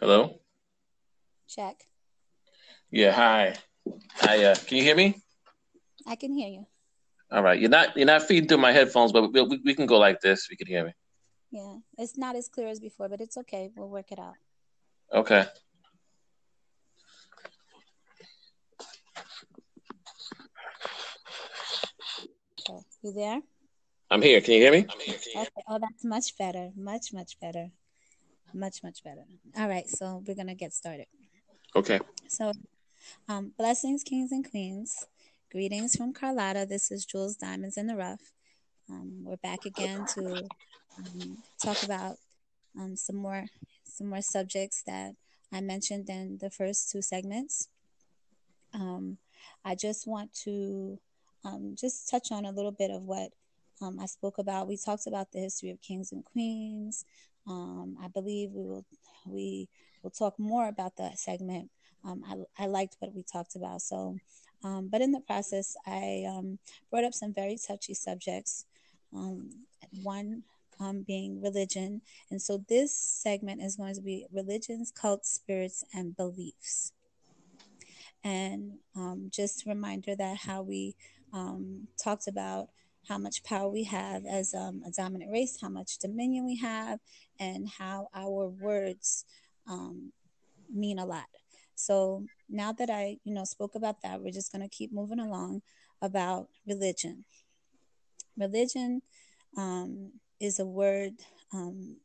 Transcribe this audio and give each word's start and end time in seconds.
Hello. 0.00 0.38
Check. 1.48 1.76
Yeah. 2.90 3.12
Hi. 3.12 3.54
Hi. 4.16 4.44
Uh, 4.44 4.54
can 4.54 4.76
you 4.76 4.82
hear 4.84 4.94
me? 4.94 5.20
I 6.06 6.14
can 6.14 6.32
hear 6.32 6.48
you. 6.48 6.66
All 7.32 7.42
right. 7.42 7.58
You're 7.58 7.70
not 7.70 7.96
you're 7.96 8.06
not 8.06 8.22
feeding 8.22 8.48
through 8.48 8.58
my 8.58 8.72
headphones, 8.72 9.12
but 9.12 9.32
we, 9.32 9.42
we, 9.42 9.60
we 9.64 9.74
can 9.74 9.86
go 9.86 9.98
like 9.98 10.20
this. 10.20 10.46
We 10.48 10.56
can 10.56 10.68
hear 10.68 10.84
me. 10.84 10.92
Yeah, 11.50 11.76
it's 11.96 12.16
not 12.16 12.36
as 12.36 12.48
clear 12.48 12.68
as 12.68 12.78
before, 12.78 13.08
but 13.08 13.20
it's 13.20 13.36
okay. 13.38 13.70
We'll 13.74 13.88
work 13.88 14.12
it 14.12 14.18
out. 14.18 14.34
Okay. 15.12 15.46
You 23.02 23.12
there? 23.12 23.40
I'm 24.10 24.20
here. 24.20 24.40
Can 24.40 24.54
you 24.54 24.60
hear 24.60 24.72
me? 24.72 24.86
Okay. 24.90 25.48
Oh, 25.68 25.78
that's 25.78 26.04
much 26.04 26.36
better. 26.36 26.70
Much, 26.76 27.12
much 27.12 27.38
better. 27.40 27.70
Much, 28.54 28.82
much 28.82 29.04
better. 29.04 29.24
All 29.56 29.68
right. 29.68 29.88
So 29.88 30.22
we're 30.26 30.34
gonna 30.34 30.54
get 30.54 30.72
started. 30.72 31.06
Okay. 31.76 32.00
So, 32.28 32.52
um, 33.28 33.52
blessings, 33.58 34.02
kings 34.02 34.32
and 34.32 34.48
queens. 34.48 35.06
Greetings 35.50 35.96
from 35.96 36.12
Carlotta. 36.12 36.66
This 36.66 36.90
is 36.90 37.04
Jules 37.04 37.36
Diamonds 37.36 37.76
in 37.76 37.86
the 37.86 37.96
Rough. 37.96 38.32
Um, 38.90 39.22
we're 39.24 39.36
back 39.36 39.64
again 39.64 40.06
to 40.14 40.46
um, 40.98 41.38
talk 41.62 41.82
about 41.82 42.16
um, 42.78 42.96
some 42.96 43.16
more 43.16 43.44
some 43.84 44.08
more 44.08 44.22
subjects 44.22 44.82
that 44.86 45.14
I 45.52 45.60
mentioned 45.60 46.08
in 46.08 46.38
the 46.40 46.50
first 46.50 46.90
two 46.90 47.02
segments. 47.02 47.68
Um, 48.74 49.18
I 49.64 49.74
just 49.74 50.06
want 50.06 50.32
to 50.44 50.98
um, 51.44 51.74
just 51.78 52.08
touch 52.10 52.30
on 52.30 52.44
a 52.44 52.52
little 52.52 52.72
bit 52.72 52.90
of 52.90 53.02
what 53.02 53.30
um, 53.80 53.98
I 54.00 54.06
spoke 54.06 54.38
about. 54.38 54.68
We 54.68 54.76
talked 54.76 55.06
about 55.06 55.32
the 55.32 55.40
history 55.40 55.70
of 55.70 55.80
kings 55.80 56.12
and 56.12 56.24
queens. 56.24 57.04
Um, 57.48 57.96
I 58.02 58.08
believe 58.08 58.50
we 58.52 58.64
will 58.64 58.84
we 59.26 59.68
will 60.02 60.10
talk 60.10 60.38
more 60.38 60.68
about 60.68 60.96
that 60.96 61.18
segment. 61.18 61.70
Um, 62.04 62.22
I, 62.26 62.64
I 62.64 62.66
liked 62.66 62.96
what 62.98 63.14
we 63.14 63.22
talked 63.22 63.56
about. 63.56 63.82
So, 63.82 64.16
um, 64.62 64.88
but 64.90 65.00
in 65.00 65.12
the 65.12 65.20
process, 65.20 65.76
I 65.86 66.24
um, 66.28 66.58
brought 66.90 67.04
up 67.04 67.14
some 67.14 67.32
very 67.32 67.56
touchy 67.56 67.94
subjects. 67.94 68.66
Um, 69.14 69.50
one 70.02 70.42
um, 70.78 71.02
being 71.06 71.40
religion, 71.40 72.02
and 72.30 72.40
so 72.40 72.62
this 72.68 72.94
segment 72.94 73.62
is 73.62 73.76
going 73.76 73.94
to 73.94 74.02
be 74.02 74.26
religions, 74.30 74.92
cults, 74.94 75.30
spirits, 75.30 75.82
and 75.94 76.14
beliefs. 76.14 76.92
And 78.22 78.72
just 79.30 79.64
a 79.64 79.70
reminder 79.70 80.14
that 80.16 80.38
how 80.38 80.62
we 80.62 80.94
talked 82.02 82.28
about 82.28 82.68
how 83.08 83.18
much 83.18 83.42
power 83.42 83.68
we 83.68 83.84
have 83.84 84.24
as 84.26 84.54
um, 84.54 84.82
a 84.86 84.90
dominant 84.90 85.32
race, 85.32 85.58
how 85.60 85.68
much 85.68 85.98
dominion 85.98 86.44
we 86.44 86.56
have, 86.56 86.98
and 87.40 87.68
how 87.68 88.08
our 88.14 88.48
words 88.48 89.24
um, 89.66 90.12
mean 90.72 90.98
a 90.98 91.06
lot. 91.06 91.26
So 91.74 92.24
now 92.48 92.72
that 92.72 92.90
I, 92.90 93.18
you 93.24 93.32
know, 93.32 93.44
spoke 93.44 93.74
about 93.74 94.02
that, 94.02 94.20
we're 94.20 94.32
just 94.32 94.52
going 94.52 94.68
to 94.68 94.76
keep 94.76 94.92
moving 94.92 95.20
along 95.20 95.62
about 96.02 96.48
religion. 96.66 97.24
Religion 98.36 99.00
um, 99.56 100.12
is 100.40 100.58
a 100.58 100.66
word 100.66 101.14
um, 101.52 101.96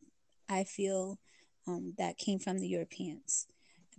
I 0.48 0.64
feel 0.64 1.20
um, 1.68 1.94
that 1.98 2.18
came 2.18 2.40
from 2.40 2.60
the 2.60 2.68
Europeans 2.68 3.48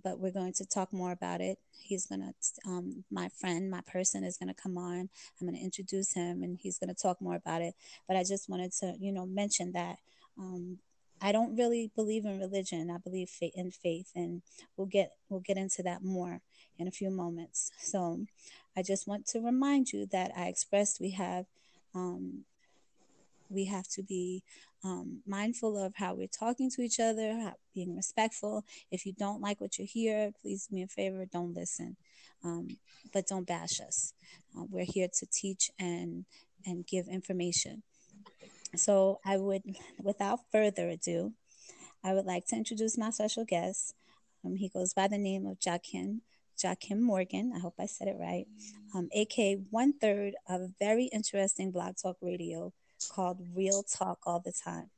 but 0.05 0.21
we're 0.21 0.31
going 0.31 0.53
to 0.53 0.67
talk 0.67 0.93
more 0.93 1.11
about 1.11 1.41
it. 1.41 1.59
He's 1.73 2.07
going 2.07 2.21
to, 2.21 2.71
um, 2.71 3.05
my 3.11 3.31
friend, 3.31 3.71
my 3.71 3.81
person 3.91 4.23
is 4.23 4.37
going 4.37 4.55
to 4.55 4.63
come 4.63 4.79
on. 4.79 5.09
I'm 5.41 5.47
going 5.49 5.59
to 5.59 5.65
introduce 5.65 6.13
him 6.13 6.43
and 6.43 6.59
he's 6.61 6.79
going 6.79 6.95
to 6.95 7.03
talk 7.03 7.21
more 7.21 7.35
about 7.35 7.63
it. 7.63 7.75
But 8.07 8.17
I 8.17 8.23
just 8.23 8.49
wanted 8.49 8.73
to, 8.81 8.95
you 9.01 9.11
know, 9.11 9.27
mention 9.27 9.73
that 9.73 9.97
um, 10.39 10.79
I 11.23 11.33
don't 11.33 11.57
really 11.57 11.91
believe 11.97 12.27
in 12.27 12.39
religion. 12.39 12.91
I 12.91 12.99
believe 12.99 13.31
in 13.41 13.71
faith, 13.71 14.11
and 14.15 14.43
we'll 14.77 14.87
get 14.87 15.13
we'll 15.29 15.41
get 15.41 15.57
into 15.57 15.83
that 15.85 16.03
more 16.03 16.41
in 16.79 16.87
a 16.87 16.91
few 16.91 17.11
moments. 17.11 17.71
So, 17.79 18.27
I 18.77 18.83
just 18.83 19.07
want 19.07 19.27
to 19.29 19.41
remind 19.41 19.93
you 19.93 20.07
that 20.13 20.33
I 20.37 20.49
expressed 20.49 21.01
we 21.01 21.13
have 21.13 21.47
um, 21.95 22.45
we 23.49 23.67
have 23.67 23.89
to 23.91 24.03
be 24.03 24.43
um, 24.85 25.23
mindful 25.27 25.83
of 25.83 25.95
how 25.97 26.15
we're 26.15 26.29
talking 26.29 26.71
to 26.71 26.83
each 26.83 27.01
other, 27.01 27.33
how, 27.41 27.55
being 27.75 27.97
respectful. 27.97 28.65
If 28.91 29.07
you 29.07 29.15
don't 29.15 29.41
like 29.41 29.61
what 29.61 29.79
you 29.79 29.87
hear, 29.89 30.31
please 30.43 30.67
do 30.67 30.77
me 30.77 30.83
a 30.83 30.87
favor, 30.87 31.25
don't 31.25 31.55
listen, 31.55 31.97
um, 32.45 32.69
but 33.13 33.27
don't 33.27 33.47
bash 33.47 33.81
us. 33.81 34.13
Uh, 34.57 34.65
we're 34.71 34.85
here 34.85 35.09
to 35.19 35.27
teach 35.27 35.71
and 35.79 36.27
and 36.67 36.87
give 36.87 37.09
information. 37.09 37.83
So 38.77 39.21
I 39.25 39.37
would, 39.37 39.63
without 40.03 40.41
further 40.51 40.89
ado, 40.89 41.33
I 42.03 42.15
would 42.15 42.25
like 42.25 42.47
to 42.47 42.57
introduce 42.57 42.99
my 42.99 43.11
special 43.11 43.45
guest. 43.45 43.95
Um, 44.45 44.57
he 44.57 44.69
goes 44.69 44.95
by 44.95 45.09
the 45.09 45.19
name 45.19 45.47
of 45.47 45.59
Jakim. 45.59 46.21
Jakim 46.63 47.01
Morgan, 47.01 47.53
I 47.55 47.59
hope 47.59 47.75
I 47.79 47.87
said 47.87 48.09
it 48.09 48.17
right, 48.19 48.47
um, 48.95 49.09
aka 49.13 49.57
one 49.71 49.93
third 49.93 50.35
of 50.49 50.61
a 50.61 50.71
very 50.79 51.07
interesting 51.07 51.73
blog 51.73 51.97
talk 52.01 52.17
radio 52.23 52.73
called 53.05 53.41
Real 53.55 53.83
Talk 53.83 54.19
All 54.27 54.41
the 54.41 54.53
Time. 54.53 54.91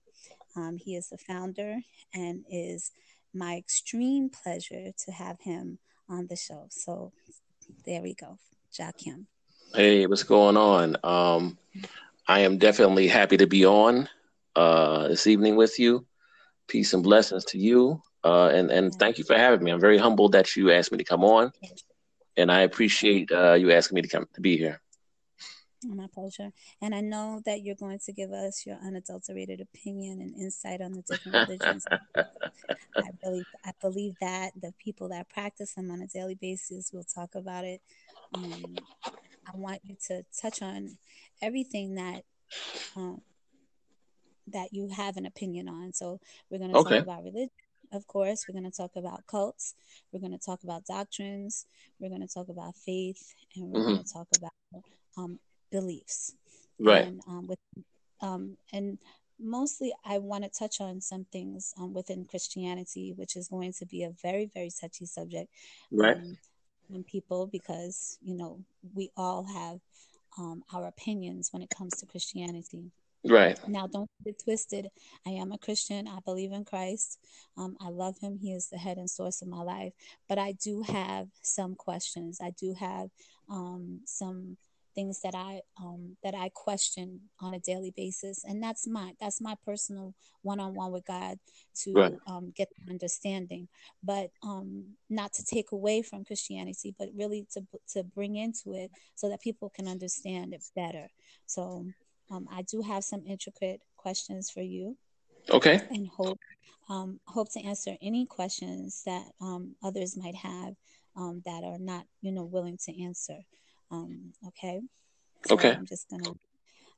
Um, 0.57 0.79
he 0.79 0.97
is 0.97 1.09
the 1.09 1.19
founder 1.19 1.81
and 2.15 2.45
is 2.51 2.93
my 3.35 3.57
extreme 3.57 4.31
pleasure 4.31 4.93
to 5.05 5.13
have 5.13 5.41
him 5.41 5.79
on 6.09 6.27
the 6.29 6.37
show. 6.37 6.67
So 6.71 7.13
there 7.85 8.03
we 8.03 8.15
go, 8.15 8.39
Jakim. 8.73 9.27
Hey, 9.75 10.07
what's 10.07 10.23
going 10.23 10.57
on? 10.57 10.97
Um, 11.05 11.59
I 12.27 12.41
am 12.41 12.59
definitely 12.59 13.09
happy 13.09 13.37
to 13.37 13.47
be 13.47 13.67
on 13.67 14.09
uh, 14.55 15.09
this 15.09 15.27
evening 15.27 15.57
with 15.57 15.79
you. 15.79 16.07
Peace 16.67 16.95
and 16.95 17.03
blessings 17.03 17.45
to 17.47 17.59
you. 17.59 18.03
Uh, 18.25 18.49
and, 18.49 18.71
and 18.71 18.93
thank 18.95 19.19
you 19.19 19.25
for 19.25 19.37
having 19.37 19.63
me. 19.63 19.71
I'm 19.71 19.81
very 19.81 19.99
humbled 19.99 20.33
that 20.33 20.57
you 20.57 20.73
asked 20.73 20.91
me 20.91 20.99
to 20.99 21.05
come 21.05 21.23
on. 21.23 21.53
And 22.37 22.51
I 22.51 22.61
appreciate 22.61 23.31
uh, 23.31 23.55
you 23.55 23.71
asking 23.71 23.97
me 23.97 24.03
to 24.03 24.09
come 24.09 24.27
to 24.35 24.41
be 24.41 24.57
here. 24.57 24.81
My 25.85 26.07
pleasure. 26.07 26.53
And 26.81 26.95
I 26.95 27.01
know 27.01 27.43
that 27.45 27.63
you're 27.63 27.75
going 27.75 27.99
to 28.07 28.13
give 28.13 28.33
us 28.33 28.65
your 28.67 28.77
unadulterated 28.77 29.61
opinion 29.61 30.21
and 30.21 30.35
insight 30.35 30.81
on 30.81 30.93
the 30.93 31.03
different 31.03 31.49
religions. 31.49 31.85
I 32.17 33.11
believe 33.23 33.47
I 33.65 33.73
believe 33.81 34.15
that 34.21 34.53
the 34.61 34.73
people 34.79 35.09
that 35.11 35.29
practice 35.29 35.75
them 35.75 35.91
on 35.91 36.01
a 36.01 36.07
daily 36.07 36.35
basis 36.35 36.93
will 36.93 37.05
talk 37.05 37.35
about 37.35 37.65
it. 37.65 37.83
Um, 38.35 38.77
I 39.47 39.57
want 39.57 39.81
you 39.85 39.97
to 40.09 40.25
touch 40.41 40.63
on 40.63 40.97
everything 41.43 41.97
that 41.97 42.25
um, 42.97 43.21
that 44.49 44.73
you 44.73 44.89
have 44.89 45.17
an 45.17 45.27
opinion 45.27 45.69
on. 45.69 45.93
So 45.93 46.21
we're 46.51 46.59
going 46.59 46.73
to 46.73 46.79
okay. 46.79 46.97
talk 46.97 47.03
about 47.03 47.25
religion, 47.25 47.51
of 47.93 48.07
course. 48.07 48.47
We're 48.49 48.59
going 48.59 48.71
to 48.71 48.77
talk 48.77 48.93
about 48.97 49.27
cults. 49.27 49.75
We're 50.13 50.21
going 50.21 50.33
to 50.33 50.45
talk 50.45 50.63
about 50.65 50.87
doctrines. 50.87 51.67
We're 52.01 52.09
going 52.09 52.27
to 52.27 52.33
talk 52.33 52.49
about 52.49 52.77
faith, 52.77 53.35
and 53.55 53.71
we're 53.71 53.81
mm-hmm. 53.81 53.93
going 53.95 54.05
to 54.05 54.13
talk 54.13 54.29
about 54.37 54.53
um, 55.17 55.39
beliefs. 55.71 56.35
Right. 56.79 57.07
And 57.07 57.21
um, 57.27 57.47
with 57.47 57.59
um, 58.21 58.57
and 58.73 58.99
mostly 59.39 59.93
I 60.05 60.19
want 60.19 60.45
to 60.45 60.51
touch 60.51 60.81
on 60.81 61.01
some 61.01 61.27
things 61.33 61.75
um, 61.79 61.93
within 61.93 62.25
Christianity, 62.25 63.13
which 63.17 63.37
is 63.37 63.49
going 63.49 63.73
to 63.75 63.87
be 63.87 64.05
a 64.05 64.11
very 64.23 64.51
very 64.53 64.71
touchy 64.71 65.07
subject. 65.07 65.51
Right. 65.91 66.17
Um, 66.17 67.05
people 67.11 67.47
because 67.47 68.19
you 68.23 68.37
know 68.37 68.61
we 68.95 69.11
all 69.17 69.45
have 69.45 69.81
um, 70.39 70.63
our 70.73 70.87
opinions 70.87 71.53
when 71.53 71.63
it 71.63 71.71
comes 71.71 71.95
to 71.97 72.07
Christianity. 72.07 72.93
Right. 73.29 73.59
Now, 73.69 73.87
don't 73.87 74.11
get 74.25 74.43
twisted. 74.43 74.89
I 75.27 75.31
am 75.31 75.53
a 75.53 75.59
Christian. 75.59 76.07
I 76.07 76.19
believe 76.25 76.53
in 76.53 76.65
Christ. 76.65 77.19
Um, 77.57 77.77
I 77.81 77.89
love 77.89 78.19
Him. 78.19 78.39
He 78.41 78.53
is 78.53 78.69
the 78.69 78.79
head 78.79 78.99
and 78.99 79.11
source 79.11 79.43
of 79.43 79.49
my 79.49 79.63
life. 79.63 79.93
But 80.29 80.39
I 80.39 80.53
do 80.53 80.83
have 80.83 81.29
some 81.43 81.75
questions. 81.75 82.39
I 82.41 82.51
do 82.51 82.75
have 82.75 83.11
um, 83.51 84.01
some 84.05 84.57
things 84.97 85.21
that 85.23 85.35
I 85.37 85.61
um, 85.81 86.17
that 86.25 86.35
I 86.35 86.51
question 86.55 87.21
on 87.41 87.55
a 87.55 87.61
daily 87.61 87.93
basis, 87.97 88.43
and 88.45 88.61
that's 88.61 88.89
my 88.89 89.13
that's 89.21 89.41
my 89.41 89.55
personal 89.65 90.15
one 90.43 90.59
on 90.59 90.75
one 90.75 90.91
with 90.91 91.05
God 91.07 91.39
to 91.83 91.93
right. 91.93 92.15
um, 92.27 92.53
get 92.57 92.69
the 92.71 92.91
understanding, 92.91 93.69
but 94.03 94.31
um, 94.43 94.87
not 95.09 95.33
to 95.35 95.45
take 95.45 95.71
away 95.71 96.03
from 96.03 96.25
Christianity, 96.25 96.95
but 96.99 97.09
really 97.15 97.47
to 97.53 97.61
to 97.93 98.03
bring 98.03 98.35
into 98.37 98.75
it 98.75 98.91
so 99.15 99.29
that 99.29 99.41
people 99.41 99.71
can 99.71 99.87
understand 99.87 100.53
it 100.55 100.65
better. 100.75 101.07
So 101.47 101.87
um, 102.31 102.49
I 102.51 102.63
do 102.63 102.83
have 102.83 103.05
some 103.05 103.23
intricate 103.27 103.81
questions 103.97 104.51
for 104.51 104.63
you. 104.63 104.97
Okay. 105.51 105.81
And 105.91 106.09
hope 106.09 106.41
um, 106.89 107.21
hope 107.27 107.53
to 107.53 107.61
answer 107.61 107.97
any 108.01 108.27
questions 108.27 109.03
that 109.07 109.25
um, 109.41 109.77
others 109.83 110.17
might 110.17 110.35
have 110.37 110.75
um, 111.17 111.43
that 111.45 111.65
are 111.65 111.79
not, 111.79 112.05
you 112.23 112.33
know, 112.33 112.45
willing 112.45 112.79
to 112.85 113.03
answer. 113.03 113.39
Um, 113.91 114.33
okay. 114.49 114.81
So 115.47 115.55
okay. 115.55 115.73
I'm 115.73 115.87
just 115.87 116.11
gonna 116.11 116.35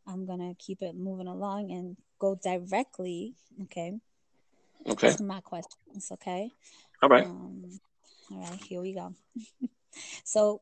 I'm 0.07 0.27
gonna 0.27 0.55
keep 0.59 0.83
it 0.83 0.97
moving 0.97 1.29
along 1.29 1.71
and 1.71 1.97
go 2.19 2.35
directly. 2.43 3.35
Okay. 3.65 3.95
Okay. 4.89 5.13
To 5.13 5.23
my 5.25 5.41
questions. 5.41 6.11
Okay. 6.13 6.51
All 7.03 7.09
right. 7.09 7.27
Um, 7.27 7.81
all 8.33 8.41
right. 8.41 8.63
Here 8.65 8.81
we 8.81 8.95
go. 8.95 9.15
so, 10.25 10.61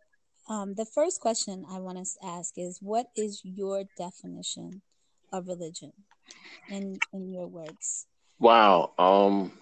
um, 0.49 0.75
the 0.75 0.87
first 0.87 1.20
question 1.20 1.64
I 1.70 1.78
want 1.78 1.99
to 1.99 2.26
ask 2.26 2.55
is, 2.56 2.78
what 2.81 3.06
is 3.17 3.43
your 3.44 3.84
definition 3.96 4.82
of 5.32 5.49
religion, 5.49 5.93
in 6.70 6.99
in 7.12 7.31
your 7.32 7.46
words? 7.46 8.06
Wow. 8.38 8.93
Um. 8.99 9.52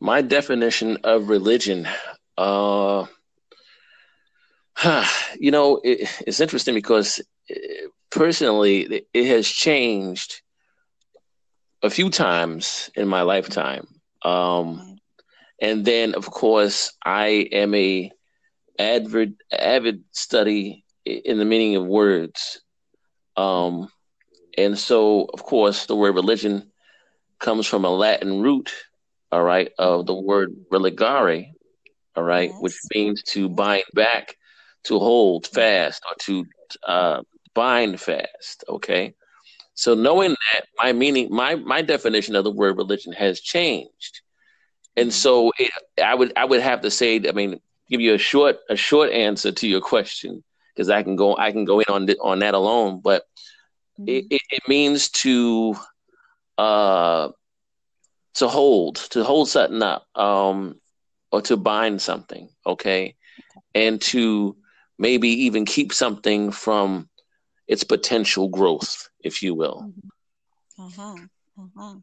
my 0.00 0.20
definition 0.22 0.98
of 1.04 1.28
religion, 1.30 1.88
uh, 2.36 3.06
you 5.38 5.50
know, 5.50 5.80
it, 5.84 6.08
it's 6.26 6.40
interesting 6.40 6.74
because 6.74 7.20
uh, 7.50 7.54
personally, 8.10 9.04
it 9.12 9.26
has 9.26 9.48
changed 9.48 10.42
a 11.82 11.90
few 11.90 12.10
times 12.10 12.90
in 12.94 13.08
my 13.08 13.22
lifetime. 13.22 13.86
Um, 14.22 14.98
and 15.60 15.84
then, 15.84 16.14
of 16.14 16.30
course, 16.30 16.92
I 17.04 17.48
am 17.52 17.74
a 17.74 18.10
avid 18.78 19.36
avid 19.52 20.02
study 20.10 20.84
in 21.04 21.38
the 21.38 21.44
meaning 21.44 21.76
of 21.76 21.86
words. 21.86 22.60
Um, 23.36 23.88
and 24.56 24.78
so, 24.78 25.28
of 25.32 25.42
course, 25.42 25.86
the 25.86 25.96
word 25.96 26.14
religion 26.14 26.70
comes 27.38 27.66
from 27.66 27.84
a 27.84 27.90
Latin 27.90 28.40
root, 28.40 28.72
all 29.30 29.42
right, 29.42 29.70
of 29.78 30.06
the 30.06 30.14
word 30.14 30.54
religare, 30.72 31.46
all 32.16 32.22
right, 32.22 32.50
yes. 32.50 32.58
which 32.60 32.76
means 32.94 33.22
to 33.24 33.48
bind 33.48 33.84
back, 33.92 34.36
to 34.84 34.98
hold 34.98 35.46
fast, 35.46 36.02
or 36.08 36.14
to 36.20 36.46
uh, 36.86 37.22
bind 37.54 38.00
fast. 38.00 38.64
Okay. 38.68 39.14
So 39.74 39.94
knowing 39.94 40.30
that, 40.30 40.66
my 40.78 40.92
meaning, 40.92 41.28
my 41.30 41.56
my 41.56 41.82
definition 41.82 42.36
of 42.36 42.44
the 42.44 42.50
word 42.50 42.76
religion 42.76 43.12
has 43.12 43.40
changed, 43.40 44.20
and 44.96 45.12
so 45.12 45.52
it, 45.58 45.72
I 46.02 46.14
would 46.14 46.32
I 46.36 46.44
would 46.44 46.60
have 46.60 46.82
to 46.82 46.90
say, 46.90 47.20
I 47.28 47.32
mean, 47.32 47.60
give 47.90 48.00
you 48.00 48.14
a 48.14 48.18
short 48.18 48.58
a 48.68 48.76
short 48.76 49.10
answer 49.10 49.52
to 49.52 49.68
your 49.68 49.80
question 49.80 50.44
because 50.74 50.90
I 50.90 51.02
can 51.02 51.16
go 51.16 51.36
I 51.36 51.52
can 51.52 51.64
go 51.64 51.80
in 51.80 51.86
on 51.88 52.08
on 52.22 52.38
that 52.40 52.54
alone, 52.54 53.00
but 53.02 53.24
mm-hmm. 53.98 54.08
it, 54.08 54.26
it, 54.30 54.42
it, 54.50 54.68
means 54.68 55.08
to 55.10 55.76
uh 56.58 57.30
to 58.34 58.48
hold 58.48 58.96
to 58.96 59.24
hold 59.24 59.48
something 59.48 59.82
up 59.82 60.06
um 60.16 60.80
or 61.32 61.42
to 61.42 61.56
bind 61.56 62.00
something, 62.00 62.48
okay, 62.66 63.16
and 63.74 64.00
to 64.00 64.56
maybe 64.98 65.28
even 65.28 65.64
keep 65.64 65.92
something 65.92 66.50
from 66.50 67.08
its 67.66 67.84
potential 67.84 68.48
growth 68.48 69.08
if 69.20 69.42
you 69.42 69.54
will. 69.54 69.92
Uh 70.78 70.90
huh. 70.96 71.16
Uh 71.58 71.66
huh. 71.76 71.94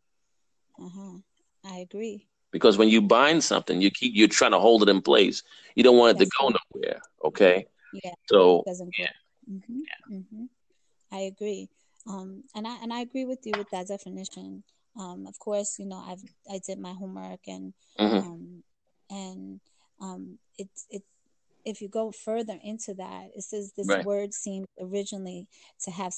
Uh 0.80 0.90
huh. 0.96 1.18
I 1.66 1.78
agree. 1.78 2.28
Because 2.52 2.78
when 2.78 2.90
you 2.90 3.02
bind 3.02 3.44
something, 3.44 3.82
you 3.82 3.92
keep 3.92 4.14
you're 4.16 4.28
trying 4.28 4.52
to 4.52 4.60
hold 4.60 4.84
it 4.84 4.90
in 4.90 5.02
place. 5.02 5.44
You 5.76 5.84
don't 5.84 5.98
want 5.98 6.18
it 6.18 6.20
That's 6.20 6.30
to 6.30 6.38
go 6.40 6.48
right. 6.48 6.56
nowhere. 6.76 7.02
Okay. 7.24 7.66
Yeah. 7.94 8.14
So 8.28 8.64
yeah. 8.98 9.08
Mm-hmm. 9.50 9.80
yeah. 9.80 10.18
Mm-hmm. 10.18 10.46
I 11.12 11.20
agree. 11.22 11.70
Um, 12.08 12.44
and 12.56 12.68
I 12.68 12.78
and 12.82 12.92
I 12.92 13.02
agree 13.02 13.26
with 13.26 13.40
you 13.46 13.54
with 13.58 13.70
that 13.72 13.88
definition. 13.88 14.64
Um, 15.00 15.26
of 15.28 15.38
course, 15.40 15.78
you 15.80 15.86
know, 15.86 16.04
I've 16.06 16.24
I 16.52 16.60
did 16.66 16.80
my 16.80 16.94
homework 16.94 17.42
and 17.48 17.74
mm-hmm. 18.00 18.18
um, 18.18 18.64
and 19.10 19.60
um, 20.02 20.40
it's 20.58 20.86
it 20.90 21.04
if 21.66 21.81
you 21.81 21.88
go 21.88 22.12
further 22.12 22.58
into 22.63 22.94
that, 22.96 23.30
it 23.36 23.44
says 23.44 23.74
this 23.75 23.88
right. 23.88 24.06
word 24.06 24.34
seemed 24.34 24.68
originally 24.80 25.48
to 25.84 25.92
have 25.92 26.13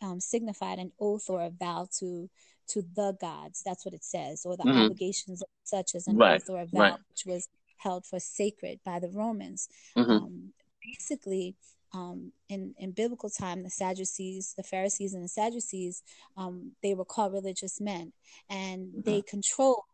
um, 0.00 0.20
signified 0.20 0.78
an 0.78 0.92
oath 1.00 1.28
or 1.28 1.42
a 1.42 1.50
vow 1.50 1.88
to 1.98 2.28
to 2.68 2.82
the 2.94 3.16
gods. 3.20 3.62
That's 3.64 3.84
what 3.84 3.94
it 3.94 4.04
says, 4.04 4.42
or 4.44 4.56
the 4.56 4.64
mm-hmm. 4.64 4.82
obligations 4.82 5.42
such 5.64 5.94
as 5.94 6.06
an 6.06 6.16
right. 6.16 6.40
oath 6.40 6.48
or 6.48 6.60
a 6.60 6.66
vow, 6.66 6.80
right. 6.80 6.94
which 7.10 7.24
was 7.26 7.48
held 7.78 8.06
for 8.06 8.20
sacred 8.20 8.80
by 8.84 8.98
the 8.98 9.08
Romans. 9.08 9.68
Mm-hmm. 9.96 10.10
Um, 10.10 10.52
basically, 10.84 11.56
um, 11.94 12.32
in 12.48 12.74
in 12.78 12.92
biblical 12.92 13.30
time, 13.30 13.62
the 13.62 13.70
Sadducees, 13.70 14.54
the 14.56 14.62
Pharisees, 14.62 15.14
and 15.14 15.24
the 15.24 15.28
Sadducees, 15.28 16.02
um, 16.36 16.72
they 16.82 16.94
were 16.94 17.04
called 17.04 17.32
religious 17.32 17.80
men, 17.80 18.12
and 18.48 18.86
mm-hmm. 18.86 19.00
they 19.02 19.22
controlled 19.22 19.84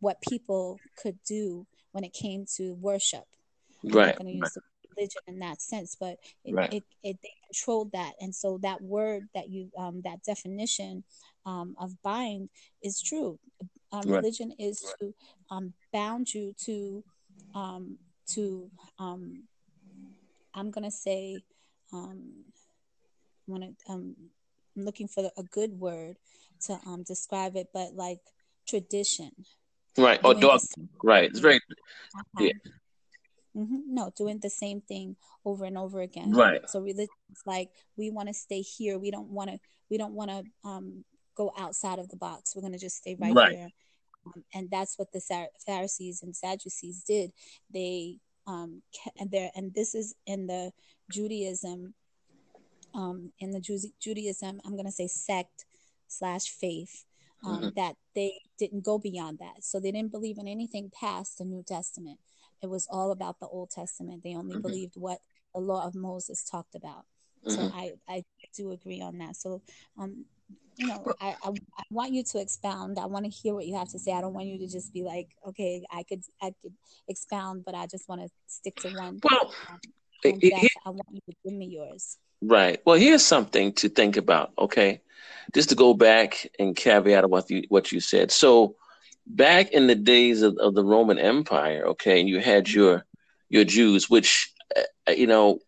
what 0.00 0.20
people 0.20 0.78
could 1.02 1.18
do 1.26 1.66
when 1.92 2.04
it 2.04 2.12
came 2.12 2.44
to 2.56 2.74
worship. 2.74 3.24
Right. 3.84 4.16
going 4.16 4.32
to 4.32 4.38
use 4.38 4.56
right. 4.56 4.96
religion 4.96 5.22
in 5.26 5.38
that 5.40 5.62
sense, 5.62 5.96
but 5.98 6.18
it, 6.44 6.54
right. 6.54 6.72
it, 6.72 6.84
it, 7.02 7.18
they 7.22 7.32
controlled 7.46 7.92
that, 7.92 8.12
and 8.20 8.34
so 8.34 8.58
that 8.62 8.82
word 8.82 9.28
that 9.34 9.50
you 9.50 9.70
um, 9.78 10.02
that 10.04 10.22
definition 10.24 11.04
um, 11.46 11.76
of 11.78 12.00
bind 12.02 12.48
is 12.82 13.00
true. 13.00 13.38
Um, 13.92 14.02
right. 14.06 14.16
Religion 14.16 14.52
is 14.58 14.84
to 15.00 15.14
um, 15.50 15.72
bound 15.92 16.32
you 16.34 16.54
to 16.64 17.04
um, 17.54 17.98
to 18.28 18.70
um, 18.98 19.44
I'm 20.54 20.70
going 20.70 20.84
to 20.84 20.90
say 20.90 21.42
um, 21.92 22.44
want 23.46 23.62
to 23.62 23.92
um, 23.92 24.14
I'm 24.76 24.84
looking 24.84 25.08
for 25.08 25.30
a 25.36 25.42
good 25.42 25.78
word 25.78 26.16
to 26.66 26.78
um, 26.86 27.02
describe 27.02 27.56
it, 27.56 27.68
but 27.72 27.94
like 27.94 28.20
tradition. 28.66 29.30
Right. 29.96 30.20
Oh, 30.22 30.34
dog. 30.34 30.60
Right. 31.02 31.24
It's 31.24 31.40
very. 31.40 31.56
Uh-huh. 31.56 32.44
Yeah. 32.44 32.52
Mm-hmm. 33.58 33.94
No, 33.94 34.12
doing 34.16 34.38
the 34.40 34.50
same 34.50 34.80
thing 34.80 35.16
over 35.44 35.64
and 35.64 35.76
over 35.76 36.00
again. 36.00 36.32
Right. 36.32 36.68
So 36.68 36.80
religion 36.80 37.08
is 37.32 37.42
like 37.44 37.70
we 37.96 38.10
want 38.10 38.28
to 38.28 38.34
stay 38.34 38.60
here. 38.60 38.98
We 38.98 39.10
don't 39.10 39.30
want 39.30 39.50
to. 39.50 39.58
We 39.90 39.98
don't 39.98 40.14
want 40.14 40.30
to 40.30 40.44
um, 40.68 41.04
go 41.34 41.52
outside 41.58 41.98
of 41.98 42.08
the 42.08 42.16
box. 42.16 42.54
We're 42.54 42.62
going 42.62 42.74
to 42.74 42.78
just 42.78 42.98
stay 42.98 43.16
right, 43.18 43.34
right. 43.34 43.56
here. 43.56 43.70
Um, 44.26 44.44
and 44.54 44.68
that's 44.70 44.98
what 44.98 45.12
the 45.12 45.48
Pharisees 45.66 46.22
and 46.22 46.36
Sadducees 46.36 47.02
did. 47.02 47.32
They 47.72 48.18
um, 48.46 48.82
and 49.18 49.30
there 49.30 49.50
and 49.56 49.74
this 49.74 49.94
is 49.94 50.14
in 50.26 50.46
the 50.46 50.72
Judaism. 51.10 51.94
Um, 52.94 53.32
in 53.38 53.50
the 53.50 53.60
Ju- 53.60 53.92
Judaism, 54.00 54.60
I'm 54.64 54.72
going 54.72 54.86
to 54.86 54.92
say 54.92 55.08
sect 55.08 55.66
slash 56.06 56.48
faith. 56.48 57.04
Um, 57.44 57.56
mm-hmm. 57.56 57.68
That 57.76 57.94
they 58.16 58.40
didn't 58.58 58.84
go 58.84 58.98
beyond 58.98 59.38
that, 59.38 59.62
so 59.62 59.78
they 59.78 59.92
didn't 59.92 60.10
believe 60.10 60.38
in 60.38 60.48
anything 60.48 60.90
past 60.98 61.38
the 61.38 61.44
New 61.44 61.62
Testament 61.62 62.18
it 62.62 62.68
was 62.68 62.86
all 62.90 63.12
about 63.12 63.40
the 63.40 63.46
Old 63.46 63.70
Testament. 63.70 64.22
They 64.22 64.34
only 64.34 64.54
mm-hmm. 64.54 64.62
believed 64.62 64.94
what 64.96 65.18
the 65.54 65.60
law 65.60 65.86
of 65.86 65.94
Moses 65.94 66.44
talked 66.44 66.74
about. 66.74 67.04
Mm-hmm. 67.46 67.54
So 67.54 67.72
I, 67.74 67.92
I 68.08 68.24
do 68.56 68.72
agree 68.72 69.00
on 69.00 69.18
that. 69.18 69.36
So, 69.36 69.62
um, 69.98 70.24
you 70.76 70.86
know, 70.86 71.12
I, 71.20 71.34
I, 71.42 71.50
I, 71.50 71.82
want 71.90 72.12
you 72.12 72.22
to 72.22 72.40
expound. 72.40 72.98
I 72.98 73.06
want 73.06 73.24
to 73.24 73.30
hear 73.30 73.54
what 73.54 73.66
you 73.66 73.76
have 73.76 73.88
to 73.90 73.98
say. 73.98 74.12
I 74.12 74.20
don't 74.20 74.32
want 74.32 74.46
you 74.46 74.58
to 74.58 74.68
just 74.68 74.92
be 74.92 75.02
like, 75.02 75.28
okay, 75.46 75.82
I 75.90 76.04
could 76.04 76.22
I 76.40 76.52
could 76.62 76.72
expound, 77.08 77.64
but 77.64 77.74
I 77.74 77.86
just 77.86 78.08
want 78.08 78.22
to 78.22 78.28
stick 78.46 78.76
to 78.76 78.90
one. 78.90 79.20
Well, 79.22 79.52
it, 80.22 80.70
I 80.86 80.90
want 80.90 81.08
you 81.10 81.20
to 81.28 81.36
give 81.44 81.52
me 81.52 81.66
yours. 81.66 82.18
Right. 82.40 82.80
Well, 82.84 82.96
here's 82.96 83.24
something 83.24 83.72
to 83.74 83.88
think 83.88 84.16
about. 84.16 84.52
Okay, 84.56 85.00
just 85.52 85.70
to 85.70 85.74
go 85.74 85.94
back 85.94 86.48
and 86.60 86.76
caveat 86.76 87.28
what 87.28 87.50
you 87.50 87.64
what 87.68 87.90
you 87.90 87.98
said. 87.98 88.30
So 88.30 88.76
back 89.28 89.70
in 89.72 89.86
the 89.86 89.94
days 89.94 90.42
of, 90.42 90.56
of 90.58 90.74
the 90.74 90.84
Roman 90.84 91.18
Empire, 91.18 91.86
okay, 91.88 92.20
and 92.20 92.28
you 92.28 92.40
had 92.40 92.68
your 92.68 93.04
your 93.48 93.64
Jews, 93.64 94.10
which 94.10 94.52
uh, 94.76 95.12
you 95.12 95.26
know, 95.26 95.60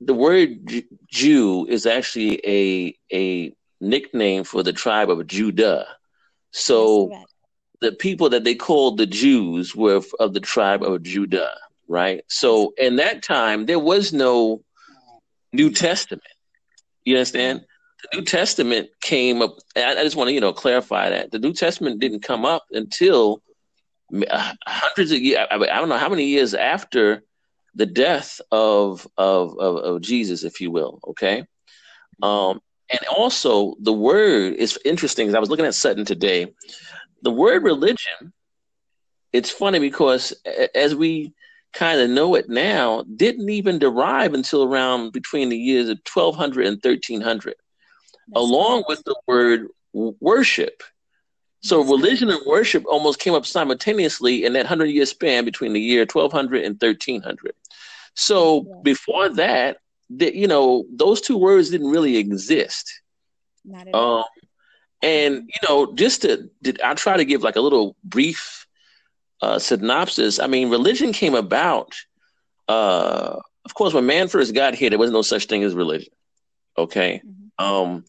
the 0.00 0.14
word 0.14 0.84
Jew 1.10 1.66
is 1.68 1.86
actually 1.86 2.40
a 2.46 2.96
a 3.12 3.54
nickname 3.80 4.44
for 4.44 4.62
the 4.62 4.72
tribe 4.72 5.10
of 5.10 5.26
Judah. 5.26 5.86
So 6.52 7.24
the 7.80 7.92
people 7.92 8.28
that 8.30 8.44
they 8.44 8.54
called 8.54 8.98
the 8.98 9.06
Jews 9.06 9.74
were 9.74 10.02
of 10.20 10.34
the 10.34 10.40
tribe 10.40 10.82
of 10.82 11.02
Judah, 11.02 11.52
right? 11.88 12.22
So 12.28 12.74
in 12.76 12.96
that 12.96 13.22
time 13.22 13.66
there 13.66 13.78
was 13.78 14.12
no 14.12 14.62
New 15.52 15.70
Testament. 15.70 16.22
You 17.04 17.16
understand? 17.16 17.64
The 18.02 18.18
New 18.18 18.24
Testament 18.24 18.88
came 19.00 19.42
up. 19.42 19.56
I, 19.76 19.92
I 19.92 20.04
just 20.04 20.16
want 20.16 20.28
to 20.28 20.34
you 20.34 20.40
know 20.40 20.52
clarify 20.52 21.10
that 21.10 21.30
the 21.30 21.38
New 21.38 21.52
Testament 21.52 22.00
didn't 22.00 22.20
come 22.20 22.44
up 22.44 22.64
until 22.72 23.42
uh, 24.30 24.52
hundreds 24.66 25.12
of 25.12 25.20
years. 25.20 25.46
I, 25.50 25.56
I 25.56 25.78
don't 25.78 25.88
know 25.88 25.98
how 25.98 26.08
many 26.08 26.26
years 26.26 26.54
after 26.54 27.22
the 27.74 27.86
death 27.86 28.40
of 28.50 29.06
of 29.16 29.58
of, 29.58 29.76
of 29.76 30.00
Jesus, 30.00 30.44
if 30.44 30.60
you 30.60 30.70
will. 30.70 31.00
Okay. 31.08 31.44
Um, 32.22 32.60
and 32.90 33.00
also 33.10 33.74
the 33.80 33.92
word 33.92 34.54
is 34.54 34.78
interesting. 34.84 35.34
I 35.34 35.38
was 35.40 35.50
looking 35.50 35.66
at 35.66 35.74
Sutton 35.74 36.04
today. 36.04 36.52
The 37.22 37.30
word 37.30 37.62
religion. 37.62 38.32
It's 39.32 39.50
funny 39.50 39.78
because 39.78 40.34
as 40.74 40.94
we 40.94 41.32
kind 41.72 42.00
of 42.00 42.10
know 42.10 42.34
it 42.34 42.50
now, 42.50 43.02
didn't 43.16 43.48
even 43.48 43.78
derive 43.78 44.34
until 44.34 44.64
around 44.64 45.12
between 45.12 45.48
the 45.48 45.56
years 45.56 45.88
of 45.88 45.98
1200 46.12 46.66
and 46.66 46.84
1300 46.84 47.54
along 48.34 48.84
with 48.88 49.02
the 49.04 49.16
word 49.26 49.68
worship. 49.92 50.82
So 51.62 51.82
religion 51.82 52.28
and 52.30 52.44
worship 52.46 52.84
almost 52.86 53.20
came 53.20 53.34
up 53.34 53.46
simultaneously 53.46 54.44
in 54.44 54.52
that 54.54 54.64
100 54.64 54.86
year 54.86 55.06
span 55.06 55.44
between 55.44 55.72
the 55.72 55.80
year 55.80 56.00
1200 56.00 56.64
and 56.64 56.80
1300. 56.80 57.54
So 58.14 58.66
yeah. 58.66 58.74
before 58.82 59.28
that, 59.30 59.78
the, 60.10 60.36
you 60.36 60.48
know, 60.48 60.84
those 60.92 61.20
two 61.20 61.38
words 61.38 61.70
didn't 61.70 61.90
really 61.90 62.16
exist. 62.16 62.92
Not 63.64 63.88
at 63.88 63.94
all. 63.94 64.18
Um, 64.18 64.24
and, 65.02 65.34
you 65.48 65.68
know, 65.68 65.94
just 65.94 66.22
to, 66.22 66.50
I 66.82 66.94
try 66.94 67.16
to 67.16 67.24
give 67.24 67.42
like 67.42 67.56
a 67.56 67.60
little 67.60 67.96
brief 68.04 68.66
uh, 69.40 69.58
synopsis. 69.58 70.38
I 70.38 70.46
mean, 70.46 70.70
religion 70.70 71.12
came 71.12 71.34
about, 71.34 71.94
uh, 72.68 73.36
of 73.64 73.74
course, 73.74 73.94
when 73.94 74.06
man 74.06 74.28
first 74.28 74.54
got 74.54 74.74
here, 74.74 74.90
there 74.90 74.98
was 74.98 75.10
no 75.10 75.22
such 75.22 75.46
thing 75.46 75.62
as 75.62 75.74
religion. 75.74 76.12
Okay. 76.76 77.22
Mm-hmm. 77.24 77.41
Um, 77.62 78.04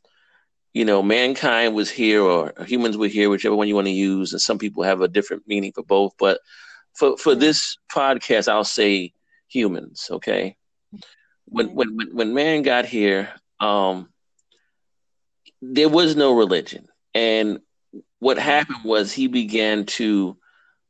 you 0.73 0.85
know, 0.85 1.03
mankind 1.03 1.75
was 1.75 1.89
here 1.89 2.21
or 2.21 2.53
humans 2.65 2.97
were 2.97 3.07
here, 3.07 3.29
whichever 3.29 3.55
one 3.55 3.67
you 3.67 3.75
want 3.75 3.87
to 3.87 3.91
use, 3.91 4.33
and 4.33 4.41
some 4.41 4.57
people 4.57 4.83
have 4.83 5.01
a 5.01 5.07
different 5.07 5.43
meaning 5.47 5.71
for 5.71 5.83
both. 5.83 6.13
But 6.17 6.39
for 6.93 7.17
for 7.17 7.35
this 7.35 7.77
podcast, 7.91 8.47
I'll 8.47 8.63
say 8.63 9.13
humans. 9.47 10.07
Okay, 10.11 10.57
when 11.45 11.75
when 11.75 11.97
when 12.13 12.33
man 12.33 12.63
got 12.63 12.85
here, 12.85 13.29
um, 13.59 14.09
there 15.61 15.89
was 15.89 16.15
no 16.15 16.35
religion, 16.35 16.87
and 17.13 17.59
what 18.19 18.39
happened 18.39 18.83
was 18.83 19.11
he 19.11 19.27
began 19.27 19.85
to 19.85 20.37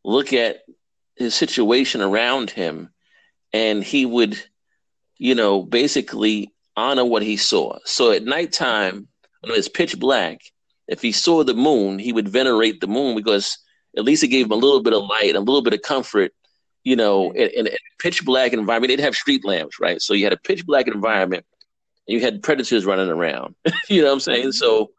look 0.06 0.32
at 0.32 0.62
his 1.16 1.36
situation 1.36 2.02
around 2.02 2.50
him, 2.50 2.90
and 3.52 3.84
he 3.84 4.06
would, 4.06 4.42
you 5.18 5.36
know, 5.36 5.62
basically 5.62 6.53
honor 6.76 7.06
what 7.06 7.24
he 7.24 7.38
saw. 7.38 7.78
So 7.86 8.12
at 8.12 8.24
nighttime 8.24 9.08
when 9.42 9.58
it's 9.58 9.68
pitch 9.68 10.00
black, 10.00 10.40
if 10.88 11.02
he 11.02 11.12
saw 11.12 11.44
the 11.44 11.54
moon, 11.54 12.00
he 12.00 12.14
would 12.14 12.28
venerate 12.28 12.82
the 12.82 12.88
moon 12.88 13.16
because 13.16 13.58
at 13.98 14.04
least 14.04 14.24
it 14.24 14.30
gave 14.30 14.48
him 14.48 14.52
a 14.52 14.56
little 14.56 14.82
bit 14.82 14.94
of 14.94 15.04
light, 15.04 15.36
a 15.36 15.40
little 15.40 15.62
bit 15.62 15.74
of 15.74 15.82
comfort, 15.82 16.34
you 16.84 16.96
know, 16.96 17.30
mm-hmm. 17.30 17.38
in, 17.38 17.68
in, 17.68 17.68
a 17.68 17.78
pitch 18.00 18.26
black 18.26 18.54
environment. 18.54 18.90
They 18.90 18.96
didn't 18.96 19.06
have 19.06 19.16
street 19.16 19.46
lamps, 19.46 19.80
right? 19.80 20.02
So 20.02 20.14
you 20.14 20.26
had 20.26 20.34
a 20.34 20.38
pitch 20.38 20.66
black 20.66 20.88
environment 20.88 21.46
and 22.08 22.16
you 22.16 22.22
had 22.22 22.44
predators 22.44 22.86
running 22.86 23.10
around. 23.10 23.56
you 23.90 24.02
know 24.02 24.08
what 24.08 24.14
I'm 24.14 24.20
saying? 24.20 24.48
Mm-hmm. 24.48 24.52
So 24.52 24.92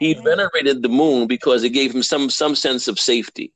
he 0.00 0.14
mm-hmm. 0.14 0.24
venerated 0.24 0.82
the 0.82 0.88
moon 0.88 1.26
because 1.26 1.62
it 1.62 1.70
gave 1.70 1.94
him 1.94 2.02
some 2.02 2.30
some 2.30 2.56
sense 2.56 2.88
of 2.88 2.98
safety. 2.98 3.52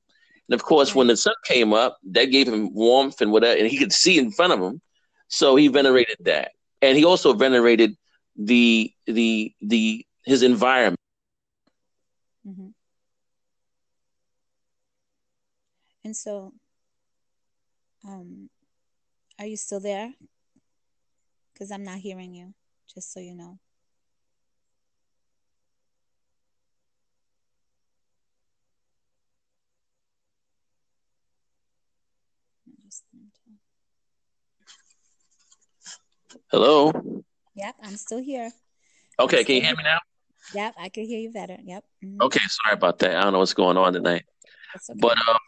And 0.48 0.54
of 0.54 0.62
course, 0.62 0.94
when 0.94 1.06
the 1.06 1.16
sun 1.16 1.34
came 1.44 1.72
up, 1.72 1.98
that 2.10 2.26
gave 2.26 2.46
him 2.46 2.74
warmth 2.74 3.20
and 3.20 3.32
whatever, 3.32 3.58
and 3.58 3.66
he 3.66 3.78
could 3.78 3.92
see 3.92 4.18
in 4.18 4.30
front 4.30 4.52
of 4.52 4.60
him. 4.60 4.80
So 5.28 5.56
he 5.56 5.68
venerated 5.68 6.18
that, 6.20 6.52
and 6.84 6.96
he 6.96 7.04
also 7.04 7.32
venerated 7.32 7.96
the 8.36 8.92
the 9.06 9.54
the 9.60 10.06
his 10.24 10.42
environment. 10.42 10.98
Mm-hmm. 12.46 12.68
And 16.04 16.16
so, 16.16 16.52
um, 18.06 18.50
are 19.38 19.46
you 19.46 19.56
still 19.56 19.80
there? 19.80 20.12
Because 21.52 21.70
I'm 21.70 21.84
not 21.84 21.98
hearing 21.98 22.34
you, 22.34 22.54
just 22.92 23.12
so 23.12 23.20
you 23.20 23.34
know. 23.34 23.58
Hello. 36.54 36.92
Yep, 37.56 37.74
I'm 37.82 37.96
still 37.96 38.22
here. 38.22 38.48
Okay, 39.18 39.42
can 39.42 39.56
you 39.56 39.60
hear 39.60 39.74
me 39.74 39.82
now? 39.82 39.98
Yep, 40.54 40.74
I 40.78 40.88
can 40.88 41.04
hear 41.04 41.18
you 41.18 41.32
better. 41.32 41.58
Yep. 41.60 41.84
Mm-hmm. 42.04 42.22
Okay, 42.22 42.38
sorry 42.46 42.74
about 42.74 43.00
that. 43.00 43.16
I 43.16 43.22
don't 43.22 43.32
know 43.32 43.40
what's 43.40 43.54
going 43.54 43.76
on 43.76 43.92
tonight. 43.92 44.22
Okay. 44.88 45.00
But 45.00 45.18
um, 45.28 45.38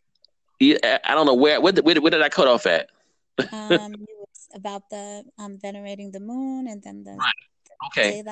yeah, 0.59 0.99
I 1.05 1.15
don't 1.15 1.27
know 1.27 1.35
where 1.35 1.61
where, 1.61 1.73
where, 1.75 2.01
where 2.01 2.11
did 2.11 2.23
I 2.23 2.29
cut 2.29 2.49
off 2.49 2.67
at? 2.67 2.91
um, 3.53 3.95
it 3.95 4.09
was 4.19 4.49
about 4.53 4.91
the 4.91 5.23
um 5.39 5.59
venerating 5.63 6.11
the 6.11 6.19
moon 6.19 6.67
and 6.67 6.83
then 6.83 7.05
the 7.05 7.13
right. 7.13 7.33
Okay. 7.87 8.25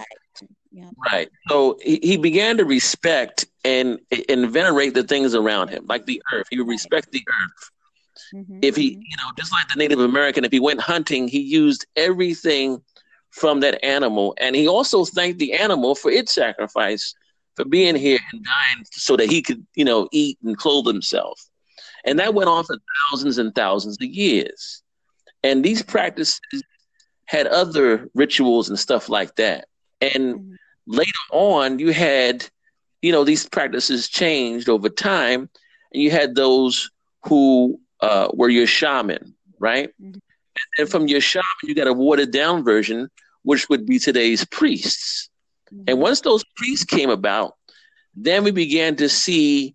Yeah. 0.73 0.91
Right. 1.13 1.29
So 1.49 1.79
he, 1.81 2.01
he 2.03 2.17
began 2.17 2.57
to 2.57 2.65
respect 2.65 3.47
and 3.65 4.01
and 4.29 4.51
venerate 4.51 4.95
the 4.95 5.05
things 5.05 5.37
around 5.37 5.69
him, 5.69 5.87
like 5.87 6.07
the 6.07 6.21
earth. 6.33 6.49
He 6.51 6.59
would 6.59 6.67
respect 6.67 7.13
the 7.13 7.23
earth. 7.29 7.71
Mm-hmm. 8.35 8.61
If 8.63 8.77
he, 8.77 8.93
mm-hmm. 8.93 9.01
you 9.01 9.17
know, 9.19 9.31
just 9.39 9.53
like 9.53 9.69
the 9.69 9.77
Native 9.77 10.01
American, 10.01 10.45
if 10.45 10.53
he 10.53 10.61
went 10.61 10.81
hunting, 10.81 11.29
he 11.29 11.41
used 11.41 11.87
everything 11.97 12.83
from 13.31 13.61
that 13.61 13.85
animal. 13.85 14.35
And 14.39 14.55
he 14.55 14.69
also 14.69 15.05
thanked 15.05 15.39
the 15.39 15.55
animal 15.55 15.95
for 15.95 16.11
its 16.11 16.35
sacrifice 16.35 17.15
for 17.57 17.65
being 17.65 17.97
here 17.97 18.19
and 18.33 18.45
dying 18.45 18.85
so 18.93 19.17
that 19.17 19.31
he 19.31 19.43
could, 19.43 19.65
you 19.75 19.85
know, 19.85 20.09
eat 20.13 20.39
and 20.45 20.57
clothe 20.57 20.87
himself. 20.87 21.41
And 22.05 22.19
that 22.19 22.35
went 22.35 22.49
on 22.49 22.65
for 22.65 22.77
thousands 23.11 23.39
and 23.39 23.55
thousands 23.55 23.97
of 24.01 24.09
years. 24.09 24.83
And 25.43 25.65
these 25.65 25.83
practices 25.83 26.41
had 27.27 27.47
other 27.47 28.09
rituals 28.15 28.69
and 28.69 28.79
stuff 28.79 29.09
like 29.09 29.35
that. 29.37 29.67
And 30.01 30.35
mm-hmm. 30.35 30.55
later 30.87 31.11
on, 31.33 31.79
you 31.79 31.93
had, 31.93 32.47
you 33.03 33.13
know, 33.13 33.25
these 33.25 33.49
practices 33.49 34.09
changed 34.09 34.69
over 34.69 34.89
time, 34.89 35.49
and 35.93 36.03
you 36.03 36.11
had 36.11 36.35
those 36.35 36.91
who 37.25 37.81
uh, 38.05 38.29
were 38.39 38.53
your 38.59 38.67
shaman, 38.67 39.35
right? 39.59 39.89
Mm-hmm. 40.01 40.19
And 40.79 40.89
from 40.89 41.09
your 41.09 41.21
shaman, 41.21 41.65
you 41.65 41.75
got 41.75 41.89
a 41.89 41.93
watered 41.93 42.33
down 42.33 42.65
version 42.65 43.11
which 43.45 43.69
would 43.69 43.87
be 43.87 43.99
today's 43.99 44.45
priests. 44.47 45.31
Mm-hmm. 45.73 45.85
And 45.89 46.01
once 46.01 46.21
those 46.21 46.45
priests 46.57 46.85
came 46.85 47.11
about, 47.11 47.55
then 48.17 48.43
we 48.43 48.51
began 48.51 48.97
to 48.97 49.09
see 49.09 49.75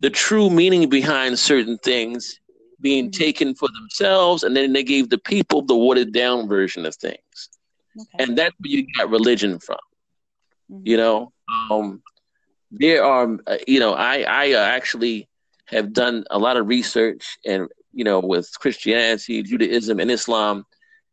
the 0.00 0.10
true 0.10 0.48
meaning 0.48 0.88
behind 0.88 1.38
certain 1.38 1.76
things 1.78 2.40
being 2.80 3.10
mm-hmm. 3.10 3.22
taken 3.24 3.54
for 3.54 3.68
themselves, 3.78 4.42
and 4.42 4.56
then 4.56 4.72
they 4.72 4.82
gave 4.82 5.10
the 5.10 5.18
people 5.18 5.60
the 5.62 5.76
watered 5.76 6.12
down 6.12 6.48
version 6.48 6.86
of 6.86 6.94
things. 6.96 7.50
Okay. 8.00 8.24
And 8.24 8.38
that's 8.38 8.54
where 8.60 8.70
you 8.70 8.86
got 8.96 9.10
religion 9.10 9.58
from. 9.58 9.84
Mm-hmm. 10.70 10.86
You 10.86 10.96
know, 10.96 11.32
um, 11.70 12.02
there 12.70 13.04
are, 13.04 13.36
uh, 13.46 13.58
you 13.66 13.80
know, 13.80 13.92
I, 13.94 14.22
I 14.22 14.52
uh, 14.52 14.64
actually 14.76 15.28
have 15.70 15.92
done 15.92 16.24
a 16.30 16.38
lot 16.38 16.56
of 16.56 16.68
research 16.68 17.38
and, 17.46 17.68
you 17.92 18.04
know, 18.04 18.20
with 18.20 18.50
Christianity, 18.58 19.42
Judaism, 19.42 20.00
and 20.00 20.10
Islam 20.10 20.64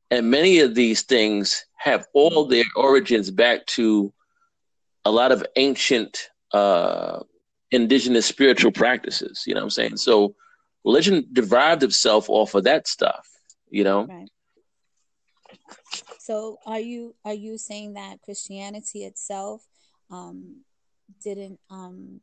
and 0.09 0.29
many 0.31 0.59
of 0.59 0.75
these 0.75 1.01
things 1.03 1.65
have 1.75 2.07
all 2.13 2.45
their 2.45 2.63
origins 2.75 3.29
back 3.29 3.65
to 3.67 4.13
a 5.05 5.11
lot 5.11 5.31
of 5.31 5.45
ancient 5.55 6.29
uh, 6.53 7.19
indigenous 7.71 8.25
spiritual 8.25 8.71
practices. 8.71 9.43
You 9.45 9.53
know 9.53 9.61
what 9.61 9.65
I'm 9.65 9.69
saying? 9.71 9.97
So 9.97 10.35
religion 10.85 11.27
derived 11.33 11.83
itself 11.83 12.29
off 12.29 12.55
of 12.55 12.63
that 12.63 12.87
stuff. 12.87 13.27
You 13.69 13.83
know. 13.83 14.05
Right. 14.05 14.29
So 16.19 16.57
are 16.65 16.79
you 16.79 17.15
are 17.25 17.33
you 17.33 17.57
saying 17.57 17.93
that 17.93 18.21
Christianity 18.21 19.03
itself 19.03 19.65
um, 20.09 20.61
didn't 21.21 21.59
um, 21.69 22.21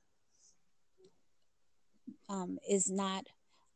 um, 2.28 2.58
is 2.68 2.90
not 2.90 3.24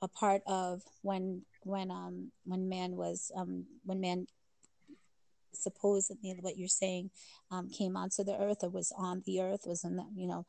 a 0.01 0.09
part 0.09 0.43
of 0.47 0.83
when 1.03 1.43
when 1.65 1.91
um 1.91 2.31
when 2.45 2.69
man 2.69 2.97
was 2.97 3.33
um 3.37 3.65
when 3.85 4.01
man 4.01 4.27
supposedly 5.53 6.37
what 6.41 6.57
you're 6.57 6.69
saying 6.69 7.11
um 7.51 7.69
came 7.69 7.97
onto 7.97 8.23
the 8.23 8.37
earth 8.41 8.59
or 8.63 8.69
was 8.69 8.93
on 8.97 9.23
the 9.27 9.41
earth 9.41 9.63
was 9.67 9.83
in 9.83 9.97
the 9.97 10.05
you 10.15 10.29
know 10.29 10.47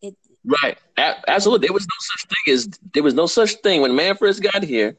it 0.00 0.14
right 0.44 0.78
A- 0.96 1.16
absolutely 1.28 1.66
there 1.66 1.74
was 1.74 1.86
no 1.86 1.96
such 1.98 2.28
thing 2.28 2.54
as 2.54 2.68
there 2.92 3.02
was 3.02 3.14
no 3.14 3.26
such 3.26 3.54
thing 3.54 3.80
when 3.80 3.96
man 3.96 4.16
first 4.16 4.40
got 4.40 4.62
here 4.62 4.96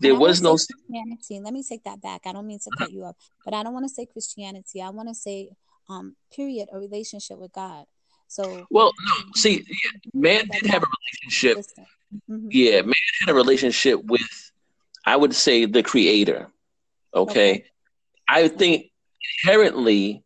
there 0.00 0.14
was 0.14 0.40
no 0.40 0.50
Christianity. 0.50 1.40
Let 1.40 1.52
me 1.52 1.62
take 1.62 1.84
that 1.84 2.00
back. 2.00 2.22
I 2.24 2.32
don't 2.32 2.46
mean 2.46 2.60
to 2.60 2.70
cut 2.78 2.92
you 2.92 3.04
up, 3.04 3.16
but 3.44 3.52
I 3.52 3.62
don't 3.62 3.72
want 3.72 3.84
to 3.84 3.88
say 3.88 4.06
Christianity. 4.06 4.80
I 4.80 4.90
want 4.90 5.08
to 5.08 5.14
say, 5.14 5.50
um, 5.88 6.14
period, 6.34 6.68
a 6.72 6.78
relationship 6.78 7.38
with 7.38 7.52
God. 7.52 7.84
So, 8.28 8.66
well, 8.70 8.92
no, 9.06 9.32
see, 9.34 9.64
man 10.14 10.46
did 10.52 10.66
have 10.66 10.82
a 10.82 10.86
relationship. 10.86 11.64
Mm-hmm. 12.30 12.48
Yeah, 12.50 12.82
man 12.82 12.94
had 13.20 13.30
a 13.30 13.34
relationship 13.34 14.04
with 14.04 14.48
I 15.08 15.16
would 15.16 15.34
say 15.34 15.64
the 15.64 15.82
creator. 15.82 16.50
Okay. 17.14 17.50
okay. 17.50 17.64
I 18.28 18.48
think 18.48 18.90
inherently, 19.42 20.22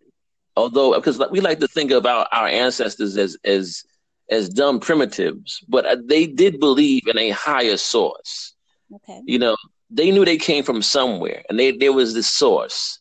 although 0.56 0.94
because 0.94 1.22
we 1.30 1.40
like 1.40 1.60
to 1.60 1.68
think 1.68 1.92
about 1.92 2.26
our 2.32 2.48
ancestors 2.48 3.16
as 3.16 3.36
as 3.44 3.84
as 4.28 4.48
dumb 4.48 4.80
primitives, 4.80 5.64
but 5.68 5.86
uh, 5.86 5.96
they 6.04 6.26
did 6.26 6.58
believe 6.58 7.06
in 7.06 7.16
a 7.16 7.30
higher 7.30 7.76
source. 7.76 8.54
Okay. 8.92 9.22
You 9.24 9.38
know, 9.38 9.56
they 9.88 10.10
knew 10.10 10.24
they 10.24 10.36
came 10.36 10.64
from 10.64 10.82
somewhere, 10.82 11.44
and 11.48 11.58
they 11.58 11.70
there 11.70 11.92
was 11.92 12.12
this 12.12 12.30
source. 12.30 12.98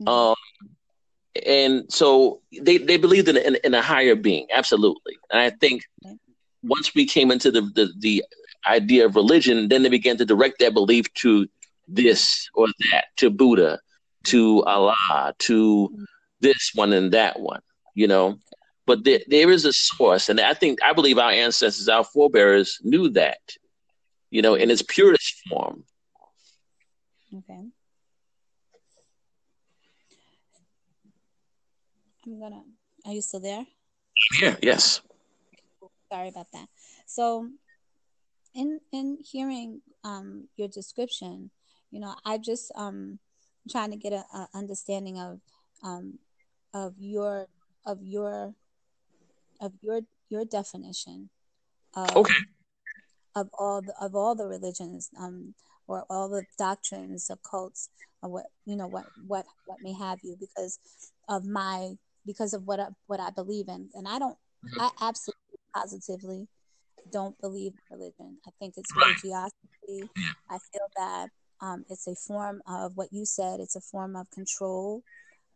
Mm-hmm. 0.00 0.08
Um, 0.08 0.36
and 1.46 1.84
so 1.92 2.40
they 2.60 2.78
they 2.78 2.96
believed 2.96 3.28
in, 3.28 3.36
in, 3.36 3.56
in 3.64 3.74
a 3.74 3.82
higher 3.82 4.14
being, 4.14 4.46
absolutely. 4.52 5.16
And 5.30 5.40
I 5.40 5.50
think 5.50 5.84
once 6.62 6.94
we 6.94 7.06
came 7.06 7.30
into 7.30 7.50
the 7.50 7.62
the, 7.74 7.92
the 7.98 8.24
idea 8.66 9.06
of 9.06 9.16
religion, 9.16 9.68
then 9.68 9.82
they 9.82 9.88
began 9.88 10.16
to 10.18 10.24
direct 10.24 10.58
their 10.58 10.70
belief 10.70 11.12
to 11.14 11.48
this 11.88 12.48
or 12.54 12.66
that, 12.90 13.06
to 13.16 13.30
Buddha, 13.30 13.80
to 14.24 14.62
Allah, 14.64 15.34
to 15.38 16.06
this 16.40 16.72
one 16.74 16.92
and 16.92 17.12
that 17.12 17.40
one, 17.40 17.60
you 17.94 18.06
know. 18.06 18.38
But 18.86 19.04
there, 19.04 19.20
there 19.28 19.50
is 19.50 19.64
a 19.64 19.72
source, 19.72 20.28
and 20.28 20.40
I 20.40 20.54
think 20.54 20.82
I 20.82 20.92
believe 20.92 21.18
our 21.18 21.30
ancestors, 21.30 21.88
our 21.88 22.02
forebears, 22.02 22.78
knew 22.82 23.08
that, 23.10 23.38
you 24.30 24.42
know, 24.42 24.54
in 24.54 24.70
its 24.70 24.82
purest 24.82 25.34
form. 25.48 25.84
Okay. 27.32 27.66
I'm 32.30 32.40
gonna. 32.40 32.62
Are 33.06 33.12
you 33.12 33.22
still 33.22 33.40
there? 33.40 33.66
Yeah. 34.40 34.56
Yes. 34.62 35.00
Sorry 36.12 36.28
about 36.28 36.46
that. 36.52 36.68
So 37.06 37.48
in 38.54 38.80
in 38.92 39.18
hearing 39.20 39.82
um, 40.04 40.48
your 40.56 40.68
description, 40.68 41.50
you 41.90 41.98
know, 41.98 42.14
I 42.24 42.38
just 42.38 42.70
um 42.76 43.18
trying 43.68 43.90
to 43.90 43.96
get 43.96 44.12
a, 44.12 44.24
a 44.32 44.48
understanding 44.54 45.18
of 45.18 45.40
um, 45.82 46.18
of 46.72 46.94
your 46.98 47.46
of 47.84 47.98
your 48.02 48.54
of 49.60 49.72
your 49.82 50.00
your 50.28 50.44
definition 50.44 51.30
of, 51.94 52.16
okay. 52.16 52.34
of 53.34 53.48
all 53.58 53.82
the, 53.82 53.92
of 54.00 54.14
all 54.14 54.34
the 54.36 54.46
religions 54.46 55.10
um 55.18 55.54
or 55.88 56.04
all 56.08 56.28
the 56.28 56.44
doctrines 56.56 57.30
of 57.30 57.38
cults 57.42 57.88
or 58.22 58.30
what 58.30 58.44
you 58.64 58.76
know 58.76 58.86
what 58.86 59.06
what 59.26 59.44
what 59.66 59.78
may 59.82 59.92
have 59.92 60.20
you 60.22 60.36
because 60.38 60.78
of 61.28 61.44
my 61.44 61.96
because 62.26 62.54
of 62.54 62.66
what 62.66 62.80
I, 62.80 62.88
what 63.06 63.20
I 63.20 63.30
believe 63.30 63.68
in 63.68 63.88
and 63.94 64.06
I 64.06 64.18
don't 64.18 64.36
mm-hmm. 64.64 64.80
I 64.80 64.90
absolutely 65.00 65.58
positively 65.74 66.48
don't 67.10 67.40
believe 67.40 67.72
in 67.72 67.96
religion. 67.96 68.38
I 68.46 68.50
think 68.58 68.74
it's 68.76 68.94
religiosity. 68.94 70.10
I 70.50 70.58
feel 70.72 70.86
that 70.96 71.28
um, 71.60 71.84
it's 71.88 72.06
a 72.06 72.14
form 72.14 72.62
of 72.66 72.96
what 72.96 73.12
you 73.12 73.24
said. 73.24 73.60
It's 73.60 73.76
a 73.76 73.80
form 73.80 74.16
of 74.16 74.30
control 74.30 75.02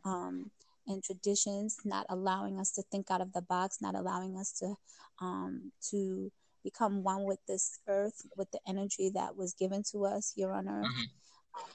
um, 0.04 0.50
and 0.86 1.02
traditions, 1.02 1.78
not 1.84 2.06
allowing 2.08 2.58
us 2.58 2.72
to 2.72 2.82
think 2.90 3.10
out 3.10 3.20
of 3.20 3.32
the 3.32 3.42
box, 3.42 3.78
not 3.80 3.94
allowing 3.94 4.36
us 4.36 4.52
to 4.60 4.74
um, 5.20 5.72
to 5.90 6.30
become 6.62 7.02
one 7.02 7.24
with 7.24 7.38
this 7.46 7.78
earth, 7.88 8.26
with 8.36 8.50
the 8.50 8.60
energy 8.66 9.10
that 9.14 9.36
was 9.36 9.54
given 9.54 9.82
to 9.92 10.06
us 10.06 10.32
here 10.34 10.50
on 10.50 10.68
earth. 10.68 10.86
Mm-hmm. 10.86 11.02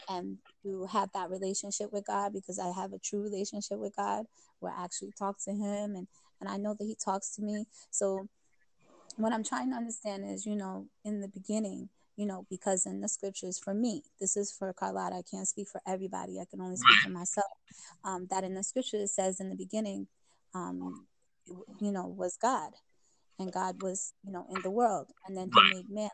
And 0.09 0.37
to 0.63 0.85
have 0.87 1.09
that 1.13 1.29
relationship 1.29 1.93
with 1.93 2.05
God, 2.07 2.33
because 2.33 2.59
I 2.59 2.71
have 2.71 2.93
a 2.93 2.99
true 2.99 3.21
relationship 3.21 3.79
with 3.79 3.95
God, 3.95 4.25
where 4.59 4.73
I 4.73 4.83
actually 4.83 5.13
talk 5.17 5.37
to 5.45 5.51
Him, 5.51 5.95
and 5.95 6.07
and 6.41 6.49
I 6.49 6.57
know 6.57 6.75
that 6.77 6.85
He 6.85 6.95
talks 6.95 7.35
to 7.35 7.41
me. 7.41 7.65
So 7.91 8.27
what 9.17 9.33
I'm 9.33 9.43
trying 9.43 9.69
to 9.71 9.75
understand 9.75 10.23
is, 10.29 10.45
you 10.45 10.55
know, 10.55 10.87
in 11.03 11.21
the 11.21 11.27
beginning, 11.27 11.89
you 12.15 12.25
know, 12.25 12.45
because 12.49 12.85
in 12.85 13.01
the 13.01 13.09
scriptures, 13.09 13.59
for 13.59 13.73
me, 13.73 14.03
this 14.19 14.37
is 14.37 14.51
for 14.51 14.73
Carlotta, 14.73 15.15
I 15.17 15.21
can't 15.29 15.47
speak 15.47 15.67
for 15.67 15.81
everybody, 15.87 16.39
I 16.39 16.45
can 16.49 16.61
only 16.61 16.77
speak 16.77 16.97
for 17.03 17.09
myself. 17.09 17.51
Um, 18.03 18.27
that 18.29 18.43
in 18.43 18.53
the 18.53 18.63
scriptures 18.63 19.01
it 19.01 19.09
says 19.09 19.39
in 19.39 19.49
the 19.49 19.55
beginning, 19.55 20.07
um, 20.53 21.05
you 21.79 21.91
know, 21.91 22.07
was 22.07 22.37
God, 22.37 22.71
and 23.39 23.51
God 23.51 23.81
was, 23.81 24.13
you 24.23 24.31
know, 24.31 24.45
in 24.53 24.61
the 24.61 24.69
world, 24.69 25.07
and 25.27 25.35
then 25.35 25.49
He 25.53 25.75
made 25.75 25.89
man, 25.89 26.09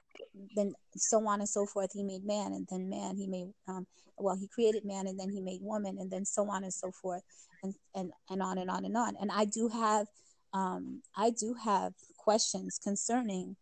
then 0.55 0.73
so 0.95 1.27
on 1.27 1.39
and 1.39 1.49
so 1.49 1.65
forth. 1.65 1.91
He 1.93 2.03
made 2.03 2.23
man, 2.25 2.53
and 2.53 2.67
then 2.69 2.89
man, 2.89 3.17
He 3.17 3.27
made, 3.27 3.51
um, 3.67 3.87
well, 4.17 4.35
He 4.35 4.47
created 4.47 4.85
man, 4.85 5.07
and 5.07 5.19
then 5.19 5.29
He 5.29 5.41
made 5.41 5.59
woman, 5.61 5.97
and 5.99 6.11
then 6.11 6.25
so 6.25 6.49
on 6.49 6.63
and 6.63 6.73
so 6.73 6.91
forth, 6.91 7.23
and 7.63 7.73
and 7.95 8.11
and 8.29 8.41
on 8.41 8.57
and 8.57 8.69
on 8.69 8.85
and 8.85 8.95
on. 8.95 9.15
And 9.19 9.31
I 9.31 9.45
do 9.45 9.69
have, 9.69 10.07
um, 10.53 11.01
I 11.17 11.31
do 11.31 11.55
have 11.63 11.93
questions 12.17 12.79
concerning 12.81 13.55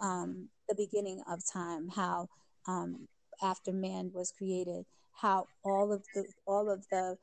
um, 0.00 0.48
the 0.68 0.74
beginning 0.74 1.22
of 1.30 1.40
time, 1.50 1.88
how 1.88 2.28
um, 2.66 3.06
after 3.42 3.72
man 3.72 4.10
was 4.12 4.32
created, 4.36 4.84
how 5.12 5.46
all 5.64 5.92
of 5.92 6.02
the 6.14 6.24
all 6.46 6.68
of 6.70 6.84
the 6.90 7.16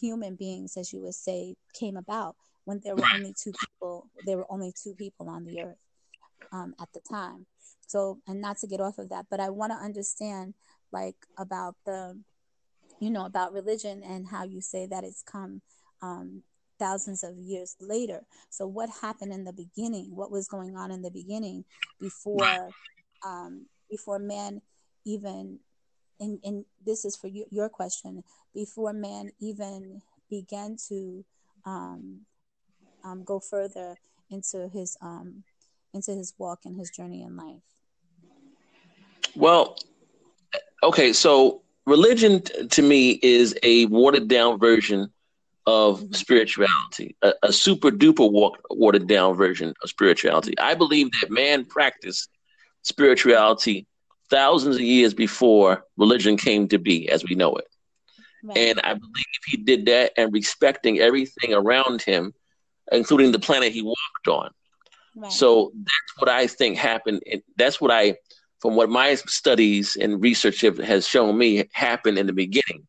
human 0.00 0.36
beings, 0.36 0.76
as 0.76 0.92
you 0.92 1.00
would 1.00 1.14
say, 1.14 1.54
came 1.74 1.96
about 1.96 2.36
when 2.64 2.80
there 2.84 2.94
were 2.96 3.06
only 3.14 3.34
two 3.36 3.52
people. 3.52 4.08
There 4.24 4.36
were 4.36 4.50
only 4.50 4.72
two 4.72 4.94
people 4.94 5.28
on 5.28 5.44
the 5.44 5.62
earth 5.62 5.78
um, 6.52 6.74
at 6.80 6.88
the 6.92 7.00
time. 7.00 7.46
So, 7.86 8.18
and 8.26 8.40
not 8.40 8.58
to 8.58 8.66
get 8.66 8.80
off 8.80 8.98
of 8.98 9.08
that, 9.08 9.26
but 9.30 9.40
I 9.40 9.50
want 9.50 9.72
to 9.72 9.76
understand, 9.76 10.54
like, 10.92 11.16
about 11.38 11.74
the, 11.86 12.18
you 13.00 13.10
know, 13.10 13.24
about 13.24 13.52
religion 13.52 14.02
and 14.04 14.26
how 14.28 14.44
you 14.44 14.60
say 14.60 14.86
that 14.86 15.04
it's 15.04 15.22
come 15.22 15.62
um, 16.02 16.42
thousands 16.78 17.24
of 17.24 17.36
years 17.36 17.76
later. 17.80 18.24
So, 18.50 18.66
what 18.66 18.90
happened 19.02 19.32
in 19.32 19.44
the 19.44 19.52
beginning? 19.52 20.14
What 20.14 20.30
was 20.30 20.48
going 20.48 20.76
on 20.76 20.90
in 20.90 21.02
the 21.02 21.10
beginning 21.10 21.64
before 22.00 22.70
um, 23.24 23.66
before 23.90 24.18
man 24.18 24.62
even? 25.04 25.58
And, 26.20 26.38
and 26.44 26.66
this 26.84 27.06
is 27.06 27.16
for 27.16 27.28
you, 27.28 27.46
your 27.50 27.70
question. 27.70 28.22
Before 28.54 28.92
man 28.92 29.30
even 29.40 30.02
began 30.28 30.76
to 30.88 31.24
um, 31.64 32.20
um, 33.04 33.24
go 33.24 33.40
further 33.40 33.96
into 34.30 34.68
his 34.68 34.96
um, 35.00 35.44
into 35.92 36.12
his 36.12 36.34
walk 36.38 36.60
and 36.64 36.76
his 36.76 36.90
journey 36.90 37.22
in 37.22 37.36
life. 37.36 37.62
Well, 39.34 39.76
okay, 40.82 41.12
so 41.12 41.62
religion 41.86 42.42
to 42.70 42.82
me 42.82 43.18
is 43.22 43.56
a 43.62 43.86
watered 43.86 44.28
down 44.28 44.58
version 44.58 45.12
of 45.66 46.00
mm-hmm. 46.00 46.12
spirituality, 46.12 47.16
a, 47.22 47.34
a 47.44 47.52
super 47.52 47.90
duper 47.90 48.30
walk, 48.30 48.58
watered 48.70 49.06
down 49.06 49.34
version 49.34 49.74
of 49.82 49.90
spirituality. 49.90 50.58
I 50.58 50.74
believe 50.74 51.10
that 51.20 51.30
man 51.30 51.64
practiced 51.64 52.30
spirituality 52.82 53.86
thousands 54.30 54.76
of 54.76 54.82
years 54.82 55.12
before 55.12 55.84
religion 55.96 56.36
came 56.36 56.68
to 56.68 56.78
be 56.78 57.08
as 57.08 57.24
we 57.24 57.34
know 57.34 57.54
it. 57.56 57.66
Right. 58.42 58.56
And 58.56 58.80
I 58.80 58.94
believe 58.94 59.26
he 59.46 59.58
did 59.58 59.86
that 59.86 60.12
and 60.16 60.32
respecting 60.32 60.98
everything 60.98 61.52
around 61.52 62.00
him, 62.00 62.32
including 62.90 63.32
the 63.32 63.38
planet 63.38 63.72
he 63.72 63.82
walked 63.82 64.28
on. 64.28 64.50
Right. 65.16 65.32
So 65.32 65.72
that's 65.74 66.18
what 66.18 66.28
I 66.28 66.46
think 66.46 66.76
happened. 66.76 67.22
And 67.30 67.42
That's 67.56 67.80
what 67.80 67.90
I, 67.90 68.16
from 68.60 68.76
what 68.76 68.90
my 68.90 69.14
studies 69.14 69.96
and 69.96 70.22
research 70.22 70.60
have, 70.62 70.78
has 70.78 71.06
shown 71.06 71.36
me, 71.36 71.68
happened 71.72 72.18
in 72.18 72.26
the 72.26 72.32
beginning. 72.32 72.86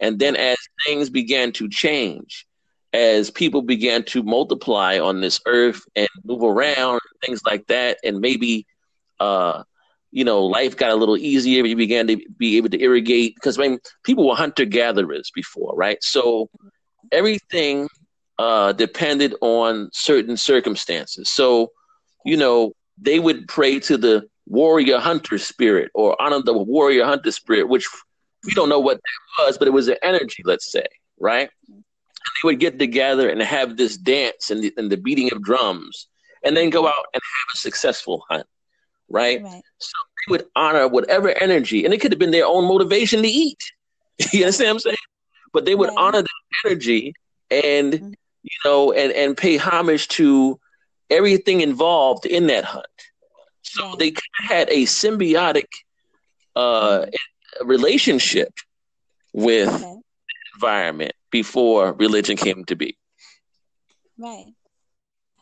And 0.00 0.18
then 0.18 0.36
as 0.36 0.56
things 0.86 1.10
began 1.10 1.52
to 1.52 1.68
change, 1.68 2.46
as 2.92 3.30
people 3.30 3.62
began 3.62 4.02
to 4.04 4.22
multiply 4.22 4.98
on 4.98 5.20
this 5.20 5.40
earth 5.46 5.82
and 5.94 6.08
move 6.24 6.42
around, 6.42 7.00
things 7.24 7.42
like 7.44 7.66
that, 7.66 7.98
and 8.02 8.20
maybe, 8.20 8.66
uh, 9.20 9.62
you 10.10 10.24
know, 10.24 10.44
life 10.44 10.76
got 10.76 10.90
a 10.90 10.94
little 10.94 11.18
easier. 11.18 11.66
You 11.66 11.76
began 11.76 12.06
to 12.06 12.16
be 12.38 12.56
able 12.56 12.70
to 12.70 12.80
irrigate 12.80 13.34
because 13.34 13.58
I 13.58 13.62
mean, 13.62 13.78
people 14.04 14.26
were 14.26 14.36
hunter 14.36 14.64
gatherers 14.64 15.30
before, 15.34 15.74
right? 15.76 15.98
So 16.02 16.48
everything 17.12 17.88
uh, 18.38 18.72
depended 18.72 19.34
on 19.40 19.90
certain 19.92 20.36
circumstances. 20.36 21.28
So, 21.30 21.72
you 22.24 22.36
know, 22.36 22.72
they 23.00 23.18
would 23.18 23.48
pray 23.48 23.80
to 23.80 23.96
the 23.96 24.28
warrior 24.46 24.98
hunter 24.98 25.38
spirit 25.38 25.90
or 25.94 26.20
honor 26.20 26.42
the 26.42 26.52
warrior 26.52 27.04
hunter 27.04 27.32
spirit, 27.32 27.68
which 27.68 27.86
we 28.44 28.54
don't 28.54 28.68
know 28.68 28.80
what 28.80 28.96
that 28.96 29.44
was, 29.44 29.58
but 29.58 29.68
it 29.68 29.72
was 29.72 29.88
an 29.88 29.96
energy, 30.02 30.42
let's 30.44 30.70
say, 30.70 30.86
right? 31.18 31.50
And 31.68 31.84
they 32.42 32.46
would 32.46 32.60
get 32.60 32.78
together 32.78 33.28
and 33.28 33.40
have 33.42 33.76
this 33.76 33.96
dance 33.96 34.50
and 34.50 34.62
the, 34.62 34.72
and 34.76 34.90
the 34.90 34.96
beating 34.96 35.32
of 35.32 35.42
drums, 35.42 36.08
and 36.44 36.56
then 36.56 36.70
go 36.70 36.86
out 36.86 37.06
and 37.12 37.20
have 37.22 37.54
a 37.54 37.58
successful 37.58 38.24
hunt, 38.30 38.46
right? 39.08 39.42
right? 39.42 39.62
So 39.78 39.92
they 40.26 40.30
would 40.30 40.46
honor 40.54 40.88
whatever 40.88 41.30
energy, 41.30 41.84
and 41.84 41.92
it 41.92 42.00
could 42.00 42.12
have 42.12 42.18
been 42.18 42.30
their 42.30 42.46
own 42.46 42.64
motivation 42.64 43.22
to 43.22 43.28
eat. 43.28 43.62
you 44.32 44.44
understand 44.44 44.68
what 44.68 44.74
I'm 44.74 44.78
saying? 44.80 44.96
But 45.52 45.64
they 45.64 45.74
would 45.74 45.88
right. 45.88 45.98
honor 45.98 46.22
that 46.22 46.66
energy 46.66 47.14
and 47.50 47.92
mm-hmm. 47.92 48.12
You 48.42 48.56
know 48.64 48.92
and 48.92 49.12
and 49.12 49.36
pay 49.36 49.56
homage 49.56 50.08
to 50.08 50.58
everything 51.10 51.60
involved 51.60 52.26
in 52.26 52.46
that 52.48 52.64
hunt. 52.64 52.86
So 53.62 53.96
they 53.98 54.14
had 54.32 54.68
a 54.70 54.84
symbiotic 54.84 55.66
uh, 56.56 57.06
relationship 57.62 58.52
with 59.32 59.68
okay. 59.68 59.96
environment 60.54 61.12
before 61.30 61.92
religion 61.92 62.36
came 62.36 62.64
to 62.64 62.76
be. 62.76 62.96
Right. 64.16 64.46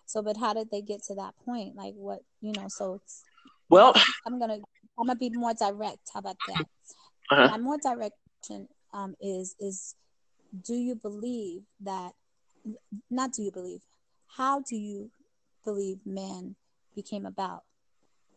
So, 0.07 0.23
but 0.23 0.37
how 0.37 0.55
did 0.55 0.71
they 0.71 0.83
get 0.83 1.03
to 1.05 1.15
that 1.17 1.35
point? 1.45 1.77
Like, 1.77 1.95
what 1.95 2.21
you 2.41 2.53
know? 2.53 2.67
So, 2.69 3.01
well, 3.69 3.95
I'm 4.27 4.39
gonna 4.39 4.59
I'm 4.99 5.07
gonna 5.07 5.17
be 5.17 5.31
more 5.31 5.55
direct. 5.55 6.11
How 6.13 6.21
about 6.21 6.37
that? 6.49 6.67
Uh-huh. 7.31 7.49
My 7.49 7.59
more 7.59 7.79
direct 7.79 8.15
um, 8.93 9.15
is 9.21 9.57
is 9.59 9.95
do 10.65 10.75
you 10.75 10.95
believe 10.95 11.63
that? 11.81 12.13
Not 13.11 13.33
do 13.33 13.43
you 13.43 13.51
believe? 13.51 13.81
How 14.27 14.61
do 14.61 14.77
you 14.77 15.11
believe 15.65 15.99
man 16.05 16.57
became 16.95 17.27
about? 17.27 17.63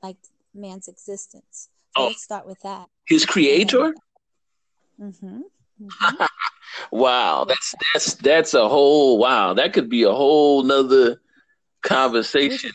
Like 0.02 0.18
man's 0.54 0.88
existence. 0.88 1.70
So 1.96 2.04
oh. 2.04 2.08
let's 2.08 2.24
start 2.24 2.46
with 2.46 2.60
that. 2.62 2.88
His 3.08 3.26
creator? 3.26 3.94
Mm-hmm. 5.02 5.42
mm-hmm. 5.82 6.26
wow, 6.92 7.46
that's 7.46 7.74
that's 7.94 8.14
that's 8.16 8.54
a 8.54 8.68
whole 8.68 9.18
wow. 9.18 9.54
That 9.54 9.74
could 9.74 9.90
be 9.90 10.04
a 10.04 10.12
whole 10.12 10.64
nother 10.64 11.22
conversation 11.82 12.72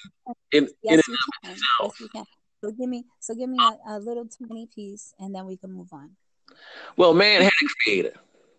in, 0.52 0.68
yes, 0.82 0.92
in 0.92 1.00
and 1.00 1.50
of 1.50 1.50
itself. 1.50 2.10
Yes, 2.14 2.26
so 2.62 2.70
give 2.70 2.88
me 2.88 3.04
so 3.20 3.34
give 3.34 3.48
me 3.48 3.58
a, 3.60 3.96
a, 3.96 3.98
little 3.98 4.26
tiny 4.26 4.66
piece 4.74 5.12
and 5.18 5.34
then 5.34 5.46
we 5.46 5.56
can 5.56 5.70
move 5.72 5.92
on. 5.92 6.10
Well, 6.96 7.14
man 7.14 7.42
had 7.42 7.50
a 7.50 7.68
creator. 7.82 8.14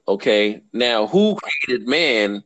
Okay. 0.07 0.61
Now 0.73 1.07
who 1.07 1.35
created 1.35 1.87
man? 1.87 2.43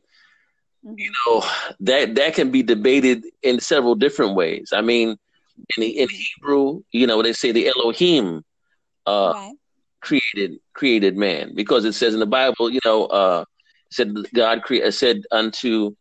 Mm-hmm. 0.84 0.98
You 0.98 1.12
know, 1.26 1.44
that 1.80 2.14
that 2.14 2.34
can 2.34 2.50
be 2.50 2.62
debated 2.62 3.24
in 3.42 3.60
several 3.60 3.94
different 3.94 4.34
ways. 4.34 4.72
I 4.74 4.80
mean, 4.80 5.10
in, 5.76 5.80
the 5.80 5.98
in 5.98 6.08
Hebrew, 6.08 6.82
you 6.92 7.06
know, 7.06 7.22
they 7.22 7.32
say 7.32 7.52
the 7.52 7.68
Elohim 7.68 8.42
uh, 9.06 9.32
right. 9.34 9.54
created 10.00 10.58
created 10.72 11.16
man 11.16 11.54
because 11.54 11.84
it 11.84 11.92
says 11.92 12.14
in 12.14 12.20
the 12.20 12.26
Bible, 12.26 12.70
you 12.70 12.80
know, 12.84 13.06
uh, 13.06 13.44
said 13.90 14.14
God 14.34 14.62
create 14.62 14.92
said 14.94 15.22
unto 15.30 15.94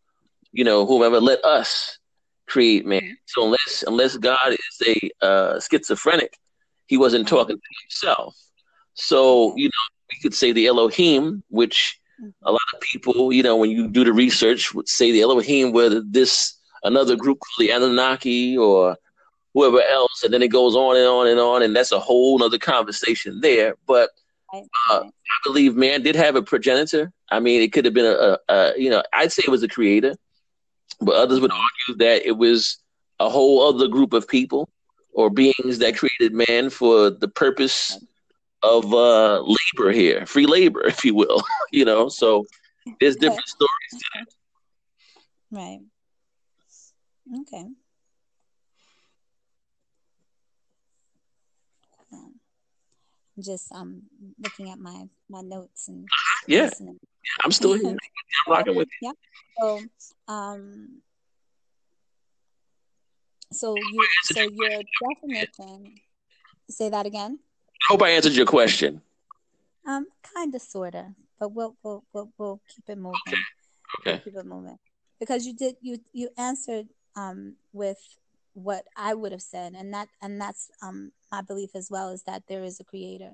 you 0.51 0.63
know 0.63 0.85
whomever 0.85 1.19
let 1.19 1.43
us 1.43 1.97
create 2.47 2.85
man. 2.85 3.01
Mm-hmm. 3.01 3.13
So 3.25 3.45
unless 3.45 3.83
unless 3.85 4.17
God 4.17 4.53
is 4.53 4.87
a 4.87 5.25
uh, 5.25 5.59
schizophrenic, 5.59 6.33
he 6.87 6.97
wasn't 6.97 7.27
talking 7.27 7.57
to 7.57 7.75
himself. 7.83 8.35
So 8.93 9.55
you 9.57 9.67
know 9.67 9.85
we 10.11 10.19
could 10.21 10.33
say 10.33 10.51
the 10.51 10.67
Elohim, 10.67 11.43
which 11.49 11.75
mm-hmm. 11.75 11.98
A 12.43 12.51
lot 12.51 12.62
of 12.73 12.79
people, 12.82 13.32
you 13.32 13.43
know, 13.43 13.55
when 13.55 13.71
you 13.71 13.88
do 13.88 14.03
the 14.03 14.13
research, 14.13 14.73
would 14.73 14.88
say 14.88 15.12
the 15.12 15.21
Elohim 15.21 15.71
were 15.71 16.01
this 16.05 16.58
another 16.84 17.15
group 17.15 17.39
called 17.39 17.67
the 17.67 17.71
Anunnaki 17.71 18.58
or 18.58 18.97
whoever 19.53 19.82
else, 19.82 20.23
and 20.23 20.34
then 20.34 20.41
it 20.41 20.49
goes 20.49 20.75
on 20.75 20.95
and 20.95 21.08
on 21.08 21.27
and 21.27 21.39
on, 21.39 21.63
and 21.63 21.75
that's 21.75 21.91
a 21.91 21.99
whole 21.99 22.41
other 22.43 22.58
conversation 22.58 23.41
there. 23.41 23.75
But 23.88 24.10
uh, 24.53 25.03
I 25.03 25.39
believe 25.43 25.75
man 25.75 26.01
did 26.01 26.15
have 26.15 26.36
a 26.36 26.41
progenitor. 26.41 27.12
I 27.29 27.39
mean, 27.39 27.62
it 27.62 27.71
could 27.71 27.86
have 27.86 27.93
been 27.93 28.05
a, 28.05 28.10
a, 28.10 28.38
a, 28.49 28.73
you 28.77 28.89
know, 28.89 29.03
I'd 29.13 29.32
say 29.32 29.43
it 29.45 29.51
was 29.51 29.63
a 29.63 29.67
creator, 29.67 30.15
but 31.01 31.15
others 31.15 31.39
would 31.39 31.51
argue 31.51 31.97
that 31.97 32.27
it 32.27 32.38
was 32.38 32.77
a 33.19 33.29
whole 33.29 33.67
other 33.67 33.88
group 33.88 34.13
of 34.13 34.27
people 34.27 34.69
or 35.13 35.29
beings 35.29 35.79
that 35.79 35.97
created 35.97 36.34
man 36.34 36.69
for 36.69 37.10
the 37.10 37.27
purpose 37.27 37.97
of 38.63 38.93
uh, 38.93 39.41
labor 39.41 39.91
here, 39.91 40.25
free 40.25 40.45
labor, 40.45 40.81
if 40.87 41.05
you 41.05 41.15
will. 41.15 41.41
you 41.71 41.85
know, 41.85 42.09
so 42.09 42.45
there's 42.99 43.15
different 43.15 43.47
stories 43.47 43.91
to 43.91 43.99
that. 44.15 44.27
Right. 45.51 45.79
Okay. 47.41 47.65
Um, 52.11 52.39
just 53.39 53.71
um 53.71 54.03
looking 54.41 54.69
at 54.69 54.79
my 54.79 55.05
my 55.29 55.41
notes 55.41 55.87
and 55.87 56.07
yeah, 56.47 56.63
listening. 56.63 56.99
I'm 57.43 57.51
still 57.51 57.73
here. 57.73 57.91
I'm 58.47 58.51
rocking 58.51 58.75
with 58.75 58.87
you. 59.01 59.09
Yeah. 59.09 59.13
So 59.59 59.81
um 60.27 61.01
so 63.51 63.75
you 63.75 64.07
so 64.23 64.41
your 64.41 64.81
definition 65.01 65.95
say 66.69 66.89
that 66.89 67.05
again. 67.05 67.39
I 67.81 67.93
hope 67.93 68.01
I 68.03 68.09
answered 68.09 68.33
your 68.33 68.45
question. 68.45 69.01
Um, 69.87 70.07
kind 70.35 70.53
of, 70.53 70.61
sorta, 70.61 71.15
but 71.39 71.53
we'll 71.53 71.75
we'll 71.83 72.03
we'll, 72.13 72.31
we'll 72.37 72.61
keep 72.67 72.85
it 72.87 72.97
moving. 72.97 73.19
Okay. 73.27 73.37
Okay. 73.99 74.11
We'll 74.11 74.19
keep 74.19 74.35
it 74.35 74.45
moving 74.45 74.77
because 75.19 75.45
you 75.45 75.53
did 75.53 75.75
you 75.81 75.99
you 76.13 76.29
answered 76.37 76.87
um 77.15 77.55
with 77.73 77.97
what 78.53 78.83
I 78.95 79.13
would 79.13 79.31
have 79.31 79.41
said, 79.41 79.73
and 79.75 79.93
that 79.93 80.09
and 80.21 80.39
that's 80.39 80.69
um 80.81 81.11
my 81.31 81.41
belief 81.41 81.71
as 81.75 81.89
well 81.89 82.09
is 82.09 82.23
that 82.23 82.43
there 82.47 82.63
is 82.63 82.79
a 82.79 82.83
creator, 82.83 83.31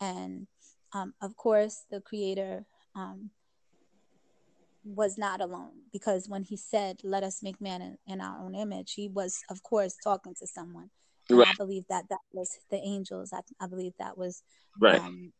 and 0.00 0.46
um 0.92 1.14
of 1.20 1.36
course 1.36 1.84
the 1.90 2.00
creator 2.00 2.64
um 2.94 3.30
was 4.84 5.16
not 5.16 5.40
alone 5.40 5.82
because 5.92 6.28
when 6.28 6.44
he 6.44 6.56
said, 6.56 6.98
"Let 7.04 7.22
us 7.22 7.42
make 7.42 7.60
man 7.60 7.82
in, 7.82 7.98
in 8.06 8.20
our 8.20 8.38
own 8.40 8.54
image," 8.54 8.94
he 8.94 9.08
was, 9.08 9.40
of 9.50 9.62
course, 9.62 9.96
talking 10.02 10.34
to 10.36 10.46
someone. 10.46 10.90
Right. 11.30 11.48
I 11.48 11.54
believe 11.56 11.84
that 11.88 12.08
that 12.10 12.20
was 12.32 12.58
the 12.70 12.76
angels. 12.76 13.32
I, 13.32 13.40
I 13.60 13.66
believe 13.66 13.92
that 13.98 14.18
was 14.18 14.42
right. 14.80 15.00
um, 15.00 15.32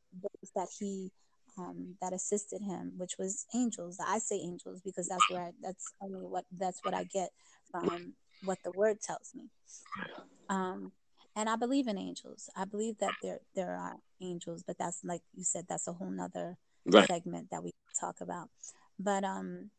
that 0.55 0.68
he 0.79 1.11
um, 1.59 1.97
that 2.01 2.12
assisted 2.12 2.62
him, 2.62 2.92
which 2.97 3.14
was 3.18 3.47
angels. 3.55 3.99
I 4.05 4.18
say 4.18 4.37
angels 4.37 4.81
because 4.81 5.09
that's 5.09 5.29
where 5.31 5.42
I, 5.42 5.51
that's 5.61 5.92
only 6.01 6.21
what 6.21 6.45
that's 6.57 6.81
what 6.85 6.95
I 6.95 7.05
get 7.05 7.31
from 7.71 8.14
what 8.42 8.59
the 8.64 8.73
word 8.73 9.01
tells 9.01 9.33
me. 9.35 9.51
Um, 10.49 10.92
and 11.35 11.49
I 11.49 11.57
believe 11.57 11.88
in 11.88 11.99
angels. 11.99 12.51
I 12.57 12.64
believe 12.64 12.99
that 12.99 13.12
there 13.23 13.40
there 13.55 13.75
are 13.77 13.97
angels, 14.21 14.62
but 14.66 14.79
that's 14.79 15.01
like 15.05 15.23
you 15.35 15.45
said, 15.45 15.66
that's 15.68 15.88
a 15.88 15.92
whole 15.92 16.11
nother 16.11 16.57
right. 16.87 17.07
segment 17.07 17.49
that 17.51 17.62
we 17.62 17.73
talk 17.99 18.21
about. 18.21 18.49
But 18.99 19.25
um, 19.25 19.71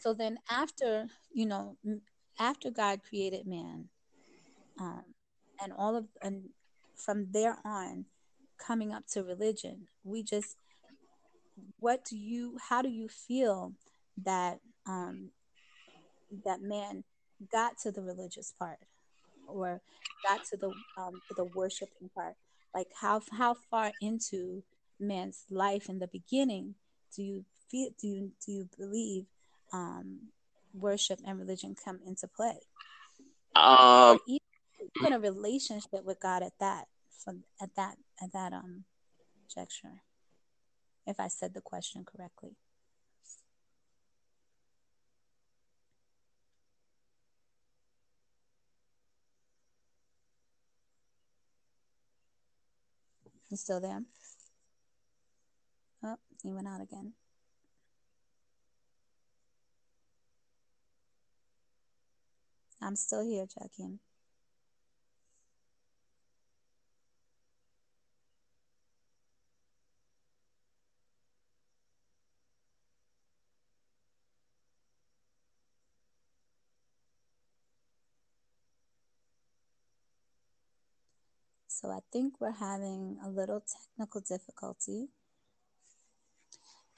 so 0.00 0.14
then 0.14 0.38
after 0.50 1.08
you 1.32 1.46
know, 1.46 1.76
after 2.38 2.70
God 2.70 3.00
created 3.08 3.46
man, 3.46 3.88
um, 4.80 5.04
and 5.62 5.72
all 5.76 5.96
of 5.96 6.06
and 6.22 6.50
from 6.94 7.28
there 7.32 7.58
on, 7.64 8.06
coming 8.58 8.92
up 8.92 9.06
to 9.12 9.22
religion, 9.22 9.88
we 10.04 10.22
just 10.22 10.56
what 11.78 12.04
do 12.04 12.16
you 12.16 12.58
how 12.68 12.82
do 12.82 12.88
you 12.88 13.08
feel 13.08 13.72
that 14.22 14.60
um 14.86 15.30
that 16.44 16.60
man 16.60 17.02
got 17.50 17.78
to 17.78 17.90
the 17.90 18.02
religious 18.02 18.52
part 18.58 18.78
or 19.46 19.80
got 20.26 20.44
to 20.44 20.56
the 20.56 20.68
um 20.98 21.20
the 21.36 21.44
worshiping 21.44 22.10
part 22.14 22.34
like 22.74 22.88
how 23.00 23.22
how 23.32 23.54
far 23.70 23.92
into 24.02 24.62
man's 25.00 25.44
life 25.50 25.88
in 25.88 25.98
the 25.98 26.08
beginning 26.08 26.74
do 27.14 27.22
you 27.22 27.44
feel 27.70 27.88
do 27.98 28.06
you 28.06 28.30
do 28.44 28.52
you 28.52 28.68
believe 28.76 29.24
um, 29.72 30.18
worship 30.74 31.20
and 31.24 31.38
religion 31.38 31.74
come 31.82 32.00
into 32.06 32.28
play? 32.28 32.58
Um, 33.54 34.18
even, 34.26 34.40
even 35.00 35.12
a 35.12 35.18
relationship 35.18 36.04
with 36.04 36.20
God 36.20 36.42
at 36.42 36.58
that 36.60 36.86
from 37.24 37.44
at 37.60 37.74
that 37.76 37.96
at 38.22 38.32
that 38.32 38.52
um 38.52 38.84
juncture. 39.52 40.02
If 41.06 41.20
I 41.20 41.28
said 41.28 41.54
the 41.54 41.60
question 41.60 42.04
correctly. 42.04 42.56
You 53.50 53.56
still 53.56 53.80
there? 53.80 54.02
Oh, 56.02 56.16
he 56.42 56.52
went 56.52 56.66
out 56.66 56.80
again. 56.80 57.12
I'm 62.82 62.96
still 62.96 63.24
here, 63.24 63.46
Joaquin. 63.56 64.00
So 81.78 81.90
I 81.90 81.98
think 82.10 82.40
we're 82.40 82.52
having 82.52 83.18
a 83.22 83.28
little 83.28 83.60
technical 83.60 84.22
difficulty. 84.22 85.08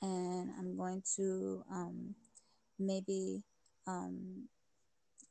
And 0.00 0.52
I'm 0.56 0.76
going 0.76 1.02
to 1.16 1.64
um, 1.68 2.14
maybe 2.78 3.42
um, 3.88 4.46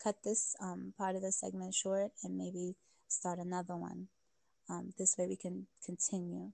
cut 0.03 0.17
this 0.21 0.53
um, 0.61 0.93
part 0.97 1.15
of 1.15 1.21
the 1.21 1.31
segment 1.31 1.73
short 1.73 2.11
and 2.25 2.37
maybe 2.37 2.75
start 3.07 3.39
another 3.39 3.77
one. 3.77 4.09
Um, 4.69 4.91
this 4.99 5.15
way 5.17 5.27
we 5.27 5.37
can 5.37 5.65
continue 5.85 6.51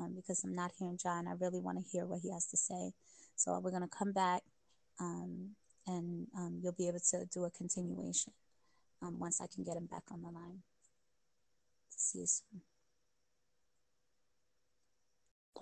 um, 0.00 0.14
because 0.16 0.42
I'm 0.42 0.56
not 0.56 0.72
hearing 0.76 0.98
John. 1.00 1.28
I 1.28 1.34
really 1.38 1.60
want 1.60 1.78
to 1.78 1.88
hear 1.88 2.06
what 2.06 2.22
he 2.24 2.32
has 2.32 2.46
to 2.46 2.56
say. 2.56 2.90
So 3.36 3.56
we're 3.60 3.70
going 3.70 3.88
to 3.88 3.96
come 3.96 4.10
back 4.10 4.42
um, 4.98 5.50
and 5.86 6.26
you'll 6.60 6.72
be 6.72 6.88
able 6.88 6.98
to 6.98 7.24
do 7.32 7.44
a 7.44 7.50
continuation 7.50 8.32
once 9.00 9.40
I 9.40 9.46
can 9.46 9.62
get 9.62 9.76
him 9.76 9.86
back 9.86 10.02
on 10.10 10.22
the 10.22 10.30
line. 10.30 10.62
Soon. 11.96 12.26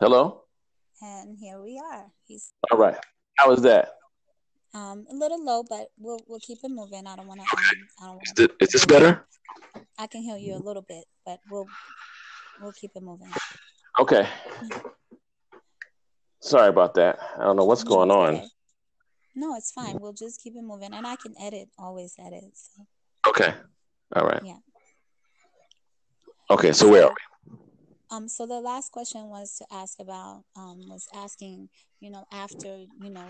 Hello? 0.00 0.42
And 1.00 1.38
here 1.38 1.60
we 1.60 1.78
are. 1.78 2.10
He's 2.26 2.52
all 2.70 2.78
right. 2.78 2.96
How 3.36 3.48
was 3.50 3.62
that? 3.62 3.92
Um, 4.74 5.06
a 5.08 5.14
little 5.14 5.42
low, 5.44 5.62
but 5.62 5.88
we'll 5.96 6.18
we'll 6.26 6.40
keep 6.40 6.58
it 6.64 6.70
moving. 6.70 7.06
I 7.06 7.14
don't 7.16 7.28
want 7.28 7.40
to. 7.40 7.46
Um, 7.56 7.78
I 8.02 8.06
don't. 8.06 8.22
Is, 8.22 8.32
this, 8.34 8.48
is 8.60 8.68
this 8.70 8.86
better? 8.86 9.24
I 9.98 10.08
can 10.08 10.22
hear 10.22 10.36
you 10.36 10.54
a 10.54 10.58
little 10.58 10.82
bit, 10.82 11.04
but 11.24 11.38
we'll 11.50 11.66
we'll 12.60 12.72
keep 12.72 12.90
it 12.96 13.02
moving. 13.02 13.30
Okay. 14.00 14.28
Sorry 16.40 16.68
about 16.68 16.94
that. 16.94 17.18
I 17.38 17.44
don't 17.44 17.56
know 17.56 17.64
what's 17.64 17.84
going 17.84 18.10
on. 18.10 18.34
Okay. 18.34 18.48
No, 19.36 19.56
it's 19.56 19.70
fine. 19.70 19.98
We'll 20.00 20.12
just 20.12 20.42
keep 20.42 20.56
it 20.56 20.62
moving, 20.62 20.92
and 20.92 21.06
I 21.06 21.16
can 21.16 21.34
edit. 21.40 21.68
Always 21.78 22.16
edit. 22.18 22.44
So. 22.54 22.86
Okay. 23.28 23.54
All 24.16 24.26
right. 24.26 24.42
Yeah. 24.44 24.58
Okay. 26.50 26.72
So 26.72 26.88
where 26.88 27.04
are 27.04 27.10
we? 27.10 27.56
Um, 28.10 28.28
so 28.28 28.46
the 28.46 28.60
last 28.60 28.92
question 28.92 29.28
was 29.28 29.56
to 29.58 29.64
ask 29.74 29.98
about 29.98 30.44
um, 30.56 30.88
was 30.88 31.08
asking, 31.14 31.68
you 32.00 32.10
know, 32.10 32.24
after 32.30 32.84
you 33.00 33.10
know, 33.10 33.26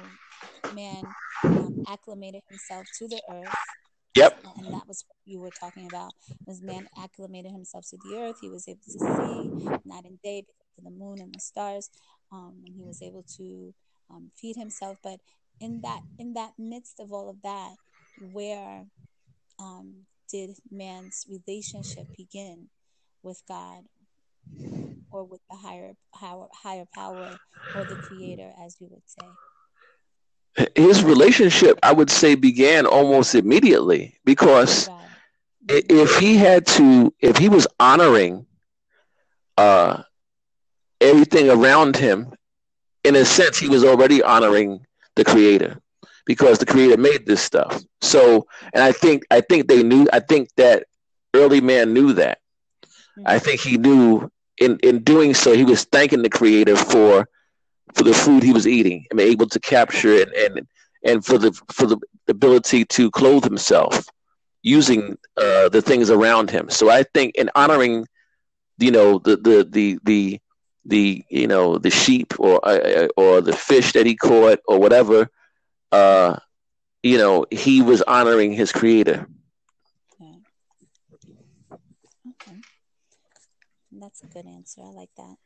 man 0.75 1.05
um, 1.45 1.85
acclimated 1.89 2.43
himself 2.49 2.87
to 2.99 3.09
the 3.09 3.21
earth. 3.31 3.55
Yep. 4.17 4.45
And 4.59 4.67
that 4.75 4.87
was 4.87 5.05
what 5.09 5.17
you 5.25 5.41
were 5.41 5.51
talking 5.51 5.87
about. 5.87 6.13
Was 6.47 6.61
man 6.61 6.87
acclimated 6.99 7.53
himself 7.53 7.87
to 7.91 7.99
the 8.05 8.17
earth? 8.19 8.39
He 8.41 8.51
was 8.51 8.69
able 8.69 8.81
to 8.85 8.91
see 8.91 9.65
night 9.85 10.05
and 10.05 10.21
day 10.23 10.43
because 10.43 10.79
of 10.79 10.85
the 10.85 10.91
moon 10.91 11.21
and 11.21 11.35
the 11.35 11.41
stars, 11.41 11.89
um, 12.31 12.63
and 12.67 12.75
he 12.77 12.85
was 12.85 13.01
able 13.01 13.25
to 13.39 13.75
um, 14.11 14.31
feed 14.37 14.57
himself. 14.57 14.99
But 15.03 15.21
in 15.61 15.81
that 15.83 16.01
in 16.19 16.35
that 16.35 16.53
midst 16.59 17.01
of 17.01 17.13
all 17.13 17.31
of 17.31 17.43
that, 17.43 17.75
where 18.21 18.85
um, 19.59 20.07
did 20.31 20.51
man's 20.71 21.27
relationship 21.29 22.07
begin 22.17 22.69
with 23.25 23.43
God? 23.49 23.85
or 25.15 25.25
with 25.25 25.41
the 25.49 25.57
higher 25.57 25.93
power, 26.15 26.49
higher 26.53 26.87
power 26.93 27.39
or 27.73 27.85
the 27.85 27.97
creator, 27.97 28.53
as 28.61 28.77
you 28.81 28.89
would 28.91 29.03
say? 29.07 30.67
His 30.75 31.05
relationship, 31.05 31.79
I 31.83 31.93
would 31.93 32.11
say, 32.11 32.35
began 32.35 32.85
almost 32.87 33.35
immediately 33.35 34.19
because 34.25 34.89
if 35.69 36.19
he 36.19 36.37
had 36.37 36.67
to, 36.67 37.15
if 37.21 37.37
he 37.37 37.49
was 37.49 37.67
honoring 37.79 38.47
uh, 39.57 40.03
everything 41.01 41.49
around 41.49 41.97
him 41.97 42.33
in 43.05 43.17
a 43.17 43.25
sense, 43.25 43.59
he 43.59 43.69
was 43.69 43.85
already 43.85 44.23
honoring 44.23 44.85
the 45.17 45.25
creator 45.25 45.81
because 46.27 46.59
the 46.59 46.67
creator 46.67 46.97
made 46.97 47.27
this 47.27 47.43
stuff. 47.43 47.83
So, 48.01 48.47
and 48.73 48.83
I 48.83 48.93
think 48.93 49.25
I 49.31 49.41
think 49.41 49.69
they 49.69 49.83
knew. 49.83 50.07
I 50.13 50.21
think 50.21 50.49
that 50.57 50.87
early 51.35 51.61
man 51.61 51.93
knew 51.93 52.13
that. 52.15 52.39
I 53.27 53.39
think 53.39 53.61
he 53.61 53.77
knew 53.77 54.31
in 54.59 54.79
in 54.83 55.03
doing 55.03 55.35
so, 55.35 55.53
he 55.55 55.65
was 55.65 55.85
thanking 55.85 56.23
the 56.23 56.31
creator 56.31 56.77
for 56.77 57.29
for 57.95 58.05
the 58.05 58.15
food 58.15 58.43
he 58.43 58.53
was 58.53 58.67
eating 58.67 59.07
and 59.11 59.21
able 59.21 59.47
to 59.49 59.61
capture 59.61 60.13
it 60.13 60.29
and 60.35 60.67
and 61.05 61.25
for 61.25 61.39
the 61.39 61.53
for 61.73 61.87
the 61.87 61.99
ability 62.29 62.85
to 62.85 63.11
clothe 63.11 63.45
himself 63.45 64.07
using 64.63 65.17
uh, 65.37 65.69
the 65.69 65.83
things 65.83 66.11
around 66.11 66.51
him. 66.51 66.71
So 66.71 66.91
I 66.91 67.05
think 67.15 67.35
in 67.37 67.51
honoring, 67.55 68.07
you 68.79 68.91
know, 68.91 69.19
the 69.19 69.37
the 69.37 69.69
the 69.71 69.99
the 70.05 70.41
the 70.87 71.25
you 71.31 71.47
know 71.47 71.79
the 71.79 71.91
sheep 71.91 72.35
or 72.39 72.61
uh, 72.67 73.09
or 73.17 73.41
the 73.41 73.53
fish 73.55 73.93
that 73.93 74.07
he 74.07 74.17
caught 74.17 74.59
or 74.67 74.79
whatever, 74.79 75.29
uh, 75.93 76.37
you 77.03 77.19
know, 77.19 77.47
he 77.51 77.83
was 77.83 78.03
honoring 78.03 78.53
his 78.53 78.73
creator. 78.73 79.27
Okay. 80.21 80.41
okay. 82.29 82.57
That's 83.93 84.14
a 84.25 84.33
good 84.33 84.47
answer. 84.47 84.83
I 84.83 84.91
like 84.91 85.11
that. 85.17 85.37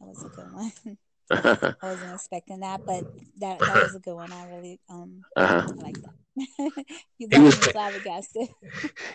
That 0.00 0.08
was 0.08 0.24
a 0.24 0.28
good 0.28 0.52
one. 0.52 0.72
I 1.30 1.74
wasn't 1.82 2.14
expecting 2.14 2.60
that, 2.60 2.86
but 2.86 3.04
that 3.38 3.58
that 3.58 3.74
was 3.82 3.94
a 3.94 3.98
good 3.98 4.14
one. 4.14 4.32
I 4.32 4.48
really 4.48 4.80
um 4.88 5.22
uh-huh. 5.36 5.68
I 5.68 5.82
like 5.82 5.96
that. 6.00 6.84
he 7.18 7.26
was 7.38 7.54
flabbergasted. 7.56 8.48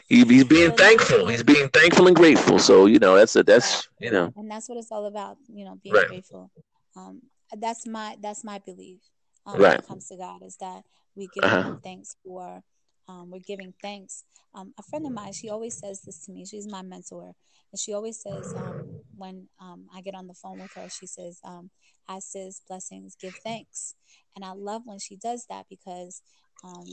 he, 0.08 0.24
he's 0.24 0.44
being 0.44 0.72
thankful. 0.74 1.28
He's 1.28 1.42
being 1.42 1.70
thankful 1.70 2.08
and 2.08 2.16
grateful. 2.16 2.60
So 2.60 2.86
you 2.86 3.00
know 3.00 3.16
that's 3.16 3.36
a, 3.36 3.42
that's 3.42 3.88
you 4.00 4.12
know, 4.12 4.32
and 4.36 4.52
that's 4.52 4.70
what 4.70 4.78
it's 4.78 4.92
all 4.92 5.06
about. 5.06 5.38
You 5.48 5.66
know, 5.66 5.80
being 5.82 5.96
right. 5.96 6.08
grateful. 6.08 6.52
Um, 6.96 7.22
that's 7.58 7.88
my 7.88 8.16
that's 8.22 8.44
my 8.44 8.60
belief. 8.60 9.00
Um, 9.46 9.60
right. 9.60 9.72
when 9.72 9.80
it 9.80 9.88
comes 9.88 10.08
to 10.10 10.18
God 10.18 10.44
is 10.44 10.56
that 10.58 10.84
we 11.16 11.30
give 11.34 11.44
uh-huh. 11.44 11.64
Him 11.64 11.80
thanks 11.84 12.16
for 12.24 12.62
um, 13.08 13.32
we're 13.32 13.40
giving 13.40 13.74
thanks. 13.82 14.24
Um, 14.56 14.74
a 14.78 14.84
friend 14.84 15.06
of 15.06 15.14
mine, 15.14 15.34
she 15.34 15.50
always 15.50 15.78
says 15.78 16.04
this 16.06 16.26
to 16.26 16.32
me. 16.32 16.46
She's 16.46 16.68
my 16.68 16.82
mentor, 16.82 17.34
and 17.72 17.80
she 17.80 17.94
always 17.94 18.22
says 18.22 18.54
um, 18.56 18.92
when 19.16 19.50
um, 19.62 19.88
I 19.94 20.02
get 20.02 20.16
on 20.16 20.28
the 20.28 20.34
phone 20.34 20.60
with 20.60 20.74
her, 20.76 20.88
she 20.90 21.08
says, 21.08 21.40
um, 21.44 21.72
"I 22.08 22.20
says 22.20 22.62
blessings, 22.68 23.16
give 23.20 23.36
thanks," 23.44 23.96
and 24.36 24.46
I 24.46 24.52
love 24.54 24.84
when 24.86 25.00
she 25.00 25.16
does 25.16 25.46
that 25.50 25.66
because 25.70 26.22
um, 26.64 26.86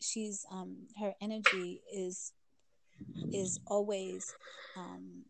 she's 0.00 0.44
um, 0.50 0.88
her 1.00 1.14
energy 1.20 1.82
is 1.92 2.32
is 3.32 3.58
always 3.66 4.34
um, 4.76 5.24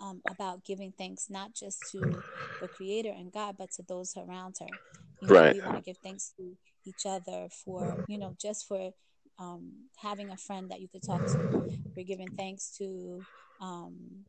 um, 0.00 0.22
about 0.28 0.64
giving 0.64 0.92
thanks 0.96 1.28
not 1.30 1.54
just 1.54 1.90
to 1.92 2.24
the 2.60 2.68
creator 2.68 3.10
and 3.10 3.32
God, 3.32 3.56
but 3.58 3.70
to 3.72 3.82
those 3.82 4.14
around 4.16 4.56
her. 4.60 4.78
You 5.20 5.30
know, 5.30 5.34
right. 5.34 5.50
We 5.50 5.60
want 5.60 5.76
to 5.76 5.82
give 5.82 5.98
thanks 6.02 6.32
to 6.36 6.56
each 6.84 7.06
other 7.06 7.48
for, 7.64 7.98
you 8.06 8.18
know, 8.18 8.36
just 8.40 8.66
for 8.66 8.90
um, 9.38 9.88
having 9.96 10.30
a 10.30 10.36
friend 10.36 10.70
that 10.70 10.80
you 10.80 10.88
could 10.88 11.02
talk 11.02 11.22
to. 11.34 11.62
We're 11.96 12.04
giving 12.04 12.30
thanks 12.36 12.76
to 12.78 13.24
um, 13.60 14.24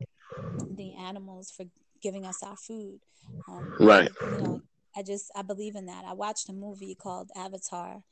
the 0.70 0.94
animals 0.94 1.50
for 1.50 1.66
giving 2.02 2.24
us 2.26 2.42
our 2.42 2.56
food. 2.56 3.00
Um, 3.48 3.74
right. 3.78 4.10
You 4.30 4.38
know, 4.38 4.62
I 4.96 5.02
just 5.02 5.30
I 5.36 5.42
believe 5.42 5.76
in 5.76 5.86
that. 5.86 6.04
I 6.04 6.12
watched 6.12 6.48
a 6.48 6.52
movie 6.52 6.94
called 6.94 7.30
Avatar, 7.36 8.02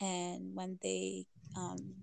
and 0.00 0.54
when 0.54 0.78
they 0.82 1.26
um, 1.56 1.96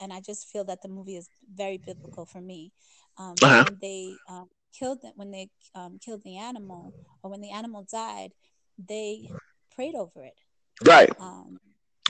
and 0.00 0.12
I 0.12 0.20
just 0.20 0.48
feel 0.48 0.64
that 0.64 0.82
the 0.82 0.88
movie 0.88 1.16
is 1.16 1.28
very 1.54 1.78
biblical 1.78 2.24
for 2.24 2.40
me. 2.40 2.72
Um, 3.18 3.34
uh-huh. 3.42 3.64
When 3.66 3.78
they 3.80 4.16
um, 4.28 4.48
killed 4.72 5.00
it, 5.04 5.12
when 5.16 5.30
they 5.30 5.50
um, 5.74 5.98
killed 6.02 6.22
the 6.24 6.38
animal, 6.38 6.94
or 7.22 7.30
when 7.30 7.40
the 7.42 7.50
animal 7.50 7.86
died, 7.90 8.32
they 8.78 9.28
prayed 9.74 9.94
over 9.94 10.24
it. 10.24 10.34
Right. 10.86 11.10
Um, 11.20 11.60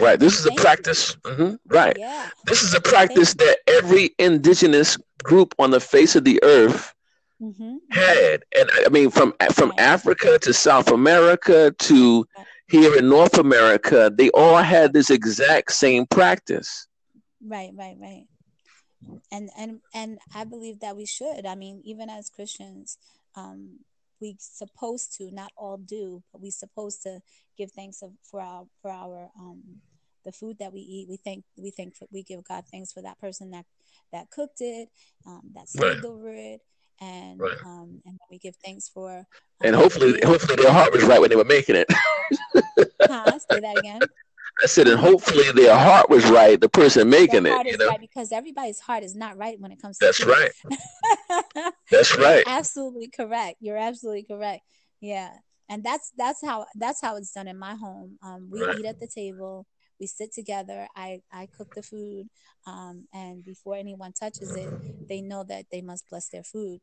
Right. 0.00 0.18
This 0.18 0.38
is 0.38 0.46
a 0.46 0.52
practice. 0.52 1.16
Mm-hmm, 1.16 1.54
right. 1.66 1.96
Yeah. 1.98 2.28
This 2.46 2.62
is 2.62 2.74
a 2.74 2.80
practice 2.80 3.34
that 3.34 3.58
every 3.66 4.14
indigenous 4.18 4.96
group 5.22 5.54
on 5.58 5.70
the 5.70 5.80
face 5.80 6.16
of 6.16 6.24
the 6.24 6.42
earth 6.42 6.94
mm-hmm. 7.40 7.76
had, 7.90 8.42
and 8.56 8.70
I 8.86 8.88
mean, 8.90 9.10
from 9.10 9.34
from 9.52 9.72
Africa 9.78 10.38
to 10.40 10.52
South 10.52 10.90
America 10.90 11.74
to 11.78 12.26
here 12.68 12.96
in 12.96 13.08
North 13.08 13.38
America, 13.38 14.10
they 14.14 14.30
all 14.30 14.56
had 14.56 14.92
this 14.92 15.10
exact 15.10 15.72
same 15.72 16.06
practice. 16.06 16.86
Right. 17.44 17.70
Right. 17.74 17.96
Right. 18.00 18.24
And 19.32 19.50
and 19.58 19.80
and 19.94 20.18
I 20.34 20.44
believe 20.44 20.80
that 20.80 20.96
we 20.96 21.06
should. 21.06 21.46
I 21.46 21.54
mean, 21.54 21.82
even 21.84 22.08
as 22.08 22.30
Christians, 22.30 22.98
um, 23.34 23.80
we 24.20 24.36
supposed 24.38 25.16
to 25.16 25.30
not 25.30 25.50
all 25.56 25.78
do 25.78 26.22
but 26.32 26.40
we 26.40 26.50
supposed 26.50 27.02
to 27.02 27.20
give 27.56 27.72
thanks 27.72 28.02
of, 28.02 28.12
for 28.22 28.40
our 28.40 28.66
for 28.82 28.90
our 28.90 29.30
um 29.38 29.62
the 30.24 30.32
food 30.32 30.56
that 30.58 30.72
we 30.72 30.80
eat 30.80 31.08
we 31.08 31.16
thank 31.16 31.44
we 31.56 31.70
thank 31.70 31.94
we 32.12 32.22
give 32.22 32.42
god 32.44 32.64
thanks 32.70 32.92
for 32.92 33.02
that 33.02 33.18
person 33.20 33.50
that 33.50 33.64
that 34.12 34.30
cooked 34.30 34.60
it 34.60 34.88
um 35.26 35.42
that 35.54 35.68
slaved 35.68 36.04
right. 36.04 36.10
over 36.10 36.32
it 36.32 36.60
and 37.00 37.40
right. 37.40 37.56
um 37.64 38.00
and 38.04 38.18
we 38.30 38.38
give 38.38 38.56
thanks 38.64 38.88
for 38.88 39.18
um, 39.18 39.24
and 39.62 39.76
hopefully 39.76 40.20
hopefully 40.24 40.56
their 40.56 40.72
heart 40.72 40.92
was 40.92 41.04
right 41.04 41.20
when 41.20 41.30
they 41.30 41.36
were 41.36 41.44
making 41.44 41.76
it 41.76 41.86
huh? 43.02 43.38
say 43.50 43.60
that 43.60 43.78
again 43.78 44.00
I 44.62 44.66
said, 44.66 44.88
and 44.88 44.98
hopefully 44.98 45.50
their 45.52 45.76
heart 45.76 46.10
was 46.10 46.28
right, 46.28 46.60
the 46.60 46.68
person 46.68 47.08
making 47.08 47.46
it. 47.46 47.66
You 47.66 47.78
know? 47.78 47.88
Right 47.88 48.00
because 48.00 48.30
everybody's 48.32 48.80
heart 48.80 49.02
is 49.02 49.14
not 49.14 49.36
right 49.38 49.58
when 49.58 49.72
it 49.72 49.80
comes 49.80 49.98
to 49.98 50.06
That's 50.06 50.18
food. 50.18 50.28
right. 50.28 51.72
that's 51.90 52.16
right. 52.18 52.44
absolutely 52.46 53.08
correct. 53.08 53.56
You're 53.60 53.78
absolutely 53.78 54.24
correct. 54.24 54.62
Yeah. 55.00 55.30
And 55.68 55.84
that's 55.84 56.12
that's 56.16 56.44
how 56.44 56.66
that's 56.74 57.00
how 57.00 57.16
it's 57.16 57.30
done 57.30 57.48
in 57.48 57.56
my 57.56 57.74
home. 57.74 58.18
Um, 58.22 58.48
we 58.50 58.62
right. 58.62 58.78
eat 58.78 58.86
at 58.86 59.00
the 59.00 59.06
table 59.06 59.66
we 60.00 60.06
sit 60.06 60.32
together 60.32 60.88
i 60.96 61.20
i 61.32 61.46
cook 61.56 61.74
the 61.74 61.82
food 61.82 62.26
um, 62.66 63.06
and 63.12 63.44
before 63.44 63.76
anyone 63.76 64.12
touches 64.12 64.54
it 64.56 64.68
they 65.08 65.20
know 65.20 65.44
that 65.44 65.66
they 65.72 65.80
must 65.80 66.08
bless 66.08 66.28
their 66.28 66.42
food. 66.42 66.80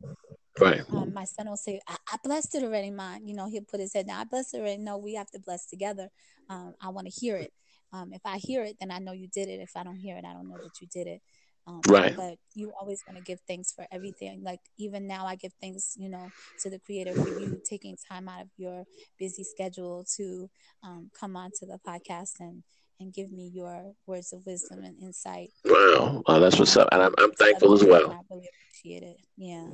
Right. 0.60 0.82
Um, 0.91 1.13
my 1.13 1.25
son 1.25 1.47
will 1.47 1.56
say 1.56 1.80
I, 1.88 1.97
I, 2.12 2.17
blessed 2.23 2.56
it 2.56 2.63
already 2.63 2.89
mom 2.89 3.21
you 3.25 3.36
know 3.36 3.47
he'll 3.47 3.63
put 3.63 3.80
his 3.80 3.93
head 3.93 4.08
down 4.08 4.21
i 4.21 4.23
blessed 4.23 4.56
it 4.56 4.60
already. 4.60 4.77
No 4.77 4.97
we 4.97 5.13
have 5.15 5.30
to 5.32 5.39
bless 5.39 5.67
together. 5.67 6.10
Um, 6.49 6.73
i 6.82 6.89
want 6.89 7.08
to 7.08 7.13
hear 7.13 7.38
it. 7.38 7.53
Um, 7.93 8.12
if 8.13 8.21
i 8.25 8.38
hear 8.38 8.63
it 8.63 8.77
then 8.80 8.91
i 8.91 8.99
know 8.99 9.12
you 9.12 9.27
did 9.27 9.49
it. 9.49 9.60
If 9.60 9.71
i 9.75 9.84
don't 9.84 9.97
hear 9.97 10.17
it 10.17 10.25
i 10.25 10.34
don't 10.34 10.49
know 10.49 10.58
that 10.58 10.82
you 10.82 10.88
did 10.88 11.08
it. 11.08 11.21
Um, 11.67 11.82
right. 11.89 12.15
But 12.15 12.38
you 12.56 12.71
always 12.80 13.03
want 13.06 13.17
to 13.17 13.23
give 13.23 13.41
thanks 13.45 13.73
for 13.73 13.86
everything. 13.91 14.41
Like 14.41 14.62
even 14.77 15.06
now, 15.06 15.25
I 15.25 15.36
give 15.36 15.51
thanks, 15.62 15.95
you 15.99 16.08
know, 16.08 16.32
to 16.62 16.69
the 16.69 16.80
Creator 16.80 17.13
for 17.13 17.27
you 17.27 17.62
taking 17.69 17.97
time 18.10 18.30
out 18.30 18.41
of 18.41 18.47
your 18.56 18.86
busy 19.19 19.43
schedule 19.43 20.06
to 20.15 20.49
um, 20.82 21.12
come 21.19 21.36
on 21.36 21.51
to 21.60 21.65
the 21.65 21.77
podcast 21.86 22.39
and 22.39 22.63
and 22.99 23.13
give 23.13 23.31
me 23.31 23.49
your 23.53 23.93
words 24.05 24.33
of 24.33 24.45
wisdom 24.45 24.83
and 24.83 25.01
insight. 25.01 25.49
Wow, 25.65 26.23
wow 26.27 26.39
that's 26.39 26.60
what's 26.60 26.75
up, 26.77 26.89
and 26.91 27.01
I'm, 27.01 27.13
I'm 27.17 27.31
thankful 27.33 27.73
as 27.73 27.83
well. 27.83 28.12
I 28.12 28.19
really 28.29 28.49
appreciate 28.49 29.03
it. 29.03 29.17
Yeah. 29.38 29.67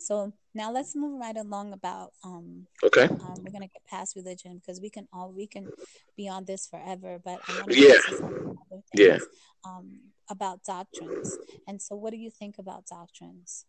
So 0.00 0.32
now 0.54 0.70
let's 0.70 0.94
move 0.94 1.20
right 1.20 1.36
along 1.36 1.72
about. 1.72 2.12
Um, 2.24 2.66
okay. 2.84 3.04
Um, 3.04 3.34
we're 3.38 3.52
gonna 3.52 3.66
get 3.66 3.84
past 3.88 4.16
religion 4.16 4.60
because 4.60 4.80
we 4.80 4.90
can 4.90 5.08
all 5.12 5.32
we 5.32 5.46
can 5.46 5.68
be 6.16 6.28
on 6.28 6.44
this 6.44 6.66
forever, 6.66 7.18
but 7.24 7.40
I 7.48 7.52
want 7.54 7.70
to 7.70 7.80
yeah, 7.80 8.78
yeah. 8.94 9.18
Um, 9.66 10.00
about 10.30 10.62
doctrines, 10.64 11.36
and 11.66 11.80
so 11.80 11.96
what 11.96 12.12
do 12.12 12.18
you 12.18 12.30
think 12.30 12.56
about 12.58 12.86
doctrines? 12.86 13.64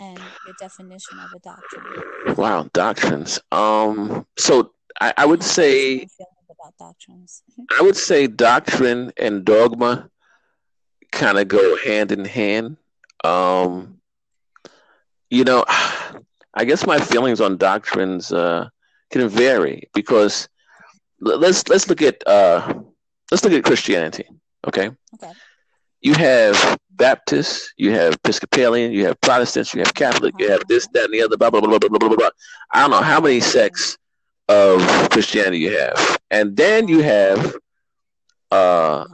And 0.00 0.20
your 0.46 0.54
definition 0.60 1.18
of 1.18 1.32
a 1.34 1.38
doctrine. 1.40 2.36
Wow, 2.36 2.68
doctrines. 2.72 3.40
Um, 3.50 4.26
so 4.38 4.72
I, 5.00 5.12
I 5.16 5.26
would 5.26 5.42
say 5.42 6.06
about 6.50 6.76
doctrines? 6.78 7.42
I 7.78 7.82
would 7.82 7.96
say 7.96 8.26
doctrine 8.26 9.12
and 9.16 9.44
dogma 9.44 10.10
kind 11.12 11.38
of 11.38 11.48
go 11.48 11.76
hand 11.78 12.12
in 12.12 12.24
hand. 12.24 12.76
Um, 13.24 14.00
you 15.30 15.44
know, 15.44 15.64
I 16.54 16.64
guess 16.64 16.86
my 16.86 16.98
feelings 16.98 17.40
on 17.40 17.56
doctrines 17.56 18.32
uh, 18.32 18.68
can 19.10 19.28
vary 19.28 19.88
because 19.94 20.48
let's 21.20 21.68
let's 21.68 21.88
look 21.88 22.02
at 22.02 22.26
uh, 22.26 22.74
let's 23.30 23.44
look 23.44 23.52
at 23.52 23.64
Christianity. 23.64 24.24
Okay. 24.66 24.90
Okay. 25.14 25.32
You 26.00 26.14
have 26.14 26.78
Baptists, 26.90 27.72
you 27.76 27.92
have 27.92 28.14
Episcopalian, 28.14 28.92
you 28.92 29.04
have 29.06 29.20
Protestants, 29.20 29.74
you 29.74 29.80
have 29.80 29.94
Catholic, 29.94 30.34
you 30.38 30.50
have 30.50 30.62
this, 30.68 30.86
that, 30.92 31.04
and 31.04 31.14
the 31.14 31.22
other, 31.22 31.36
blah 31.36 31.50
blah 31.50 31.60
blah 31.60 31.78
blah 31.78 31.88
blah 31.88 31.98
blah 31.98 32.16
blah. 32.16 32.30
I 32.72 32.80
don't 32.80 32.90
know 32.90 33.02
how 33.02 33.20
many 33.20 33.40
sects 33.40 33.98
of 34.48 34.80
Christianity 35.10 35.58
you 35.58 35.76
have, 35.78 36.17
and 36.30 36.56
then 36.56 36.88
you 36.88 37.00
have 37.02 37.56
uh, 38.50 39.04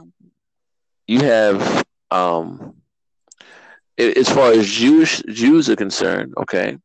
you 1.07 1.19
have 1.19 1.83
um, 2.11 2.75
as 3.97 4.29
far 4.29 4.51
as 4.51 4.67
Jewish 4.67 5.21
Jews 5.29 5.69
are 5.69 5.75
concerned, 5.75 6.33
okay, 6.37 6.77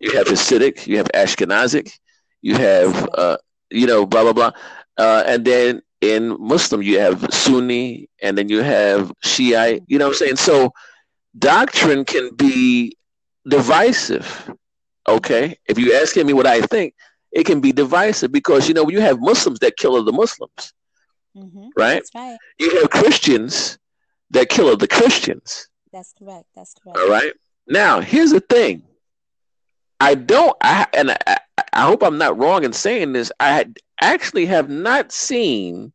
you 0.00 0.16
have 0.16 0.26
Hasidic, 0.26 0.86
you 0.86 0.96
have 0.98 1.08
Ashkenazic, 1.14 1.98
you 2.42 2.56
have 2.56 3.08
uh, 3.14 3.36
you 3.70 3.86
know 3.86 4.06
blah 4.06 4.22
blah 4.22 4.32
blah, 4.32 4.50
uh, 4.98 5.24
and 5.26 5.44
then 5.44 5.82
in 6.00 6.36
Muslim 6.40 6.82
you 6.82 6.98
have 6.98 7.32
Sunni, 7.32 8.08
and 8.22 8.36
then 8.36 8.48
you 8.48 8.62
have 8.62 9.12
Shiite. 9.22 9.82
You 9.86 9.98
know 9.98 10.06
what 10.06 10.12
I'm 10.12 10.18
saying? 10.18 10.36
So 10.36 10.72
doctrine 11.38 12.04
can 12.04 12.34
be 12.34 12.96
divisive. 13.48 14.50
Okay, 15.08 15.56
if 15.66 15.78
you're 15.78 16.00
asking 16.00 16.26
me 16.26 16.32
what 16.32 16.46
I 16.46 16.60
think, 16.60 16.94
it 17.32 17.44
can 17.46 17.60
be 17.60 17.72
divisive 17.72 18.30
because 18.32 18.68
you 18.68 18.74
know 18.74 18.88
you 18.88 19.00
have 19.00 19.20
Muslims 19.20 19.58
that 19.60 19.76
kill 19.76 19.96
other 19.96 20.12
Muslims, 20.12 20.72
Mm-hmm. 21.36 21.68
right? 21.76 22.02
Right. 22.14 22.36
You 22.58 22.78
have 22.80 22.90
Christians 22.90 23.78
that 24.30 24.48
kill 24.50 24.68
other 24.68 24.86
Christians. 24.86 25.68
That's 25.92 26.12
correct. 26.12 26.44
That's 26.54 26.74
correct. 26.74 26.98
All 26.98 27.08
right. 27.08 27.32
Now, 27.66 28.00
here's 28.00 28.30
the 28.32 28.40
thing. 28.40 28.82
I 30.00 30.14
don't, 30.14 30.54
I 30.60 30.86
and 30.94 31.12
I, 31.26 31.38
I 31.72 31.82
hope 31.82 32.02
I'm 32.02 32.18
not 32.18 32.36
wrong 32.38 32.64
in 32.64 32.72
saying 32.72 33.12
this. 33.12 33.30
I 33.40 33.48
had- 33.54 33.78
actually 34.02 34.46
have 34.46 34.68
not 34.68 35.12
seen 35.12 35.92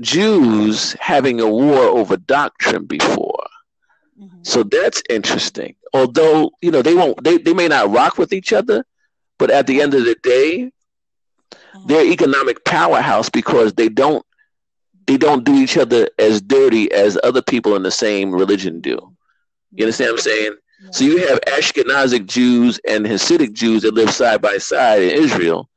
Jews 0.00 0.92
having 1.00 1.40
a 1.40 1.48
war 1.48 1.78
over 1.82 2.16
doctrine 2.16 2.84
before. 2.84 3.46
Mm-hmm. 4.20 4.38
So 4.42 4.62
that's 4.62 5.02
interesting. 5.08 5.74
Although, 5.94 6.50
you 6.60 6.70
know, 6.70 6.82
they 6.82 6.94
won't 6.94 7.22
they, 7.24 7.38
they 7.38 7.54
may 7.54 7.68
not 7.68 7.90
rock 7.90 8.18
with 8.18 8.32
each 8.32 8.52
other, 8.52 8.84
but 9.38 9.50
at 9.50 9.66
the 9.66 9.80
end 9.80 9.94
of 9.94 10.04
the 10.04 10.16
day, 10.22 10.70
Uh-huh. 11.74 11.84
they're 11.88 12.06
economic 12.06 12.64
powerhouse 12.64 13.28
because 13.30 13.72
they 13.74 13.88
don't 13.88 14.24
they 15.06 15.16
don't 15.16 15.44
do 15.44 15.54
each 15.54 15.76
other 15.76 16.08
as 16.18 16.40
dirty 16.42 16.90
as 16.92 17.16
other 17.22 17.40
people 17.42 17.76
in 17.76 17.82
the 17.82 17.90
same 17.92 18.32
religion 18.32 18.80
do. 18.80 18.98
You 19.72 19.84
understand 19.84 20.10
what 20.12 20.20
I'm 20.20 20.22
saying? 20.22 20.54
Yeah. 20.82 20.90
So 20.90 21.04
you 21.04 21.26
have 21.28 21.40
Ashkenazic 21.46 22.26
Jews 22.26 22.80
and 22.88 23.06
Hasidic 23.06 23.52
Jews 23.52 23.82
that 23.82 23.94
live 23.94 24.10
side 24.10 24.42
by 24.42 24.58
side 24.58 25.02
in 25.02 25.10
Israel. 25.10 25.68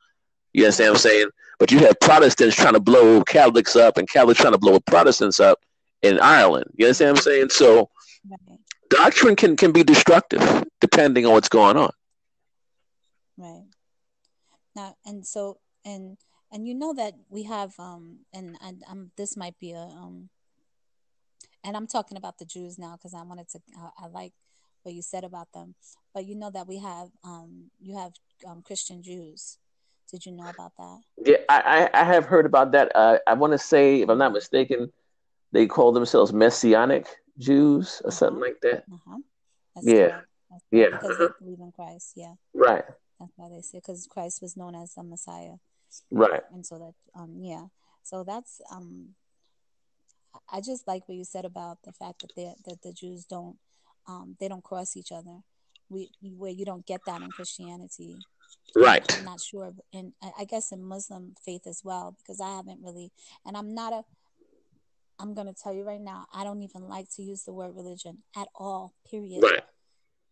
You 0.53 0.63
understand 0.65 0.89
what 0.91 0.95
I'm 0.97 1.01
saying? 1.11 1.27
But 1.59 1.71
you 1.71 1.79
have 1.79 1.99
Protestants 1.99 2.55
trying 2.55 2.73
to 2.73 2.79
blow 2.79 3.21
Catholics 3.23 3.75
up 3.75 3.97
and 3.97 4.09
Catholics 4.09 4.39
trying 4.39 4.53
to 4.53 4.57
blow 4.65 4.79
Protestants 4.79 5.39
up 5.39 5.59
in 6.01 6.19
Ireland. 6.19 6.65
You 6.75 6.85
understand 6.87 7.11
what 7.11 7.19
I'm 7.19 7.23
saying? 7.23 7.49
So 7.49 7.89
doctrine 8.89 9.35
can, 9.35 9.55
can 9.57 9.71
be 9.71 9.83
destructive 9.83 10.41
depending 10.81 11.25
on 11.25 11.33
what's 11.33 11.49
going 11.49 11.77
on. 11.77 11.91
Now, 14.79 14.95
and 15.05 15.27
so, 15.27 15.59
and 15.83 16.17
and 16.53 16.65
you 16.65 16.73
know 16.73 16.93
that 16.93 17.13
we 17.29 17.43
have, 17.43 17.73
um, 17.77 18.19
and 18.33 18.57
and 18.61 18.81
um, 18.89 19.11
this 19.17 19.35
might 19.35 19.59
be 19.59 19.71
a, 19.71 19.81
um, 19.81 20.29
and 21.65 21.75
I'm 21.75 21.85
talking 21.85 22.17
about 22.17 22.37
the 22.37 22.45
Jews 22.45 22.79
now 22.79 22.93
because 22.95 23.13
I 23.13 23.23
wanted 23.23 23.49
to, 23.49 23.59
I, 23.77 24.05
I 24.05 24.07
like 24.07 24.31
what 24.83 24.95
you 24.95 25.01
said 25.01 25.25
about 25.25 25.51
them, 25.53 25.75
but 26.13 26.25
you 26.25 26.33
know 26.33 26.49
that 26.51 26.65
we 26.65 26.77
have, 26.79 27.09
um, 27.25 27.71
you 27.81 27.97
have 27.97 28.13
um, 28.47 28.61
Christian 28.61 29.03
Jews. 29.03 29.57
Did 30.09 30.25
you 30.25 30.31
know 30.31 30.47
about 30.47 30.71
that? 30.77 30.99
Yeah, 31.25 31.37
I, 31.49 31.89
I, 31.93 32.05
have 32.05 32.23
heard 32.25 32.45
about 32.45 32.71
that. 32.71 32.95
Uh, 32.95 33.17
I 33.27 33.33
want 33.33 33.51
to 33.51 33.59
say, 33.59 34.01
if 34.01 34.09
I'm 34.09 34.17
not 34.17 34.31
mistaken, 34.31 34.91
they 35.51 35.67
call 35.67 35.91
themselves 35.91 36.31
Messianic 36.31 37.05
Jews 37.37 38.01
or 38.05 38.11
something 38.11 38.41
Uh-huh. 38.41 38.47
like 38.47 38.61
that. 38.61 38.83
Uh 38.91 38.97
huh. 39.05 39.17
That's 39.75 39.87
Yeah. 39.87 40.07
correct. 40.07 40.27
Yeah. 40.71 40.89
Because 40.91 41.17
they 41.17 41.27
believe 41.41 41.59
in 41.59 41.71
Christ. 41.73 42.13
Yeah. 42.15 42.35
Right, 42.53 42.85
That's 43.19 43.33
why 43.35 43.49
they 43.49 43.61
say 43.61 43.79
because 43.79 44.07
Christ 44.07 44.41
was 44.41 44.55
known 44.57 44.75
as 44.75 44.93
the 44.95 45.03
Messiah. 45.03 45.55
right. 46.11 46.43
and 46.51 46.65
so 46.65 46.77
that 46.79 46.93
um 47.19 47.37
yeah 47.41 47.65
so 48.03 48.23
that's 48.23 48.61
um 48.71 49.09
i 50.51 50.61
just 50.61 50.87
like 50.87 51.07
what 51.07 51.17
you 51.17 51.23
said 51.23 51.45
about 51.45 51.79
the 51.83 51.91
fact 51.91 52.21
that 52.21 52.31
they 52.35 52.53
that 52.65 52.81
the 52.83 52.93
jews 52.93 53.25
don't 53.25 53.57
um 54.07 54.35
they 54.39 54.47
don't 54.47 54.63
cross 54.63 54.95
each 54.95 55.11
other 55.11 55.39
we 55.89 56.09
where 56.21 56.51
you 56.51 56.65
don't 56.65 56.85
get 56.85 57.05
that 57.05 57.21
in 57.21 57.31
christianity 57.31 58.23
Right. 58.75 59.05
i'm 59.11 59.23
not 59.23 59.39
sure 59.41 59.73
and 59.93 60.13
I 60.21 60.31
I 60.41 60.45
guess 60.45 60.71
in 60.71 60.83
muslim 60.83 61.35
faith 61.43 61.65
as 61.67 61.81
well 61.83 62.15
because 62.17 62.39
i 62.41 62.55
haven't 62.55 62.81
really 62.83 63.11
and 63.45 63.57
i'm 63.57 63.73
not 63.73 63.93
a 63.93 64.03
i'm 65.19 65.33
going 65.33 65.47
to 65.47 65.53
tell 65.53 65.73
you 65.73 65.83
right 65.83 66.01
now 66.01 66.27
i 66.33 66.43
don't 66.43 66.61
even 66.61 66.87
like 66.87 67.07
to 67.15 67.23
use 67.23 67.43
the 67.43 67.53
word 67.53 67.75
religion 67.75 68.19
at 68.35 68.47
all 68.55 68.93
period 69.09 69.41
Right. 69.43 69.63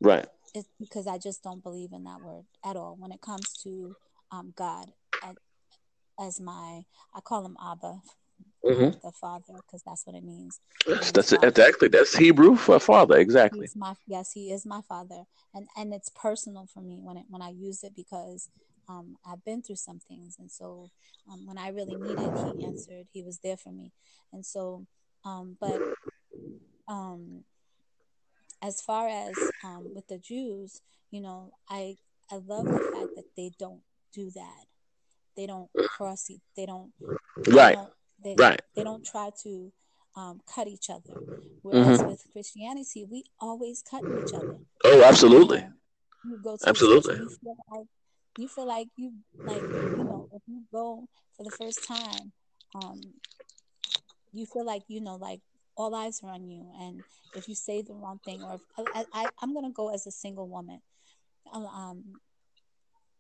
Right. 0.02 0.28
it's 0.54 0.70
because 0.80 1.08
I 1.08 1.18
just 1.18 1.44
don't 1.44 1.64
believe 1.64 1.94
in 1.94 2.04
that 2.06 2.22
word 2.22 2.46
at 2.66 2.76
all. 2.76 2.96
When 3.00 3.12
it 3.12 3.22
comes 3.22 3.54
to 3.64 3.96
um, 4.32 4.54
God 4.56 4.92
as, 5.24 5.36
as 6.20 6.40
my, 6.40 6.84
I 7.14 7.22
call 7.22 7.46
him 7.46 7.58
Abba, 7.64 8.02
hmm 8.66 8.90
the 9.04 9.12
Father, 9.12 9.54
because 9.56 9.84
that's 9.86 10.06
what 10.06 10.16
it 10.16 10.24
means. 10.24 10.60
That's, 10.88 11.12
that's 11.12 11.32
exactly 11.34 11.88
that's 11.88 12.16
Hebrew 12.16 12.56
for 12.56 12.80
father. 12.80 13.18
Exactly. 13.18 13.70
My 13.76 13.96
yes, 14.08 14.32
he 14.34 14.52
is 14.52 14.66
my 14.66 14.82
Father, 14.82 15.24
and 15.54 15.68
and 15.78 15.94
it's 15.94 16.10
personal 16.10 16.68
for 16.74 16.82
me 16.82 17.00
when 17.02 17.18
it 17.18 17.26
when 17.30 17.42
I 17.42 17.50
use 17.50 17.84
it 17.84 17.96
because 17.96 18.50
um, 18.90 19.18
I've 19.26 19.44
been 19.44 19.62
through 19.62 19.78
some 19.78 20.00
things, 20.00 20.38
and 20.40 20.52
so 20.52 20.90
um, 21.32 21.46
when 21.46 21.58
I 21.58 21.70
really 21.70 21.96
needed, 21.96 22.32
he 22.44 22.56
answered. 22.66 23.08
He 23.12 23.24
was 23.24 23.40
there 23.44 23.58
for 23.58 23.72
me, 23.72 23.92
and 24.34 24.46
so, 24.46 24.86
um, 25.26 25.58
but 25.60 25.82
um, 26.88 27.44
as 28.62 28.82
far 28.82 29.08
as 29.08 29.54
um, 29.63 29.91
with 29.93 30.08
the 30.08 30.17
Jews, 30.17 30.82
you 31.12 31.22
know, 31.22 31.52
I 31.70 31.98
I 32.32 32.38
love 32.38 32.72
the 32.72 32.82
fact 32.82 33.15
that 33.15 33.26
they 33.36 33.52
don't 33.58 33.82
do 34.13 34.30
that. 34.32 34.65
They 35.36 35.46
don't 35.48 35.70
cross. 35.86 36.30
They 36.56 36.65
don't. 36.65 36.93
They 37.46 37.54
Right. 37.56 37.76
don't, 37.76 37.93
they, 38.24 38.36
Right. 38.38 38.62
They 38.76 38.84
don't 38.84 39.06
try 39.06 39.32
to 39.43 39.72
um, 40.15 40.41
cut 40.54 40.67
each 40.67 40.89
other. 40.89 41.22
Whereas 41.62 42.02
Mm-hmm. 42.02 42.08
with 42.08 42.26
Christianity, 42.32 43.06
we 43.10 43.24
always 43.39 43.84
cut 43.89 44.06
each 44.12 44.34
other. 44.34 44.60
Oh, 44.84 45.04
absolutely. 45.04 45.65
You, 46.24 46.38
go 46.43 46.58
to 46.58 46.70
Absolutely. 46.70 47.15
church 47.15 47.20
you 47.22 47.30
feel 47.41 47.56
like 47.72 47.88
you 48.38 48.48
feel 48.48 48.67
like 48.67 48.88
you 48.98 49.13
like 49.46 49.65
you 49.96 50.04
know 50.04 50.28
if 50.32 50.41
you 50.48 50.63
go 50.72 51.08
for 51.36 51.43
the 51.43 51.52
first 51.52 51.88
time, 51.88 52.32
um, 52.76 53.02
you 54.34 54.46
feel 54.46 54.65
like 54.65 54.84
you 54.88 55.02
know 55.02 55.15
like 55.15 55.41
all 55.78 55.94
eyes 55.96 56.22
are 56.24 56.32
on 56.32 56.44
you, 56.50 56.66
and 56.80 57.04
if 57.36 57.48
you 57.48 57.56
say 57.56 57.82
the 57.82 57.94
wrong 57.94 58.20
thing 58.26 58.42
or 58.44 58.56
if, 58.56 58.62
I, 58.94 59.06
I 59.13 59.30
I'm 59.42 59.54
gonna 59.54 59.72
go 59.72 59.94
as 59.94 60.08
a 60.08 60.12
single 60.12 60.48
woman. 60.48 60.82
Um, 61.54 62.20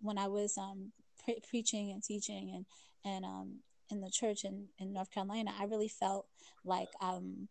when 0.01 0.17
I 0.17 0.27
was 0.27 0.57
um 0.57 0.91
pre- 1.23 1.41
preaching 1.49 1.91
and 1.91 2.03
teaching 2.03 2.51
and 2.53 2.65
and 3.05 3.25
um 3.25 3.59
in 3.89 4.01
the 4.01 4.09
church 4.09 4.43
in 4.43 4.67
in 4.79 4.93
North 4.93 5.11
Carolina, 5.11 5.51
I 5.57 5.65
really 5.65 5.87
felt 5.87 6.27
like 6.65 6.89
um 7.01 7.47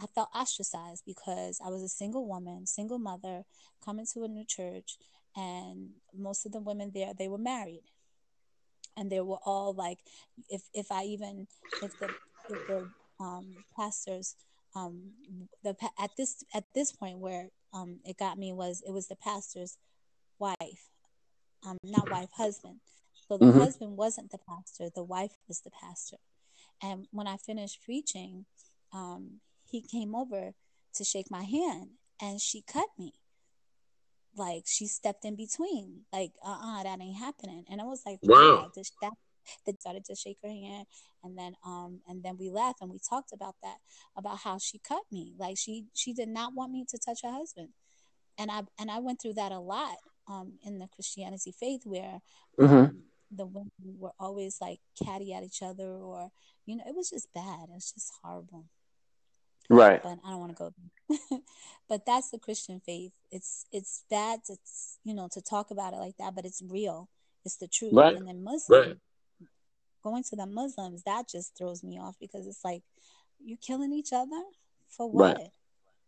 I 0.00 0.06
felt 0.06 0.30
ostracized 0.34 1.04
because 1.06 1.60
I 1.64 1.68
was 1.68 1.82
a 1.82 1.88
single 1.88 2.26
woman, 2.26 2.66
single 2.66 2.98
mother, 2.98 3.44
coming 3.84 4.06
to 4.14 4.24
a 4.24 4.28
new 4.28 4.44
church, 4.44 4.96
and 5.36 5.90
most 6.14 6.46
of 6.46 6.52
the 6.52 6.60
women 6.60 6.92
there 6.94 7.12
they 7.16 7.28
were 7.28 7.38
married, 7.38 7.84
and 8.96 9.10
they 9.10 9.20
were 9.20 9.38
all 9.44 9.72
like, 9.72 9.98
if 10.48 10.62
if 10.74 10.90
I 10.90 11.04
even 11.04 11.46
if 11.82 11.98
the 11.98 12.06
if 12.48 12.66
the 12.66 12.90
um, 13.22 13.46
pastors 13.76 14.36
um 14.74 15.12
the 15.62 15.76
at 15.98 16.10
this 16.16 16.44
at 16.54 16.64
this 16.74 16.92
point 16.92 17.18
where 17.18 17.48
um 17.74 18.00
it 18.04 18.16
got 18.18 18.38
me 18.38 18.52
was 18.52 18.82
it 18.86 18.92
was 18.92 19.08
the 19.08 19.16
pastor's 19.16 19.76
wife, 20.38 20.88
um 21.66 21.76
not 21.84 22.08
wife 22.10 22.30
husband, 22.36 22.80
so 23.28 23.36
the 23.38 23.46
Mhm. 23.46 23.58
husband 23.60 23.96
wasn't 23.96 24.30
the 24.30 24.38
pastor, 24.38 24.90
the 24.94 25.02
wife 25.04 25.36
was 25.48 25.60
the 25.60 25.70
pastor, 25.70 26.16
and 26.82 27.06
when 27.12 27.26
I 27.26 27.36
finished 27.36 27.82
preaching, 27.84 28.46
um 28.92 29.40
he 29.64 29.82
came 29.82 30.14
over 30.14 30.54
to 30.94 31.04
shake 31.04 31.30
my 31.30 31.44
hand 31.44 31.90
and 32.20 32.40
she 32.40 32.62
cut 32.62 32.88
me. 32.98 33.12
Like 34.34 34.64
she 34.66 34.86
stepped 34.86 35.24
in 35.24 35.36
between. 35.36 36.06
Like 36.12 36.32
uh-uh 36.44 36.82
that 36.84 37.00
ain't 37.00 37.18
happening. 37.18 37.64
And 37.70 37.80
i 37.80 37.84
was 37.84 38.02
like 38.06 38.20
Wow. 38.22 38.70
this 38.74 38.92
that 39.02 39.12
they 39.66 39.72
started 39.78 40.04
to 40.04 40.14
shake 40.14 40.38
her 40.42 40.48
hand 40.50 40.86
and 41.22 41.36
then 41.38 41.54
um 41.64 42.00
and 42.08 42.22
then 42.22 42.36
we 42.38 42.50
laughed 42.50 42.80
and 42.80 42.90
we 42.90 42.98
talked 42.98 43.32
about 43.32 43.54
that 43.62 43.76
about 44.16 44.38
how 44.38 44.58
she 44.58 44.78
cut 44.78 45.02
me 45.10 45.34
like 45.38 45.56
she 45.58 45.86
she 45.94 46.12
did 46.12 46.28
not 46.28 46.54
want 46.54 46.72
me 46.72 46.84
to 46.88 46.98
touch 46.98 47.20
her 47.22 47.30
husband 47.32 47.68
and 48.38 48.50
i 48.50 48.62
and 48.78 48.90
i 48.90 48.98
went 48.98 49.20
through 49.20 49.34
that 49.34 49.52
a 49.52 49.58
lot 49.58 49.96
um 50.28 50.54
in 50.64 50.78
the 50.78 50.88
christianity 50.88 51.52
faith 51.52 51.82
where 51.84 52.20
Mhm. 52.58 52.88
um, 52.90 53.02
the 53.30 53.46
women 53.46 53.70
were 53.98 54.12
always 54.20 54.58
like 54.60 54.80
catty 55.02 55.32
at 55.32 55.42
each 55.42 55.62
other 55.62 55.88
or 55.94 56.30
you 56.66 56.76
know 56.76 56.84
it 56.86 56.94
was 56.94 57.10
just 57.10 57.32
bad 57.32 57.64
it 57.68 57.74
was 57.74 57.92
just 57.92 58.12
horrible 58.22 58.66
Right. 59.70 60.02
but 60.02 60.18
I 60.24 60.30
don't 60.30 60.40
want 60.40 60.56
to 60.56 60.72
go 61.08 61.38
but 61.88 62.04
that's 62.04 62.30
the 62.30 62.38
Christian 62.38 62.80
faith. 62.84 63.12
It's 63.30 63.64
it's 63.72 64.04
bad 64.10 64.40
to 64.46 64.56
you 65.04 65.14
know 65.14 65.28
to 65.32 65.40
talk 65.40 65.70
about 65.70 65.94
it 65.94 65.96
like 65.96 66.16
that, 66.18 66.34
but 66.34 66.44
it's 66.44 66.60
real. 66.68 67.08
It's 67.44 67.56
the 67.56 67.68
truth. 67.68 67.94
Right. 67.94 68.16
And 68.16 68.26
then 68.28 68.44
Muslim 68.44 68.80
Right. 68.80 68.96
Going 70.02 70.22
to 70.24 70.36
the 70.36 70.46
Muslims 70.46 71.02
that 71.04 71.28
just 71.28 71.56
throws 71.56 71.82
me 71.82 71.98
off 71.98 72.16
because 72.20 72.46
it's 72.46 72.64
like 72.64 72.82
you're 73.44 73.58
killing 73.58 73.92
each 73.92 74.12
other 74.12 74.42
for 74.88 75.10
what? 75.10 75.40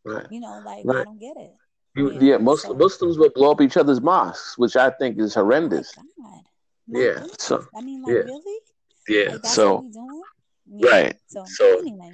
Right. 0.05 0.27
You 0.31 0.41
know, 0.41 0.61
like 0.65 0.85
Right. 0.85 1.01
I 1.01 1.05
don't 1.05 1.19
get 1.21 1.37
it. 1.37 1.55
You- 1.97 2.13
Yeah, 2.13 2.21
Yeah, 2.21 2.37
most 2.39 2.63
so- 2.63 2.75
Muslims 2.75 3.19
will 3.19 3.31
blow 3.31 3.53
up 3.53 3.61
each 3.61 3.77
other's 3.77 4.01
mosques, 4.01 4.59
which 4.59 4.77
I 4.77 4.91
think 4.91 5.19
is 5.19 5.37
Oh 5.37 5.41
horrendous. 5.43 5.95
God. 5.95 6.05
My 6.19 7.01
Yeah, 7.01 7.13
goodness. 7.15 7.37
so- 7.41 7.67
I 7.77 7.81
mean, 7.81 8.03
like 8.03 8.13
yeah. 8.13 8.19
really? 8.21 8.61
Yeah. 9.09 9.33
Like 9.35 9.47
So? 9.47 9.89
Yeah. 10.67 10.91
Right. 10.91 11.21
So, 11.27 11.45
So- 11.47 11.79
anyway, 11.79 12.13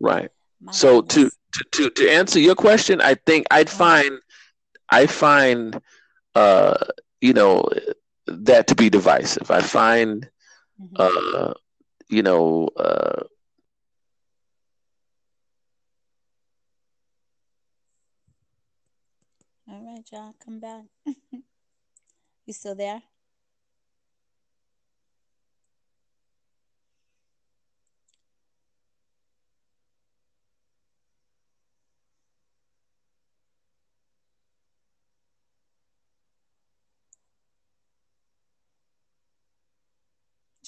right. 0.00 0.30
my 0.60 0.72
So 0.72 1.00
to, 1.02 1.14
goodness. 1.14 1.38
to 1.52 1.64
to 1.72 1.90
to 1.90 2.10
answer 2.10 2.38
your 2.40 2.54
question, 2.54 3.00
I 3.00 3.14
think 3.14 3.46
I'd 3.50 3.66
Mhm. 3.68 3.78
find 3.78 4.20
I 4.90 5.06
find 5.06 5.80
uh 6.34 6.76
you 7.20 7.32
know 7.32 7.64
that 8.26 8.66
to 8.68 8.74
be 8.74 8.88
divisive. 8.90 9.50
I 9.50 9.60
find 9.60 10.28
Mhm. 10.82 10.98
uh 10.98 11.54
you 12.10 12.22
know 12.22 12.68
uh 12.76 13.22
All 19.68 19.82
right, 19.84 20.04
y'all, 20.12 20.34
come 20.44 20.60
back. 20.60 20.84
you 22.46 22.52
still 22.52 22.74
there? 22.76 23.02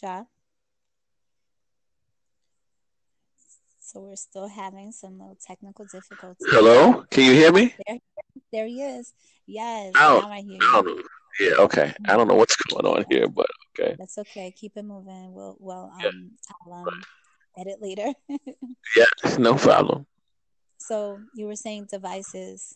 Try. 0.04 0.22
So 3.80 4.00
we're 4.00 4.16
still 4.16 4.48
having 4.48 4.92
some 4.92 5.18
little 5.18 5.38
technical 5.46 5.84
difficulties. 5.86 6.46
Hello, 6.50 7.04
can 7.10 7.24
you 7.24 7.32
hear 7.32 7.52
me? 7.52 7.74
There, 7.86 7.98
there 8.52 8.66
he 8.66 8.82
is. 8.82 9.12
Yes, 9.46 9.92
Oh, 9.96 10.20
now 10.22 10.30
I 10.32 10.40
hear 10.40 10.58
I 10.60 10.82
you. 10.84 11.04
Yeah, 11.40 11.54
okay. 11.64 11.92
I 12.06 12.16
don't 12.16 12.28
know 12.28 12.34
what's 12.34 12.56
going 12.56 12.86
on 12.86 13.04
here, 13.10 13.28
but 13.28 13.46
okay. 13.78 13.96
That's 13.98 14.18
okay. 14.18 14.52
Keep 14.56 14.76
it 14.76 14.84
moving. 14.84 15.32
We'll, 15.32 15.56
well, 15.58 15.92
Yeah. 16.00 16.08
um, 16.08 16.30
I'll 16.66 16.72
um, 16.88 17.02
edit 17.58 17.80
later. 17.80 18.12
Yeah, 18.96 19.06
no 19.38 19.54
problem. 19.56 20.06
so 20.78 21.18
you 21.34 21.46
were 21.46 21.56
saying 21.56 21.86
devices. 21.90 22.74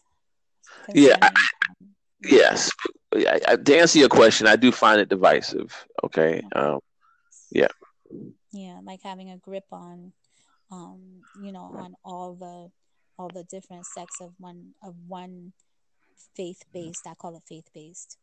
Yeah, 0.94 1.16
concerning, 1.16 1.36
um, 1.80 1.88
Yes. 2.24 2.70
I, 3.14 3.40
I, 3.46 3.56
to 3.56 3.78
answer 3.78 3.98
your 4.00 4.08
question, 4.08 4.46
I 4.46 4.56
do 4.56 4.72
find 4.72 5.00
it 5.00 5.08
divisive. 5.08 5.86
Okay. 6.04 6.42
Um, 6.56 6.80
yeah, 7.50 7.68
yeah 8.52 8.80
like 8.82 9.02
having 9.02 9.30
a 9.30 9.36
grip 9.36 9.64
on, 9.72 10.12
um, 10.70 11.22
you 11.34 11.52
know, 11.52 11.72
on 11.76 11.94
all 12.04 12.34
the 12.34 12.70
all 13.18 13.28
the 13.28 13.44
different 13.44 13.86
sects 13.86 14.20
of 14.20 14.32
one 14.38 14.74
of 14.82 14.94
one 15.06 15.52
faith 16.36 16.62
based. 16.72 17.06
I 17.06 17.14
call 17.14 17.36
it 17.36 17.42
faith 17.48 17.68
based. 17.74 18.18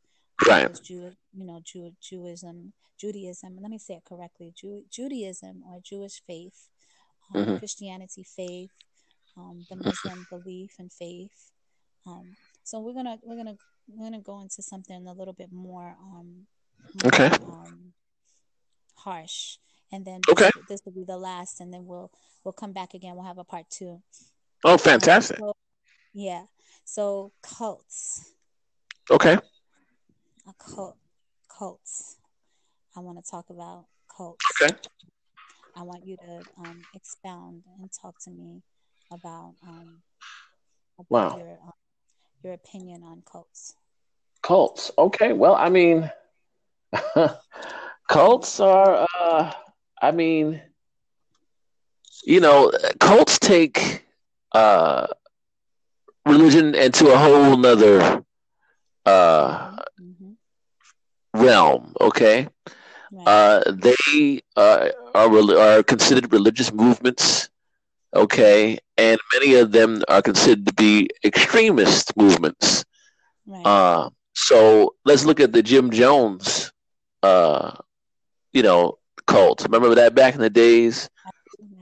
right. 0.47 0.67
Because 0.67 0.80
Jew, 0.82 1.13
you 1.34 1.45
know, 1.45 1.61
Jew, 1.63 1.93
Jewism, 2.01 2.71
Judaism. 2.99 3.57
Let 3.61 3.71
me 3.71 3.78
say 3.80 3.95
it 3.95 4.05
correctly: 4.05 4.53
Jew, 4.55 4.84
Judaism 4.91 5.63
or 5.67 5.80
Jewish 5.84 6.21
faith, 6.26 6.69
um, 7.34 7.53
Mhm. 7.53 7.59
Christianity 7.59 8.23
faith, 8.23 8.71
um, 9.38 9.65
the 9.69 9.76
Muslim 9.76 10.26
belief 10.30 10.76
and 10.80 10.91
faith. 10.91 11.51
Um, 12.05 12.38
so 12.63 12.80
we're 12.80 12.93
gonna 12.93 13.19
we're 13.23 13.38
gonna 13.38 13.57
we're 13.88 14.05
gonna 14.09 14.21
go 14.21 14.39
into 14.41 14.61
something 14.61 15.07
a 15.07 15.13
little 15.13 15.34
bit 15.34 15.51
more 15.51 15.95
um 16.01 16.47
more, 16.93 17.05
Okay. 17.07 17.30
um 17.45 17.93
harsh, 19.05 19.57
and 19.91 20.05
then 20.05 20.19
Okay. 20.29 20.51
this, 20.55 20.65
this 20.67 20.81
will 20.85 20.91
be 20.93 21.05
the 21.05 21.17
last, 21.17 21.61
and 21.61 21.73
then 21.73 21.85
we'll 21.85 22.11
we'll 22.43 22.53
come 22.53 22.73
back 22.73 22.93
again. 22.93 23.15
We'll 23.15 23.25
have 23.25 23.37
a 23.37 23.43
part 23.43 23.69
two. 23.69 24.01
Oh, 24.63 24.73
Um, 24.73 24.79
fantastic. 24.79 25.37
so, 25.37 25.53
yeah. 26.13 26.45
So 26.83 27.31
cults, 27.41 28.33
Okay. 29.09 29.37
a 30.47 30.53
cult, 30.57 30.97
cults. 31.47 32.17
I 32.95 32.99
want 32.99 33.23
to 33.23 33.31
talk 33.31 33.49
about 33.49 33.85
cults. 34.15 34.43
Okay. 34.61 34.73
I 35.77 35.83
want 35.83 36.05
you 36.05 36.17
to 36.17 36.43
um, 36.57 36.81
expound 36.93 37.63
and 37.79 37.89
talk 37.91 38.15
to 38.23 38.31
me 38.31 38.61
about 39.11 39.53
um, 39.67 40.01
about 40.99 41.09
Wow. 41.09 41.37
your 41.37 41.59
um, 41.63 41.71
your 42.43 42.53
opinion 42.53 43.03
on 43.03 43.23
cults. 43.29 43.75
Cults. 44.41 44.91
Okay. 44.97 45.33
Well, 45.33 45.55
I 45.55 45.69
mean, 45.69 46.09
cults 48.07 48.59
are, 48.59 49.05
uh, 49.19 49.51
I 50.01 50.11
mean, 50.11 50.61
you 52.25 52.39
know, 52.39 52.71
cults 52.99 53.39
take 53.39 54.03
uh, 54.53 55.07
religion 56.25 56.75
into 56.75 57.11
a 57.11 57.17
whole 57.17 57.57
nother 57.57 58.23
uh, 59.05 59.71
hmm 59.97 60.33
realm. 61.33 61.93
Okay. 61.99 62.47
Right. 63.11 63.37
Uh, 63.37 63.61
they 63.71 64.41
uh, 64.55 64.89
are 65.13 65.29
are 65.59 65.83
considered 65.83 66.31
religious 66.31 66.71
movements. 66.73 67.49
Okay, 68.15 68.77
and 68.97 69.19
many 69.33 69.55
of 69.55 69.71
them 69.71 70.01
are 70.07 70.21
considered 70.21 70.65
to 70.67 70.73
be 70.73 71.09
extremist 71.23 72.15
movements. 72.17 72.85
right. 73.45 73.73
Uh, 73.73 74.09
so 74.33 74.95
let's 75.05 75.25
look 75.25 75.39
at 75.39 75.51
the 75.53 75.61
Jim 75.61 75.91
Jones, 75.91 76.71
uh, 77.23 77.71
you 78.55 78.63
know, 78.63 78.97
cult. 79.27 79.63
Remember 79.63 79.93
that 79.93 80.15
back 80.15 80.33
in 80.33 80.41
the 80.41 80.49
days? 80.49 81.09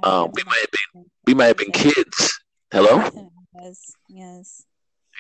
Um, 0.02 0.32
we 0.34 0.44
might 0.44 0.60
have 0.60 0.72
been 0.94 1.06
we 1.26 1.34
might 1.34 1.46
have 1.46 1.58
been 1.58 1.72
kids. 1.72 2.40
Hello. 2.72 3.30
Yes. 3.62 3.94
Yes. 4.10 4.66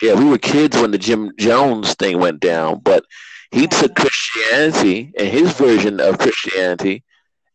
Yeah, 0.02 0.16
we 0.16 0.26
were 0.26 0.40
kids 0.40 0.76
when 0.76 0.92
the 0.92 0.98
Jim 0.98 1.32
Jones 1.38 1.94
thing 1.94 2.20
went 2.20 2.42
down, 2.42 2.80
but 2.80 3.06
he 3.52 3.68
took 3.68 3.96
Christianity 3.96 5.14
and 5.18 5.28
his 5.28 5.54
version 5.54 6.02
of 6.02 6.18
Christianity 6.18 7.04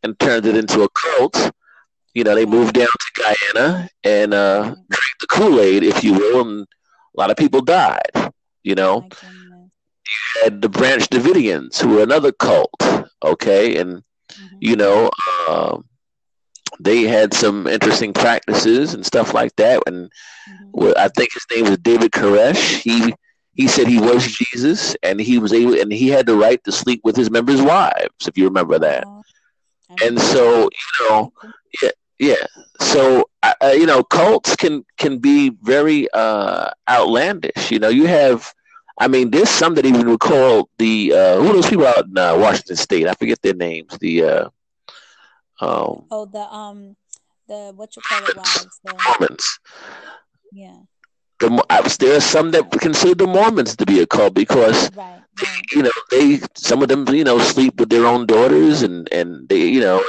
and 0.04 0.18
turned 0.18 0.46
it 0.46 0.56
into 0.56 0.82
a 0.82 0.88
cult. 0.88 1.50
You 2.14 2.22
know, 2.22 2.36
they 2.36 2.46
moved 2.46 2.74
down 2.74 2.86
to 2.86 3.34
Guyana 3.52 3.88
and 4.04 4.32
uh, 4.32 4.62
drank 4.62 5.14
the 5.20 5.26
Kool 5.28 5.60
Aid, 5.60 5.82
if 5.82 6.04
you 6.04 6.14
will, 6.14 6.48
and 6.48 6.60
a 6.62 7.20
lot 7.20 7.30
of 7.32 7.36
people 7.36 7.60
died. 7.60 8.32
You 8.62 8.76
know. 8.76 9.08
Had 10.42 10.62
the 10.62 10.68
Branch 10.68 11.02
Davidians, 11.08 11.80
who 11.80 11.88
were 11.90 12.02
another 12.02 12.32
cult. 12.32 12.70
Okay, 13.24 13.76
and 13.76 14.02
Mhm. 14.36 14.60
you 14.60 14.76
know, 14.76 15.10
um, 15.48 15.84
they 16.80 17.02
had 17.02 17.32
some 17.34 17.66
interesting 17.66 18.12
practices 18.12 18.94
and 18.94 19.04
stuff 19.04 19.34
like 19.34 19.54
that. 19.56 19.82
And 19.86 20.10
Mhm. 20.46 20.72
well, 20.72 20.94
I 20.98 21.08
think 21.08 21.30
his 21.32 21.44
name 21.54 21.68
was 21.68 21.78
David 21.78 22.12
Koresh. 22.12 22.80
He 22.80 23.14
he 23.54 23.66
said 23.68 23.86
he 23.88 23.98
was 24.00 24.26
Jesus, 24.26 24.96
and 25.02 25.20
he 25.20 25.38
was 25.38 25.52
able, 25.52 25.74
and 25.78 25.92
he 25.92 26.08
had 26.08 26.26
the 26.26 26.36
right 26.36 26.62
to 26.64 26.72
sleep 26.72 27.00
with 27.04 27.16
his 27.16 27.30
members' 27.30 27.62
wives, 27.62 28.26
if 28.28 28.36
you 28.36 28.44
remember 28.44 28.78
that. 28.78 29.08
I 29.90 29.94
And 30.02 30.20
so, 30.20 30.62
you 30.62 31.08
know, 31.10 31.30
that. 31.42 31.94
yeah. 32.18 32.46
So, 32.80 33.24
uh, 33.42 33.72
you 33.74 33.86
know, 33.86 34.02
cults 34.02 34.56
can 34.56 34.84
can 34.98 35.18
be 35.18 35.50
very 35.62 36.08
uh, 36.12 36.70
outlandish. 36.88 37.70
You 37.70 37.78
know, 37.78 37.88
you 37.88 38.06
have, 38.06 38.52
I 39.00 39.08
mean, 39.08 39.30
there's 39.30 39.48
some 39.50 39.74
that 39.74 39.86
even 39.86 40.08
would 40.08 40.20
call 40.20 40.68
the 40.78 41.12
uh, 41.12 41.36
who 41.40 41.50
are 41.50 41.52
those 41.54 41.68
people 41.68 41.86
out 41.86 42.06
in 42.06 42.18
uh, 42.18 42.36
Washington 42.36 42.76
State? 42.76 43.06
I 43.06 43.14
forget 43.14 43.40
their 43.42 43.54
names. 43.54 43.96
The 43.98 44.24
uh, 44.24 44.48
um, 45.60 46.06
Oh, 46.10 46.26
the 46.26 46.40
um, 46.52 46.96
the 47.48 47.72
what 47.74 47.94
you 47.96 48.02
call 48.02 48.24
it 48.24 48.36
wives. 48.36 48.80
The 48.84 48.92
Mormons. 48.94 49.58
yeah. 50.52 50.78
The, 51.40 51.64
I 51.70 51.80
was, 51.80 51.96
there 51.98 52.16
are 52.16 52.20
some 52.20 52.50
that 52.50 52.68
consider 52.72 53.14
the 53.14 53.26
Mormons 53.28 53.76
to 53.76 53.86
be 53.86 54.00
a 54.00 54.06
cult 54.06 54.34
because 54.34 54.90
Right. 54.96 55.22
Right. 55.40 55.62
you 55.72 55.82
know 55.82 55.90
they 56.10 56.40
some 56.56 56.82
of 56.82 56.88
them 56.88 57.06
you 57.14 57.22
know 57.22 57.38
sleep 57.38 57.78
with 57.78 57.90
their 57.90 58.06
own 58.06 58.26
daughters 58.26 58.82
and 58.82 59.08
and 59.12 59.48
they 59.48 59.66
you 59.66 59.80
know 59.80 60.02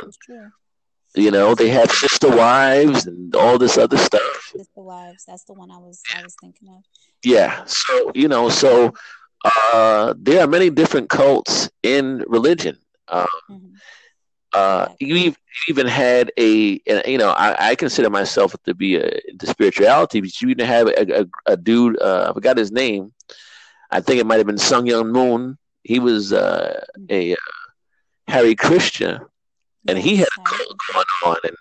you 1.15 1.29
know 1.29 1.53
they 1.53 1.69
have 1.69 1.91
sister 1.91 2.29
wives 2.35 3.05
and 3.05 3.35
all 3.35 3.59
this 3.59 3.77
other 3.77 3.97
stuff. 3.97 4.38
Sister 4.59 4.81
wives. 4.81 5.25
That's 5.27 5.45
the 5.45 5.53
one 5.53 5.71
I 5.71 5.77
was 5.77 6.01
I 6.15 6.23
was 6.23 6.35
thinking 6.41 6.69
of. 6.69 6.83
Yeah. 7.23 7.63
So 7.65 8.11
you 8.15 8.27
know 8.27 8.49
so 8.49 8.93
uh, 9.45 10.13
there 10.17 10.41
are 10.43 10.47
many 10.47 10.69
different 10.69 11.09
cults 11.09 11.69
in 11.83 12.23
religion. 12.27 12.77
Um, 13.07 13.25
Mhm. 13.49 13.73
uh, 14.53 14.87
you 14.99 15.33
even 15.67 15.87
had 15.87 16.31
a, 16.37 16.79
you 17.05 17.17
know, 17.17 17.29
I, 17.29 17.69
I 17.69 17.75
consider 17.75 18.09
myself 18.09 18.55
to 18.65 18.73
be 18.73 18.95
a, 18.95 19.19
into 19.27 19.47
spirituality, 19.47 20.21
but 20.21 20.41
you 20.41 20.49
even 20.49 20.65
have 20.65 20.87
a, 20.87 21.21
a, 21.21 21.25
a 21.53 21.57
dude, 21.57 22.01
uh, 22.01 22.27
I 22.29 22.33
forgot 22.33 22.57
his 22.57 22.71
name. 22.71 23.13
I 23.91 24.01
think 24.01 24.19
it 24.19 24.25
might 24.25 24.37
have 24.37 24.47
been 24.47 24.57
Sun 24.57 24.85
Myung 24.85 25.11
Moon. 25.11 25.57
He 25.83 25.99
was 25.99 26.33
uh, 26.33 26.81
a 27.09 27.33
uh, 27.33 27.35
Harry 28.27 28.55
Christian, 28.55 29.19
and 29.87 29.97
he 29.97 30.17
had 30.17 30.27
a 30.27 30.49
cult 30.49 30.77
going 30.93 31.05
on, 31.25 31.37
and 31.43 31.55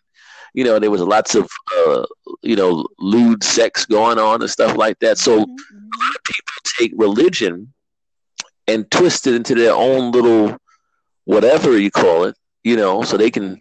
you 0.59 0.65
know 0.65 0.77
there 0.81 0.91
was 0.91 1.01
lots 1.17 1.37
of 1.37 1.49
uh, 1.77 2.05
you 2.43 2.57
know 2.57 2.85
lewd 2.99 3.45
sex 3.45 3.87
going 3.87 4.19
on 4.19 4.43
and 4.43 4.51
stuff 4.51 4.77
like 4.77 4.99
that. 4.99 5.17
So 5.17 5.33
Mhm, 5.39 5.45
mhm. 5.45 6.17
people 6.33 6.57
take 6.79 6.93
religion 6.97 7.73
and 8.67 8.91
twist 8.91 9.29
it 9.29 9.35
into 9.37 9.55
their 9.55 9.73
own 9.73 10.11
little 10.11 10.59
whatever 11.27 11.79
you 11.79 11.91
call 11.93 12.25
it, 12.25 12.35
you 12.65 12.77
know, 12.77 13.03
so 13.03 13.17
they 13.17 13.31
can, 13.31 13.61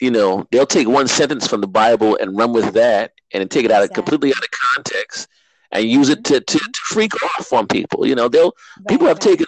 you 0.00 0.10
know, 0.10 0.46
they'll 0.50 0.64
take 0.78 0.88
one 0.88 1.06
sentence 1.06 1.46
from 1.46 1.60
the 1.60 1.66
Bible 1.82 2.16
and 2.20 2.36
run 2.36 2.52
with 2.54 2.72
that 2.74 3.12
and 3.34 3.50
take 3.50 3.66
it 3.66 3.70
out 3.70 3.82
of 3.82 3.92
completely 3.92 4.30
out 4.30 4.42
of 4.42 4.50
context 4.74 5.28
and 5.72 5.84
use 5.84 6.08
it 6.08 6.24
to, 6.24 6.40
to, 6.40 6.58
to 6.58 6.80
freak 6.84 7.12
off 7.22 7.52
on 7.52 7.66
people. 7.66 8.06
You 8.06 8.14
know, 8.14 8.28
they'll 8.28 8.52
people 8.88 9.06
have 9.06 9.16
right. 9.16 9.22
taken 9.22 9.46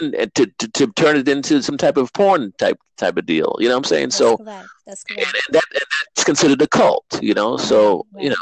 religion 0.00 0.30
to, 0.34 0.46
to, 0.46 0.68
to 0.68 0.86
turn 0.92 1.16
it 1.16 1.28
into 1.28 1.62
some 1.62 1.76
type 1.76 1.96
of 1.96 2.12
porn 2.12 2.52
type 2.58 2.78
type 2.96 3.16
of 3.16 3.26
deal. 3.26 3.56
You 3.58 3.68
know 3.68 3.74
what 3.74 3.78
I'm 3.78 3.84
saying? 3.84 4.06
That's 4.06 4.16
so 4.16 4.36
correct. 4.36 4.68
That's 4.86 5.04
correct. 5.04 5.26
and 5.26 5.54
that 5.54 5.64
and 5.74 5.82
that's 6.14 6.24
considered 6.24 6.62
a 6.62 6.68
cult, 6.68 7.06
you 7.22 7.34
know. 7.34 7.56
So, 7.56 8.06
Right, 8.12 8.24
you 8.24 8.30
know. 8.30 8.36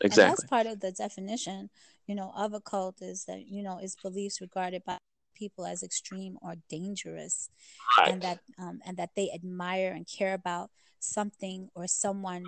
And 0.00 0.12
exactly. 0.12 0.30
that's 0.32 0.50
part 0.50 0.66
of 0.66 0.80
the 0.80 0.92
definition, 0.92 1.70
you 2.06 2.14
know, 2.14 2.32
of 2.36 2.52
a 2.52 2.60
cult 2.60 3.00
is 3.00 3.24
that, 3.24 3.46
you 3.46 3.62
know, 3.62 3.78
is 3.78 3.96
beliefs 4.02 4.40
regarded 4.40 4.84
by 4.84 4.98
people 5.34 5.66
as 5.66 5.82
extreme 5.82 6.36
or 6.42 6.54
dangerous 6.68 7.48
Right. 7.98 8.12
and 8.12 8.22
that 8.22 8.40
um, 8.58 8.80
and 8.84 8.96
that 8.96 9.10
they 9.16 9.30
admire 9.32 9.92
and 9.92 10.06
care 10.06 10.34
about 10.34 10.70
something 10.98 11.70
or 11.74 11.86
someone 11.86 12.44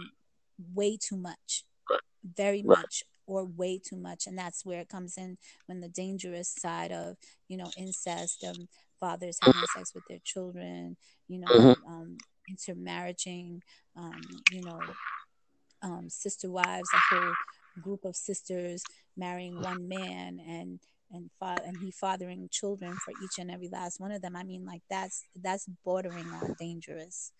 way 0.74 0.96
too 0.96 1.16
much 1.16 1.64
Right. 1.88 2.00
very 2.24 2.62
much 2.62 3.04
or 3.26 3.44
way 3.44 3.78
too 3.78 3.96
much 3.96 4.26
and 4.26 4.38
that's 4.38 4.64
where 4.64 4.80
it 4.80 4.88
comes 4.88 5.16
in 5.16 5.36
when 5.66 5.80
the 5.80 5.88
dangerous 5.88 6.48
side 6.48 6.92
of 6.92 7.16
you 7.48 7.56
know 7.56 7.72
incest 7.76 8.44
um, 8.44 8.68
fathers 9.00 9.38
having 9.40 9.64
sex 9.66 9.94
with 9.94 10.04
their 10.06 10.20
children 10.24 10.96
you 11.28 11.38
know 11.38 11.48
Mhm. 11.48 11.76
um, 11.86 12.22
intermarrying 12.48 13.62
um, 13.96 14.42
you 14.48 14.62
know 14.62 14.96
um, 15.82 16.08
sister 16.08 16.50
wives 16.50 16.94
a 16.94 16.98
whole 16.98 17.38
group 17.80 18.04
of 18.04 18.16
sisters 18.16 18.86
marrying 19.16 19.60
one 19.60 19.88
man 19.88 20.38
and 20.46 20.80
and 21.10 21.30
fa- 21.38 21.62
and 21.64 21.78
he 21.78 21.90
fathering 21.92 22.48
children 22.50 22.98
for 22.98 23.12
each 23.12 23.38
and 23.38 23.50
every 23.50 23.68
last 23.68 24.00
one 24.00 24.10
of 24.10 24.22
them. 24.22 24.34
I 24.34 24.42
mean, 24.42 24.64
like 24.64 24.82
that's 24.90 25.24
that's 25.40 25.66
bordering 25.84 26.32
on 26.32 26.54
dangerous. 26.58 27.32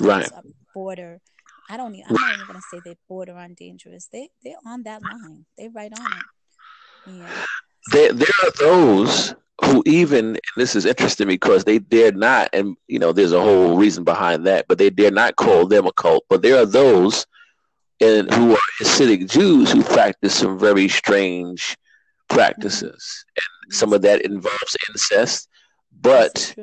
Right. 0.00 0.30
Border. 0.74 1.20
I 1.68 1.76
don't. 1.76 1.94
Even, 1.94 2.06
I'm 2.08 2.14
not 2.14 2.34
even 2.34 2.46
gonna 2.46 2.60
say 2.72 2.80
they 2.84 2.96
border 3.08 3.36
on 3.36 3.54
dangerous. 3.54 4.08
They 4.12 4.30
they're 4.42 4.56
on 4.66 4.82
that 4.84 5.02
line. 5.02 5.44
They 5.56 5.68
right 5.68 5.92
on 5.98 6.06
it. 6.06 7.18
Yeah. 7.18 7.44
There 7.92 8.12
there 8.12 8.28
are 8.44 8.50
those 8.58 9.34
who 9.64 9.82
even 9.86 10.38
this 10.56 10.76
is 10.76 10.86
interesting 10.86 11.26
because 11.26 11.64
they 11.64 11.78
dare 11.78 12.12
not, 12.12 12.48
and 12.52 12.76
you 12.86 12.98
know, 12.98 13.12
there's 13.12 13.32
a 13.32 13.40
whole 13.40 13.76
reason 13.76 14.04
behind 14.04 14.46
that, 14.46 14.66
but 14.68 14.78
they 14.78 14.90
dare 14.90 15.10
not 15.10 15.36
call 15.36 15.66
them 15.66 15.86
a 15.86 15.92
cult. 15.92 16.24
But 16.28 16.42
there 16.42 16.58
are 16.58 16.66
those 16.66 17.26
and 18.00 18.32
who 18.32 18.52
are 18.52 18.58
Hasidic 18.80 19.28
Jews 19.30 19.72
who 19.72 19.82
practice 19.82 20.34
some 20.34 20.58
very 20.58 20.88
strange 20.88 21.76
practices, 22.28 23.24
mm-hmm. 23.26 23.66
and 23.66 23.74
some 23.74 23.92
of 23.92 24.02
that 24.02 24.22
involves 24.22 24.76
incest. 24.88 25.48
But 26.00 26.54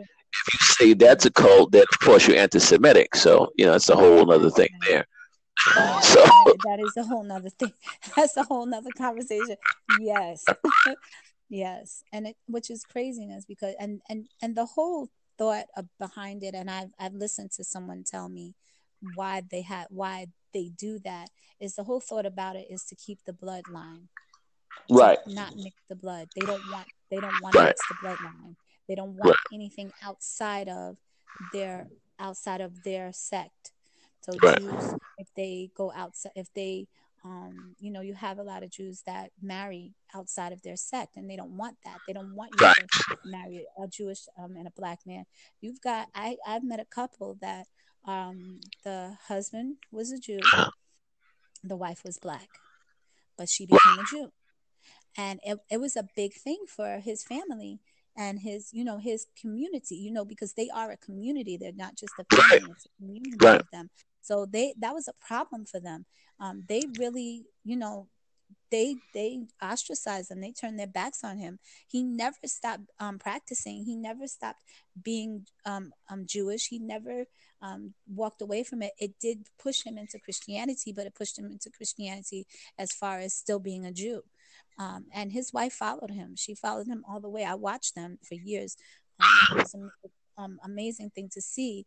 if 0.47 0.53
you 0.53 0.59
say 0.59 0.93
that's 0.93 1.25
a 1.25 1.31
cult, 1.31 1.71
then 1.71 1.83
of 1.91 1.99
course 1.99 2.27
you're 2.27 2.37
anti-Semitic. 2.37 3.15
So 3.15 3.51
you 3.55 3.65
know 3.65 3.73
that's 3.73 3.89
a 3.89 3.95
whole 3.95 4.31
other 4.31 4.49
thing 4.49 4.69
there. 4.87 5.05
so 6.01 6.23
that 6.63 6.79
is 6.79 6.95
a 6.97 7.03
whole 7.03 7.23
nother 7.23 7.49
thing. 7.49 7.71
That's 8.15 8.35
a 8.35 8.43
whole 8.43 8.65
nother 8.65 8.91
conversation. 8.95 9.55
Yes, 9.99 10.43
yes, 11.49 12.03
and 12.11 12.27
it 12.27 12.35
which 12.47 12.69
is 12.69 12.83
craziness 12.83 13.45
because 13.45 13.73
and 13.79 14.01
and 14.09 14.27
and 14.41 14.55
the 14.55 14.65
whole 14.65 15.09
thought 15.37 15.65
of, 15.77 15.87
behind 15.97 16.43
it, 16.43 16.55
and 16.55 16.69
I've 16.69 16.91
I've 16.99 17.13
listened 17.13 17.51
to 17.53 17.63
someone 17.63 18.03
tell 18.03 18.27
me 18.27 18.53
why 19.15 19.43
they 19.49 19.61
had 19.61 19.87
why 19.89 20.27
they 20.53 20.71
do 20.77 20.99
that 20.99 21.29
is 21.59 21.75
the 21.75 21.83
whole 21.83 21.99
thought 21.99 22.25
about 22.25 22.55
it 22.55 22.67
is 22.69 22.83
to 22.85 22.95
keep 22.95 23.19
the 23.25 23.33
bloodline 23.33 24.07
right 24.89 25.19
not 25.27 25.55
mix 25.55 25.75
the 25.89 25.95
blood 25.95 26.27
they 26.35 26.45
don't 26.45 26.61
want 26.71 26.87
they 27.09 27.17
don't 27.17 27.41
want 27.41 27.55
right. 27.55 27.63
to 27.63 27.67
mix 27.67 27.81
the 27.89 27.95
bloodline 28.07 28.55
they 28.87 28.95
don't 28.95 29.15
want 29.15 29.31
right. 29.31 29.53
anything 29.53 29.91
outside 30.03 30.67
of 30.67 30.97
their 31.53 31.87
outside 32.19 32.61
of 32.61 32.83
their 32.83 33.11
sect 33.11 33.71
so 34.21 34.31
right. 34.41 34.59
jews 34.59 34.95
if 35.17 35.27
they 35.35 35.69
go 35.75 35.91
outside 35.95 36.31
if 36.35 36.53
they 36.53 36.87
um, 37.25 37.75
you 37.79 37.91
know, 37.91 38.01
you 38.01 38.13
have 38.13 38.37
a 38.37 38.43
lot 38.43 38.61
of 38.61 38.69
Jews 38.69 39.01
that 39.07 39.31
marry 39.41 39.95
outside 40.13 40.53
of 40.53 40.61
their 40.61 40.75
sect, 40.75 41.17
and 41.17 41.27
they 41.27 41.35
don't 41.35 41.57
want 41.57 41.77
that. 41.83 41.97
They 42.05 42.13
don't 42.13 42.35
want 42.35 42.51
you 42.61 42.67
to 42.67 43.17
marry 43.25 43.65
a 43.81 43.87
Jewish 43.87 44.27
um, 44.37 44.55
and 44.55 44.67
a 44.67 44.71
black 44.71 44.99
man. 45.07 45.25
You've 45.59 45.81
got 45.81 46.07
I 46.13 46.37
I've 46.47 46.63
met 46.63 46.79
a 46.79 46.85
couple 46.85 47.35
that 47.41 47.65
um, 48.05 48.59
the 48.83 49.17
husband 49.27 49.77
was 49.91 50.11
a 50.11 50.19
Jew, 50.19 50.39
uh-huh. 50.53 50.69
the 51.63 51.75
wife 51.75 52.03
was 52.05 52.19
black, 52.19 52.47
but 53.37 53.49
she 53.49 53.65
became 53.65 53.99
a 53.99 54.03
Jew. 54.07 54.31
And 55.17 55.39
it, 55.43 55.57
it 55.71 55.79
was 55.79 55.95
a 55.95 56.07
big 56.15 56.33
thing 56.33 56.65
for 56.67 56.99
his 56.99 57.23
family 57.23 57.79
and 58.17 58.39
his, 58.39 58.69
you 58.71 58.83
know, 58.83 58.97
his 58.97 59.27
community, 59.39 59.95
you 59.95 60.11
know, 60.11 60.25
because 60.25 60.53
they 60.53 60.69
are 60.69 60.91
a 60.91 60.97
community. 60.97 61.57
They're 61.57 61.71
not 61.73 61.95
just 61.95 62.13
a 62.19 62.35
family, 62.35 62.71
it's 62.71 62.85
a 62.85 63.01
community 63.01 63.37
right. 63.41 63.61
of 63.61 63.67
them. 63.71 63.89
So 64.21 64.45
they 64.45 64.73
that 64.79 64.93
was 64.93 65.07
a 65.07 65.25
problem 65.25 65.65
for 65.65 65.79
them. 65.79 66.05
Um, 66.39 66.63
they 66.67 66.81
really, 66.99 67.45
you 67.63 67.77
know, 67.77 68.07
they 68.71 68.95
they 69.13 69.45
ostracized 69.61 70.31
him 70.31 70.41
they 70.41 70.51
turned 70.51 70.79
their 70.79 70.87
backs 70.87 71.23
on 71.23 71.37
him 71.37 71.59
he 71.87 72.03
never 72.03 72.37
stopped 72.45 72.83
um, 72.99 73.19
practicing 73.19 73.83
he 73.83 73.95
never 73.95 74.27
stopped 74.27 74.63
being 75.01 75.45
um, 75.65 75.91
um, 76.09 76.25
jewish 76.25 76.67
he 76.67 76.79
never 76.79 77.25
um, 77.61 77.93
walked 78.07 78.41
away 78.41 78.63
from 78.63 78.81
it 78.81 78.91
it 78.99 79.13
did 79.19 79.47
push 79.59 79.83
him 79.83 79.97
into 79.97 80.19
christianity 80.19 80.91
but 80.91 81.05
it 81.05 81.15
pushed 81.15 81.37
him 81.37 81.45
into 81.45 81.69
christianity 81.69 82.45
as 82.77 82.91
far 82.91 83.19
as 83.19 83.33
still 83.33 83.59
being 83.59 83.85
a 83.85 83.91
jew 83.91 84.21
um, 84.77 85.05
and 85.13 85.31
his 85.31 85.53
wife 85.53 85.73
followed 85.73 86.11
him. 86.11 86.35
She 86.35 86.55
followed 86.55 86.87
him 86.87 87.03
all 87.07 87.19
the 87.19 87.29
way. 87.29 87.45
I 87.45 87.55
watched 87.55 87.95
them 87.95 88.19
for 88.23 88.35
years. 88.35 88.75
Um, 89.19 89.57
it 89.57 89.61
was 89.61 89.73
an 89.73 90.57
amazing 90.63 91.11
thing 91.11 91.29
to 91.33 91.41
see. 91.41 91.85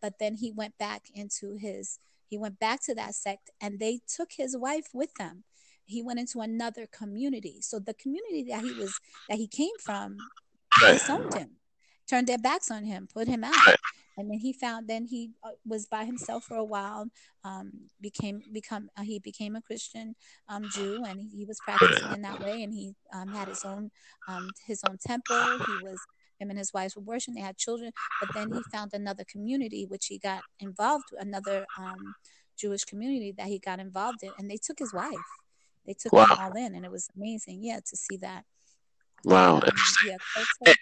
But 0.00 0.14
then 0.18 0.34
he 0.36 0.50
went 0.50 0.76
back 0.78 1.04
into 1.14 1.56
his 1.56 1.98
he 2.28 2.36
went 2.36 2.58
back 2.58 2.82
to 2.84 2.94
that 2.94 3.14
sect 3.14 3.50
and 3.60 3.78
they 3.80 4.00
took 4.06 4.32
his 4.32 4.56
wife 4.56 4.88
with 4.92 5.14
them. 5.14 5.44
He 5.84 6.02
went 6.02 6.18
into 6.18 6.40
another 6.40 6.86
community. 6.86 7.62
So 7.62 7.78
the 7.78 7.94
community 7.94 8.44
that 8.50 8.62
he 8.62 8.74
was 8.74 8.98
that 9.28 9.38
he 9.38 9.46
came 9.46 9.76
from 9.80 10.18
disowned 10.80 11.32
him, 11.34 11.50
turned 12.08 12.26
their 12.26 12.38
backs 12.38 12.70
on 12.70 12.84
him, 12.84 13.08
put 13.12 13.28
him 13.28 13.44
out. 13.44 13.76
And 14.16 14.28
then 14.28 14.38
he 14.38 14.52
found. 14.52 14.88
Then 14.88 15.04
he 15.04 15.30
uh, 15.44 15.50
was 15.64 15.86
by 15.86 16.04
himself 16.04 16.44
for 16.44 16.56
a 16.56 16.64
while. 16.64 17.06
Um, 17.44 17.70
became 18.00 18.42
become 18.52 18.90
uh, 18.96 19.02
he 19.02 19.20
became 19.20 19.54
a 19.54 19.62
Christian 19.62 20.16
um, 20.48 20.68
Jew, 20.72 21.04
and 21.06 21.20
he, 21.20 21.28
he, 21.28 21.44
was 21.44 21.60
practicing 21.64 22.12
in 22.12 22.22
that 22.22 22.40
way. 22.40 22.64
And 22.64 22.74
he 22.74 22.94
um, 23.14 23.28
had 23.28 23.46
his 23.46 23.64
own 23.64 23.92
um, 24.26 24.50
his 24.66 24.82
own 24.88 24.98
temple. 24.98 25.36
He 25.36 25.84
was 25.84 26.00
him 26.40 26.50
and 26.50 26.58
his 26.58 26.72
wife 26.72 26.94
were 26.96 27.02
worshiping. 27.02 27.36
They 27.36 27.40
had 27.42 27.56
children, 27.56 27.92
but 28.20 28.34
then 28.34 28.52
he 28.52 28.60
found 28.72 28.92
another 28.92 29.24
community 29.30 29.86
which 29.86 30.06
he 30.06 30.18
got 30.18 30.42
involved. 30.58 31.04
Another 31.18 31.64
um, 31.78 32.14
Jewish 32.58 32.84
community 32.84 33.32
that 33.38 33.46
he 33.46 33.60
got 33.60 33.78
involved 33.78 34.22
in, 34.22 34.30
and 34.38 34.50
they 34.50 34.56
took 34.56 34.80
his 34.80 34.92
wife. 34.92 35.14
They 35.86 35.94
took 35.94 36.12
wow. 36.12 36.26
them 36.26 36.38
all 36.40 36.56
in, 36.56 36.74
and 36.74 36.84
it 36.84 36.90
was 36.90 37.08
amazing. 37.16 37.62
Yeah, 37.62 37.78
to 37.78 37.96
see 37.96 38.16
that. 38.18 38.44
Wow, 39.24 39.56
um, 39.56 39.62
interesting. 39.64 40.16
Yeah, 40.66 40.74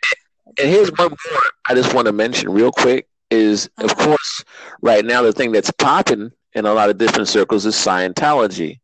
and 0.47 0.69
here's 0.69 0.91
one 0.93 1.11
more 1.11 1.41
I 1.69 1.75
just 1.75 1.95
want 1.95 2.07
to 2.07 2.13
mention 2.13 2.51
real 2.51 2.73
quick 2.73 3.09
is 3.31 3.69
of 3.79 3.97
course 3.97 4.45
right 4.83 5.05
now 5.05 5.23
the 5.23 5.33
thing 5.33 5.53
that's 5.53 5.71
popping 5.73 6.31
in 6.55 6.65
a 6.65 6.73
lot 6.73 6.91
of 6.91 6.99
different 6.99 7.29
circles 7.29 7.67
is 7.67 7.75
Scientology, 7.75 8.81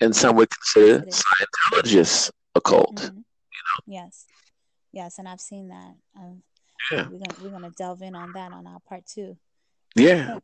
and 0.00 0.14
some 0.14 0.36
would 0.36 0.48
consider 0.50 1.06
Scientologists 1.06 2.30
a 2.54 2.60
cult. 2.60 2.96
Mm-hmm. 2.96 3.16
You 3.16 3.20
know? 3.20 4.02
Yes, 4.02 4.26
yes, 4.92 5.18
and 5.18 5.28
I've 5.28 5.40
seen 5.40 5.68
that. 5.68 5.94
Um, 6.18 6.42
yeah, 6.90 7.06
we're 7.08 7.18
gonna 7.18 7.42
we're 7.42 7.50
gonna 7.50 7.70
delve 7.76 8.02
in 8.02 8.14
on 8.16 8.32
that 8.32 8.52
on 8.52 8.66
our 8.66 8.80
part 8.88 9.04
two. 9.06 9.36
Yeah, 9.94 10.38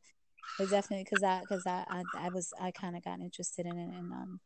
but 0.58 0.70
definitely 0.70 1.04
because 1.04 1.24
I 1.24 1.40
because 1.40 1.66
I, 1.66 1.84
I, 1.88 2.02
I 2.16 2.28
was 2.28 2.52
I 2.60 2.70
kind 2.70 2.96
of 2.96 3.04
got 3.04 3.20
interested 3.20 3.66
in 3.66 3.76
it 3.76 3.88
and 3.88 4.12
um 4.12 4.40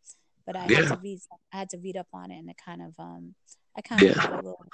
but 0.46 0.56
I 0.56 0.66
yeah. 0.68 0.76
had 0.78 0.88
to 0.88 0.98
read 1.02 1.20
I 1.52 1.58
had 1.58 1.70
to 1.70 1.78
read 1.78 1.96
up 1.96 2.08
on 2.12 2.30
it 2.30 2.38
and 2.38 2.48
it 2.48 2.56
kind 2.64 2.82
of 2.82 2.94
um 2.98 3.34
I 3.76 3.82
kind 3.82 4.02
of 4.02 4.08
yeah. 4.08 4.14
got 4.14 4.32
a 4.32 4.36
little 4.36 4.64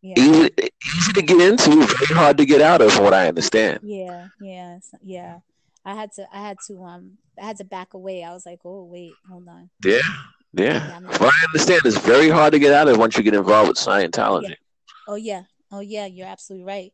yeah. 0.00 0.14
Easy, 0.16 0.50
easy 0.96 1.12
to 1.14 1.22
get 1.22 1.40
into, 1.40 1.70
very 1.70 2.18
hard 2.18 2.38
to 2.38 2.46
get 2.46 2.60
out 2.60 2.80
of, 2.80 2.92
from 2.92 3.04
what 3.04 3.14
I 3.14 3.28
understand. 3.28 3.80
Yeah, 3.82 4.28
yeah, 4.40 4.78
yeah. 5.02 5.38
I 5.84 5.94
had 5.94 6.12
to, 6.12 6.26
I 6.32 6.40
had 6.40 6.58
to, 6.68 6.82
um, 6.84 7.18
I 7.40 7.46
had 7.46 7.56
to 7.58 7.64
back 7.64 7.94
away. 7.94 8.22
I 8.22 8.32
was 8.32 8.46
like, 8.46 8.60
oh 8.64 8.84
wait, 8.84 9.12
hold 9.28 9.48
on. 9.48 9.70
Yeah, 9.84 10.00
yeah. 10.52 11.00
yeah 11.02 11.18
I 11.20 11.44
understand, 11.46 11.82
it's 11.84 11.98
very 11.98 12.28
hard 12.28 12.52
to 12.52 12.58
get 12.58 12.72
out 12.72 12.88
of 12.88 12.98
once 12.98 13.16
you 13.16 13.22
get 13.22 13.34
involved 13.34 13.68
with 13.68 13.78
Scientology. 13.78 14.50
Yeah. 14.50 14.54
Oh 15.08 15.16
yeah, 15.16 15.42
oh 15.72 15.80
yeah, 15.80 16.06
you're 16.06 16.26
absolutely 16.26 16.66
right. 16.66 16.92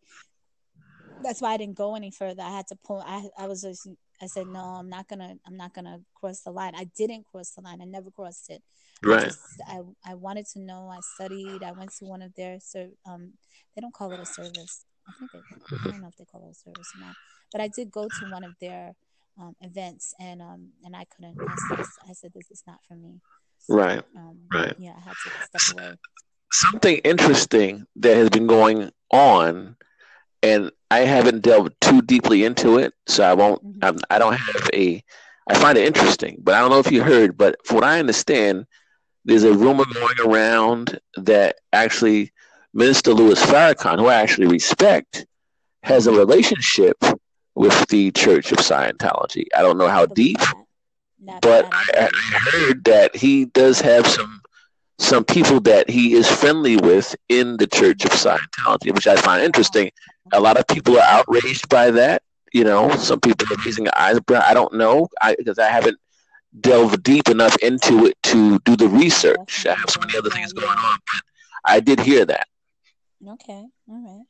That's 1.23 1.41
why 1.41 1.55
I 1.55 1.57
didn't 1.57 1.77
go 1.77 1.95
any 1.95 2.11
further. 2.11 2.43
I 2.43 2.51
had 2.51 2.67
to 2.69 2.77
pull. 2.85 3.03
I, 3.05 3.29
I 3.39 3.47
was 3.47 3.63
just 3.63 3.89
I 4.23 4.27
said, 4.27 4.47
no, 4.47 4.61
I'm 4.61 4.89
not 4.89 5.09
gonna, 5.09 5.37
I'm 5.47 5.57
not 5.57 5.75
gonna 5.75 6.01
cross 6.15 6.41
the 6.41 6.51
line. 6.51 6.75
I 6.77 6.85
didn't 6.97 7.25
cross 7.25 7.51
the 7.51 7.62
line. 7.62 7.81
I 7.83 7.85
never 7.85 8.11
crossed 8.11 8.51
it. 8.51 8.62
Right. 9.03 9.23
I, 9.23 9.25
just, 9.25 9.62
I, 9.67 9.81
I 10.07 10.15
wanted 10.15 10.47
to 10.53 10.61
know. 10.61 10.89
I 10.89 11.01
studied. 11.01 11.62
I 11.62 11.73
went 11.73 11.93
to 11.99 12.05
one 12.05 12.23
of 12.23 12.35
their, 12.35 12.59
so 12.61 12.89
um, 13.07 13.33
they 13.75 13.81
don't 13.81 13.93
call 13.93 14.12
it 14.12 14.21
a 14.21 14.27
service. 14.27 14.85
I 15.09 15.12
think 15.19 15.33
they, 15.33 15.39
I 15.39 15.91
don't 15.91 16.01
know 16.01 16.09
if 16.09 16.17
they 16.17 16.25
call 16.25 16.47
it 16.47 16.53
a 16.53 16.55
service 16.55 16.93
or 16.97 17.07
not. 17.07 17.17
But 17.53 17.61
I 17.61 17.69
did 17.69 17.91
go 17.91 18.09
to 18.09 18.31
one 18.31 18.45
of 18.45 18.53
their 18.61 18.95
um, 19.39 19.55
events, 19.61 20.15
and 20.21 20.41
um, 20.41 20.69
and 20.85 20.97
I 20.97 21.05
couldn't. 21.05 21.37
I 21.41 21.55
said, 21.57 21.87
I 22.09 22.12
said, 22.12 22.33
this 22.35 22.51
is 22.51 22.62
not 22.67 22.79
for 22.87 22.95
me. 22.95 23.21
So, 23.59 23.75
right. 23.75 24.03
Um, 24.17 24.39
right. 24.53 24.75
Yeah, 24.79 24.95
I 24.97 25.01
had 25.01 25.12
to 25.12 25.59
step 25.59 25.77
away. 25.77 25.97
Something 26.53 26.99
interesting 26.99 27.87
that 27.97 28.17
has 28.17 28.31
been 28.31 28.47
going 28.47 28.91
on 29.11 29.77
and 30.45 30.71
I 30.91 31.01
haven't 31.01 31.41
delved 31.41 31.75
too 31.81 32.03
deeply 32.03 32.45
into 32.45 32.79
it, 32.79 32.93
so 33.07 33.25
I 33.25 33.33
won't. 33.33 33.65
Mm-hmm. 33.65 33.79
I'm, 33.83 33.99
I 34.11 34.19
do 34.19 34.25
not 34.27 34.39
have 34.39 34.71
a. 34.73 35.03
I 35.49 35.55
find 35.55 35.77
it 35.77 35.87
interesting, 35.87 36.39
but 36.43 36.55
I 36.55 36.61
don't 36.61 36.71
know 36.71 36.79
if 36.79 36.93
you 36.93 37.03
heard. 37.03 37.37
But 37.37 37.57
from 37.67 37.77
what 37.77 37.85
I 37.85 37.99
understand, 37.99 38.67
there's 39.25 39.45
a 39.45 39.55
rumor 39.55 39.85
going 39.93 40.21
around 40.25 41.01
that 41.17 41.57
actually 41.73 42.33
Minister 42.75 43.13
Louis 43.13 43.41
Farrakhan, 43.43 43.99
who 43.99 44.07
I 44.07 44.15
actually 44.15 44.47
respect, 44.47 45.27
has 45.83 46.07
a 46.07 46.13
relationship 46.13 46.97
with 47.55 47.87
the 47.89 48.11
Church 48.13 48.53
of 48.53 48.59
Scientology. 48.59 49.47
I 49.57 49.63
don't 49.63 49.79
know 49.79 49.89
how 49.89 50.07
deep, 50.07 50.41
but 51.41 51.69
I, 51.73 52.09
I 52.11 52.39
heard 52.51 52.85
that 52.85 53.17
he 53.17 53.47
does 53.47 53.81
have 53.81 54.07
some 54.07 54.43
some 54.99 55.25
people 55.25 55.61
that 55.61 55.91
he 55.91 56.15
is 56.15 56.29
friendly 56.29 56.77
with 56.77 57.15
in 57.29 57.57
the 57.57 57.67
Church 57.67 58.05
of 58.05 58.13
Scientology, 58.13 58.95
which 58.95 59.07
I 59.07 59.17
find 59.17 59.43
interesting 59.43 59.91
a 60.33 60.41
lot 60.41 60.59
of 60.59 60.67
people 60.67 60.99
are 60.99 61.07
outraged 61.07 61.69
by 61.69 61.91
that. 61.93 62.23
You 62.53 62.65
know, 62.65 62.91
some 62.91 63.21
people 63.21 63.47
are 63.51 63.63
raising 63.65 63.85
their 63.85 63.99
eyebrow. 63.99 64.43
I 64.45 64.55
don't 64.55 64.75
know 64.75 65.09
because 65.37 65.59
I, 65.59 65.67
I 65.69 65.71
haven't 65.71 65.99
delved 66.61 67.03
deep 67.03 67.29
enough 67.29 67.57
into 67.63 68.07
it 68.07 68.17
to 68.25 68.59
do 68.61 68.77
the 68.77 68.89
research. 68.89 69.67
I 69.67 69.75
have 69.75 69.91
so 69.91 70.01
many 70.01 70.17
other 70.17 70.31
things 70.31 70.53
going 70.53 70.69
on, 70.69 70.99
but 71.13 71.23
I 71.65 71.81
did 71.81 72.01
hear 72.01 72.25
that. 72.27 72.47
Okay, 73.27 73.65
all 73.89 74.05
right. 74.05 74.27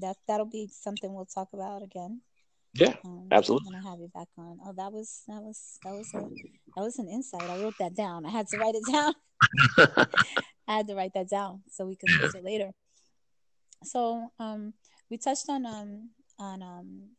That 0.00 0.16
that'll 0.28 0.46
be 0.46 0.68
something 0.70 1.12
we'll 1.14 1.26
talk 1.26 1.48
about 1.52 1.82
again. 1.82 2.20
Yeah, 2.74 2.94
um, 3.04 3.28
absolutely. 3.32 3.74
I'm 3.74 3.82
have 3.82 4.00
you 4.00 4.08
back 4.14 4.28
on. 4.36 4.58
Oh, 4.64 4.72
that 4.76 4.92
was 4.92 5.22
that 5.28 5.42
was 5.42 5.78
that 5.84 5.92
was 5.92 6.12
a 6.14 6.20
that 6.76 6.82
was 6.82 6.98
an 6.98 7.08
insight. 7.08 7.42
I 7.42 7.56
wrote 7.56 7.74
that 7.78 7.94
down. 7.94 8.26
I 8.26 8.30
had 8.30 8.46
to 8.48 8.58
write 8.58 8.74
it 8.74 8.84
down. 8.92 9.14
I 10.68 10.76
had 10.76 10.88
to 10.88 10.94
write 10.94 11.12
that 11.14 11.28
down 11.28 11.62
so 11.70 11.86
we 11.86 11.96
can 11.96 12.10
use 12.20 12.34
it 12.34 12.44
later. 12.44 12.72
So 13.84 14.30
um, 14.38 14.74
we 15.10 15.16
touched 15.16 15.48
on 15.48 15.64
um 15.64 16.10
on 16.38 16.62
um 16.62 17.10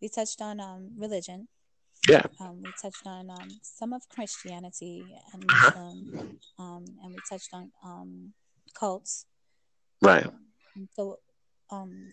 we 0.00 0.08
touched 0.08 0.40
on 0.40 0.60
um 0.60 0.90
religion. 0.98 1.48
Yeah. 2.08 2.22
Um, 2.40 2.62
we 2.62 2.72
touched 2.80 3.06
on 3.06 3.30
um, 3.30 3.48
some 3.62 3.92
of 3.92 4.08
Christianity 4.08 5.04
and 5.32 5.44
Muslim, 5.46 6.38
um, 6.58 6.84
and 7.02 7.12
we 7.12 7.18
touched 7.28 7.50
on 7.52 7.70
um, 7.84 8.32
cults. 8.74 9.26
Right. 10.00 10.24
Um, 10.24 10.88
so, 10.94 11.18
um, 11.70 12.10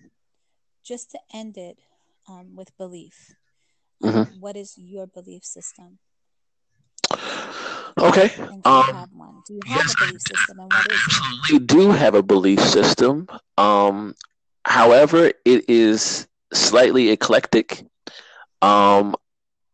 just 0.84 1.12
to 1.12 1.20
end 1.34 1.58
it 1.58 1.80
um, 2.28 2.56
with 2.56 2.76
belief, 2.78 3.36
Mhm. 4.04 4.26
what 4.30 4.56
is 4.56 4.78
your 4.78 5.08
belief 5.08 5.44
system? 5.46 6.00
Okay. 8.00 8.32
And 8.50 8.64
do 8.64 8.72
you 8.72 8.82
Um, 8.82 8.84
have 8.84 9.14
one? 9.14 9.42
Do 9.46 9.54
you 9.54 9.64
have 9.64 9.88
a 9.88 9.96
belief 9.96 10.22
system, 10.22 10.60
and 10.60 10.72
what 10.74 10.86
is 10.88 11.08
it? 11.08 11.24
absolutely 11.42 11.60
do 11.66 11.92
have 11.92 12.16
a 12.16 12.24
belief 12.24 12.60
system. 12.62 13.28
Um, 13.58 14.16
however, 14.66 15.32
it 15.46 15.70
is 15.70 16.28
slightly 16.54 17.10
eclectic. 17.10 17.84
Um, 18.62 19.16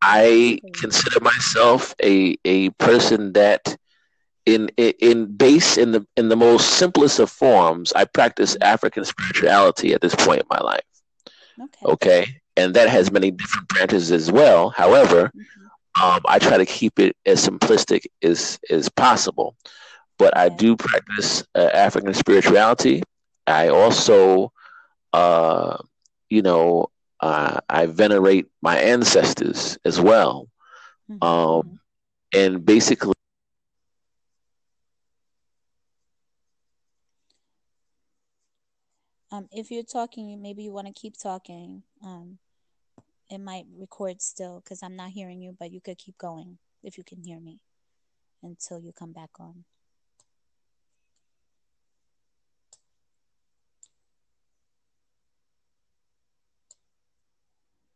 I 0.01 0.61
consider 0.73 1.19
myself 1.21 1.93
a 2.03 2.37
a 2.45 2.69
person 2.71 3.33
that 3.33 3.75
in 4.45 4.69
in- 4.77 4.93
in 4.99 5.35
base 5.37 5.77
in 5.77 5.91
the 5.91 6.05
in 6.17 6.29
the 6.29 6.35
most 6.35 6.69
simplest 6.71 7.19
of 7.19 7.29
forms, 7.29 7.93
I 7.93 8.05
practice 8.05 8.57
African 8.61 9.05
spirituality 9.05 9.93
at 9.93 10.01
this 10.01 10.15
point 10.15 10.41
in 10.41 10.47
my 10.49 10.59
life. 10.59 10.83
Okay. 11.59 11.95
Okay, 11.95 12.41
and 12.57 12.73
that 12.75 12.89
has 12.89 13.11
many 13.11 13.31
different 13.31 13.67
branches 13.67 14.11
as 14.11 14.31
well. 14.31 14.69
However, 14.69 15.31
Mhm. 15.35 16.01
um, 16.01 16.21
I 16.25 16.39
try 16.39 16.57
to 16.57 16.65
keep 16.65 16.99
it 16.99 17.15
as 17.25 17.47
simplistic 17.47 18.05
as 18.23 18.59
as 18.69 18.89
possible. 18.89 19.55
But 20.17 20.35
I 20.37 20.49
do 20.49 20.75
practice 20.75 21.43
uh, 21.55 21.69
African 21.73 22.13
spirituality. 22.13 23.03
I 23.47 23.69
also, 23.69 24.51
uh, 25.13 25.77
you 26.29 26.41
know, 26.41 26.89
uh, 27.19 27.59
I 27.69 27.87
venerate 27.87 28.47
my 28.61 28.77
ancestors 28.77 29.77
as 29.85 29.99
well. 29.99 30.47
Mhm. 31.09 31.23
Um, 31.23 31.79
and 32.33 32.65
basically, 32.65 33.13
Um, 39.31 39.47
if 39.51 39.71
you're 39.71 39.83
talking, 39.83 40.41
maybe 40.41 40.63
you 40.63 40.71
want 40.71 40.87
to 40.87 40.93
keep 40.93 41.17
talking. 41.17 41.83
Um, 42.05 42.37
it 43.29 43.39
might 43.39 43.65
record 43.77 44.21
still 44.21 44.61
because 44.63 44.83
I'm 44.83 44.95
not 44.95 45.09
hearing 45.09 45.41
you, 45.41 45.55
but 45.57 45.71
you 45.71 45.81
could 45.81 45.97
keep 45.97 46.17
going 46.17 46.57
if 46.83 46.97
you 46.97 47.03
can 47.03 47.21
hear 47.23 47.39
me 47.39 47.59
until 48.41 48.79
you 48.79 48.91
come 48.91 49.11
back 49.11 49.29
on. 49.39 49.63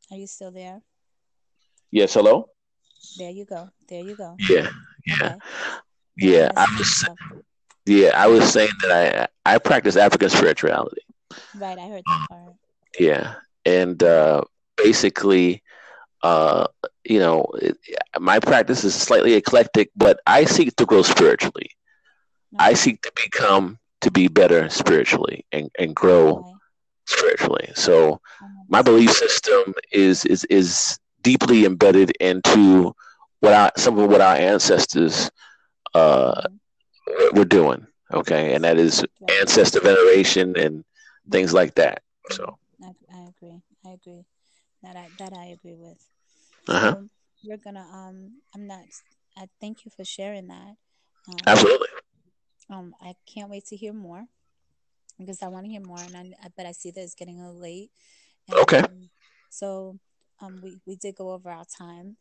Are 0.10 0.18
you 0.18 0.28
still 0.28 0.52
there? 0.52 0.82
yes, 1.92 2.14
hello. 2.14 2.50
There 3.18 3.30
you 3.30 3.46
go. 3.46 3.70
There 3.90 4.02
you 4.02 4.16
go. 4.16 4.36
Yeah, 4.40 4.70
yeah, 5.06 5.16
Okay. 5.26 5.36
Yeah. 6.18 6.52
I 6.56 6.66
was, 6.72 6.80
yourself. 6.80 7.20
yeah, 7.86 8.12
I 8.16 8.28
was 8.28 8.52
saying 8.52 8.72
that 8.82 9.30
I 9.46 9.56
I 9.56 9.58
practice 9.60 9.96
African 9.96 10.30
spirituality. 10.30 11.02
Right, 11.56 11.78
I 11.78 11.88
heard 11.88 12.04
that 12.06 12.30
part. 12.30 12.54
Yeah, 12.98 13.36
and 13.66 14.02
uh, 14.02 14.44
basically, 14.78 15.64
uh, 16.24 16.68
you 17.04 17.20
know, 17.20 17.46
it, 17.62 17.78
my 18.20 18.40
practice 18.40 18.84
is 18.84 18.96
slightly 18.96 19.34
eclectic, 19.34 19.90
but 19.96 20.20
I 20.28 20.46
seek 20.46 20.76
to 20.78 20.86
grow 20.86 21.04
spiritually. 21.04 21.72
I 22.60 22.74
seek 22.74 23.02
to 23.04 23.12
become 23.16 23.80
to 24.02 24.12
be 24.12 24.28
better 24.28 24.70
spiritually 24.70 25.46
and, 25.52 25.70
and 25.78 25.96
grow 25.96 26.46
Okay. 26.46 26.60
spiritually. 27.06 27.70
So 27.76 28.22
my 28.68 28.82
belief 28.82 29.12
system 29.12 29.74
is 29.92 30.26
is 30.26 30.46
is 30.46 31.00
deeply 31.22 31.66
embedded 31.66 32.12
into 32.20 32.94
what 33.40 33.54
our, 33.54 33.72
some 33.78 33.98
of 34.00 34.10
what 34.10 34.22
our 34.22 34.36
ancestors 34.36 35.30
uh, 35.94 36.42
Mhm. 36.42 36.60
were 37.34 37.46
doing. 37.46 37.86
Okay, 38.14 38.54
and 38.54 38.64
that 38.64 38.78
is 38.78 39.06
ancestor 39.42 39.80
veneration 39.82 40.56
and 40.58 40.84
things 41.32 41.54
like 41.54 41.76
that. 41.76 42.02
So, 42.32 42.58
I, 42.82 42.94
I 43.14 43.22
agree. 43.30 43.62
I 43.86 43.90
agree. 43.92 44.26
That 44.88 44.96
I 44.98 45.12
that 45.20 45.34
I 45.34 45.48
agree 45.48 45.76
with. 45.76 46.00
uh 46.68 46.80
huh, 46.80 46.96
So 46.96 47.10
we're 47.44 47.58
gonna 47.58 47.88
um 47.94 48.42
I'm 48.56 48.68
not 48.68 48.86
I 49.38 49.50
thank 49.62 49.86
you 49.86 49.92
for 49.96 50.06
sharing 50.06 50.48
that. 50.48 50.76
Um 51.28 51.48
absolutely. 51.48 51.88
um 52.70 52.96
I 53.02 53.16
can't 53.26 53.50
wait 53.50 53.66
to 53.68 53.76
hear 53.78 53.94
more 53.94 54.26
because 55.20 55.42
I 55.44 55.48
want 55.48 55.66
to 55.66 55.72
hear 55.72 55.82
more 55.82 56.02
and 56.04 56.16
I, 56.18 56.32
but 56.56 56.66
I 56.66 56.72
see 56.74 56.92
that 56.92 57.02
it's 57.02 57.16
getting 57.16 57.40
a 57.40 57.46
little 57.48 57.62
late. 57.62 57.92
And 58.48 58.64
Okay, 58.64 58.82
um 58.82 59.10
so 59.50 60.00
um 60.42 60.62
we, 60.62 60.80
we 60.86 60.96
did 60.96 61.16
go 61.16 61.32
over 61.32 61.50
our 61.52 61.66
time. 61.66 62.18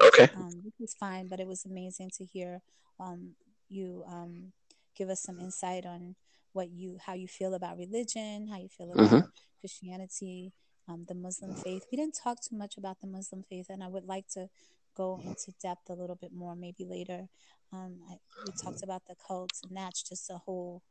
okay, 0.00 0.28
Um 0.34 0.60
which 0.64 0.74
was 0.80 0.94
fine, 0.94 1.28
but 1.28 1.40
it 1.40 1.48
was 1.48 1.64
amazing 1.64 2.10
to 2.18 2.24
hear 2.24 2.60
um 3.00 3.34
you 3.68 4.04
um 4.08 4.52
give 4.96 5.10
us 5.10 5.22
some 5.22 5.40
insight 5.40 5.86
on 5.86 6.16
what 6.52 6.70
you 6.70 6.98
how 7.04 7.14
you 7.14 7.28
feel 7.28 7.54
about 7.54 7.78
religion, 7.78 8.48
how 8.48 8.58
you 8.58 8.68
feel 8.68 8.92
about 8.92 9.24
Christianity, 9.60 10.52
um, 10.88 11.04
the 11.06 11.14
Muslim 11.14 11.54
faith. 11.54 11.84
We 11.92 11.96
didn't 11.96 12.18
talk 12.22 12.38
too 12.40 12.56
much 12.56 12.76
about 12.76 13.00
the 13.00 13.06
Muslim 13.06 13.44
faith, 13.48 13.66
and 13.68 13.82
I 13.82 13.88
would 13.88 14.06
like 14.06 14.26
to 14.34 14.48
go 14.96 15.20
into 15.24 15.52
depth 15.62 15.90
a 15.90 15.94
little 15.94 16.16
bit 16.16 16.32
more 16.32 16.56
maybe 16.56 16.84
later. 16.84 17.28
Um, 17.72 17.98
I, 18.10 18.14
we 18.44 18.52
talked 18.62 18.82
about 18.82 19.02
the 19.06 19.14
cults, 19.26 19.62
and 19.66 19.76
that's 19.76 20.02
just 20.02 20.30
a 20.30 20.38
whole 20.38 20.82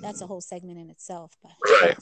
that's 0.00 0.20
a 0.20 0.26
whole 0.26 0.40
segment 0.40 0.78
in 0.78 0.90
itself. 0.90 1.32
But 1.42 1.52
right, 1.82 1.98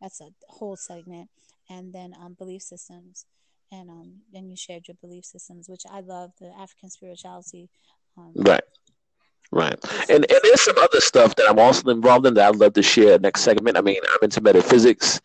that's 0.00 0.20
a 0.20 0.28
whole 0.48 0.76
segment, 0.76 1.30
and 1.70 1.92
then 1.92 2.12
um, 2.20 2.34
belief 2.38 2.62
systems, 2.62 3.24
and 3.70 3.88
um, 3.88 4.12
then 4.32 4.48
you 4.48 4.56
shared 4.56 4.86
your 4.88 4.96
belief 5.00 5.24
systems, 5.24 5.68
which 5.68 5.82
I 5.90 6.00
love 6.00 6.32
the 6.38 6.52
African 6.58 6.90
spirituality. 6.90 7.70
Um, 8.18 8.32
right, 8.36 8.64
right. 9.50 9.78
And 10.10 10.30
and 10.30 10.40
there's 10.42 10.60
some 10.60 10.78
other 10.78 11.00
stuff 11.00 11.34
that 11.36 11.48
I'm 11.48 11.58
also 11.58 11.88
involved 11.88 12.26
in 12.26 12.34
that 12.34 12.48
I'd 12.48 12.56
love 12.56 12.74
to 12.74 12.82
share 12.82 13.18
next 13.18 13.40
segment. 13.40 13.78
I 13.78 13.80
mean, 13.80 13.96
I'm 14.10 14.18
into 14.22 14.42
metaphysics. 14.42 15.18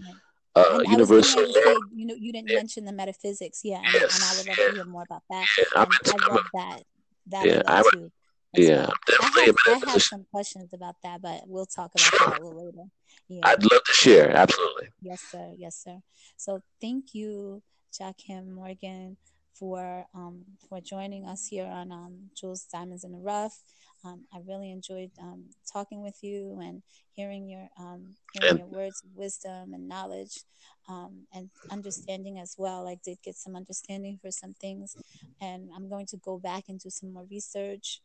Uh, 0.58 0.64
I, 0.72 0.76
I 0.78 0.92
universal 0.92 1.54
say, 1.54 1.76
you 1.96 2.06
know, 2.06 2.16
you 2.16 2.32
didn't 2.32 2.50
Yeah, 2.50 2.58
mention 2.58 2.86
the 2.86 2.92
metaphysics, 2.92 3.62
yeah, 3.64 3.78
and 3.86 3.96
I, 3.96 4.00
and 4.00 4.24
I 4.24 4.34
would 4.38 4.48
love 4.48 4.58
yeah, 4.58 4.66
to 4.68 4.74
hear 4.76 4.86
more 4.86 5.04
about 5.04 5.24
that. 5.30 5.46
yeah. 5.58 5.66
I'm 5.76 5.88
I 5.92 6.12
I'm 6.14 6.36
love 6.36 6.46
that. 6.54 6.84
That 7.28 7.46
yeah, 7.46 7.62
I'm 7.68 7.84
too, 7.92 8.12
yeah, 8.54 8.88
well. 8.88 8.94
I 9.22 9.44
have 9.46 9.56
I 9.68 9.92
have 9.92 10.02
some 10.02 10.26
questions 10.32 10.74
about 10.74 10.96
that, 11.04 11.22
but 11.22 11.42
we'll 11.46 11.66
talk 11.66 11.92
about 11.96 12.14
Sure, 12.14 12.30
that 12.30 12.40
a 12.40 12.44
little 12.44 12.66
later. 12.66 12.90
Yeah. 13.28 13.42
I'd 13.44 13.64
love 13.64 13.84
to 13.84 13.94
share. 13.94 14.32
Absolutely. 14.32 14.90
Yes, 15.02 15.22
sir. 15.30 15.54
Yes, 15.58 15.76
sir. 15.84 16.00
So 16.38 16.62
thank 16.82 17.14
you, 17.14 17.62
Jakim 17.94 18.52
Morgan, 18.52 19.18
for 19.54 20.06
um, 20.16 20.44
for 20.70 20.80
joining 20.80 21.26
us 21.26 21.48
here 21.48 21.66
on 21.66 21.92
um, 21.92 22.30
Jules 22.36 22.64
Diamonds 22.72 23.04
in 23.04 23.12
the 23.12 23.20
Rough. 23.20 23.60
Um, 24.04 24.26
I 24.34 24.40
really 24.46 24.72
enjoyed 24.72 25.12
um, 25.22 25.46
talking 25.72 26.02
with 26.02 26.24
you 26.24 26.60
and 26.62 26.84
hearing 27.12 27.50
your 27.50 27.70
um, 27.80 28.16
hearing 28.34 28.58
your 28.58 28.68
words 28.68 29.04
of 29.04 29.16
wisdom 29.16 29.74
and 29.74 29.88
knowledge 29.88 30.44
um, 30.88 31.28
and 31.34 31.50
understanding 31.72 32.40
as 32.40 32.56
well. 32.58 32.88
I 32.88 32.98
did 33.04 33.22
get 33.24 33.36
some 33.36 33.56
understanding 33.56 34.20
for 34.22 34.32
some 34.32 34.54
things, 34.54 34.98
and 35.42 35.70
I'm 35.76 35.90
going 35.90 36.06
to 36.08 36.18
go 36.18 36.38
back 36.40 36.66
and 36.70 36.80
do 36.80 36.90
some 36.90 37.14
more 37.14 37.26
research 37.30 38.02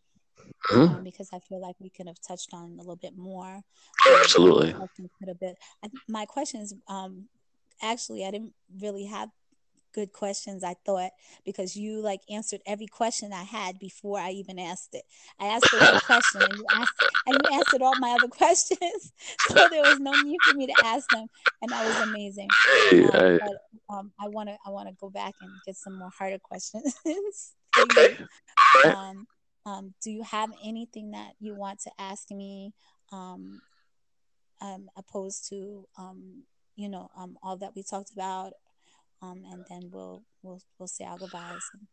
mhm, 0.71 0.89
um, 0.89 1.03
because 1.05 1.29
I 1.33 1.39
feel 1.39 1.61
like 1.61 1.77
we 1.81 1.91
could 1.91 2.07
have 2.07 2.21
touched 2.27 2.51
on 2.53 2.73
a 2.75 2.77
little 2.79 2.97
bit 2.97 3.17
more. 3.17 3.63
Um, 4.07 4.21
absolutely. 4.21 4.75
have 5.29 5.39
been. 5.41 5.55
I, 5.85 5.89
my 6.09 6.25
questions, 6.27 6.75
um, 6.89 7.29
actually, 7.83 8.25
I 8.25 8.31
didn't 8.31 8.55
really 8.81 9.07
have 9.07 9.31
good 9.93 10.13
questions. 10.13 10.65
I 10.65 10.75
thought 10.85 11.11
because 11.45 11.77
you 11.77 12.01
like 12.01 12.21
answered 12.31 12.61
every 12.67 12.87
question 12.87 13.33
I 13.33 13.45
had 13.45 13.79
before 13.79 14.19
I 14.19 14.31
even 14.31 14.59
asked 14.59 14.95
it. 14.95 15.05
I 15.39 15.47
asked 15.47 15.71
the 15.71 16.03
question, 16.05 16.43
and 16.43 16.57
you 16.57 16.65
asked, 16.73 17.03
and 17.27 17.39
you 17.43 17.57
answered 17.57 17.83
all 17.83 17.99
my 17.99 18.11
other 18.13 18.29
questions. 18.31 19.13
so 19.49 19.69
there 19.71 19.83
was 19.83 20.01
no 20.01 20.13
need 20.23 20.39
for 20.43 20.55
me 20.55 20.67
to 20.67 20.75
ask 20.85 21.09
them, 21.11 21.27
and 21.61 21.71
that 21.71 21.87
was 21.87 22.09
amazing. 22.09 22.49
Hey, 22.91 23.05
Um, 23.05 23.11
I, 23.13 23.39
but 23.39 23.95
um, 23.95 24.13
I 24.19 24.29
want 24.29 24.49
to, 24.49 24.57
I 24.67 24.71
want 24.71 24.89
to 24.89 24.95
go 25.01 25.11
back 25.11 25.35
and 25.41 25.51
get 25.67 25.77
some 25.77 25.99
more 25.99 26.11
harder 26.11 26.39
questions 26.39 26.95
okay. 27.79 28.19
Um, 28.85 29.27
um, 29.65 29.95
do 30.03 30.11
you 30.11 30.23
have 30.23 30.51
anything 30.65 31.13
that 31.13 31.33
you 31.41 31.55
want 31.55 31.81
to 31.81 31.91
ask 31.99 32.31
me, 32.31 32.73
um, 33.13 33.61
um, 34.61 34.89
opposed 34.97 35.49
to, 35.51 35.87
um, 35.99 36.43
you 36.77 36.89
know, 36.89 37.11
um, 37.17 37.37
all 37.43 37.57
that 37.59 37.75
we 37.77 37.83
talked 37.83 38.13
about? 38.13 38.53
Um, 39.23 39.45
and 39.51 39.65
then 39.71 39.91
we'll 39.93 40.25
we'll 40.43 40.61
we'll 40.79 40.89
say 40.89 41.05
our 41.05 41.19
goodbyes 41.19 41.71
and 41.73 41.87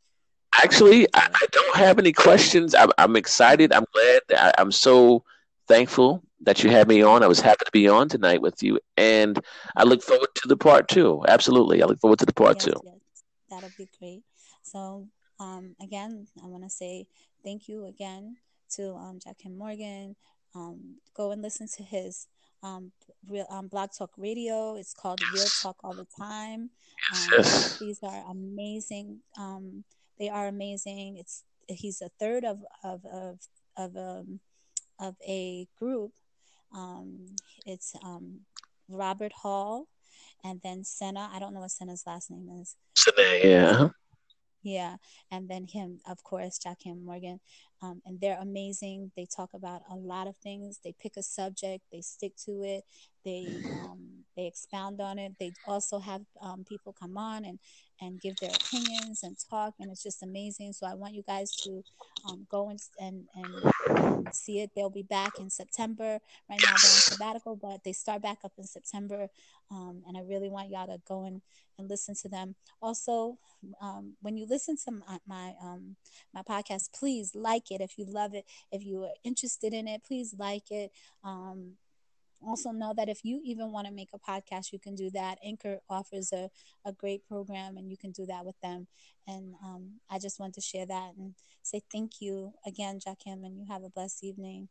Actually, 0.62 1.08
I. 1.14 1.28
I 1.34 1.46
don't 1.52 1.76
have 1.78 2.00
any 2.00 2.12
questions. 2.12 2.76
I'm, 2.76 2.92
I'm 2.98 3.16
excited. 3.16 3.72
I'm 3.74 3.86
glad. 3.94 4.22
I, 4.32 4.52
I'm 4.58 4.72
so 4.72 5.24
thankful 5.68 6.22
that 6.42 6.64
you 6.64 6.70
had 6.70 6.88
me 6.88 7.02
on. 7.02 7.24
I 7.24 7.28
was 7.28 7.40
happy 7.40 7.64
to 7.66 7.72
be 7.72 7.88
on 7.88 8.10
tonight 8.10 8.42
with 8.42 8.62
you, 8.62 8.80
and 8.98 9.40
I 9.78 9.84
look 9.84 10.02
forward 10.04 10.30
to 10.36 10.48
the 10.48 10.58
part 10.58 10.88
two. 10.90 11.24
Absolutely, 11.28 11.82
I 11.82 11.86
look 11.86 12.00
forward 12.00 12.20
to 12.20 12.26
the 12.26 12.34
part 12.34 12.58
Yes, 12.58 12.66
two. 12.66 12.74
yes, 12.84 13.24
that'll 13.50 13.72
be 13.78 13.90
great. 14.00 14.24
So, 14.64 15.08
um, 15.40 15.76
again, 15.82 16.28
I 16.44 16.48
want 16.48 16.64
to 16.64 16.70
say 16.70 17.08
thank 17.44 17.70
you 17.70 17.86
again 17.86 18.38
to 18.72 18.96
um, 18.96 19.20
and 19.46 19.58
Morgan. 19.58 20.16
Um, 20.56 20.96
go 21.14 21.32
and 21.32 21.42
listen 21.42 21.68
to 21.78 21.84
his 21.84 22.28
um, 22.64 22.92
real 23.28 23.46
um, 23.50 23.68
Blog 23.68 23.90
Talk 23.98 24.12
Radio. 24.18 24.76
It's 24.76 24.94
called 24.94 25.20
Real 25.34 25.46
Talk 25.62 25.78
All 25.84 25.94
the 25.94 26.08
Time. 26.18 26.70
Um. 27.14 27.44
These 27.80 28.00
are 28.04 28.24
amazing. 28.30 29.20
Um, 29.38 29.84
they 30.18 30.30
are 30.30 30.48
amazing. 30.48 31.18
It's 31.18 31.44
he's 31.68 32.02
a 32.02 32.10
third 32.20 32.44
of 32.44 32.60
of 32.84 33.06
of 33.06 33.40
of 33.78 33.96
um, 33.96 34.40
of 35.00 35.16
a 35.28 35.68
group. 35.78 36.12
Um, 36.76 37.26
it's 37.66 37.96
um, 38.04 38.42
Robert 38.90 39.32
Hall, 39.32 39.88
and 40.44 40.60
then 40.64 40.84
Senna. 40.84 41.30
I 41.34 41.40
don't 41.40 41.54
know 41.54 41.62
what 41.62 41.72
Senna's 41.72 42.04
last 42.06 42.30
name 42.30 42.50
is. 42.62 42.76
There, 43.16 43.48
yeah. 43.48 43.90
Yeah, 44.62 44.98
and 45.32 45.48
then 45.50 45.66
him, 45.68 46.00
of 46.08 46.24
course, 46.24 46.60
Jakim 46.60 47.04
Morgan, 47.06 47.40
um, 47.82 48.02
and 48.06 48.20
they're 48.20 48.40
amazing. 48.42 49.12
They 49.16 49.26
talk 49.26 49.52
about 49.54 49.82
a 49.90 49.96
lot 49.96 50.28
of 50.28 50.36
things. 50.38 50.80
They 50.84 50.94
pick 51.00 51.16
a 51.16 51.24
subject, 51.24 51.86
they 51.92 52.02
stick 52.02 52.34
to 52.46 52.62
it, 52.64 52.84
they 53.24 53.48
um, 53.86 54.19
they 54.40 54.48
expound 54.48 55.02
on 55.02 55.20
it. 55.20 55.34
They 55.38 55.52
also 55.68 56.00
have 56.00 56.22
um, 56.42 56.64
people 56.64 56.96
come 56.98 57.18
on 57.18 57.44
and 57.44 57.60
and 58.02 58.22
give 58.22 58.38
their 58.38 58.52
opinions 58.52 59.24
and 59.24 59.36
talk, 59.50 59.74
and 59.78 59.92
it's 59.92 60.02
just 60.02 60.24
amazing. 60.24 60.72
So 60.72 60.88
I 60.88 60.94
want 60.94 61.14
you 61.14 61.24
guys 61.28 61.52
to 61.64 61.84
um, 62.30 62.48
go 62.50 62.70
and 62.70 62.80
and 63.00 63.28
and 63.36 64.34
see 64.34 64.62
it. 64.62 64.72
They'll 64.74 64.90
be 64.90 65.04
back 65.04 65.34
in 65.38 65.50
September. 65.50 66.20
Right 66.50 66.62
now 66.64 66.74
they're 66.82 66.92
on 66.92 67.02
sabbatical, 67.12 67.56
but 67.58 67.84
they 67.84 67.92
start 67.92 68.22
back 68.22 68.38
up 68.46 68.54
in 68.58 68.64
September, 68.64 69.28
um, 69.70 70.04
and 70.08 70.16
I 70.18 70.22
really 70.22 70.50
want 70.50 70.70
y'all 70.70 70.88
to 70.88 71.02
go 71.06 71.26
and 71.26 71.42
and 71.78 71.90
listen 71.90 72.16
to 72.16 72.30
them. 72.30 72.56
Also, 72.82 73.38
um, 73.82 74.14
when 74.22 74.38
you 74.38 74.46
listen 74.48 74.78
to 74.86 74.92
my 74.92 75.18
my, 75.28 75.54
um, 75.62 75.98
my 76.34 76.44
podcast, 76.44 76.94
please 76.98 77.36
like 77.36 77.72
it 77.72 77.82
if 77.82 77.98
you 77.98 78.06
love 78.06 78.34
it. 78.34 78.46
If 78.72 78.86
you 78.86 79.04
are 79.04 79.16
interested 79.26 79.74
in 79.74 79.90
it, 79.90 80.04
please 80.06 80.34
like 80.40 80.72
it. 80.72 80.92
Also 82.46 82.72
know 82.72 82.94
that 82.96 83.10
if 83.10 83.24
you 83.24 83.42
even 83.44 83.72
want 83.72 83.88
to 83.88 83.94
make 83.94 84.10
a 84.14 84.20
podcast, 84.20 84.72
you 84.72 84.80
can 84.80 84.96
do 84.96 85.10
that. 85.12 85.38
Anchor 85.44 85.80
offers 85.90 86.32
a, 86.32 86.50
a 86.86 86.94
great 86.94 87.28
program, 87.28 87.78
and 87.78 87.90
you 87.90 87.98
can 87.98 88.12
do 88.12 88.26
that 88.28 88.46
with 88.46 88.60
them. 88.62 88.88
And 89.28 89.56
um, 89.64 90.00
I 90.10 90.20
just 90.20 90.40
want 90.40 90.54
to 90.56 90.62
share 90.62 90.86
that 90.86 91.12
and 91.18 91.36
say 91.64 91.82
thank 91.92 92.22
you 92.22 92.54
again, 92.66 93.00
Jakim, 93.00 93.46
and 93.46 93.58
you 93.58 93.66
have 93.70 93.84
a 93.84 93.90
blessed 93.90 94.24
evening. 94.24 94.70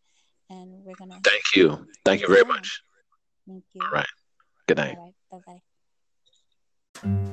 And 0.51 0.83
we're 0.83 0.95
gonna 0.95 1.21
Thank 1.23 1.43
you. 1.55 1.87
Thank 2.05 2.23
you 2.23 2.29
very 2.29 2.45
much. 2.45 2.81
Thank 3.47 3.65
you. 3.75 3.83
All 3.85 3.91
right. 3.91 4.07
Good 4.67 4.79
night. 4.79 4.97
All 4.97 5.13
right. 5.31 5.43
Bye 5.47 5.61
bye. 7.05 7.29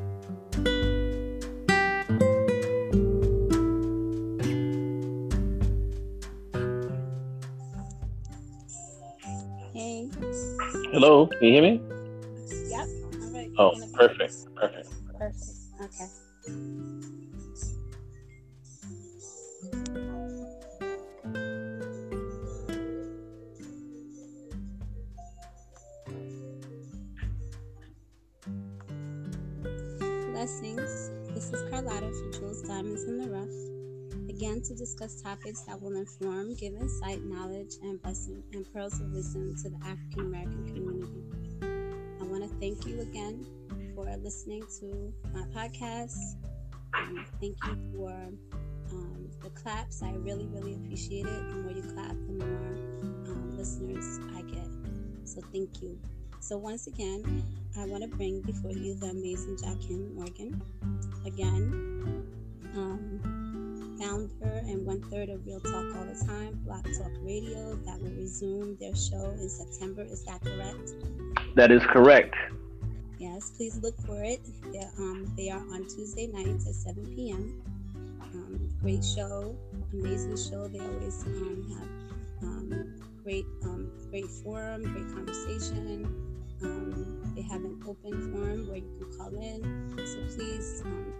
Hello. 10.92 11.28
Can 11.28 11.38
you 11.42 11.54
hear 11.54 11.62
me? 11.62 11.82
Yep. 12.70 12.88
All 13.22 13.34
right. 13.34 13.52
Oh, 13.58 13.72
perfect. 13.94 14.34
Perfect. 14.56 14.90
Perfect. 15.18 15.44
Okay. 15.82 16.08
Blessings. 30.32 31.12
This 31.34 31.52
is 31.52 31.70
Carlotta 31.70 32.12
from 32.12 32.32
Jules 32.34 32.62
Diamonds 32.62 33.04
in 33.04 33.18
the 33.18 33.28
Rough. 33.28 33.64
Again, 34.36 34.62
to 34.64 34.76
discuss 34.76 35.22
topics 35.22 35.62
that 35.62 35.82
will 35.82 35.96
inform, 35.96 36.56
give 36.56 36.74
insight, 36.74 37.24
knowledge, 37.24 37.76
and 37.82 38.02
blessing 38.02 38.44
and 38.52 38.66
pearls 38.74 39.00
of 39.00 39.10
wisdom 39.14 39.56
to 39.64 39.70
the 39.70 39.78
African 39.78 40.26
American 40.26 40.66
community. 40.66 41.24
I 42.20 42.26
want 42.26 42.44
to 42.44 42.50
thank 42.60 42.86
you 42.86 43.00
again 43.00 43.46
for 43.96 44.14
listening 44.18 44.64
to 44.82 45.14
my 45.34 45.44
podcast. 45.56 46.18
Um, 46.94 47.26
thank 47.40 47.56
you 47.66 47.78
for 47.96 48.12
um, 48.92 49.30
the 49.42 49.52
claps. 49.52 50.04
I 50.04 50.12
really, 50.12 50.48
really 50.48 50.76
appreciate 50.76 51.26
it. 51.26 51.48
The 51.48 51.56
more 51.56 51.72
you 51.72 51.84
clap, 51.94 52.10
the 52.28 52.34
more 52.34 52.58
um, 53.28 53.54
listeners 53.58 54.20
I 54.36 54.42
get. 54.42 54.68
So 55.24 55.40
thank 55.54 55.82
you. 55.82 55.98
So 56.42 56.58
once 56.58 56.88
again, 56.88 57.42
I 57.80 57.86
want 57.86 58.04
to 58.04 58.10
bring 58.10 58.42
before 58.42 58.72
you 58.72 58.96
the 58.96 59.08
amazing 59.12 59.56
Jakim 59.56 60.14
Morgan. 60.14 60.62
Again, 61.26 62.26
um, 62.76 63.45
founder 64.00 64.62
and 64.68 64.86
one 64.86 65.02
third 65.10 65.30
of 65.30 65.46
Real 65.46 65.60
Talk 65.60 65.96
All 65.96 66.06
the 66.06 66.26
Time, 66.26 66.60
Blog 66.66 66.84
Talk 66.84 67.12
Radio, 67.22 67.76
that 67.86 68.02
will 68.02 68.12
resume 68.12 68.78
their 68.78 68.96
show 68.96 69.32
in 69.39 69.50
September. 69.50 70.04
Is 70.04 70.24
that 70.26 70.41
correct? 70.41 70.91
That 71.56 71.72
is 71.72 71.82
correct. 71.84 72.36
Yes, 73.20 73.52
please 73.52 73.78
look 73.82 73.96
for 74.06 74.24
it. 74.24 74.41
Um, 74.98 75.32
they 75.38 75.50
are 75.50 75.62
on 75.74 75.88
Tuesday 75.88 76.28
nights 76.28 76.68
at 76.68 76.76
7 76.76 77.06
p.m. 77.16 77.62
Um, 78.22 78.70
great 78.82 79.04
show, 79.04 79.56
amazing 79.93 80.38
show. 80.38 80.68
They 80.68 80.80
always 80.80 81.24
um, 81.24 81.66
have 81.70 82.48
um, 82.50 82.96
great, 83.24 83.46
um, 83.64 83.91
great 84.10 84.28
forum, 84.28 84.84
great 84.84 85.14
conversation. 85.14 86.06
Um, 86.62 87.34
they 87.36 87.41
have 87.43 87.64
an 87.64 87.82
open 87.88 88.34
forum 88.34 88.68
where 88.68 88.78
you 88.78 88.91
can 89.00 89.18
call 89.18 89.34
in. 89.41 89.93
So 90.06 90.36
please 90.36 90.82
um, 90.86 91.14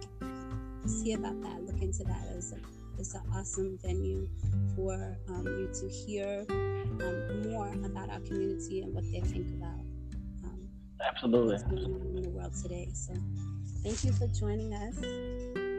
see 0.88 1.12
about 1.12 1.40
that. 1.42 1.64
Look 1.64 1.80
into 1.82 2.04
that. 2.04 2.22
It's, 2.34 2.52
a, 2.52 2.56
it's 2.98 3.14
an 3.14 3.22
awesome 3.34 3.78
venue 3.82 4.28
for 4.74 5.16
um, 5.28 5.46
you 5.46 5.70
to 5.80 5.88
hear 5.88 6.44
um, 6.50 7.50
more 7.50 7.68
about 7.84 8.10
our 8.10 8.20
community 8.20 8.82
and 8.82 8.94
what 8.94 9.04
they 9.04 9.20
think 9.20 9.48
about 9.56 9.80
um, 10.44 10.68
Absolutely. 11.06 11.54
what's 11.54 11.64
going 11.64 11.84
on 11.84 12.16
in 12.16 12.22
the 12.22 12.30
world 12.30 12.52
today. 12.62 12.88
So 12.92 13.14
thank 13.82 14.04
you 14.04 14.12
for 14.12 14.26
joining 14.28 14.72
us. 14.74 14.96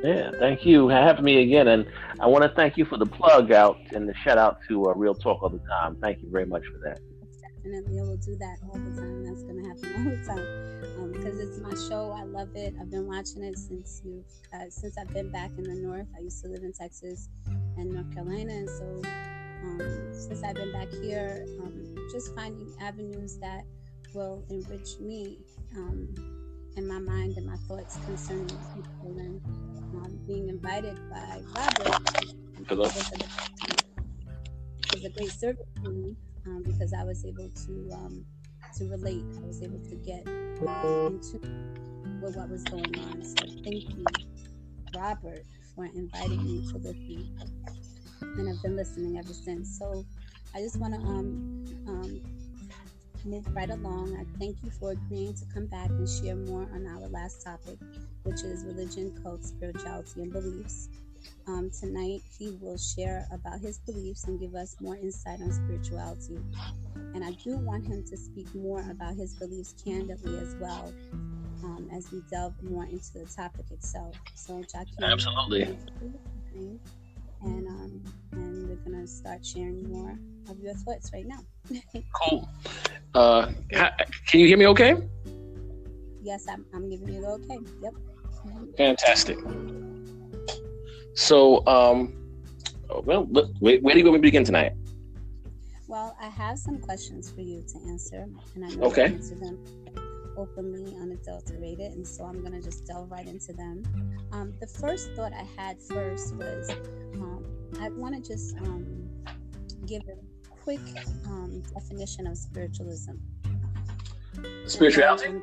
Yeah, 0.04 0.32
thank 0.40 0.66
you 0.66 0.88
having 0.90 1.26
me 1.26 1.42
again. 1.42 1.70
And 1.70 1.88
I 2.20 2.28
want 2.28 2.44
to 2.44 2.50
thank 2.50 2.78
you 2.78 2.86
for 2.86 2.98
the 2.98 3.06
plug 3.06 3.52
out 3.52 3.78
and 3.94 4.08
the 4.08 4.14
shout 4.24 4.38
out 4.38 4.60
to 4.68 4.86
uh, 4.86 4.94
Real 4.94 5.16
Talk 5.16 5.42
all 5.42 5.50
the 5.50 5.62
time. 5.68 5.98
Thank 6.02 6.22
you 6.22 6.30
very 6.30 6.46
much 6.46 6.64
for 6.72 6.80
that. 6.88 7.00
Definitely, 7.68 8.00
I 8.00 8.04
will 8.04 8.16
do 8.18 8.38
that 8.38 8.60
all 8.64 8.80
the 8.80 8.96
time. 8.96 9.26
That's 9.26 9.44
going 9.44 9.62
to 9.62 9.68
happen 9.68 9.92
all 9.98 10.16
the 10.16 10.24
time 10.24 11.04
um, 11.04 11.12
because 11.12 11.38
it's 11.38 11.60
my 11.60 11.76
show. 11.90 12.14
I 12.14 12.24
love 12.24 12.56
it. 12.56 12.74
I've 12.80 12.90
been 12.90 13.06
watching 13.08 13.44
it 13.44 13.58
since 13.58 14.02
you 14.06 14.24
uh, 14.54 14.70
since 14.70 14.98
I've 14.98 15.10
been 15.14 15.30
back 15.34 15.52
in 15.58 15.64
the 15.64 15.76
north. 15.76 16.08
I 16.16 16.22
used 16.22 16.42
to 16.44 16.48
live 16.48 16.64
in 16.64 16.72
Texas 16.72 17.28
and 17.76 17.92
North 17.92 18.10
Carolina, 18.14 18.54
and 18.54 18.70
so 18.70 19.02
um, 19.04 20.14
since 20.14 20.44
I've 20.44 20.56
been 20.56 20.72
back 20.72 20.88
here, 21.04 21.46
um, 21.60 22.08
just 22.10 22.34
finding 22.36 22.74
avenues 22.80 23.38
that 23.40 23.66
will 24.14 24.46
enrich 24.50 25.00
me 25.02 25.38
um, 25.76 26.72
in 26.78 26.88
my 26.88 27.00
mind 27.00 27.36
and 27.36 27.46
my 27.46 27.58
thoughts 27.68 27.98
concerning 28.06 28.48
people 28.48 29.20
and 29.20 29.44
um, 30.00 30.24
being 30.26 30.48
invited 30.48 30.96
by 31.10 31.42
Robert. 31.52 32.00
Hello. 32.70 32.84
was 32.84 32.96
a- 32.96 33.48
was 34.94 35.04
a 35.04 35.10
great 35.10 35.32
service 35.32 35.66
to 35.84 35.90
me 35.90 36.16
um, 36.48 36.64
because 36.64 36.94
I 36.94 37.04
was 37.04 37.26
able 37.26 37.50
to 37.50 37.90
um, 37.94 38.26
to 38.78 38.86
relate. 38.86 39.24
I 39.44 39.46
was 39.46 39.62
able 39.62 39.80
to 39.80 39.96
get 39.96 40.26
uh, 40.28 41.08
into 41.08 41.40
what 42.20 42.50
was 42.50 42.64
going 42.64 42.98
on. 43.00 43.24
So 43.24 43.46
thank 43.64 43.84
you, 43.96 44.06
Robert, 44.96 45.44
for 45.76 45.86
inviting 45.86 46.44
me 46.44 46.72
to 46.72 46.78
listen, 46.78 47.38
and 48.22 48.50
I've 48.50 48.62
been 48.62 48.76
listening 48.76 49.18
ever 49.18 49.34
since. 49.34 49.78
So 49.78 50.06
I 50.56 50.60
just 50.60 50.80
want 50.80 50.94
to 50.94 51.00
um, 51.02 51.66
um, 51.88 52.22
move 53.26 53.46
right 53.56 53.70
along. 53.70 54.16
I 54.18 54.40
thank 54.40 54.58
you 54.64 54.72
for 54.72 54.92
agreeing 54.92 55.34
to 55.36 55.46
come 55.54 55.68
back 55.68 55.90
and 55.90 56.08
share 56.08 56.36
more 56.36 56.68
on 56.74 56.88
our 56.88 57.08
last 57.10 57.44
topic, 57.44 57.78
which 58.24 58.42
is 58.42 58.64
religion, 58.66 59.14
cult, 59.24 59.44
spirituality, 59.44 60.22
and 60.22 60.32
beliefs. 60.32 60.90
Um, 61.48 61.70
tonight, 61.72 62.22
he 62.38 62.58
will 62.62 62.78
share 62.78 63.28
about 63.32 63.60
his 63.60 63.80
beliefs 63.80 64.26
and 64.26 64.40
give 64.40 64.56
us 64.56 64.76
more 64.82 64.96
insight 64.98 65.42
on 65.42 65.52
spirituality. 65.52 66.40
And 67.14 67.24
I 67.24 67.32
do 67.32 67.58
want 67.58 67.86
him 67.86 68.04
to 68.10 68.18
speak 68.18 68.54
more 68.54 68.84
about 68.90 69.16
his 69.16 69.34
beliefs 69.34 69.74
candidly 69.84 70.38
as 70.40 70.56
well 70.60 70.94
um, 71.64 71.90
as 71.94 72.12
we 72.12 72.22
delve 72.30 72.54
more 72.64 72.86
into 72.86 73.14
the 73.14 73.26
topic 73.26 73.66
itself. 73.72 74.16
So, 74.36 74.62
Jackie, 74.72 74.92
Absolutely. 75.02 75.66
thank 75.66 75.80
you 75.80 75.94
for 76.00 76.06
listening. 76.06 76.80
and 77.42 77.68
um, 77.68 78.04
and 78.34 78.70
we're 78.70 78.76
gonna 78.92 79.08
start 79.08 79.46
sharing 79.46 79.90
more 79.90 80.18
of 80.50 80.60
your 80.60 80.74
thoughts 80.74 81.12
right 81.14 81.26
now. 81.26 81.40
Cool. 82.14 82.50
Uh, 83.14 83.52
can 84.28 84.40
you 84.40 84.48
hear 84.48 84.58
me 84.58 84.68
okay? 84.68 84.96
yes, 86.22 86.46
I'm, 86.50 86.66
I'm 86.74 86.90
giving 86.90 87.14
you 87.14 87.22
the 87.22 87.28
okay. 87.28 87.60
Yep. 87.82 87.94
Fantastic. 88.78 89.38
So, 91.18 91.66
um, 91.66 92.14
well, 93.04 93.26
look, 93.32 93.50
where, 93.60 93.80
where 93.80 93.96
do 93.96 94.00
you 94.00 94.06
want 94.06 94.14
me 94.14 94.20
to 94.20 94.22
begin 94.22 94.44
tonight? 94.44 94.74
Well, 95.88 96.16
I 96.22 96.28
have 96.28 96.60
some 96.60 96.78
questions 96.78 97.32
for 97.32 97.42
you 97.42 97.64
to 97.74 97.90
answer, 97.90 98.28
and 98.54 98.64
I 98.64 98.70
know 98.76 98.84
Okay. 98.86 99.08
to 99.08 99.14
answer 99.16 99.34
them 99.34 99.58
openly, 100.38 100.96
unadulterated, 101.02 101.94
and 101.94 102.08
so 102.08 102.24
I'm 102.24 102.44
gonna 102.44 102.62
just 102.62 102.86
delve 102.86 103.10
right 103.10 103.26
into 103.26 103.52
them. 103.52 103.82
Um, 104.32 104.54
the 104.62 104.68
first 104.68 105.10
thought 105.16 105.34
I 105.34 105.48
had 105.60 105.82
first 105.82 106.36
was 106.36 106.70
um, 107.16 107.44
I 107.82 107.90
want 107.90 108.14
to 108.14 108.22
just 108.22 108.56
um, 108.58 109.10
give 109.88 110.04
a 110.04 110.50
quick 110.50 110.82
um, 111.26 111.64
definition 111.74 112.28
of 112.28 112.38
spiritualism. 112.38 113.14
Spirituality. 114.68 115.42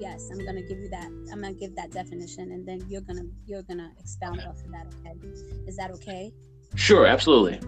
Yes, 0.00 0.28
I'm 0.30 0.44
gonna 0.44 0.62
give 0.62 0.78
you 0.78 0.88
that. 0.90 1.06
I'm 1.32 1.40
gonna 1.40 1.54
give 1.54 1.74
that 1.76 1.90
definition, 1.90 2.52
and 2.52 2.66
then 2.66 2.84
you're 2.88 3.00
gonna 3.02 3.24
you're 3.46 3.62
gonna 3.62 3.90
expound 3.98 4.40
off 4.40 4.56
of 4.64 4.70
that. 4.72 4.86
Okay? 5.00 5.14
Is 5.66 5.76
that 5.76 5.90
okay? 5.92 6.32
Sure, 6.74 7.06
absolutely. 7.06 7.60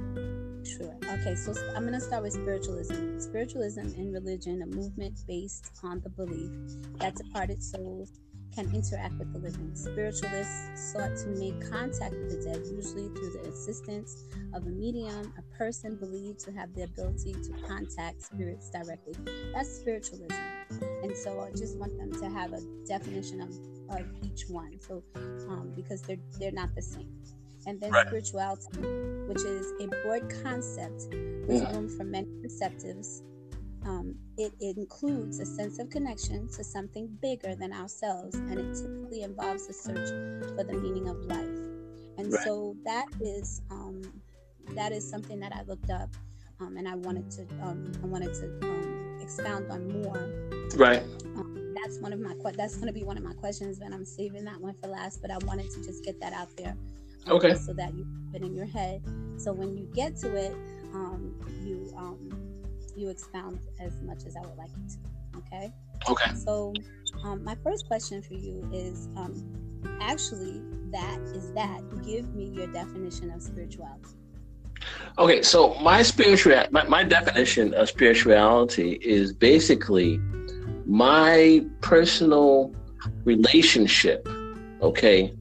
Sure. 0.67 0.97
Okay, 1.05 1.37
so 1.37 1.55
I'm 1.77 1.83
going 1.83 1.93
to 1.93 2.01
start 2.01 2.25
with 2.25 2.33
spiritualism. 2.33 3.21
Spiritualism 3.21 3.87
in 3.97 4.13
religion, 4.13 4.63
a 4.63 4.67
movement 4.67 5.21
based 5.29 5.71
on 5.85 6.01
the 6.01 6.11
belief 6.11 6.51
that 6.99 7.15
departed 7.15 7.63
souls 7.63 8.11
can 8.57 8.75
interact 8.75 9.15
with 9.19 9.33
the 9.33 9.39
living. 9.39 9.71
Spiritualists 9.75 10.93
sought 10.93 11.15
to 11.17 11.27
make 11.39 11.71
contact 11.71 12.15
with 12.15 12.31
the 12.31 12.51
dead, 12.51 12.63
usually 12.67 13.09
through 13.11 13.31
the 13.33 13.49
assistance 13.51 14.25
of 14.55 14.67
a 14.67 14.71
medium, 14.71 15.33
a 15.39 15.57
person 15.57 15.95
believed 15.97 16.41
to 16.41 16.53
have 16.53 16.75
the 16.75 16.83
ability 16.83 17.35
to 17.35 17.53
contact 17.69 18.23
spirits 18.23 18.71
directly. 18.71 19.15
That's 19.53 19.71
spiritualism. 19.71 20.35
And 21.03 21.15
so 21.15 21.41
I 21.41 21.51
just 21.51 21.77
want 21.77 21.97
them 21.99 22.13
to 22.21 22.29
have 22.31 22.55
a 22.55 22.61
definition 22.89 23.43
of, 23.43 23.51
of 23.91 24.07
each 24.25 24.45
one. 24.49 24.81
So, 24.81 25.03
um, 25.15 25.73
because 25.77 26.01
they're 26.03 26.17
they're 26.41 26.51
not 26.51 26.75
the 26.75 26.83
same 26.83 27.13
and 27.67 27.81
then 27.81 27.91
right. 27.91 28.07
spirituality, 28.07 28.79
which 29.27 29.43
is 29.43 29.73
a 29.81 29.89
broad 30.05 30.33
concept 30.43 31.09
with 31.47 31.63
room 31.73 31.89
for 31.89 32.05
many 32.05 32.29
perceptives. 32.43 33.23
Um, 33.85 34.17
it, 34.37 34.53
includes 34.61 35.39
a 35.39 35.47
sense 35.47 35.79
of 35.79 35.91
connection 35.91 36.49
to 36.49 36.65
something 36.65 37.09
bigger 37.23 37.55
than 37.55 37.73
ourselves, 37.73 38.35
and 38.35 38.59
it 38.59 38.75
typically 38.75 39.23
involves 39.23 39.69
a 39.69 39.73
search 39.73 40.09
for 40.57 40.65
the 40.65 40.73
meaning 40.73 41.09
of 41.09 41.17
life. 41.27 41.39
And 42.19 42.33
right. 42.33 42.45
so 42.45 42.77
that 42.85 43.07
is 43.21 43.63
um, 43.71 44.03
that 44.71 44.93
is 44.93 45.09
something 45.09 45.39
that 45.41 45.53
I 45.55 45.63
looked 45.63 45.91
up, 45.91 46.09
um, 46.61 46.77
and 46.77 46.89
I 46.89 46.97
wanted 46.97 47.31
to 47.33 47.43
um, 47.63 47.93
I 48.03 48.07
wanted 48.07 48.35
to 48.35 48.47
um, 48.69 49.19
expound 49.21 49.71
on 49.71 50.03
more. 50.03 50.33
Right 50.77 51.03
um, 51.37 51.75
that's 51.81 51.99
one 51.99 52.13
of 52.13 52.19
my 52.19 52.35
that's 52.57 52.75
going 52.75 52.89
to 52.89 52.93
be 52.93 53.05
one 53.05 53.17
of 53.17 53.23
my 53.23 53.35
questions, 53.35 53.79
but 53.79 53.93
I'm 53.93 54.05
saving 54.05 54.45
that 54.47 54.61
one 54.61 54.75
for 54.75 54.89
last. 54.89 55.23
But 55.23 55.31
I 55.31 55.39
wanted 55.45 55.71
to 55.71 55.85
just 55.85 56.05
get 56.05 56.21
that 56.21 56.33
out 56.33 56.49
there 56.57 56.77
Okay. 57.29 57.55
So 57.55 57.73
that 57.73 57.95
you 57.95 58.07
put 58.33 58.43
it 58.43 58.47
in 58.47 58.55
your 58.55 58.67
head. 58.67 59.03
So 59.37 59.53
when 59.53 59.77
you 59.77 59.89
get 59.95 60.17
to 60.19 60.35
it, 60.37 60.53
um, 60.95 61.35
you 61.65 61.93
um, 61.97 62.31
you 62.97 63.09
expound 63.11 63.61
as 63.81 64.01
much 64.03 64.25
as 64.27 64.37
I 64.37 64.41
would 64.41 64.57
like 64.57 64.71
you 64.77 64.89
to. 64.89 65.39
Okay. 65.39 65.73
Okay. 66.09 66.35
So 66.35 66.73
um, 67.25 67.45
my 67.45 67.55
first 67.63 67.87
question 67.87 68.23
for 68.23 68.35
you 68.35 68.69
is 68.73 69.09
um, 69.17 69.35
actually 70.01 70.63
that 70.91 71.19
is 71.35 71.53
that 71.53 71.81
give 72.05 72.35
me 72.35 72.47
your 72.47 72.67
definition 72.69 73.31
of 73.31 73.43
spirituality. 73.43 74.17
Okay, 75.19 75.43
so 75.43 75.75
my 75.77 76.03
spiritual 76.03 76.63
my, 76.71 76.85
my 76.85 77.03
definition 77.03 77.75
of 77.75 77.89
spirituality 77.89 78.99
is 79.03 79.33
basically 79.33 80.21
my 80.87 81.65
personal 81.81 82.75
relationship, 83.25 84.29
okay, 84.83 85.33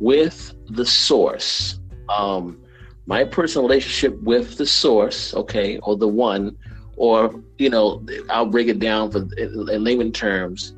with 0.00 0.54
the 0.68 0.84
source. 0.84 1.78
Um, 2.08 2.58
my 3.06 3.24
personal 3.24 3.68
relationship 3.68 4.20
with 4.22 4.56
the 4.58 4.66
source, 4.66 5.34
okay, 5.34 5.78
or 5.78 5.96
the 5.96 6.08
one, 6.08 6.56
or 7.02 7.34
you 7.58 7.68
know, 7.68 8.00
I'll 8.30 8.46
break 8.46 8.68
it 8.68 8.78
down 8.78 9.10
for 9.10 9.26
in 9.36 9.84
layman 9.84 10.12
terms, 10.12 10.76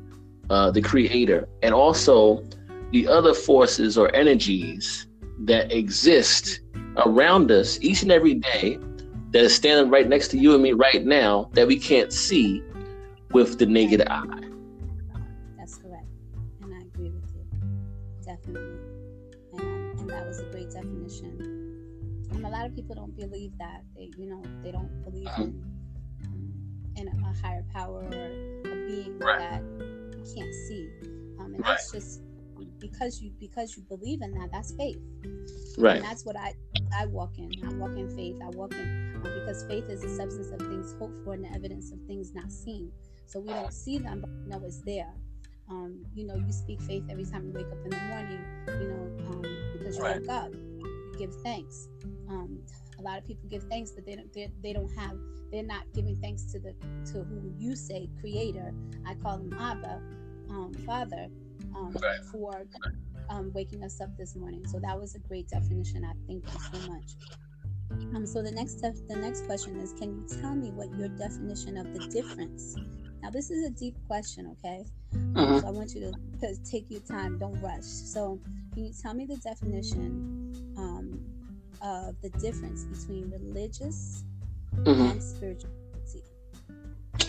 uh, 0.49 0.71
the 0.71 0.81
creator, 0.81 1.47
and 1.61 1.71
also 1.71 2.43
the 2.91 3.07
other 3.07 3.35
forces 3.35 3.95
or 3.95 4.13
energies 4.15 5.05
that 5.41 5.71
exist 5.71 6.61
around 7.05 7.51
us 7.51 7.77
each 7.81 8.01
and 8.01 8.11
every 8.11 8.33
day 8.33 8.79
that 9.33 9.43
is 9.43 9.53
standing 9.55 9.91
right 9.91 10.09
next 10.09 10.29
to 10.29 10.39
you 10.39 10.55
and 10.55 10.63
me 10.63 10.73
right 10.73 11.05
now 11.05 11.47
that 11.53 11.67
we 11.67 11.77
can't 11.77 12.11
see 12.11 12.63
with 13.31 13.59
the 13.59 13.67
naked 13.67 14.01
eye. 14.07 14.25
That's 15.59 15.75
correct. 15.75 16.07
And 16.63 16.73
I 16.73 16.79
agree 16.87 17.11
with 17.11 17.29
you. 17.35 17.43
Definitely. 18.25 18.79
And 19.59 19.99
and 19.99 20.09
that 20.09 20.25
was 20.25 20.39
a 20.39 20.45
great 20.45 20.71
definition. 20.71 21.37
And 22.31 22.43
a 22.43 22.49
lot 22.49 22.65
of 22.65 22.73
people 22.75 22.95
don't 22.95 23.15
believe 23.15 23.51
that. 23.59 23.83
They, 23.95 24.09
you 24.17 24.27
know, 24.27 24.41
they 24.63 24.71
don't 24.71 25.03
believe 25.03 25.27
uh-huh. 25.27 25.43
in 25.43 25.74
a 27.35 27.47
higher 27.47 27.65
power 27.73 28.03
or 28.03 28.71
a 28.71 28.87
being 28.87 29.17
right. 29.19 29.39
that 29.39 29.61
you 29.61 30.35
can't 30.35 30.53
see. 30.67 30.89
Um, 31.39 31.53
and 31.53 31.59
right. 31.59 31.63
that's 31.63 31.91
just 31.91 32.21
because 32.79 33.21
you 33.21 33.31
because 33.39 33.75
you 33.75 33.83
believe 33.83 34.21
in 34.21 34.31
that. 34.33 34.49
That's 34.51 34.73
faith. 34.73 34.99
Right. 35.77 35.97
And 35.97 36.05
that's 36.05 36.25
what 36.25 36.37
I 36.37 36.53
I 36.97 37.05
walk 37.05 37.37
in. 37.37 37.51
I 37.65 37.73
walk 37.73 37.97
in 37.97 38.09
faith. 38.15 38.37
I 38.43 38.49
walk 38.49 38.73
in 38.73 39.13
um, 39.15 39.21
because 39.23 39.63
faith 39.65 39.89
is 39.89 40.01
the 40.01 40.09
substance 40.09 40.51
of 40.51 40.59
things 40.59 40.95
hoped 40.99 41.23
for 41.23 41.33
and 41.33 41.43
the 41.43 41.51
evidence 41.53 41.91
of 41.91 41.99
things 42.07 42.33
not 42.33 42.51
seen. 42.51 42.91
So 43.27 43.39
we 43.39 43.49
don't 43.49 43.73
see 43.73 43.97
them, 43.97 44.21
but 44.21 44.29
we 44.29 44.49
know 44.49 44.65
it's 44.65 44.81
there. 44.81 45.13
Um, 45.69 46.05
you 46.13 46.27
know, 46.27 46.35
you 46.35 46.51
speak 46.51 46.79
faith 46.81 47.03
every 47.09 47.25
time 47.25 47.47
you 47.47 47.51
wake 47.53 47.67
up 47.67 47.83
in 47.83 47.89
the 47.89 48.01
morning. 48.07 48.41
You 48.67 48.87
know, 48.87 49.31
um, 49.31 49.45
because 49.73 49.97
you 49.97 50.03
right. 50.03 50.21
woke 50.21 50.29
up 50.29 50.51
give 51.17 51.33
thanks. 51.43 51.87
Um, 52.29 52.59
a 52.99 53.01
lot 53.01 53.17
of 53.17 53.25
people 53.25 53.47
give 53.49 53.63
thanks, 53.63 53.91
but 53.91 54.05
they 54.05 54.15
don't. 54.15 54.61
They 54.61 54.73
don't 54.73 54.93
have. 54.97 55.17
They're 55.51 55.63
not 55.63 55.83
giving 55.93 56.15
thanks 56.15 56.43
to 56.51 56.59
the 56.59 56.73
to 57.11 57.23
who 57.23 57.53
you 57.57 57.75
say 57.75 58.09
Creator. 58.19 58.73
I 59.05 59.15
call 59.15 59.37
him 59.37 59.53
Abba, 59.59 60.01
um, 60.49 60.73
Father, 60.85 61.27
um, 61.75 61.95
right. 62.01 62.23
for 62.31 62.65
um, 63.29 63.51
waking 63.53 63.83
us 63.83 64.01
up 64.01 64.15
this 64.17 64.35
morning. 64.35 64.65
So 64.67 64.79
that 64.79 64.99
was 64.99 65.15
a 65.15 65.19
great 65.19 65.47
definition. 65.49 66.05
I 66.05 66.13
thank 66.27 66.45
you 66.45 66.59
so 66.71 66.91
much. 66.91 67.11
Um, 68.15 68.25
so 68.25 68.41
the 68.41 68.51
next 68.51 68.75
def- 68.75 69.07
the 69.07 69.15
next 69.15 69.45
question 69.45 69.79
is, 69.79 69.93
can 69.93 70.15
you 70.15 70.41
tell 70.41 70.55
me 70.55 70.71
what 70.71 70.93
your 70.97 71.09
definition 71.09 71.77
of 71.77 71.93
the 71.93 72.07
difference? 72.07 72.75
Now 73.21 73.29
this 73.29 73.49
is 73.49 73.65
a 73.65 73.69
deep 73.71 73.95
question, 74.07 74.55
okay? 74.57 74.85
Mm-hmm. 75.13 75.59
So 75.59 75.67
I 75.67 75.71
want 75.71 75.93
you 75.93 76.11
to 76.41 76.55
take 76.69 76.89
your 76.89 77.01
time. 77.01 77.37
Don't 77.37 77.59
rush. 77.61 77.83
So 77.83 78.39
can 78.73 78.85
you 78.85 78.93
tell 78.93 79.13
me 79.13 79.25
the 79.25 79.37
definition 79.37 80.44
of 81.85 82.19
the 82.21 82.29
difference 82.39 82.83
between 82.85 83.31
religious 83.31 84.23
mm-hmm. 84.75 85.01
and 85.01 85.23
spirituality? 85.23 86.23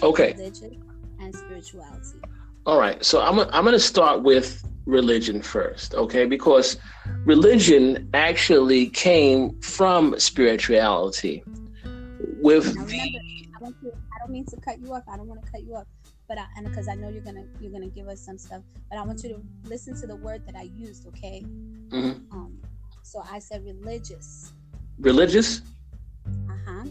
Okay. 0.02 0.32
Religious 0.32 0.74
and 1.20 1.34
spirituality. 1.34 2.18
All 2.64 2.78
right. 2.78 3.04
So 3.04 3.20
I'm 3.20 3.38
I'm 3.38 3.64
going 3.64 3.72
to 3.72 3.80
start 3.80 4.22
with 4.22 4.66
religion 4.86 5.42
first, 5.42 5.94
okay? 5.94 6.24
Because 6.24 6.78
religion 7.24 8.08
actually 8.14 8.88
came 8.88 9.60
from 9.60 10.18
spirituality. 10.18 11.44
With 12.40 12.68
remember, 12.68 12.90
the 12.90 13.48
I, 13.56 13.70
to, 13.70 13.92
I 14.14 14.18
don't 14.20 14.30
mean 14.30 14.46
to 14.46 14.56
cut 14.56 14.80
you 14.80 14.92
off. 14.94 15.02
I 15.08 15.16
don't 15.16 15.28
want 15.28 15.44
to 15.44 15.50
cut 15.50 15.62
you 15.62 15.76
off 15.76 15.86
but 16.28 16.38
I, 16.38 16.46
and 16.56 16.66
because 16.66 16.88
I 16.88 16.94
know 16.94 17.08
you're 17.08 17.22
gonna 17.22 17.44
you're 17.60 17.72
gonna 17.72 17.88
give 17.88 18.08
us 18.08 18.20
some 18.20 18.38
stuff, 18.38 18.62
but 18.90 18.98
I 18.98 19.02
want 19.02 19.22
you 19.22 19.30
to 19.30 19.40
listen 19.68 19.98
to 20.00 20.06
the 20.06 20.16
word 20.16 20.42
that 20.46 20.56
I 20.56 20.62
used, 20.62 21.06
okay? 21.08 21.42
Mm-hmm. 21.44 22.36
Um, 22.36 22.58
so 23.06 23.22
I 23.30 23.38
said 23.38 23.64
religious. 23.64 24.52
Religious. 24.98 25.62
Uh 26.26 26.56
huh. 26.66 26.84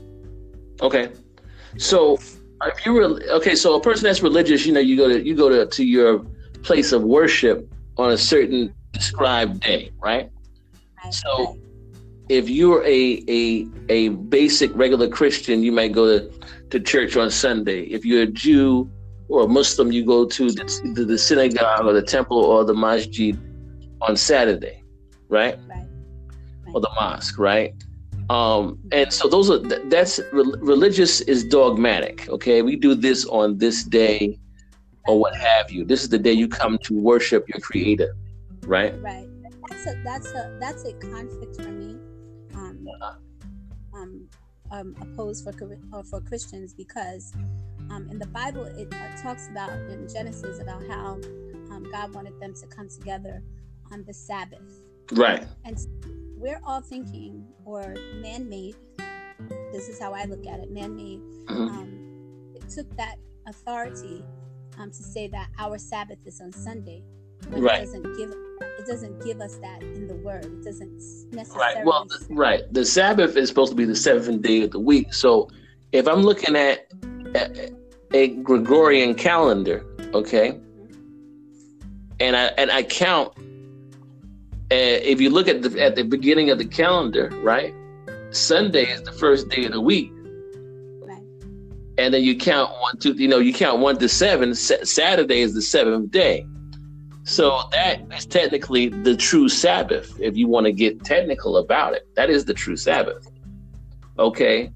Okay, 0.81 1.09
so 1.77 2.17
if 2.63 2.85
you 2.85 2.93
were 2.93 3.03
okay, 3.31 3.55
so 3.55 3.75
a 3.75 3.81
person 3.81 4.05
that's 4.05 4.21
religious, 4.21 4.65
you 4.65 4.73
know, 4.73 4.79
you 4.79 4.95
go 4.95 5.09
to 5.09 5.21
you 5.25 5.35
go 5.35 5.49
to 5.49 5.65
to 5.65 5.83
your 5.83 6.19
place 6.63 6.93
of 6.93 7.03
worship 7.03 7.71
on 7.97 8.11
a 8.11 8.17
certain 8.17 8.73
described 8.91 9.59
day, 9.59 9.91
right? 9.99 10.29
right 11.03 11.13
so. 11.13 11.59
If 12.27 12.49
you're 12.49 12.83
a, 12.83 13.23
a 13.27 13.67
a 13.89 14.09
basic 14.09 14.75
regular 14.75 15.07
Christian, 15.07 15.61
you 15.61 15.71
might 15.71 15.91
go 15.91 16.17
to, 16.17 16.31
to 16.71 16.79
church 16.79 17.15
on 17.17 17.29
Sunday. 17.29 17.81
If 17.81 18.03
you're 18.03 18.23
a 18.23 18.25
Jew, 18.25 18.89
or 19.29 19.43
a 19.43 19.47
Muslim, 19.47 19.91
you 19.91 20.03
go 20.03 20.25
to 20.25 20.49
the, 20.49 21.05
the 21.07 21.19
synagogue 21.19 21.85
or 21.85 21.93
the 21.93 22.01
temple 22.01 22.43
or 22.43 22.65
the 22.65 22.73
masjid 22.73 23.37
on 24.01 24.17
Saturday, 24.17 24.81
right? 25.29 25.59
Right. 25.67 25.84
Or 26.75 26.81
the 26.81 26.89
mosque, 26.99 27.39
right? 27.39 27.73
Um, 28.29 28.77
and 28.91 29.13
so 29.13 29.29
those 29.29 29.49
are 29.49 29.59
that's 29.59 30.19
religious 30.33 31.21
is 31.21 31.45
dogmatic. 31.45 32.27
Okay, 32.27 32.61
we 32.61 32.75
do 32.75 32.95
this 32.95 33.25
on 33.27 33.57
this 33.57 33.85
day, 33.85 34.37
or 35.07 35.17
what 35.17 35.35
have 35.37 35.71
you. 35.71 35.85
This 35.85 36.03
is 36.03 36.09
the 36.09 36.19
day 36.19 36.33
you 36.33 36.49
come 36.49 36.77
to 36.79 36.93
worship 36.93 37.47
your 37.47 37.61
Creator, 37.61 38.13
right? 38.63 39.01
Right. 39.01 39.27
That's 39.69 39.87
a 39.87 40.01
that's 40.03 40.31
a 40.31 40.57
that's 40.59 40.83
a 40.83 40.93
conflict 40.93 41.55
for 41.55 41.71
me. 41.71 41.97
Um, 42.55 42.85
uh-huh. 43.01 43.15
um, 43.93 44.27
um 44.69 44.95
opposed 44.99 45.45
for 45.45 45.53
uh, 45.93 46.03
for 46.03 46.19
Christians 46.19 46.73
because 46.73 47.31
um, 47.89 48.09
in 48.09 48.19
the 48.19 48.27
Bible, 48.27 48.65
it 48.65 48.93
uh, 48.93 49.21
talks 49.21 49.47
about 49.49 49.71
in 49.89 50.07
Genesis 50.11 50.59
about 50.59 50.83
how 50.87 51.19
um, 51.71 51.87
God 51.91 52.13
wanted 52.13 52.39
them 52.39 52.53
to 52.55 52.67
come 52.67 52.89
together 52.89 53.41
on 53.91 54.03
the 54.05 54.13
Sabbath. 54.13 54.85
Right. 55.11 55.45
And 55.63 55.77
we're 56.45 56.61
all 56.63 56.79
thinking, 56.79 57.43
or 57.65 57.95
man 58.21 58.47
made, 58.47 58.75
this 59.71 59.89
is 59.89 59.99
how 59.99 60.13
I 60.13 60.25
look 60.25 60.45
at 60.45 60.59
it 60.59 60.71
man 60.71 60.95
made, 60.95 61.19
mm-hmm. 61.19 61.53
um, 61.53 62.53
it 62.53 62.69
took 62.69 62.95
that 62.97 63.15
authority 63.47 64.23
um, 64.77 64.91
to 64.91 65.03
say 65.03 65.27
that 65.29 65.47
our 65.57 65.79
Sabbath 65.79 66.19
is 66.23 66.39
on 66.41 66.51
Sunday. 66.51 67.03
But 67.49 67.61
right. 67.61 67.81
it 67.81 67.85
doesn't 67.85 68.17
give 68.17 68.29
it 68.29 68.37
it 68.79 68.85
doesn't 68.85 69.23
give 69.23 69.41
us 69.41 69.57
that 69.57 69.81
in 69.81 70.07
the 70.07 70.15
word. 70.15 70.45
It 70.45 70.63
doesn't 70.63 70.97
necessarily. 71.31 71.75
Right. 71.75 71.85
Well, 71.85 72.05
the, 72.05 72.25
right. 72.29 72.61
The 72.71 72.85
Sabbath 72.85 73.35
is 73.35 73.49
supposed 73.49 73.71
to 73.71 73.75
be 73.75 73.85
the 73.85 73.95
seventh 73.95 74.41
day 74.41 74.61
of 74.61 74.71
the 74.71 74.79
week. 74.79 75.13
So 75.13 75.49
if 75.91 76.07
I'm 76.07 76.21
looking 76.21 76.55
at 76.55 76.87
a, 77.35 77.71
a 78.13 78.27
Gregorian 78.29 79.15
calendar, 79.15 79.85
okay, 80.13 80.51
mm-hmm. 80.51 82.15
and 82.19 82.35
I 82.35 82.45
and 82.57 82.71
I 82.71 82.83
count. 82.83 83.33
If 84.71 85.21
you 85.21 85.29
look 85.29 85.47
at 85.47 85.61
the 85.61 85.81
at 85.81 85.95
the 85.95 86.03
beginning 86.03 86.49
of 86.49 86.57
the 86.57 86.65
calendar, 86.65 87.29
right, 87.43 87.73
Sunday 88.31 88.85
is 88.85 89.03
the 89.03 89.11
first 89.11 89.49
day 89.49 89.65
of 89.65 89.71
the 89.71 89.81
week 89.81 90.11
Right. 91.01 91.21
and 91.97 92.13
then 92.13 92.23
you 92.23 92.35
count 92.35 92.71
one, 92.81 92.97
two, 92.97 93.13
you 93.13 93.27
know, 93.27 93.37
you 93.39 93.53
count 93.53 93.79
one 93.79 93.97
to 93.99 94.09
seven. 94.09 94.55
Saturday 94.55 95.39
is 95.41 95.53
the 95.53 95.61
seventh 95.61 96.11
day. 96.11 96.45
So 97.23 97.59
that 97.71 98.01
is 98.15 98.25
technically 98.25 98.89
the 98.89 99.15
true 99.15 99.49
Sabbath, 99.49 100.19
if 100.19 100.37
you 100.37 100.47
want 100.47 100.67
to 100.67 100.71
get 100.71 101.03
technical 101.03 101.57
about 101.57 101.93
it. 101.93 102.07
That 102.15 102.29
is 102.29 102.45
the 102.45 102.53
true 102.53 102.77
Sabbath. 102.77 103.31
Okay. 104.19 104.71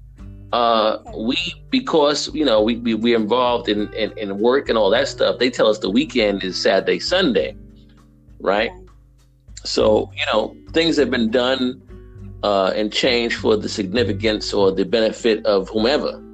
Uh, 0.52 0.98
we 1.16 1.36
because 1.70 2.32
you 2.34 2.44
know 2.44 2.60
we, 2.60 2.76
we 2.78 2.94
we're 2.94 3.16
involved 3.16 3.68
in, 3.68 3.92
in 3.94 4.10
in 4.18 4.38
work 4.38 4.68
and 4.68 4.76
all 4.76 4.90
that 4.90 5.06
stuff. 5.06 5.38
They 5.38 5.48
tell 5.48 5.68
us 5.68 5.78
the 5.78 5.90
weekend 5.90 6.42
is 6.42 6.60
Saturday, 6.60 6.98
Sunday, 6.98 7.56
right? 8.40 8.72
So 9.64 10.10
you 10.16 10.24
know 10.32 10.56
things 10.72 10.96
have 10.96 11.10
been 11.10 11.30
done 11.30 11.82
uh, 12.42 12.72
and 12.74 12.92
changed 12.92 13.36
for 13.36 13.56
the 13.56 13.68
significance 13.68 14.52
or 14.52 14.72
the 14.72 14.84
benefit 14.84 15.44
of 15.46 15.68
whomever. 15.68 16.24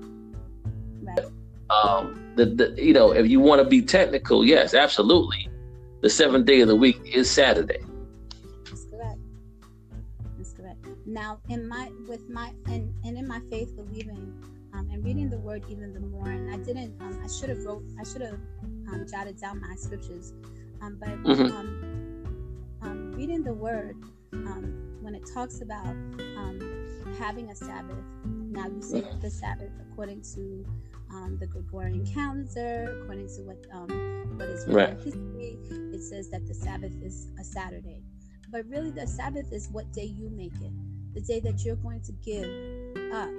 Um, 1.68 2.32
the, 2.36 2.46
the 2.46 2.74
you 2.82 2.92
know 2.92 3.10
if 3.12 3.26
you 3.26 3.40
want 3.40 3.60
to 3.60 3.68
be 3.68 3.82
technical, 3.82 4.44
yes, 4.44 4.72
absolutely 4.72 5.48
the 6.06 6.10
seventh 6.10 6.46
day 6.46 6.60
of 6.60 6.68
the 6.68 6.76
week 6.76 7.00
is 7.04 7.28
Saturday. 7.28 7.80
That's 8.64 8.84
correct. 8.84 9.18
That's 10.36 10.52
correct. 10.52 10.86
Now, 11.04 11.40
in 11.48 11.66
my 11.68 11.90
with 12.06 12.28
my 12.28 12.52
and, 12.66 12.94
and 13.04 13.18
in 13.18 13.26
my 13.26 13.40
faith 13.50 13.74
believing 13.74 14.32
um, 14.72 14.88
and 14.92 15.04
reading 15.04 15.30
the 15.30 15.38
word 15.38 15.64
even 15.68 15.92
the 15.92 16.00
more, 16.00 16.28
and 16.28 16.54
I 16.54 16.58
didn't. 16.58 16.94
Um, 17.00 17.20
I 17.24 17.28
should 17.28 17.48
have 17.48 17.64
wrote. 17.64 17.82
I 17.98 18.04
should 18.04 18.22
have 18.22 18.38
um, 18.88 19.06
jotted 19.10 19.40
down 19.40 19.60
my 19.60 19.74
scriptures, 19.74 20.32
um, 20.80 20.96
but 21.00 21.08
mm-hmm. 21.08 21.46
Um, 23.16 23.22
um, 23.22 23.28
reading 23.28 23.42
the 23.42 23.54
word 23.54 23.96
um, 24.32 24.98
when 25.00 25.14
it 25.14 25.22
talks 25.32 25.62
about 25.62 25.96
having 27.18 27.50
a 27.50 27.56
Sabbath. 27.56 27.96
Now 28.24 28.66
you 28.66 28.82
say 28.82 29.04
the 29.22 29.30
Sabbath 29.30 29.70
according 29.80 30.22
to 30.34 30.66
um, 31.10 31.38
the 31.40 31.46
Gregorian 31.46 32.04
calendar, 32.04 33.00
according 33.02 33.28
to 33.28 33.42
what 33.42 33.64
um, 33.72 34.36
what 34.36 34.48
is 34.48 34.66
written 34.66 34.74
right. 34.74 34.90
in 34.90 35.04
history, 35.04 35.58
it 35.94 36.02
says 36.02 36.28
that 36.30 36.46
the 36.46 36.54
Sabbath 36.54 36.92
is 37.02 37.28
a 37.40 37.44
Saturday. 37.44 38.02
But 38.50 38.66
really, 38.66 38.90
the 38.90 39.06
Sabbath 39.06 39.50
is 39.52 39.68
what 39.72 39.90
day 39.92 40.04
you 40.04 40.30
make 40.30 40.54
it, 40.60 40.72
the 41.14 41.20
day 41.22 41.40
that 41.40 41.64
you're 41.64 41.76
going 41.76 42.02
to 42.02 42.12
give 42.12 42.44
up 43.14 43.30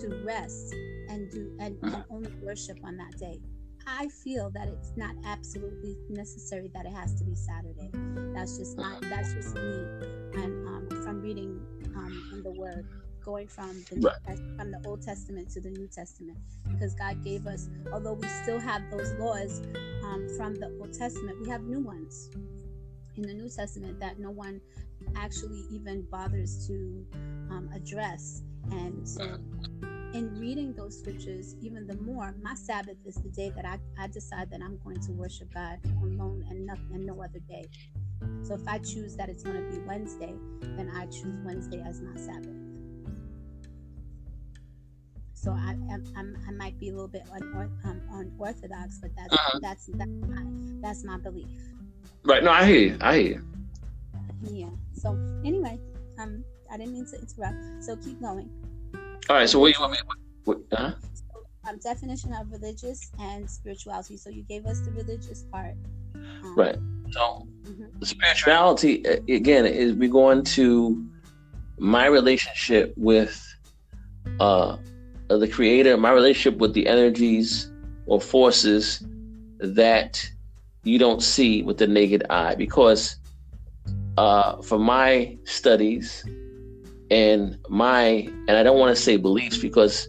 to 0.00 0.22
rest 0.24 0.74
and 1.08 1.30
do 1.30 1.56
and, 1.58 1.78
and 1.82 2.04
only 2.10 2.30
worship 2.42 2.78
on 2.84 2.96
that 2.98 3.16
day. 3.18 3.40
I 3.86 4.08
feel 4.08 4.50
that 4.50 4.68
it's 4.68 4.92
not 4.96 5.14
absolutely 5.24 5.96
necessary 6.08 6.70
that 6.74 6.86
it 6.86 6.92
has 6.92 7.14
to 7.14 7.24
be 7.24 7.34
Saturday. 7.34 7.90
That's 8.34 8.58
just 8.58 8.76
not. 8.76 9.00
That's 9.02 9.32
just 9.32 9.54
me, 9.54 9.84
and 10.34 10.66
um, 10.68 10.88
from 11.04 11.20
reading 11.22 11.60
um, 11.94 12.30
in 12.32 12.42
the 12.42 12.50
Word 12.50 12.86
going 13.24 13.48
from 13.48 13.84
the 13.90 14.00
right. 14.00 14.38
from 14.56 14.70
the 14.70 14.80
Old 14.86 15.02
Testament 15.02 15.50
to 15.50 15.60
the 15.60 15.70
New 15.70 15.88
Testament 15.88 16.38
because 16.70 16.94
God 16.94 17.22
gave 17.24 17.46
us, 17.46 17.68
although 17.92 18.14
we 18.14 18.28
still 18.42 18.60
have 18.60 18.82
those 18.90 19.12
laws 19.14 19.62
um, 20.04 20.28
from 20.36 20.54
the 20.54 20.76
Old 20.80 20.92
Testament, 20.92 21.40
we 21.40 21.48
have 21.48 21.62
new 21.62 21.80
ones 21.80 22.30
in 23.16 23.22
the 23.22 23.34
New 23.34 23.48
Testament 23.48 23.98
that 24.00 24.18
no 24.18 24.30
one 24.30 24.60
actually 25.16 25.64
even 25.70 26.02
bothers 26.10 26.66
to 26.68 27.04
um, 27.50 27.68
address. 27.74 28.42
And 28.70 29.06
so, 29.08 29.38
in 30.16 30.34
reading 30.38 30.72
those 30.72 30.98
scriptures, 30.98 31.54
even 31.60 31.86
the 31.86 31.96
more, 31.98 32.34
my 32.42 32.54
Sabbath 32.54 32.96
is 33.04 33.16
the 33.16 33.28
day 33.28 33.50
that 33.54 33.66
I, 33.66 33.78
I 34.02 34.06
decide 34.06 34.50
that 34.50 34.60
I'm 34.62 34.78
going 34.82 34.98
to 35.00 35.12
worship 35.12 35.52
God 35.52 35.78
alone 36.02 36.42
and, 36.48 36.64
nothing, 36.64 36.88
and 36.94 37.04
no 37.04 37.22
other 37.22 37.40
day. 37.46 37.66
So 38.42 38.54
if 38.54 38.66
I 38.66 38.78
choose 38.78 39.14
that 39.16 39.28
it's 39.28 39.42
going 39.42 39.56
to 39.56 39.70
be 39.70 39.78
Wednesday, 39.86 40.32
then 40.62 40.90
I 40.96 41.04
choose 41.06 41.36
Wednesday 41.44 41.84
as 41.86 42.00
my 42.00 42.16
Sabbath. 42.16 42.56
So 45.34 45.50
I, 45.52 45.76
I'm, 46.16 46.36
i 46.48 46.50
might 46.50 46.78
be 46.80 46.88
a 46.88 46.92
little 46.92 47.08
bit 47.08 47.22
um, 47.84 48.00
unorthodox, 48.10 48.98
but 48.98 49.10
that's 49.16 49.32
uh-huh. 49.32 49.58
that's 49.62 49.86
that's 49.94 50.10
my 50.26 50.42
that's 50.80 51.04
my 51.04 51.18
belief. 51.18 51.60
Right. 52.24 52.42
No, 52.42 52.50
I 52.50 52.64
hear 52.64 52.78
you. 52.78 52.98
I 53.00 53.18
hear 53.18 53.26
you. 53.28 53.42
Yeah. 54.50 54.70
So 54.94 55.10
anyway, 55.44 55.78
um, 56.18 56.42
I 56.72 56.78
didn't 56.78 56.94
mean 56.94 57.06
to 57.06 57.20
interrupt. 57.20 57.84
So 57.84 57.96
keep 57.96 58.20
going. 58.20 58.50
All 59.28 59.36
right. 59.36 59.48
So 59.48 59.58
what 59.58 59.72
do 59.72 59.78
you 59.78 59.80
want 59.80 59.92
me? 59.92 59.98
What, 60.44 60.58
huh? 60.72 60.92
Um, 61.68 61.78
definition 61.78 62.32
of 62.32 62.50
religious 62.52 63.10
and 63.18 63.48
spirituality. 63.50 64.16
So 64.16 64.30
you 64.30 64.42
gave 64.42 64.66
us 64.66 64.80
the 64.80 64.92
religious 64.92 65.44
part. 65.50 65.74
Um, 66.14 66.54
right. 66.56 66.76
So 67.10 67.46
mm-hmm. 67.64 68.04
spirituality 68.04 69.04
again 69.28 69.66
is 69.66 69.94
we 69.94 70.08
go 70.08 70.30
into 70.30 71.04
my 71.78 72.06
relationship 72.06 72.94
with 72.96 73.42
uh 74.40 74.76
the 75.28 75.48
creator, 75.48 75.96
my 75.96 76.12
relationship 76.12 76.60
with 76.60 76.72
the 76.72 76.86
energies 76.86 77.70
or 78.06 78.20
forces 78.20 79.02
that 79.58 80.30
you 80.84 80.98
don't 80.98 81.22
see 81.22 81.62
with 81.62 81.78
the 81.78 81.86
naked 81.86 82.24
eye. 82.30 82.54
Because 82.54 83.16
uh, 84.16 84.62
for 84.62 84.78
my 84.78 85.36
studies 85.44 86.24
and 87.10 87.58
my, 87.68 88.28
and 88.48 88.50
I 88.50 88.62
don't 88.62 88.78
want 88.78 88.96
to 88.96 89.00
say 89.00 89.16
beliefs 89.16 89.58
because, 89.58 90.08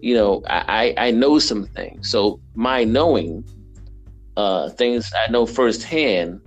you 0.00 0.14
know, 0.14 0.42
I, 0.48 0.94
I 0.96 1.10
know 1.10 1.38
some 1.38 1.66
things. 1.66 2.10
So 2.10 2.40
my 2.54 2.84
knowing 2.84 3.44
uh, 4.36 4.70
things 4.70 5.12
I 5.14 5.30
know 5.30 5.46
firsthand 5.46 6.40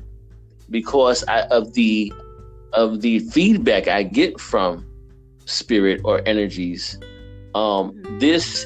because 0.70 1.24
I, 1.28 1.42
of 1.48 1.74
the 1.74 2.12
of 2.74 3.02
the 3.02 3.20
feedback 3.20 3.90
I 3.90 4.04
get 4.04 4.40
from 4.40 4.88
spirit 5.46 6.00
or 6.06 6.22
energies 6.26 6.98
um, 7.54 8.02
this 8.20 8.66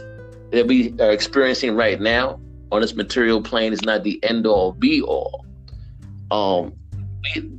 that 0.52 0.68
we 0.68 0.94
are 1.00 1.12
experiencing 1.12 1.76
right 1.76 2.00
now 2.00 2.40
on 2.72 2.82
this 2.82 2.94
material 2.94 3.42
plane 3.42 3.74
is 3.74 3.82
not 3.82 4.04
the 4.04 4.24
end 4.24 4.46
all 4.46 4.72
be 4.74 5.02
all. 5.02 5.46
Um, 6.32 6.74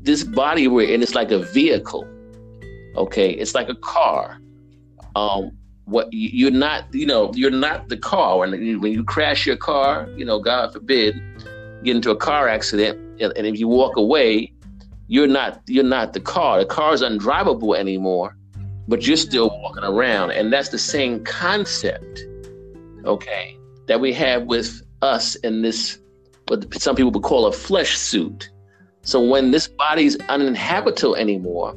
this 0.03 0.23
body 0.23 0.69
we're 0.69 0.89
in 0.89 1.03
is 1.03 1.15
like 1.15 1.31
a 1.31 1.41
vehicle. 1.41 2.07
Okay, 2.97 3.31
it's 3.31 3.55
like 3.55 3.69
a 3.69 3.75
car. 3.75 4.41
Um, 5.15 5.53
what 5.85 6.09
you're 6.11 6.51
not, 6.51 6.93
you 6.93 7.07
know, 7.07 7.31
you're 7.35 7.51
not 7.51 7.89
the 7.89 7.97
car. 7.97 8.39
When 8.39 8.53
you, 8.61 8.81
when 8.81 8.93
you 8.93 9.05
crash 9.05 9.47
your 9.47 9.57
car, 9.57 10.09
you 10.17 10.25
know, 10.25 10.41
God 10.41 10.73
forbid, 10.73 11.21
get 11.85 11.97
into 11.97 12.11
a 12.11 12.17
car 12.17 12.49
accident, 12.49 12.99
and 13.21 13.47
if 13.47 13.59
you 13.59 13.69
walk 13.69 13.97
away, 13.97 14.53
you're 15.09 15.29
not 15.29 15.63
you're 15.67 15.85
not 15.85 16.13
the 16.13 16.21
car. 16.21 16.59
The 16.59 16.67
car 16.67 16.93
is 16.93 17.03
undrivable 17.03 17.77
anymore 17.77 18.37
but 18.89 19.07
you're 19.07 19.17
still 19.17 19.49
walking 19.63 19.85
around. 19.85 20.31
And 20.33 20.53
that's 20.53 20.69
the 20.69 20.79
same 20.79 21.25
concept, 21.25 22.21
okay, 23.05 23.57
that 23.87 24.01
we 24.01 24.13
have 24.13 24.45
with 24.45 24.83
us 25.03 25.35
in 25.37 25.63
this, 25.63 25.99
what 26.49 26.73
some 26.81 26.97
people 26.97 27.11
would 27.11 27.23
call 27.23 27.47
a 27.47 27.53
flesh 27.53 27.97
suit. 27.97 28.51
So 29.03 29.21
when 29.21 29.51
this 29.51 29.69
body's 29.69 30.17
uninhabitable 30.29 31.17
anymore, 31.17 31.77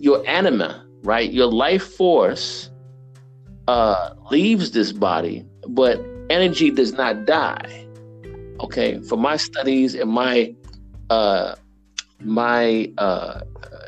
your 0.00 0.26
anima, 0.26 0.84
right, 1.02 1.30
your 1.32 1.46
life 1.46 1.82
force 1.82 2.70
uh, 3.66 4.14
leaves 4.30 4.70
this 4.72 4.92
body, 4.92 5.44
but 5.68 6.00
energy 6.30 6.70
does 6.70 6.92
not 6.94 7.24
die. 7.26 7.86
Okay, 8.60 8.98
for 9.02 9.16
my 9.16 9.36
studies 9.36 9.94
and 9.94 10.10
my 10.10 10.54
uh, 11.10 11.54
my 12.20 12.90
uh, 12.98 13.40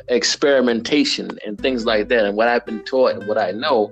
experimentation 0.07 1.37
and 1.45 1.59
things 1.59 1.85
like 1.85 2.07
that, 2.07 2.25
and 2.25 2.37
what 2.37 2.47
I've 2.47 2.65
been 2.65 2.83
taught 2.83 3.15
and 3.15 3.27
what 3.27 3.37
I 3.37 3.51
know, 3.51 3.91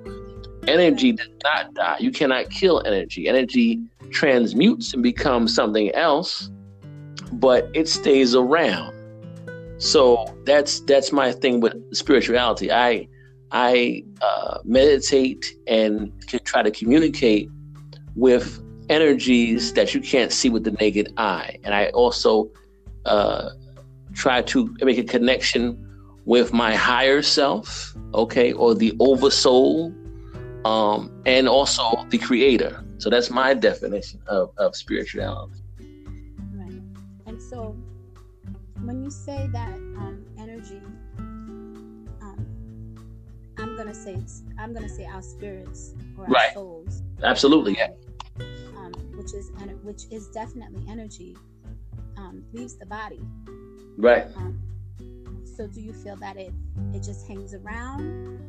energy 0.67 1.11
does 1.11 1.27
not 1.43 1.73
die. 1.73 1.97
You 1.99 2.11
cannot 2.11 2.49
kill 2.49 2.81
energy. 2.85 3.27
Energy 3.27 3.81
transmutes 4.11 4.93
and 4.93 5.03
becomes 5.03 5.53
something 5.53 5.91
else, 5.93 6.49
but 7.33 7.69
it 7.73 7.87
stays 7.87 8.33
around. 8.35 8.98
So 9.79 10.37
that's 10.45 10.81
that's 10.81 11.11
my 11.11 11.31
thing 11.31 11.61
with 11.61 11.73
spirituality. 11.95 12.71
I 12.71 13.07
I 13.51 14.03
uh, 14.21 14.59
meditate 14.63 15.55
and 15.67 16.11
try 16.43 16.63
to 16.63 16.69
communicate 16.69 17.49
with 18.15 18.61
energies 18.89 19.73
that 19.73 19.93
you 19.93 20.01
can't 20.01 20.31
see 20.31 20.49
with 20.49 20.65
the 20.65 20.71
naked 20.71 21.13
eye, 21.17 21.57
and 21.63 21.73
I 21.73 21.87
also 21.91 22.51
uh, 23.05 23.51
try 24.13 24.41
to 24.41 24.75
make 24.81 24.97
a 24.97 25.03
connection 25.03 25.85
with 26.25 26.51
my 26.53 26.75
higher 26.75 27.21
self, 27.21 27.95
okay, 28.13 28.51
or 28.51 28.75
the 28.75 28.93
oversoul, 28.99 29.93
um, 30.65 31.09
and 31.25 31.47
also 31.47 32.05
the 32.09 32.17
creator. 32.17 32.83
So 32.97 33.09
that's 33.09 33.29
my 33.29 33.53
definition 33.53 34.19
of, 34.27 34.51
of 34.57 34.75
spirituality. 34.75 35.61
Right. 36.53 36.81
And 37.25 37.41
so 37.41 37.75
when 38.85 39.03
you 39.03 39.11
say 39.11 39.47
that 39.51 39.73
um, 39.97 40.25
energy, 40.37 40.81
um, 42.21 42.45
I'm 43.57 43.75
gonna 43.77 43.93
say 43.93 44.13
it's, 44.13 44.43
I'm 44.57 44.73
gonna 44.73 44.89
say 44.89 45.05
our 45.05 45.21
spirits 45.21 45.93
or 46.17 46.25
our 46.25 46.29
Right. 46.31 46.53
souls, 46.53 47.01
Absolutely, 47.23 47.75
yeah. 47.77 47.89
um, 48.77 48.91
which 49.17 49.33
is 49.33 49.51
which 49.83 50.03
is 50.11 50.27
definitely 50.29 50.83
energy, 50.89 51.35
um, 52.17 52.43
leaves 52.53 52.75
the 52.77 52.85
body. 52.85 53.21
Right. 53.97 54.25
Um, 54.35 54.59
so 55.43 55.67
do 55.67 55.81
you 55.81 55.93
feel 55.93 56.15
that 56.17 56.37
it 56.37 56.53
it 56.93 57.03
just 57.03 57.27
hangs 57.27 57.53
around, 57.53 58.01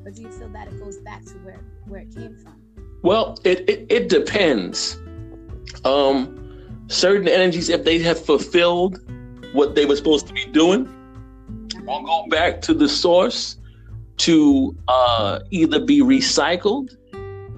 or 0.06 0.10
do 0.10 0.22
you 0.22 0.30
feel 0.30 0.48
that 0.50 0.68
it 0.68 0.78
goes 0.78 0.98
back 0.98 1.24
to 1.24 1.32
where 1.44 1.60
where 1.86 2.00
it 2.02 2.14
came 2.14 2.36
from? 2.36 2.60
Well, 3.02 3.38
it, 3.44 3.68
it, 3.68 3.86
it 3.90 4.08
depends. 4.08 4.96
Um, 5.84 6.84
certain 6.88 7.28
energies, 7.28 7.68
if 7.70 7.82
they 7.84 7.98
have 8.00 8.22
fulfilled 8.22 9.00
what 9.52 9.74
they 9.74 9.86
were 9.86 9.96
supposed 9.96 10.26
to 10.26 10.32
be 10.32 10.44
doing, 10.46 10.88
will 11.86 12.02
go 12.02 12.26
back 12.28 12.60
to 12.62 12.74
the 12.74 12.88
source 12.88 13.56
to 14.18 14.76
uh, 14.88 15.40
either 15.50 15.80
be 15.80 16.00
recycled 16.00 16.96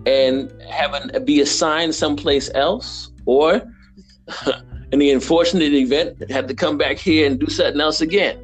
and 0.06 0.52
have 0.62 0.94
an, 0.94 1.24
be 1.24 1.40
assigned 1.40 1.94
someplace 1.94 2.50
else, 2.54 3.10
or 3.26 3.62
in 4.92 4.98
the 4.98 5.10
unfortunate 5.10 5.72
event, 5.72 6.30
have 6.30 6.46
to 6.46 6.54
come 6.54 6.78
back 6.78 6.98
here 6.98 7.26
and 7.26 7.38
do 7.38 7.46
something 7.46 7.80
else 7.80 8.00
again. 8.00 8.38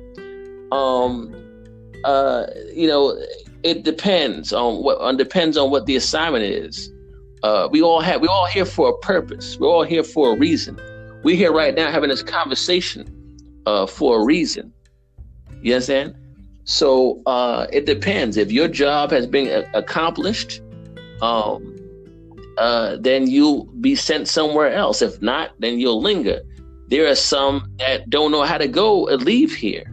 Um, 0.72 1.34
uh, 2.04 2.46
you 2.72 2.86
know, 2.86 3.20
it 3.62 3.84
depends 3.84 4.52
on 4.52 4.82
what 4.82 4.98
on 5.00 5.16
depends 5.16 5.56
on 5.56 5.70
what 5.70 5.86
the 5.86 5.96
assignment 5.96 6.44
is. 6.44 6.92
Uh, 7.42 7.68
we 7.70 7.82
all 7.82 8.00
have 8.00 8.20
we 8.20 8.28
all 8.28 8.46
here 8.46 8.64
for 8.64 8.90
a 8.90 8.98
purpose. 8.98 9.58
We're 9.58 9.68
all 9.68 9.84
here 9.84 10.04
for 10.04 10.34
a 10.34 10.38
reason. 10.38 10.78
We're 11.24 11.36
here 11.36 11.52
right 11.52 11.74
now 11.74 11.90
having 11.90 12.10
this 12.10 12.22
conversation 12.22 13.17
uh, 13.68 13.86
for 13.86 14.20
a 14.20 14.24
reason. 14.24 14.72
You 15.62 15.74
understand? 15.74 16.14
So 16.64 17.22
uh, 17.26 17.66
it 17.72 17.84
depends. 17.86 18.36
If 18.36 18.50
your 18.50 18.68
job 18.68 19.10
has 19.10 19.26
been 19.26 19.48
a- 19.48 19.68
accomplished, 19.82 20.62
um, 21.20 21.76
uh, 22.56 22.96
then 23.08 23.20
you'll 23.34 23.64
be 23.88 23.94
sent 23.94 24.28
somewhere 24.28 24.70
else. 24.72 25.02
If 25.02 25.20
not, 25.20 25.46
then 25.58 25.78
you'll 25.78 26.00
linger. 26.00 26.40
There 26.88 27.06
are 27.10 27.14
some 27.14 27.54
that 27.78 28.08
don't 28.08 28.30
know 28.32 28.44
how 28.44 28.58
to 28.58 28.68
go 28.68 29.06
and 29.08 29.22
leave 29.22 29.52
here. 29.54 29.84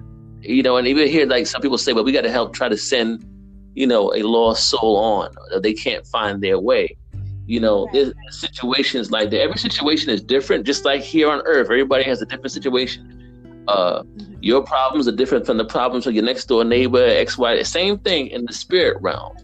You 0.42 0.64
know, 0.64 0.78
and 0.78 0.88
even 0.88 1.08
here, 1.08 1.26
like 1.26 1.48
some 1.48 1.62
people 1.62 1.78
say, 1.78 1.92
well, 1.94 2.06
we 2.06 2.12
got 2.12 2.22
to 2.22 2.32
help 2.32 2.54
try 2.54 2.70
to 2.70 2.78
send, 2.78 3.26
you 3.74 3.88
know, 3.88 4.14
a 4.14 4.22
lost 4.24 4.70
soul 4.70 4.96
on. 4.98 5.28
They 5.62 5.74
can't 5.74 6.06
find 6.08 6.42
their 6.42 6.60
way. 6.60 6.96
You 7.48 7.60
know, 7.60 7.88
there's 7.94 8.14
situations 8.30 9.12
like 9.12 9.30
that. 9.32 9.42
Every 9.42 9.58
situation 9.58 10.10
is 10.10 10.22
different. 10.22 10.66
Just 10.66 10.86
like 10.86 11.02
here 11.02 11.30
on 11.30 11.42
Earth, 11.46 11.66
everybody 11.66 12.04
has 12.04 12.22
a 12.22 12.26
different 12.26 12.52
situation. 12.52 13.15
Uh, 13.68 14.04
Mhm. 14.04 14.38
your 14.42 14.64
problems 14.64 15.08
are 15.08 15.12
different 15.12 15.46
from 15.46 15.58
the 15.58 15.66
problems 15.66 16.06
of 16.08 16.14
your 16.14 16.24
next 16.24 16.46
door 16.46 16.64
neighbor, 16.64 17.04
X, 17.04 17.38
Y. 17.38 17.62
Same 17.64 17.98
thing 18.00 18.28
in 18.28 18.46
the 18.46 18.54
spirit 18.54 19.02
realm. 19.02 19.36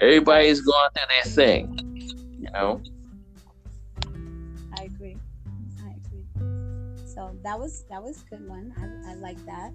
Everybody's 0.00 0.60
going 0.60 0.88
through 0.94 1.08
their 1.08 1.32
thing. 1.32 1.78
You 2.40 2.50
know. 2.52 2.80
I 4.78 4.84
agree. 4.84 5.16
I 5.84 5.90
agree. 5.90 7.06
So 7.06 7.36
that 7.42 7.58
was 7.58 7.84
that 7.90 8.02
was 8.02 8.22
a 8.22 8.36
good 8.36 8.48
one. 8.48 8.72
I, 8.78 9.12
I 9.12 9.14
like 9.16 9.44
that. 9.46 9.72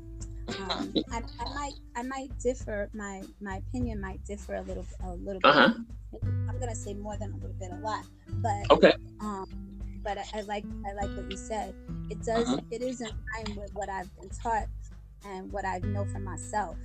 Um, 0.60 0.94
I, 1.12 1.22
I 1.40 1.54
might 1.54 1.74
I 1.96 2.04
might 2.04 2.40
differ. 2.40 2.90
My 2.94 3.22
my 3.42 3.58
opinion 3.58 4.00
might 4.02 4.24
differ 4.26 4.56
a 4.56 4.62
little 4.62 4.86
a 5.04 5.14
little 5.14 5.42
bit. 5.42 5.46
Uh-huh. 5.46 5.74
I'm 6.48 6.60
gonna 6.60 6.76
say 6.76 6.94
more 6.94 7.18
than 7.18 7.32
a 7.32 7.36
little 7.36 7.56
bit, 7.60 7.72
a 7.72 7.80
lot. 7.84 8.06
But 8.42 8.72
Okay. 8.72 8.94
um, 9.20 9.46
but 10.04 10.18
I, 10.18 10.24
I 10.36 10.42
like 10.42 10.66
I 10.88 10.94
like 10.94 11.16
what 11.16 11.30
you 11.30 11.38
said. 11.38 11.74
It 12.10 12.24
does. 12.24 12.48
Uh-huh. 12.48 12.60
It 12.72 12.82
is 12.82 13.02
in 13.02 13.08
line 13.08 13.58
with 13.58 13.74
what 13.74 13.90
I've 13.90 14.14
been 14.20 14.30
taught 14.30 14.68
and 15.26 15.52
what 15.52 15.66
I 15.66 15.80
know 15.80 16.06
for 16.06 16.20
myself. 16.20 16.78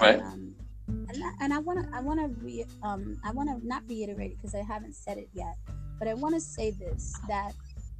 Right. 0.00 0.20
Um, 0.20 0.54
and 0.88 1.22
I, 1.24 1.44
and 1.44 1.54
I 1.54 1.58
want 1.58 1.80
to 1.80 1.96
I 1.96 2.00
want 2.00 2.20
to 2.20 2.44
re 2.44 2.64
um 2.82 3.20
I 3.24 3.30
want 3.32 3.48
to 3.48 3.66
not 3.66 3.82
reiterate 3.88 4.36
because 4.36 4.54
I 4.54 4.62
haven't 4.62 4.94
said 4.94 5.18
it 5.18 5.28
yet, 5.32 5.56
but 5.98 6.08
I 6.08 6.14
want 6.14 6.34
to 6.34 6.40
say 6.40 6.70
this 6.70 7.14
that 7.28 7.52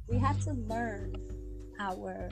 we 0.07 0.17
have 0.17 0.39
to 0.45 0.53
learn 0.53 1.15
our 1.79 2.29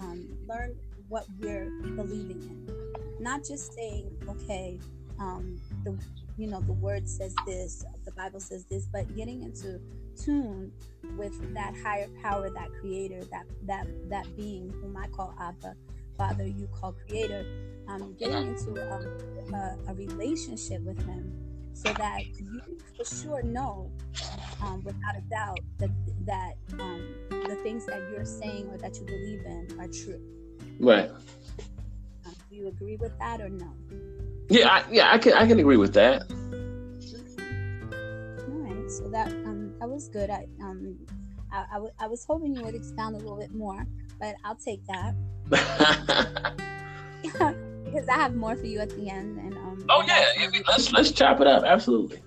um, 0.00 0.28
learn 0.48 0.76
what 1.08 1.26
we're 1.40 1.70
believing 1.96 2.40
in, 2.42 3.22
not 3.22 3.44
just 3.44 3.74
saying 3.74 4.10
okay 4.28 4.78
um, 5.22 5.60
the 5.84 5.96
you 6.38 6.46
know 6.48 6.60
the 6.60 6.72
word 6.72 7.08
says 7.08 7.34
this, 7.46 7.84
the 8.04 8.12
Bible 8.12 8.40
says 8.40 8.64
this, 8.64 8.86
but 8.86 9.14
getting 9.16 9.42
into 9.42 9.80
tune 10.24 10.72
with 11.16 11.54
that 11.54 11.74
higher 11.82 12.08
power, 12.22 12.50
that 12.50 12.70
creator, 12.80 13.24
that 13.30 13.44
that 13.66 13.86
that 14.08 14.36
being 14.36 14.72
whom 14.80 14.96
I 14.96 15.08
call 15.08 15.34
Abba, 15.40 15.74
Father, 16.16 16.46
you 16.46 16.68
call 16.68 16.94
Creator, 17.06 17.44
um, 17.88 18.14
getting 18.18 18.48
into 18.48 18.70
um, 18.92 19.06
a, 19.54 19.90
a 19.90 19.94
relationship 19.94 20.82
with 20.82 21.04
Him, 21.04 21.32
so 21.74 21.92
that 21.94 22.20
you 22.38 22.60
for 22.96 23.04
sure 23.04 23.42
know, 23.42 23.90
um, 24.62 24.82
without 24.84 25.16
a 25.16 25.22
doubt, 25.30 25.60
that 25.78 25.90
that 26.26 26.54
um, 26.80 27.14
the 27.30 27.58
things 27.62 27.86
that 27.86 28.00
you're 28.10 28.24
saying 28.24 28.68
or 28.68 28.78
that 28.78 28.98
you 28.98 29.04
believe 29.04 29.40
in 29.44 29.80
are 29.80 29.88
true. 29.88 30.20
Right. 30.78 31.10
Um, 32.24 32.34
do 32.48 32.56
you 32.56 32.68
agree 32.68 32.96
with 32.96 33.16
that 33.18 33.40
or 33.40 33.48
no? 33.48 33.72
Yeah. 34.48 34.68
I, 34.68 34.84
yeah. 34.90 35.12
I 35.12 35.18
can. 35.18 35.32
I 35.34 35.46
can 35.46 35.58
agree 35.58 35.76
with 35.76 35.94
that. 35.94 36.30
So 38.98 39.08
that 39.08 39.28
um 39.46 39.74
that 39.80 39.88
was 39.88 40.08
good. 40.08 40.30
I 40.30 40.46
um 40.60 40.98
I, 41.50 41.64
I, 41.70 41.74
w- 41.74 41.92
I 41.98 42.06
was 42.06 42.24
hoping 42.24 42.54
you 42.54 42.62
would 42.64 42.74
expound 42.74 43.14
a 43.14 43.18
little 43.18 43.38
bit 43.38 43.54
more, 43.54 43.86
but 44.18 44.34
I'll 44.44 44.56
take 44.56 44.82
that 44.86 45.14
because 47.84 48.08
I 48.08 48.14
have 48.14 48.34
more 48.34 48.56
for 48.56 48.66
you 48.66 48.80
at 48.80 48.90
the 48.90 49.08
end. 49.08 49.38
And 49.38 49.54
um. 49.54 49.86
oh 49.90 50.04
yeah. 50.06 50.26
yeah, 50.38 50.48
Let's 50.68 50.92
let's 50.92 51.10
chop 51.10 51.40
it 51.40 51.46
up. 51.46 51.64
Absolutely. 51.64 52.20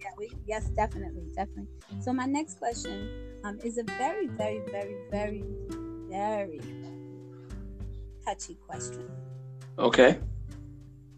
Yeah, 0.00 0.10
we, 0.18 0.30
yes, 0.46 0.64
definitely, 0.70 1.24
definitely. 1.34 1.68
So 2.00 2.12
my 2.12 2.26
next 2.26 2.58
question 2.58 3.08
um, 3.44 3.58
is 3.64 3.78
a 3.78 3.84
very, 3.84 4.26
very, 4.26 4.60
very, 4.70 4.96
very, 5.10 5.44
very 6.10 6.60
touchy 8.26 8.56
question. 8.66 9.08
Okay. 9.78 10.18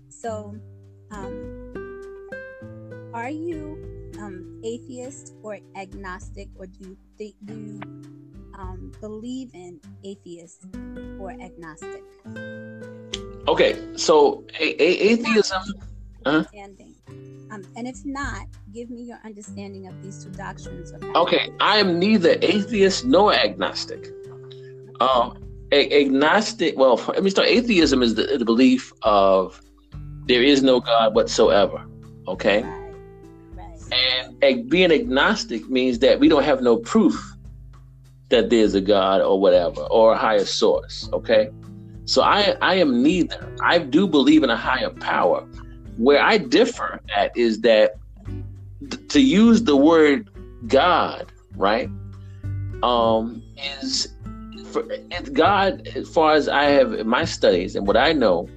So, 0.08 0.56
um, 1.10 1.72
are 3.14 3.30
you 3.30 3.95
um, 4.18 4.60
atheist 4.64 5.34
or 5.42 5.58
agnostic, 5.76 6.48
or 6.56 6.66
do 6.66 6.88
you 6.88 6.96
think 7.18 7.34
do 7.44 7.54
you 7.54 7.80
um, 8.58 8.92
believe 9.00 9.50
in 9.54 9.80
atheist 10.04 10.66
or 11.20 11.30
agnostic? 11.30 12.02
Okay. 13.48 13.78
So 13.96 14.44
a- 14.58 14.82
a- 14.82 14.98
atheism. 15.12 15.62
Huh? 16.24 16.30
Understanding. 16.30 16.94
Um, 17.50 17.62
and 17.76 17.86
if 17.86 18.04
not, 18.04 18.46
give 18.74 18.90
me 18.90 19.02
your 19.02 19.18
understanding 19.24 19.86
of 19.86 20.02
these 20.02 20.24
two 20.24 20.30
doctrines. 20.30 20.92
Okay. 21.14 21.50
I 21.60 21.78
am 21.78 21.98
neither 21.98 22.36
atheist 22.42 23.04
nor 23.04 23.32
agnostic. 23.32 24.08
Um, 25.00 25.38
a- 25.72 26.04
agnostic. 26.04 26.76
Well, 26.76 26.96
let 27.08 27.22
me 27.22 27.30
start. 27.30 27.48
Atheism 27.48 28.02
is 28.02 28.14
the, 28.14 28.24
the 28.38 28.44
belief 28.44 28.92
of 29.02 29.60
there 30.26 30.42
is 30.42 30.62
no 30.62 30.80
God 30.80 31.14
whatsoever. 31.14 31.86
Okay. 32.26 32.62
Right. 32.62 32.85
And 34.42 34.68
being 34.68 34.92
agnostic 34.92 35.68
means 35.68 35.98
that 36.00 36.20
we 36.20 36.28
don't 36.28 36.44
have 36.44 36.60
no 36.60 36.76
proof 36.76 37.36
that 38.28 38.50
there's 38.50 38.74
a 38.74 38.80
God 38.80 39.20
or 39.20 39.40
whatever 39.40 39.82
or 39.82 40.12
a 40.12 40.16
higher 40.16 40.44
source. 40.44 41.08
Okay. 41.12 41.50
So 42.04 42.22
I, 42.22 42.56
I 42.62 42.74
am 42.76 43.02
neither. 43.02 43.52
I 43.62 43.78
do 43.78 44.06
believe 44.06 44.42
in 44.42 44.50
a 44.50 44.56
higher 44.56 44.90
power. 44.90 45.40
Where 45.96 46.20
I 46.22 46.38
differ 46.38 47.00
at 47.14 47.36
is 47.36 47.60
that 47.62 47.96
th- 48.90 49.08
to 49.08 49.20
use 49.20 49.62
the 49.62 49.76
word 49.76 50.28
God, 50.66 51.32
right, 51.56 51.88
um, 52.82 53.42
is 53.80 54.14
for 54.66 54.82
God, 55.32 55.88
as 55.96 56.08
far 56.08 56.34
as 56.34 56.48
I 56.48 56.64
have 56.64 56.92
in 56.92 57.08
my 57.08 57.24
studies 57.24 57.76
and 57.76 57.86
what 57.86 57.96
I 57.96 58.12
know, 58.12 58.48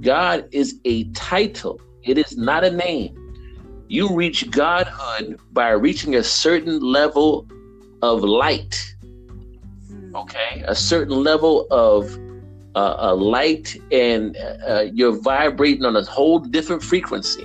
God 0.00 0.48
is 0.52 0.78
a 0.84 1.04
title. 1.12 1.80
It 2.04 2.18
is 2.18 2.36
not 2.36 2.64
a 2.64 2.70
name. 2.70 3.16
You 3.92 4.08
reach 4.14 4.50
Godhood 4.50 5.38
by 5.52 5.68
reaching 5.72 6.14
a 6.14 6.22
certain 6.24 6.80
level 6.80 7.46
of 8.00 8.22
light, 8.24 8.74
Mm. 9.92 10.14
okay? 10.22 10.64
A 10.66 10.74
certain 10.74 11.22
level 11.22 11.66
of 11.70 12.18
uh, 12.74 12.96
uh, 13.08 13.14
light, 13.14 13.76
and 13.90 14.34
uh, 14.66 14.86
you're 14.94 15.20
vibrating 15.20 15.84
on 15.84 15.94
a 15.96 16.02
whole 16.04 16.38
different 16.38 16.82
frequency. 16.82 17.44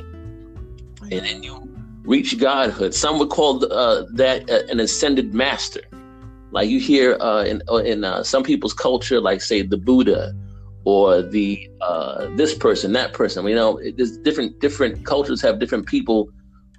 And 1.11 1.25
then 1.25 1.43
you 1.43 1.55
reach 2.05 2.39
Godhood. 2.39 2.93
Some 2.93 3.19
would 3.19 3.29
call 3.29 3.51
uh, 3.69 4.05
that 4.13 4.49
uh, 4.49 4.61
an 4.71 4.79
ascended 4.79 5.33
master. 5.33 5.81
Like 6.51 6.69
you 6.69 6.79
hear 6.79 7.17
uh, 7.19 7.43
in 7.43 7.61
in 7.93 8.05
uh, 8.05 8.23
some 8.23 8.43
people's 8.43 8.73
culture, 8.73 9.19
like 9.19 9.41
say 9.41 9.63
the 9.63 9.77
Buddha 9.89 10.31
or 10.85 11.21
the 11.21 11.67
uh, 11.81 12.29
this 12.37 12.53
person, 12.53 12.93
that 12.93 13.11
person. 13.11 13.45
You 13.45 13.55
know, 13.55 13.71
it- 13.79 13.97
there's 13.97 14.17
different 14.19 14.51
different 14.61 15.03
cultures 15.05 15.41
have 15.41 15.59
different 15.59 15.85
people 15.87 16.29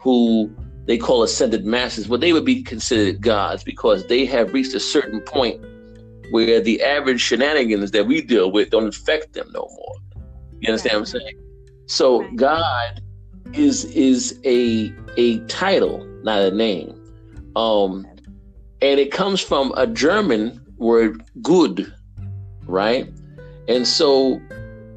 who 0.00 0.54
they 0.86 0.96
call 0.96 1.22
ascended 1.22 1.66
masters. 1.66 2.08
Well, 2.08 2.18
they 2.18 2.32
would 2.32 2.44
be 2.44 2.62
considered 2.62 3.20
gods 3.20 3.62
because 3.62 4.06
they 4.06 4.24
have 4.26 4.52
reached 4.52 4.74
a 4.74 4.80
certain 4.80 5.20
point 5.20 5.62
where 6.30 6.60
the 6.60 6.82
average 6.82 7.20
shenanigans 7.20 7.90
that 7.90 8.06
we 8.06 8.20
deal 8.20 8.50
with 8.50 8.70
don't 8.70 8.88
affect 8.88 9.32
them 9.34 9.48
no 9.52 9.60
more. 9.60 9.94
You 10.60 10.68
understand 10.70 10.94
right. 10.94 11.00
what 11.00 11.14
I'm 11.14 11.20
saying? 11.20 11.38
So 11.86 12.22
right. 12.22 12.36
God 12.36 13.02
is 13.52 13.84
is 13.86 14.38
a 14.44 14.92
a 15.16 15.38
title, 15.46 16.04
not 16.22 16.40
a 16.40 16.50
name. 16.50 16.94
Um, 17.56 18.06
and 18.80 19.00
it 19.00 19.10
comes 19.10 19.40
from 19.40 19.72
a 19.76 19.86
German 19.86 20.64
word 20.76 21.22
"good," 21.42 21.92
right? 22.66 23.12
And 23.68 23.86
so, 23.86 24.40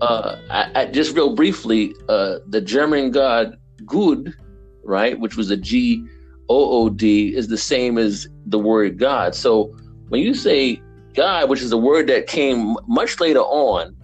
uh, 0.02 0.38
I, 0.50 0.72
I, 0.76 0.86
just 0.86 1.16
real 1.16 1.36
briefly, 1.36 1.94
uh, 2.08 2.38
the 2.48 2.62
German 2.62 3.12
God 3.12 3.58
"good," 3.86 4.34
right, 4.84 5.20
which 5.20 5.36
was 5.38 5.52
a 5.52 5.58
G 5.58 6.06
O 6.50 6.84
O 6.84 6.90
D, 6.90 7.36
is 7.36 7.48
the 7.48 7.58
same 7.58 7.98
as 7.98 8.28
the 8.46 8.60
word 8.60 8.98
God. 8.98 9.36
So 9.36 9.76
when 10.10 10.22
you 10.22 10.34
say 10.34 10.82
God, 11.14 11.50
which 11.50 11.62
is 11.62 11.72
a 11.72 11.78
word 11.78 12.08
that 12.08 12.28
came 12.28 12.76
much 12.88 13.20
later 13.20 13.42
on, 13.42 13.96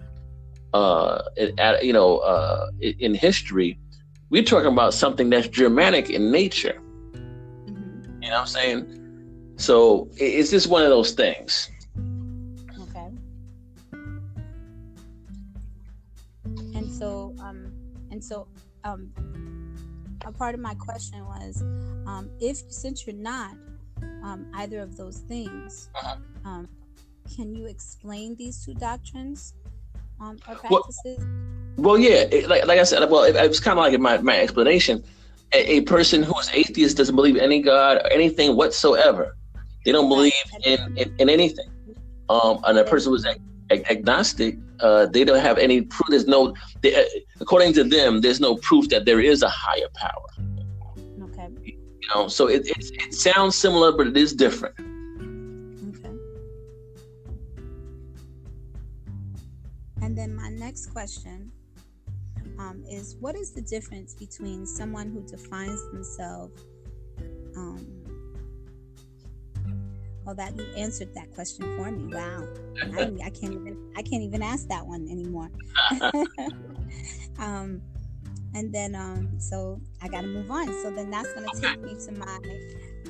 uh, 0.74 1.22
at, 1.58 1.84
you 1.84 1.92
know, 1.92 2.18
uh, 2.18 2.68
in 2.80 3.14
history, 3.14 3.78
we're 4.30 4.42
talking 4.42 4.72
about 4.72 4.92
something 4.92 5.30
that's 5.30 5.48
Germanic 5.48 6.10
in 6.10 6.30
nature. 6.30 6.80
Mm-hmm. 7.12 8.22
You 8.22 8.28
know 8.28 8.34
what 8.34 8.40
I'm 8.40 8.46
saying? 8.46 9.54
So 9.56 10.08
it's 10.16 10.50
just 10.50 10.68
one 10.68 10.82
of 10.82 10.90
those 10.90 11.12
things. 11.12 11.70
Okay. 12.80 13.08
And 16.74 16.92
so, 16.92 17.34
um, 17.40 17.72
and 18.10 18.22
so, 18.22 18.46
um, 18.84 19.10
a 20.28 20.32
part 20.32 20.54
of 20.54 20.60
my 20.60 20.74
question 20.74 21.24
was, 21.24 21.62
um, 22.06 22.30
if 22.38 22.58
since 22.70 23.06
you're 23.06 23.16
not 23.16 23.52
um, 24.22 24.46
either 24.54 24.80
of 24.80 24.96
those 24.96 25.18
things, 25.20 25.88
uh-huh. 25.94 26.16
um, 26.44 26.68
can 27.34 27.54
you 27.54 27.66
explain 27.66 28.36
these 28.36 28.64
two 28.64 28.74
doctrines 28.74 29.54
um, 30.20 30.38
or 30.46 30.54
practices? 30.54 31.18
Well, 31.76 31.94
well 31.94 31.98
yeah, 31.98 32.26
it, 32.30 32.48
like, 32.48 32.66
like 32.66 32.78
I 32.78 32.82
said, 32.82 33.08
well, 33.10 33.24
it, 33.24 33.36
it 33.36 33.48
was 33.48 33.58
kind 33.58 33.78
of 33.78 33.84
like 33.84 33.94
in 33.94 34.02
my, 34.02 34.18
my 34.18 34.38
explanation. 34.38 35.02
A, 35.54 35.78
a, 35.78 35.80
person 35.80 36.22
who 36.22 36.38
is 36.38 36.50
atheist 36.52 36.98
doesn't 36.98 37.16
believe 37.16 37.36
in 37.36 37.42
any 37.42 37.62
God 37.62 37.96
or 37.96 38.12
anything 38.12 38.54
whatsoever. 38.54 39.34
They 39.86 39.92
don't 39.92 40.10
believe 40.10 40.34
in, 40.64 40.98
in, 40.98 41.14
in 41.18 41.30
anything. 41.30 41.70
Um, 42.28 42.60
and 42.66 42.76
a 42.76 42.84
person 42.84 43.12
who's 43.12 43.24
ag- 43.24 43.40
agnostic, 43.70 44.58
uh, 44.80 45.06
they 45.06 45.24
don't 45.24 45.40
have 45.40 45.58
any 45.58 45.82
proof. 45.82 46.08
There's 46.08 46.26
no, 46.26 46.54
they, 46.82 46.94
uh, 46.94 47.04
according 47.40 47.72
to 47.74 47.84
them, 47.84 48.20
there's 48.20 48.40
no 48.40 48.56
proof 48.56 48.88
that 48.88 49.04
there 49.04 49.20
is 49.20 49.42
a 49.42 49.48
higher 49.48 49.88
power. 49.94 50.28
Okay. 51.24 51.48
You 51.64 52.08
know, 52.14 52.28
so 52.28 52.48
it, 52.48 52.66
it, 52.66 52.90
it 52.94 53.14
sounds 53.14 53.56
similar, 53.56 53.92
but 53.92 54.06
it 54.06 54.16
is 54.16 54.32
different. 54.32 54.74
And 60.00 60.16
then 60.16 60.34
my 60.34 60.48
next 60.48 60.86
question 60.86 61.52
um, 62.58 62.82
is 62.88 63.16
what 63.20 63.36
is 63.36 63.52
the 63.52 63.60
difference 63.60 64.14
between 64.14 64.64
someone 64.64 65.10
who 65.10 65.20
defines 65.26 65.84
themselves? 65.92 66.64
Um, 67.56 67.97
well, 70.28 70.34
that 70.34 70.54
you 70.58 70.66
answered 70.76 71.14
that 71.14 71.32
question 71.34 71.64
for 71.78 71.90
me. 71.90 72.14
Wow, 72.14 72.46
I, 72.98 73.10
I 73.24 73.30
can't 73.30 73.54
even 73.54 73.78
I 73.96 74.02
can't 74.02 74.22
even 74.22 74.42
ask 74.42 74.68
that 74.68 74.86
one 74.86 75.08
anymore. 75.08 75.48
um, 77.38 77.80
and 78.54 78.70
then 78.70 78.94
um, 78.94 79.40
so 79.40 79.80
I 80.02 80.08
got 80.08 80.20
to 80.20 80.26
move 80.26 80.50
on. 80.50 80.66
So 80.82 80.90
then 80.90 81.10
that's 81.10 81.32
going 81.32 81.48
to 81.48 81.58
take 81.58 81.80
me 81.80 81.94
to 82.04 82.12
my 82.12 82.38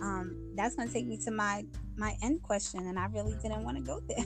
um, 0.00 0.36
that's 0.54 0.76
going 0.76 0.86
to 0.86 0.94
take 0.94 1.08
me 1.08 1.16
to 1.24 1.32
my 1.32 1.64
my 1.96 2.16
end 2.22 2.40
question, 2.44 2.86
and 2.86 2.96
I 2.96 3.06
really 3.06 3.34
didn't 3.42 3.64
want 3.64 3.76
to 3.78 3.82
go 3.82 4.00
there. 4.06 4.24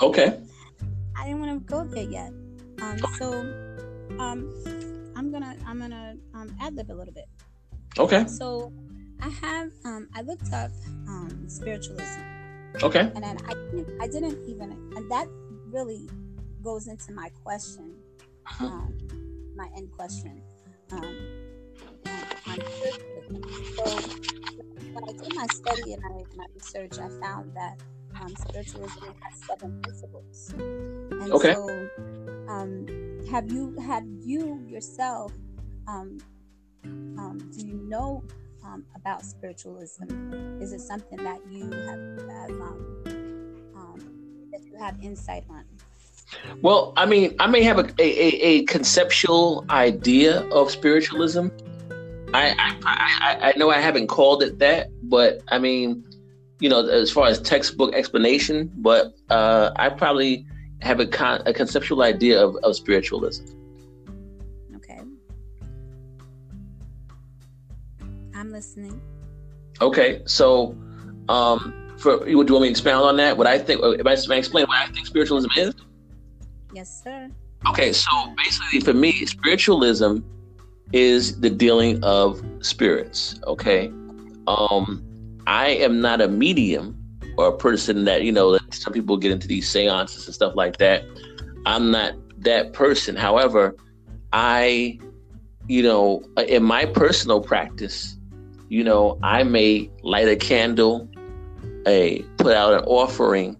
Okay. 0.00 0.40
I 1.18 1.26
didn't 1.26 1.40
want 1.40 1.52
to 1.52 1.70
go 1.70 1.84
there 1.84 2.08
yet. 2.08 2.32
Um, 2.80 2.98
so 3.18 3.40
um, 4.18 4.50
I'm 5.14 5.30
gonna 5.30 5.54
I'm 5.66 5.78
gonna 5.78 6.14
um, 6.32 6.56
ad 6.62 6.76
lib 6.76 6.90
a 6.90 6.94
little 6.94 7.12
bit. 7.12 7.28
Okay. 7.98 8.24
So 8.26 8.72
I 9.22 9.28
have 9.28 9.70
um, 9.84 10.08
I 10.14 10.22
looked 10.22 10.52
up 10.52 10.72
um, 11.06 11.44
spiritualism. 11.46 12.22
Okay. 12.82 13.00
And 13.14 13.22
then 13.22 13.38
I 13.46 14.04
I 14.04 14.08
didn't 14.08 14.38
even 14.48 14.72
and 14.96 15.10
that 15.10 15.28
really 15.70 16.10
goes 16.62 16.88
into 16.88 17.12
my 17.12 17.30
question, 17.44 17.94
uh-huh. 18.46 18.66
um, 18.66 18.98
my 19.56 19.68
end 19.76 19.92
question. 19.92 20.42
Um, 20.90 21.16
so 23.76 23.84
when 24.92 25.04
I 25.08 25.12
did 25.12 25.34
my 25.34 25.46
study 25.46 25.92
and 25.94 26.04
I, 26.04 26.36
my 26.36 26.46
research, 26.54 26.98
I 26.98 27.08
found 27.20 27.54
that 27.54 27.80
um, 28.20 28.34
spiritualism 28.36 29.04
has 29.22 29.40
seven 29.46 29.80
principles. 29.82 30.52
And 30.56 31.32
okay. 31.32 31.54
so, 31.54 31.88
um, 32.48 32.86
have 33.30 33.50
you 33.50 33.74
have 33.80 34.04
you 34.20 34.60
yourself? 34.66 35.32
Um, 35.86 36.18
um, 36.84 37.50
do 37.56 37.66
you 37.66 37.74
know 37.88 38.24
um, 38.64 38.84
about 38.94 39.24
spiritualism? 39.24 40.04
Is 40.60 40.72
it 40.72 40.80
something 40.80 41.18
that 41.22 41.40
you 41.50 41.64
have, 41.64 42.00
have 42.28 42.50
um, 42.60 43.04
um, 43.76 44.48
that 44.50 44.64
you 44.64 44.76
have 44.78 44.96
insight 45.02 45.44
on? 45.50 45.64
Well, 46.62 46.92
I 46.96 47.06
mean, 47.06 47.34
I 47.38 47.46
may 47.46 47.62
have 47.62 47.78
a, 47.78 47.84
a, 47.98 48.28
a 48.42 48.64
conceptual 48.64 49.64
idea 49.70 50.40
of 50.48 50.70
spiritualism. 50.70 51.48
I, 52.34 52.54
I, 52.58 52.76
I 52.84 53.50
I 53.50 53.58
know 53.58 53.70
I 53.70 53.78
haven't 53.78 54.06
called 54.06 54.42
it 54.42 54.58
that, 54.58 54.88
but 55.02 55.42
I 55.48 55.58
mean, 55.58 56.02
you 56.60 56.68
know, 56.68 56.86
as 56.86 57.10
far 57.10 57.26
as 57.26 57.40
textbook 57.40 57.94
explanation, 57.94 58.72
but 58.76 59.14
uh, 59.28 59.72
I 59.76 59.90
probably 59.90 60.46
have 60.80 61.00
a, 61.00 61.06
con- 61.06 61.42
a 61.44 61.52
conceptual 61.52 62.02
idea 62.02 62.42
of, 62.42 62.56
of 62.62 62.74
spiritualism. 62.74 63.44
I'm 68.52 68.56
listening. 68.56 69.00
Okay, 69.80 70.20
so 70.26 70.76
um, 71.30 71.94
for 71.96 72.28
you, 72.28 72.44
do 72.44 72.52
you 72.52 72.54
want 72.54 72.62
me 72.62 72.68
to 72.68 72.70
expound 72.70 73.06
on 73.06 73.16
that? 73.16 73.38
What 73.38 73.46
I 73.46 73.58
think, 73.58 73.80
if 73.82 74.06
I, 74.06 74.12
if 74.12 74.30
I 74.30 74.34
explain 74.34 74.66
what 74.66 74.76
I 74.76 74.92
think 74.92 75.06
spiritualism 75.06 75.48
is? 75.56 75.74
Yes, 76.74 77.02
sir. 77.02 77.30
Okay, 77.70 77.94
so 77.94 78.10
basically, 78.36 78.80
for 78.80 78.92
me, 78.92 79.24
spiritualism 79.24 80.18
is 80.92 81.40
the 81.40 81.48
dealing 81.48 82.04
of 82.04 82.42
spirits. 82.60 83.40
Okay, 83.46 83.88
um, 84.46 85.02
I 85.46 85.68
am 85.68 86.02
not 86.02 86.20
a 86.20 86.28
medium 86.28 86.98
or 87.38 87.48
a 87.48 87.56
person 87.56 88.04
that, 88.04 88.22
you 88.22 88.32
know, 88.32 88.52
that 88.52 88.74
some 88.74 88.92
people 88.92 89.16
get 89.16 89.32
into 89.32 89.48
these 89.48 89.66
seances 89.66 90.26
and 90.26 90.34
stuff 90.34 90.54
like 90.54 90.76
that. 90.76 91.04
I'm 91.64 91.90
not 91.90 92.12
that 92.40 92.74
person. 92.74 93.16
However, 93.16 93.74
I, 94.34 94.98
you 95.68 95.82
know, 95.82 96.22
in 96.46 96.62
my 96.62 96.84
personal 96.84 97.40
practice, 97.40 98.18
you 98.72 98.82
know, 98.82 99.18
I 99.22 99.42
may 99.42 99.90
light 100.02 100.28
a 100.28 100.34
candle, 100.34 101.06
a 101.86 102.22
put 102.38 102.54
out 102.56 102.72
an 102.72 102.84
offering, 102.86 103.54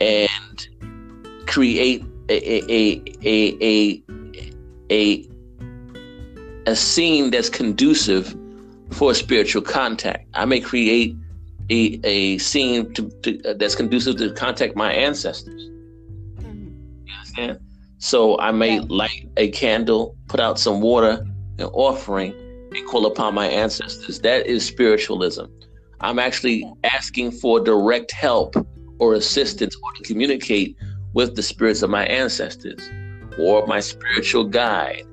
and 0.00 0.68
create 1.46 2.02
a 2.30 2.64
a 2.64 3.02
a 3.20 3.54
a 3.60 4.02
a, 4.90 5.28
a 6.66 6.74
scene 6.74 7.30
that's 7.30 7.50
conducive 7.50 8.34
for 8.90 9.12
spiritual 9.12 9.60
contact. 9.60 10.26
I 10.32 10.46
may 10.46 10.60
create 10.60 11.14
a, 11.68 12.00
a 12.02 12.38
scene 12.38 12.90
to, 12.94 13.10
to, 13.24 13.42
uh, 13.44 13.54
that's 13.58 13.74
conducive 13.74 14.16
to 14.16 14.32
contact 14.32 14.76
my 14.76 14.94
ancestors. 14.94 15.62
Mm-hmm. 16.38 16.68
You 17.04 17.14
understand? 17.18 17.58
So 17.98 18.38
I 18.38 18.50
may 18.50 18.76
yeah. 18.76 18.86
light 18.88 19.28
a 19.36 19.50
candle, 19.50 20.16
put 20.28 20.40
out 20.40 20.58
some 20.58 20.80
water, 20.80 21.22
an 21.58 21.66
offering, 21.66 22.32
and 22.74 22.86
call 22.88 23.06
upon 23.06 23.34
my 23.34 23.46
ancestors. 23.46 24.20
That 24.20 24.46
is 24.46 24.64
spiritualism. 24.64 25.44
I'm 26.00 26.18
actually 26.18 26.70
asking 26.84 27.32
for 27.32 27.60
direct 27.60 28.10
help 28.10 28.54
or 28.98 29.14
assistance 29.14 29.76
or 29.82 29.92
to 29.92 30.02
communicate 30.02 30.76
with 31.14 31.36
the 31.36 31.42
spirits 31.42 31.82
of 31.82 31.90
my 31.90 32.04
ancestors 32.06 32.90
or 33.38 33.66
my 33.66 33.80
spiritual 33.80 34.44
guide 34.44 35.04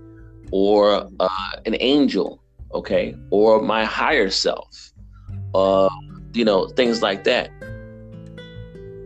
or 0.52 1.08
uh, 1.20 1.52
an 1.66 1.76
angel 1.80 2.42
okay, 2.74 3.16
or 3.30 3.62
my 3.62 3.84
higher 3.86 4.30
self, 4.30 4.92
uh, 5.56 5.90
you 6.34 6.46
know, 6.46 6.68
things 6.70 7.02
like 7.02 7.24
that. 7.24 7.50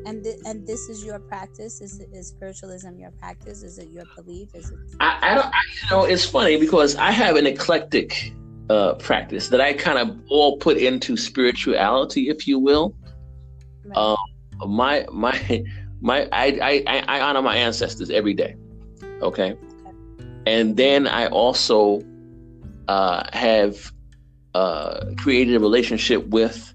And 0.05 0.21
th- 0.23 0.39
and 0.45 0.67
this 0.67 0.89
is 0.89 1.05
your 1.05 1.19
practice? 1.19 1.79
Is 1.79 2.01
is 2.11 2.27
spiritualism 2.27 2.99
your 2.99 3.11
practice? 3.11 3.63
Is 3.63 3.77
it 3.77 3.89
your 3.89 4.03
belief? 4.15 4.53
Is 4.53 4.69
it? 4.69 4.77
I, 4.99 5.17
I 5.21 5.35
don't. 5.35 5.45
I, 5.45 5.61
you 5.81 5.89
know, 5.89 6.03
it's 6.03 6.25
funny 6.25 6.57
because 6.59 6.95
I 6.97 7.11
have 7.11 7.37
an 7.37 7.47
eclectic 7.47 8.33
uh, 8.69 8.93
practice 8.95 9.49
that 9.49 9.61
I 9.61 9.73
kind 9.73 9.97
of 9.97 10.17
all 10.29 10.57
put 10.57 10.77
into 10.77 11.17
spirituality, 11.17 12.29
if 12.29 12.47
you 12.47 12.59
will. 12.59 12.95
Right. 13.85 13.97
Um, 13.97 14.17
my 14.67 15.05
my 15.11 15.63
my 16.01 16.27
I, 16.31 16.83
I 16.87 17.03
I 17.07 17.21
honor 17.21 17.41
my 17.41 17.55
ancestors 17.55 18.09
every 18.09 18.33
day. 18.33 18.55
Okay. 19.21 19.51
okay. 19.51 19.57
And 20.45 20.75
then 20.75 21.07
I 21.07 21.27
also 21.27 22.03
uh, 22.87 23.23
have 23.33 23.91
uh, 24.53 25.05
created 25.17 25.55
a 25.55 25.59
relationship 25.59 26.25
with 26.27 26.73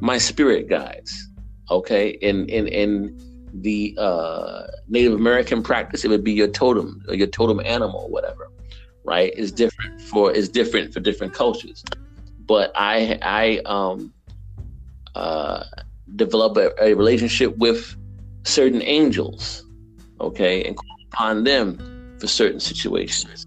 my 0.00 0.18
spirit 0.18 0.68
guides. 0.68 1.28
Okay, 1.70 2.18
and 2.22 2.48
in 2.50 2.68
and 2.68 3.22
the 3.62 3.94
uh, 3.98 4.62
Native 4.88 5.12
American 5.12 5.62
practice, 5.62 6.04
it 6.04 6.08
would 6.08 6.24
be 6.24 6.32
your 6.32 6.48
totem, 6.48 7.02
or 7.08 7.14
your 7.14 7.26
totem 7.26 7.60
animal, 7.64 8.08
whatever. 8.08 8.50
Right? 9.04 9.32
Is 9.36 9.52
different 9.52 10.00
for 10.00 10.32
is 10.32 10.48
different 10.48 10.92
for 10.92 11.00
different 11.00 11.32
cultures. 11.34 11.82
But 12.46 12.72
I 12.74 13.18
I 13.22 13.58
um 13.64 14.12
uh 15.14 15.64
develop 16.16 16.56
a, 16.56 16.72
a 16.82 16.94
relationship 16.94 17.56
with 17.58 17.96
certain 18.44 18.82
angels, 18.82 19.64
okay, 20.20 20.64
and 20.64 20.76
call 20.76 20.96
upon 21.12 21.44
them 21.44 22.16
for 22.18 22.26
certain 22.26 22.60
situations. 22.60 23.46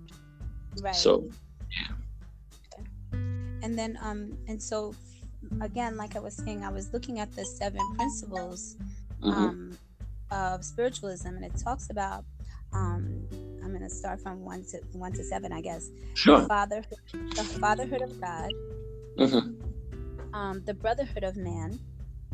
Right. 0.81 0.95
So, 0.95 1.29
yeah. 1.71 3.19
And 3.61 3.77
then, 3.77 3.97
um, 4.01 4.37
and 4.47 4.61
so 4.61 4.95
again, 5.61 5.97
like 5.97 6.15
I 6.15 6.19
was 6.19 6.35
saying, 6.35 6.63
I 6.63 6.69
was 6.69 6.91
looking 6.93 7.19
at 7.19 7.31
the 7.33 7.45
seven 7.45 7.81
principles 7.95 8.75
mm-hmm. 9.21 9.31
um, 9.31 9.77
of 10.31 10.63
spiritualism, 10.63 11.27
and 11.27 11.45
it 11.45 11.55
talks 11.57 11.89
about. 11.89 12.25
Um, 12.73 13.27
I'm 13.63 13.69
going 13.69 13.83
to 13.83 13.89
start 13.89 14.19
from 14.21 14.43
one 14.43 14.63
to 14.71 14.79
one 14.91 15.13
to 15.13 15.23
seven, 15.23 15.51
I 15.53 15.61
guess. 15.61 15.89
Sure. 16.15 16.41
The 16.41 16.47
fatherhood, 16.47 16.99
the 17.11 17.43
fatherhood 17.43 18.01
of 18.01 18.19
God, 18.19 18.51
mm-hmm. 19.17 20.35
um, 20.35 20.61
the 20.65 20.73
brotherhood 20.73 21.23
of 21.23 21.37
man, 21.37 21.79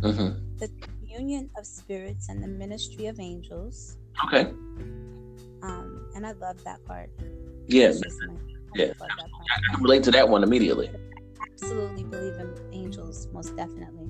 mm-hmm. 0.01 0.57
the 0.57 0.69
union 1.05 1.49
of 1.57 1.65
spirits, 1.65 2.29
and 2.29 2.43
the 2.43 2.47
ministry 2.47 3.07
of 3.07 3.19
angels. 3.19 3.97
Okay. 4.25 4.51
Um, 5.61 6.07
and 6.15 6.25
I 6.25 6.31
love 6.33 6.63
that 6.63 6.83
part. 6.85 7.09
Yes. 7.67 8.01
Yeah. 8.75 8.91
I 8.99 9.71
can 9.73 9.83
relate 9.83 10.03
to 10.03 10.11
that 10.11 10.27
one 10.27 10.43
immediately. 10.43 10.89
I 10.89 11.45
absolutely 11.51 12.03
believe 12.03 12.35
in 12.39 12.55
angels, 12.71 13.27
most 13.33 13.55
definitely. 13.55 14.05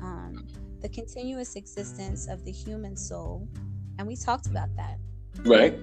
Um, 0.00 0.46
the 0.80 0.88
continuous 0.88 1.56
existence 1.56 2.28
of 2.28 2.44
the 2.44 2.52
human 2.52 2.96
soul, 2.96 3.48
and 3.98 4.06
we 4.06 4.16
talked 4.16 4.46
about 4.46 4.74
that. 4.76 4.98
Right. 5.44 5.78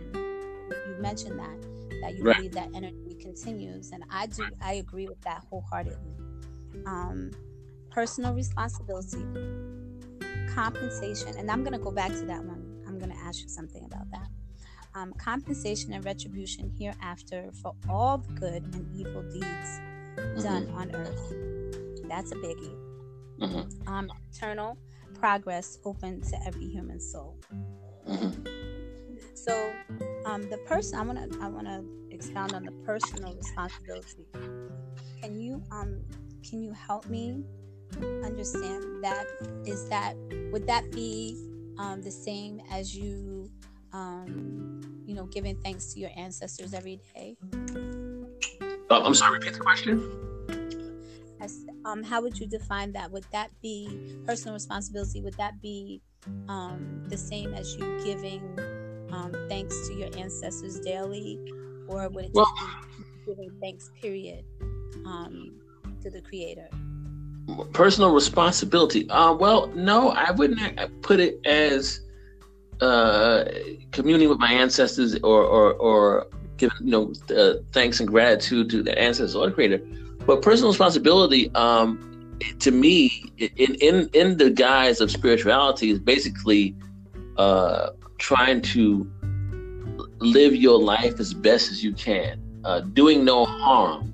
You 0.87 1.01
mentioned 1.01 1.39
that 1.39 1.61
that 2.01 2.15
you 2.15 2.23
right. 2.23 2.35
believe 2.35 2.51
that 2.53 2.69
energy 2.75 3.15
continues, 3.19 3.91
and 3.91 4.03
I 4.09 4.27
do. 4.27 4.45
I 4.61 4.73
agree 4.73 5.07
with 5.07 5.21
that 5.21 5.43
wholeheartedly. 5.49 6.15
Um, 6.85 7.31
personal 7.89 8.33
responsibility, 8.33 9.23
compensation, 10.53 11.37
and 11.37 11.49
I'm 11.49 11.63
going 11.63 11.73
to 11.73 11.79
go 11.79 11.91
back 11.91 12.11
to 12.11 12.25
that 12.25 12.43
one. 12.43 12.83
I'm 12.87 12.99
going 12.99 13.11
to 13.11 13.17
ask 13.17 13.41
you 13.41 13.49
something 13.49 13.83
about 13.85 14.09
that 14.11 14.27
um, 14.95 15.13
compensation 15.13 15.93
and 15.93 16.03
retribution 16.03 16.71
hereafter 16.79 17.51
for 17.61 17.75
all 17.89 18.17
the 18.17 18.33
good 18.33 18.63
and 18.73 18.95
evil 18.95 19.21
deeds 19.23 19.45
mm-hmm. 19.45 20.41
done 20.41 20.69
on 20.69 20.95
earth. 20.95 21.33
That's 22.07 22.31
a 22.31 22.35
biggie. 22.35 22.75
Mm-hmm. 23.39 23.87
Um, 23.87 24.11
eternal 24.33 24.77
progress 25.19 25.77
open 25.83 26.21
to 26.21 26.47
every 26.47 26.67
human 26.67 26.99
soul. 26.99 27.37
Mm-hmm. 28.07 28.64
So, 29.45 29.71
um, 30.25 30.49
the 30.49 30.57
person 30.65 30.97
I 30.97 31.03
want 31.03 31.31
to 31.31 31.39
I 31.39 31.47
want 31.47 31.67
to 31.67 31.83
expound 32.09 32.53
on 32.53 32.63
the 32.63 32.71
personal 32.83 33.35
responsibility. 33.35 34.25
Can 35.21 35.39
you 35.39 35.61
um 35.71 36.01
can 36.49 36.63
you 36.63 36.73
help 36.73 37.07
me 37.07 37.43
understand 38.23 39.03
that? 39.03 39.27
Is 39.65 39.87
that 39.89 40.15
would 40.51 40.65
that 40.65 40.91
be 40.91 41.37
um, 41.77 42.01
the 42.01 42.09
same 42.09 42.59
as 42.71 42.95
you 42.95 43.51
um, 43.93 44.81
you 45.05 45.13
know, 45.13 45.25
giving 45.25 45.55
thanks 45.57 45.93
to 45.93 45.99
your 45.99 46.09
ancestors 46.17 46.73
every 46.73 46.99
day? 47.13 47.37
Uh, 48.89 49.01
I'm 49.03 49.13
sorry, 49.13 49.39
repeat 49.39 49.53
the 49.53 49.59
question. 49.59 50.11
As, 51.39 51.65
um, 51.85 52.01
how 52.01 52.21
would 52.21 52.39
you 52.39 52.47
define 52.47 52.93
that? 52.93 53.11
Would 53.11 53.25
that 53.31 53.51
be 53.61 54.19
personal 54.25 54.55
responsibility? 54.55 55.21
Would 55.21 55.35
that 55.35 55.61
be 55.61 56.01
um, 56.49 57.03
the 57.07 57.17
same 57.17 57.53
as 57.53 57.75
you 57.75 58.01
giving 58.03 58.41
um, 59.11 59.33
thanks 59.49 59.87
to 59.87 59.93
your 59.93 60.09
ancestors 60.17 60.79
daily, 60.79 61.39
or 61.87 62.09
would 62.09 62.25
it 62.25 62.31
well, 62.33 62.51
be 62.97 63.03
giving 63.25 63.51
thanks, 63.61 63.91
period, 64.01 64.43
um, 65.05 65.53
to 66.01 66.09
the 66.09 66.21
Creator? 66.21 66.69
Personal 67.73 68.11
responsibility. 68.11 69.09
Uh, 69.09 69.33
well, 69.33 69.67
no, 69.67 70.09
I 70.09 70.31
wouldn't 70.31 71.01
put 71.01 71.19
it 71.19 71.39
as 71.45 72.01
uh, 72.81 73.45
communing 73.91 74.29
with 74.29 74.39
my 74.39 74.51
ancestors 74.51 75.15
or 75.21 75.43
or, 75.43 75.73
or 75.73 76.27
giving 76.57 76.75
you 76.81 76.91
know 76.91 77.13
uh, 77.35 77.55
thanks 77.71 77.99
and 77.99 78.09
gratitude 78.09 78.69
to 78.69 78.83
the 78.83 78.97
ancestors 78.99 79.35
or 79.35 79.47
the 79.47 79.53
creator 79.53 79.79
but 80.25 80.41
personal 80.41 80.71
responsibility 80.71 81.53
um, 81.55 82.37
to 82.59 82.71
me 82.71 83.31
in 83.37 83.75
in 83.75 84.09
in 84.13 84.37
the 84.37 84.49
guise 84.49 84.99
of 84.99 85.11
spirituality 85.11 85.89
is 85.89 85.99
basically 85.99 86.75
uh, 87.37 87.89
trying 88.17 88.61
to 88.61 89.09
live 90.19 90.55
your 90.55 90.79
life 90.79 91.19
as 91.19 91.33
best 91.33 91.71
as 91.71 91.83
you 91.83 91.93
can 91.93 92.41
uh, 92.63 92.79
doing 92.79 93.23
no 93.23 93.45
harm 93.45 94.13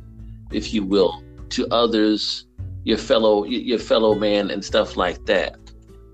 if 0.51 0.73
you 0.73 0.83
will 0.83 1.23
to 1.49 1.67
others 1.67 2.45
your 2.83 2.97
fellow 2.97 3.45
your 3.45 3.79
fellow 3.79 4.15
man 4.15 4.49
and 4.49 4.63
stuff 4.63 4.97
like 4.97 5.23
that 5.25 5.57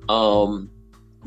um, 0.09 0.69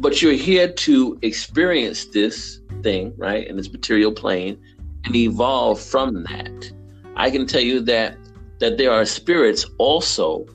but 0.01 0.23
you're 0.23 0.33
here 0.33 0.73
to 0.73 1.19
experience 1.23 2.07
this 2.07 2.61
thing, 2.83 3.13
right, 3.19 3.47
in 3.47 3.57
this 3.57 3.71
material 3.71 4.13
plane 4.13 4.59
and 5.05 5.15
evolve 5.15 5.81
from 5.81 6.25
that. 6.25 6.73
I 7.17 7.31
can 7.31 7.47
tell 7.47 7.61
you 7.61 7.81
that 7.81 8.17
that 8.61 8.77
there 8.77 8.93
are 8.93 9.07
spirits 9.07 9.65
also 9.79 10.47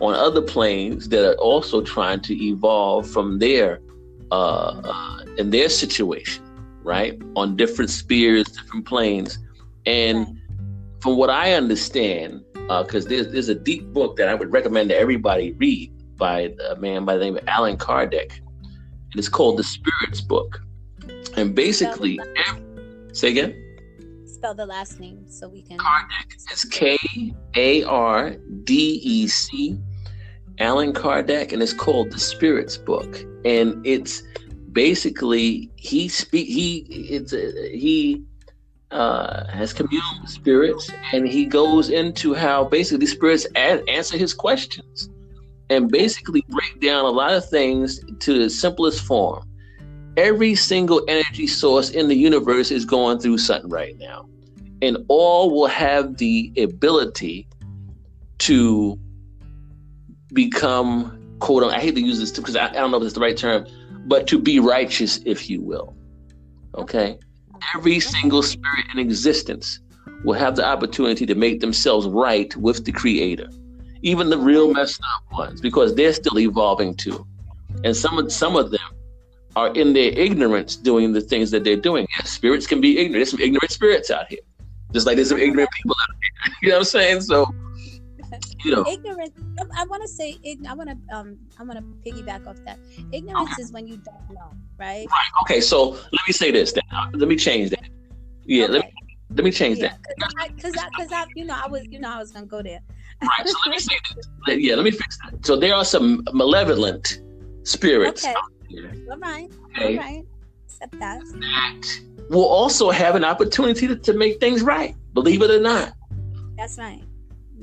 on 0.00 0.14
other 0.14 0.42
planes 0.42 1.08
that 1.08 1.28
are 1.28 1.36
also 1.36 1.80
trying 1.80 2.20
to 2.20 2.44
evolve 2.44 3.08
from 3.08 3.38
their 3.38 3.80
uh, 4.32 4.80
uh, 4.82 5.24
in 5.36 5.50
their 5.50 5.68
situation, 5.68 6.42
right, 6.82 7.20
on 7.36 7.54
different 7.54 7.90
spheres, 7.90 8.46
different 8.46 8.86
planes, 8.86 9.38
and 9.84 10.40
from 11.00 11.18
what 11.18 11.28
I 11.28 11.52
understand, 11.52 12.42
because 12.54 13.04
uh, 13.04 13.10
there's 13.10 13.28
there's 13.30 13.50
a 13.50 13.54
deep 13.54 13.92
book 13.92 14.16
that 14.16 14.30
I 14.30 14.34
would 14.34 14.50
recommend 14.50 14.88
to 14.88 14.96
everybody 14.96 15.52
read 15.52 15.92
by 16.16 16.54
a 16.70 16.76
man 16.76 17.04
by 17.04 17.18
the 17.18 17.24
name 17.24 17.36
of 17.36 17.46
Allan 17.46 17.76
Kardec, 17.76 18.38
And 18.38 19.16
it's 19.16 19.28
called 19.28 19.58
the 19.58 19.64
Spirits 19.64 20.22
Book. 20.22 20.62
And 21.36 21.54
basically, 21.54 22.18
say 23.12 23.28
again. 23.32 23.52
Spell 24.24 24.54
the 24.54 24.64
last 24.64 24.98
name 24.98 25.26
so 25.28 25.46
we 25.46 25.60
can. 25.60 25.76
Kardec. 25.76 26.32
It's 26.50 26.64
K 26.64 26.96
A 27.54 27.84
R 27.84 28.30
D 28.64 28.98
E 29.04 29.26
C. 29.26 29.78
Allan 30.62 30.92
Kardec, 30.92 31.52
and 31.52 31.60
it's 31.60 31.72
called 31.72 32.12
the 32.12 32.20
Spirits 32.20 32.76
Book, 32.76 33.24
and 33.44 33.84
it's 33.84 34.22
basically 34.70 35.68
he 35.74 36.08
speak 36.08 36.46
he 36.46 36.86
it's 36.88 37.32
he 37.32 38.22
uh, 38.92 39.44
has 39.48 39.72
communal 39.72 40.08
with 40.20 40.30
spirits, 40.30 40.88
and 41.12 41.26
he 41.26 41.46
goes 41.46 41.90
into 41.90 42.32
how 42.32 42.64
basically 42.64 43.06
spirits 43.06 43.44
a- 43.56 43.82
answer 43.90 44.16
his 44.16 44.32
questions 44.32 45.10
and 45.68 45.90
basically 45.90 46.44
break 46.48 46.80
down 46.80 47.04
a 47.06 47.10
lot 47.10 47.32
of 47.32 47.48
things 47.48 48.00
to 48.20 48.38
the 48.38 48.48
simplest 48.48 49.02
form. 49.02 49.42
Every 50.16 50.54
single 50.54 51.02
energy 51.08 51.48
source 51.48 51.90
in 51.90 52.06
the 52.06 52.14
universe 52.14 52.70
is 52.70 52.84
going 52.84 53.18
through 53.18 53.38
something 53.38 53.70
right 53.70 53.98
now, 53.98 54.28
and 54.80 54.98
all 55.08 55.50
will 55.50 55.66
have 55.66 56.18
the 56.18 56.52
ability 56.56 57.48
to 58.38 58.96
become 60.32 61.18
quote 61.40 61.62
unquote, 61.62 61.78
I 61.78 61.82
hate 61.82 61.94
to 61.94 62.00
use 62.00 62.18
this 62.18 62.32
too 62.32 62.40
because 62.40 62.56
I, 62.56 62.66
I 62.68 62.72
don't 62.72 62.90
know 62.90 62.98
if 62.98 63.04
it's 63.04 63.14
the 63.14 63.20
right 63.20 63.36
term, 63.36 63.66
but 64.06 64.26
to 64.28 64.38
be 64.38 64.58
righteous, 64.58 65.20
if 65.24 65.50
you 65.50 65.60
will. 65.60 65.94
Okay? 66.76 67.18
Every 67.74 68.00
single 68.00 68.42
spirit 68.42 68.86
in 68.92 68.98
existence 68.98 69.80
will 70.24 70.34
have 70.34 70.56
the 70.56 70.64
opportunity 70.64 71.26
to 71.26 71.34
make 71.34 71.60
themselves 71.60 72.06
right 72.06 72.54
with 72.56 72.84
the 72.84 72.92
Creator 72.92 73.48
even 74.02 74.30
the 74.30 74.38
real 74.38 74.72
messed 74.72 75.00
up 75.00 75.38
ones, 75.38 75.60
because 75.60 75.94
they're 75.94 76.12
still 76.12 76.38
evolving 76.38 76.94
too. 76.94 77.26
And 77.84 77.96
some 77.96 78.18
of 78.18 78.32
some 78.32 78.56
of 78.56 78.70
them 78.70 78.80
are 79.56 79.72
in 79.74 79.92
their 79.92 80.12
ignorance 80.12 80.76
doing 80.76 81.12
the 81.12 81.20
things 81.20 81.50
that 81.52 81.64
they're 81.64 81.76
doing. 81.76 82.06
Yes, 82.18 82.30
spirits 82.30 82.66
can 82.66 82.80
be 82.80 82.98
ignorant. 82.98 83.14
There's 83.14 83.30
some 83.30 83.40
ignorant 83.40 83.70
spirits 83.70 84.10
out 84.10 84.26
here. 84.28 84.40
Just 84.92 85.06
like 85.06 85.16
there's 85.16 85.28
some 85.28 85.38
ignorant 85.38 85.70
people 85.70 85.96
out 86.00 86.16
here. 86.20 86.54
You 86.62 86.68
know 86.70 86.74
what 86.76 86.80
I'm 86.80 86.84
saying? 86.84 87.20
So 87.22 87.46
you 88.64 88.74
know 88.74 88.84
ignorance 88.86 89.30
i 89.76 89.84
want 89.86 90.02
to 90.02 90.08
say 90.08 90.38
i 90.68 90.74
want 90.74 90.88
to 90.88 91.16
um 91.16 91.36
i 91.58 91.62
want 91.62 91.78
to 91.78 91.84
piggyback 92.10 92.46
off 92.46 92.56
that 92.64 92.78
ignorance 93.12 93.50
okay. 93.52 93.62
is 93.62 93.72
when 93.72 93.86
you 93.86 93.96
don't 93.98 94.30
know 94.30 94.50
right 94.78 95.06
right 95.08 95.30
okay 95.42 95.60
so 95.60 95.90
let 95.90 96.22
me 96.26 96.32
say 96.32 96.50
this 96.50 96.72
then 96.72 96.82
let 97.12 97.28
me 97.28 97.36
change 97.36 97.70
that 97.70 97.88
yeah 98.44 98.64
okay. 98.64 98.72
let 98.72 98.84
me 98.84 98.92
let 99.34 99.44
me 99.44 99.50
change 99.50 99.78
yeah, 99.78 99.88
that 99.88 100.56
because 100.56 100.74
I, 100.78 100.88
because 100.88 101.12
I, 101.12 101.22
I 101.22 101.26
you 101.34 101.44
know 101.44 101.58
i 101.62 101.66
was 101.66 101.86
you 101.90 101.98
know 101.98 102.10
i 102.10 102.18
was 102.18 102.30
gonna 102.30 102.46
go 102.46 102.62
there 102.62 102.80
Right. 103.22 103.48
So 103.48 103.54
let 103.66 103.72
me 103.72 103.78
say 103.78 103.98
this. 104.14 104.58
Yeah, 104.58 104.74
let 104.74 104.84
me 104.84 104.90
fix 104.90 105.18
that. 105.18 105.44
So 105.46 105.56
there 105.56 105.74
are 105.74 105.84
some 105.84 106.24
malevolent 106.32 107.20
spirits. 107.62 108.24
Okay. 108.24 108.34
All 108.34 109.18
right. 109.18 109.50
Okay. 109.76 109.96
All 109.96 110.02
right. 110.02 110.24
Accept 110.66 110.98
that. 110.98 111.20
That 111.20 112.00
will 112.30 112.46
also 112.46 112.90
have 112.90 113.14
an 113.14 113.24
opportunity 113.24 113.86
to, 113.86 113.96
to 113.96 114.12
make 114.12 114.40
things 114.40 114.62
right. 114.62 114.96
Believe 115.14 115.42
it 115.42 115.50
or 115.50 115.60
not. 115.60 115.92
That's 116.56 116.78
right. 116.78 117.02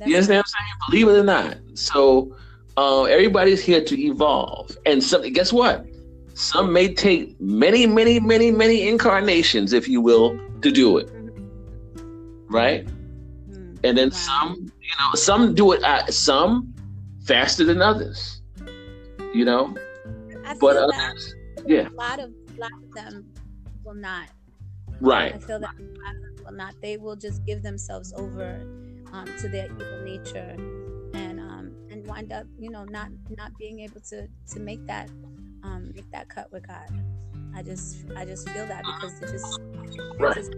That's 0.00 0.08
you 0.08 0.16
understand 0.16 0.38
what 0.38 0.46
I'm 0.46 0.90
saying? 0.90 1.04
Believe 1.04 1.08
it 1.08 1.20
or 1.20 1.24
not. 1.24 1.58
So 1.74 2.34
uh, 2.78 3.04
everybody's 3.04 3.62
here 3.62 3.84
to 3.84 4.00
evolve. 4.00 4.76
And. 4.86 5.02
Guess 5.34 5.52
what? 5.52 5.86
Some 6.34 6.72
may 6.72 6.94
take 6.94 7.38
many, 7.38 7.86
many, 7.86 8.18
many, 8.18 8.50
many 8.50 8.88
incarnations, 8.88 9.74
if 9.74 9.86
you 9.86 10.00
will, 10.00 10.40
to 10.62 10.70
do 10.70 10.96
it. 10.96 11.10
Right? 12.48 12.86
Mm-hmm. 12.86 13.74
And 13.84 13.98
then 13.98 14.08
wow. 14.08 14.16
some, 14.16 14.72
you 14.80 14.94
know, 14.98 15.14
some 15.14 15.54
do 15.54 15.72
it, 15.72 15.84
uh, 15.84 16.06
some 16.06 16.72
faster 17.26 17.64
than 17.64 17.82
others. 17.82 18.40
You 19.34 19.44
know? 19.44 19.76
but 20.60 20.76
others, 20.76 21.34
yeah. 21.66 21.88
A 21.88 21.92
lot 21.92 22.18
of, 22.18 22.30
a 22.56 22.60
lot 22.60 22.72
of 22.82 22.92
them 22.92 23.26
will 23.84 23.94
not. 23.94 24.28
Right. 25.00 25.34
I 25.34 25.38
feel 25.38 25.60
that 25.60 25.74
will 26.44 26.52
not. 26.52 26.74
They 26.80 26.96
will 26.96 27.16
just 27.16 27.44
give 27.44 27.62
themselves 27.62 28.12
over 28.16 28.66
um, 29.12 29.26
to 29.38 29.48
their 29.48 29.66
evil 29.66 30.02
nature 30.04 30.56
and 31.14 31.40
um, 31.40 31.72
and 31.90 32.06
wind 32.06 32.32
up, 32.32 32.46
you 32.58 32.70
know, 32.70 32.84
not 32.84 33.08
not 33.36 33.52
being 33.58 33.80
able 33.80 34.00
to 34.00 34.26
to 34.52 34.60
make 34.60 34.84
that 34.86 35.08
um, 35.62 35.92
make 35.94 36.10
that 36.12 36.28
cut 36.28 36.50
with 36.52 36.66
God. 36.66 36.88
I 37.54 37.62
just 37.62 38.04
I 38.16 38.24
just 38.24 38.48
feel 38.48 38.66
that 38.66 38.84
because 38.84 39.20
it 39.20 39.32
just, 39.32 39.60
right. 40.18 40.34
just 40.34 40.52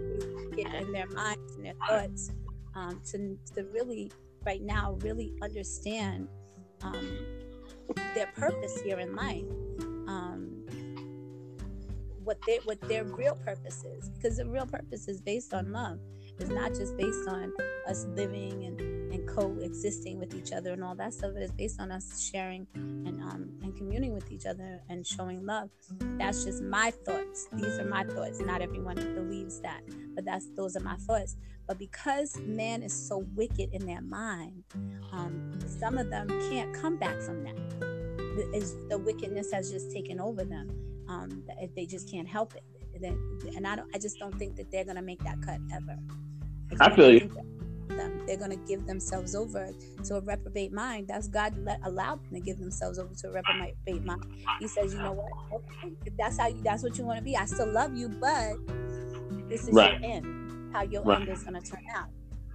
get 0.55 0.73
in 0.75 0.91
their 0.91 1.07
minds 1.07 1.55
and 1.55 1.65
their 1.65 1.73
thoughts 1.87 2.31
um, 2.75 3.01
to 3.11 3.37
to 3.55 3.63
really 3.73 4.11
right 4.45 4.61
now 4.61 4.97
really 5.01 5.33
understand 5.41 6.27
um, 6.81 7.17
their 8.13 8.27
purpose 8.35 8.79
here 8.81 8.99
in 8.99 9.15
life. 9.15 9.45
Um, 10.07 10.63
what 12.23 12.37
their 12.45 12.59
what 12.63 12.79
their 12.81 13.03
real 13.03 13.35
purpose 13.35 13.83
is 13.83 14.09
because 14.09 14.37
the 14.37 14.45
real 14.45 14.65
purpose 14.65 15.07
is 15.07 15.19
based 15.21 15.53
on 15.53 15.71
love 15.71 15.99
it's 16.39 16.49
not 16.49 16.73
just 16.73 16.97
based 16.97 17.27
on 17.27 17.53
us 17.87 18.05
living 18.15 18.65
and, 18.65 18.79
and 19.13 19.27
coexisting 19.27 20.19
with 20.19 20.33
each 20.33 20.51
other 20.51 20.73
and 20.73 20.83
all 20.83 20.95
that 20.95 21.13
stuff. 21.13 21.31
It 21.35 21.43
is 21.43 21.51
based 21.51 21.79
on 21.79 21.91
us 21.91 22.29
sharing 22.29 22.67
and 22.75 23.21
um, 23.21 23.49
and 23.61 23.75
communing 23.75 24.13
with 24.13 24.31
each 24.31 24.45
other 24.45 24.81
and 24.89 25.05
showing 25.05 25.45
love. 25.45 25.69
That's 26.17 26.43
just 26.43 26.63
my 26.63 26.91
thoughts. 27.05 27.47
These 27.53 27.79
are 27.79 27.85
my 27.85 28.03
thoughts. 28.03 28.39
Not 28.39 28.61
everyone 28.61 28.95
believes 28.95 29.59
that, 29.61 29.81
but 30.15 30.25
that's 30.25 30.47
those 30.55 30.75
are 30.75 30.81
my 30.81 30.95
thoughts. 30.95 31.35
But 31.67 31.77
because 31.77 32.37
man 32.41 32.83
is 32.83 32.93
so 32.93 33.25
wicked 33.35 33.69
in 33.73 33.85
their 33.85 34.01
mind, 34.01 34.63
um, 35.11 35.51
some 35.65 35.97
of 35.97 36.09
them 36.09 36.27
can't 36.49 36.73
come 36.73 36.97
back 36.97 37.21
from 37.21 37.43
that. 37.43 37.55
Is 38.53 38.75
the 38.89 38.97
wickedness 38.97 39.51
has 39.51 39.71
just 39.71 39.91
taken 39.91 40.19
over 40.19 40.43
them. 40.43 40.67
Um, 41.07 41.43
they 41.75 41.85
just 41.85 42.09
can't 42.09 42.27
help 42.27 42.55
it 42.55 42.63
and 43.55 43.67
I 43.67 43.75
don't. 43.75 43.89
I 43.93 43.97
just 43.97 44.19
don't 44.19 44.37
think 44.37 44.55
that 44.55 44.71
they're 44.71 44.85
gonna 44.85 45.01
make 45.01 45.23
that 45.23 45.41
cut 45.41 45.59
ever. 45.73 45.97
I 46.79 46.95
feel 46.95 47.11
you. 47.11 47.31
Them. 47.89 48.23
They're 48.25 48.37
going 48.37 48.51
to 48.51 48.67
give 48.67 48.87
themselves 48.87 49.35
over 49.35 49.69
to 50.05 50.15
a 50.15 50.21
reprobate 50.21 50.71
mind. 50.71 51.09
That's 51.09 51.27
God 51.27 51.57
let, 51.59 51.79
allowed 51.83 52.23
them 52.23 52.35
to 52.35 52.39
give 52.39 52.59
themselves 52.59 52.97
over 52.97 53.13
to 53.13 53.27
a 53.29 53.31
reprobate 53.31 54.05
mind. 54.05 54.25
He 54.59 54.67
says, 54.67 54.93
you 54.93 54.99
know 54.99 55.11
what? 55.11 55.31
Okay, 55.53 55.93
if 56.05 56.15
that's 56.17 56.37
how 56.37 56.47
you, 56.47 56.61
that's 56.63 56.83
what 56.83 56.97
you 56.97 57.05
want 57.05 57.19
to 57.19 57.23
be. 57.23 57.35
I 57.35 57.45
still 57.45 57.71
love 57.71 57.95
you, 57.95 58.09
but 58.09 58.53
this 59.49 59.67
is 59.67 59.73
right. 59.73 59.99
your 59.99 60.11
end. 60.11 60.73
How 60.73 60.83
your 60.83 61.03
right. 61.03 61.21
end 61.21 61.29
is 61.29 61.43
going 61.43 61.61
to 61.61 61.71
turn 61.71 61.83
out. 61.95 62.07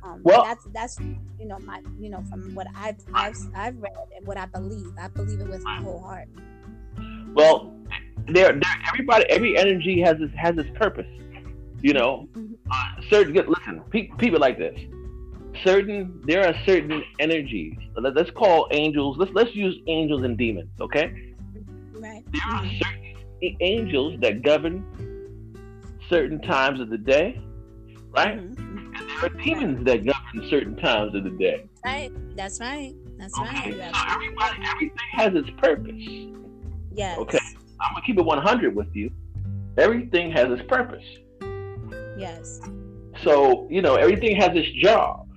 Um, 0.02 0.20
well, 0.22 0.44
that's 0.44 0.64
that's 0.72 0.98
you 1.00 1.46
know 1.46 1.58
my 1.58 1.82
you 1.98 2.08
know 2.08 2.22
from 2.30 2.54
what 2.54 2.68
I've 2.76 2.96
I've 3.12 3.36
I've 3.54 3.76
read 3.78 3.92
and 4.16 4.26
what 4.26 4.38
I 4.38 4.46
believe. 4.46 4.92
I 5.00 5.08
believe 5.08 5.40
it 5.40 5.48
with 5.48 5.62
my 5.64 5.80
whole 5.80 6.00
heart. 6.00 6.28
Well, 7.34 7.74
there, 8.28 8.58
everybody, 8.86 9.24
every 9.28 9.56
energy 9.56 10.00
has 10.00 10.20
its 10.20 10.32
has 10.36 10.56
its 10.56 10.70
purpose. 10.78 11.06
You 11.80 11.92
know, 11.92 12.28
mm-hmm. 12.32 12.54
uh, 12.70 13.02
certain. 13.10 13.34
Listen, 13.34 13.82
pe- 13.90 14.10
people 14.18 14.40
like 14.40 14.58
this. 14.58 14.78
Certain, 15.64 16.20
there 16.24 16.46
are 16.46 16.54
certain 16.66 17.02
energies. 17.18 17.74
Let's 17.96 18.30
call 18.30 18.68
angels. 18.70 19.16
Let's 19.18 19.32
let's 19.32 19.54
use 19.54 19.76
angels 19.86 20.22
and 20.22 20.36
demons. 20.36 20.70
Okay. 20.80 21.34
Right. 21.92 22.24
There 22.32 22.42
are 22.50 22.62
mm-hmm. 22.62 22.78
certain 22.78 23.56
angels 23.60 24.20
that 24.20 24.42
govern 24.42 24.84
certain 26.08 26.40
times 26.40 26.80
of 26.80 26.90
the 26.90 26.98
day, 26.98 27.40
right? 28.10 28.38
Mm-hmm. 28.38 28.94
And 28.96 29.08
there 29.08 29.24
are 29.24 29.44
demons 29.44 29.84
that 29.86 30.04
govern 30.04 30.48
certain 30.50 30.76
times 30.76 31.14
of 31.14 31.24
the 31.24 31.30
day. 31.30 31.64
Right. 31.84 32.10
That's 32.36 32.60
right. 32.60 32.94
That's 33.18 33.38
okay. 33.38 33.78
right. 33.78 33.94
So 33.94 34.14
everybody, 34.14 34.62
everything 34.64 35.08
has 35.12 35.34
its 35.34 35.50
purpose. 35.58 36.02
Yes. 36.92 37.18
Okay. 37.18 37.38
I'm 37.80 37.94
gonna 37.94 38.06
keep 38.06 38.18
it 38.18 38.24
100 38.24 38.74
with 38.74 38.94
you. 38.94 39.10
Everything 39.76 40.30
has 40.32 40.50
its 40.50 40.62
purpose. 40.68 41.04
Yes. 42.18 42.60
So 43.22 43.66
you 43.70 43.82
know 43.82 43.94
everything 43.94 44.36
has 44.36 44.50
its 44.54 44.70
job. 44.72 45.28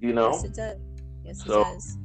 You 0.00 0.12
know. 0.12 0.32
Yes, 0.32 0.44
it 0.44 0.54
does. 0.54 0.76
Yes, 1.24 1.44
so, 1.44 1.60
it 1.60 1.64
does. 1.64 1.98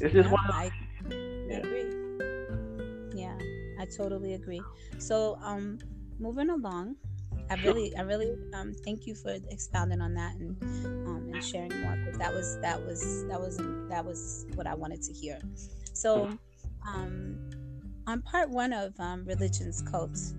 It's 0.00 0.14
just 0.14 0.28
yeah, 0.28 0.32
one. 0.32 0.50
I, 0.52 0.70
yeah. 1.10 1.58
agree. 1.58 3.20
Yeah, 3.20 3.36
I 3.78 3.86
totally 3.96 4.34
agree. 4.34 4.62
So, 4.98 5.38
um, 5.42 5.78
moving 6.18 6.50
along, 6.50 6.96
I 7.50 7.54
really, 7.56 7.96
I 7.96 8.02
really, 8.02 8.36
um, 8.54 8.72
thank 8.84 9.06
you 9.06 9.14
for 9.14 9.36
expounding 9.50 10.00
on 10.00 10.14
that 10.14 10.34
and, 10.36 10.56
um, 11.06 11.28
and 11.32 11.42
sharing 11.44 11.80
more. 11.82 11.96
Because 11.96 12.18
that 12.18 12.32
was, 12.32 12.58
that 12.60 12.80
was, 12.80 13.24
that 13.28 13.40
was, 13.40 13.56
that 13.88 14.04
was 14.04 14.46
what 14.54 14.66
I 14.66 14.74
wanted 14.74 15.02
to 15.02 15.12
hear. 15.12 15.40
So, 15.92 16.28
um, 16.86 17.38
on 18.06 18.22
part 18.22 18.50
one 18.50 18.72
of 18.72 18.98
um, 18.98 19.24
religions, 19.24 19.82
cults, 19.82 20.34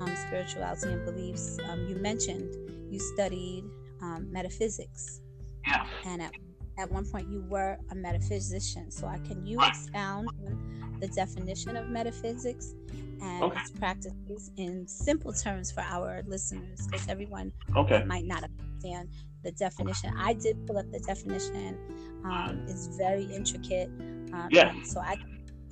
um, 0.00 0.14
spirituality, 0.16 0.88
and 0.88 1.04
beliefs, 1.04 1.58
um, 1.68 1.86
you 1.88 1.96
mentioned 1.96 2.54
you 2.90 2.98
studied 2.98 3.64
um, 4.02 4.28
metaphysics. 4.30 5.20
Yeah. 5.66 5.86
And 6.06 6.22
at, 6.22 6.32
at 6.78 6.90
one 6.90 7.04
point, 7.06 7.28
you 7.30 7.44
were 7.48 7.76
a 7.90 7.94
metaphysician. 7.94 8.90
So, 8.90 9.06
I 9.06 9.18
can 9.18 9.44
you 9.46 9.60
expound 9.62 10.28
on 10.46 10.96
the 11.00 11.08
definition 11.08 11.76
of 11.76 11.88
metaphysics 11.88 12.74
and 13.22 13.44
okay. 13.44 13.60
its 13.60 13.70
practices 13.70 14.50
in 14.56 14.86
simple 14.86 15.32
terms 15.32 15.70
for 15.70 15.82
our 15.82 16.22
listeners? 16.26 16.86
Because 16.86 17.06
everyone 17.08 17.52
okay. 17.76 18.02
might 18.04 18.24
not 18.24 18.44
understand 18.44 19.08
the 19.42 19.52
definition. 19.52 20.12
I 20.18 20.34
did 20.34 20.66
pull 20.66 20.78
up 20.78 20.90
the 20.90 21.00
definition. 21.00 21.78
Um, 22.24 22.64
it's 22.68 22.86
very 22.98 23.24
intricate. 23.24 23.88
Um, 24.32 24.48
yeah. 24.50 24.72
So 24.84 25.00
I 25.00 25.16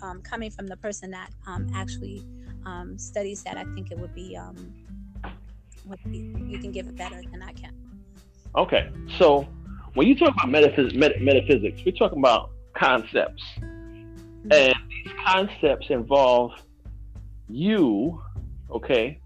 um, 0.02 0.22
coming 0.22 0.50
from 0.50 0.66
the 0.66 0.76
person 0.76 1.10
that 1.10 1.30
um, 1.46 1.66
actually 1.74 2.24
um, 2.68 2.88
studies 3.10 3.42
that, 3.44 3.56
I 3.56 3.64
think 3.74 3.84
it 3.92 3.98
would 4.02 4.14
be, 4.22 4.28
um, 4.44 4.56
would 5.88 6.02
be, 6.14 6.20
you 6.52 6.58
can 6.58 6.72
give 6.76 6.86
it 6.90 6.96
better 7.04 7.20
than 7.30 7.40
I 7.50 7.52
can. 7.52 7.74
Okay, 8.62 8.84
so 9.18 9.46
when 9.94 10.06
you 10.08 10.14
talk 10.22 10.32
about 10.36 10.48
metaphys- 10.56 10.94
met- 11.02 11.20
metaphysics, 11.30 11.78
we're 11.84 12.00
talking 12.02 12.18
about 12.18 12.42
concepts, 12.86 13.44
mm-hmm. 13.56 14.52
and 14.52 14.74
these 14.92 15.12
concepts 15.26 15.86
involve 15.90 16.52
you, 17.48 18.20
okay, 18.78 19.20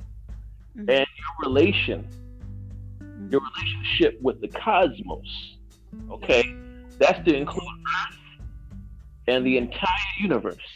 mm-hmm. 0.77 0.91
and 0.97 1.07
your 1.21 1.33
relation, 1.47 1.99
mm-hmm. 2.99 3.31
your 3.33 3.43
relationship 3.51 4.13
with 4.27 4.41
the 4.41 4.49
cosmos, 4.49 5.31
okay. 6.11 6.45
That's 6.99 7.25
to 7.27 7.35
include 7.35 7.79
Earth 8.01 8.19
and 9.27 9.45
the 9.45 9.55
entire 9.57 10.11
universe. 10.21 10.69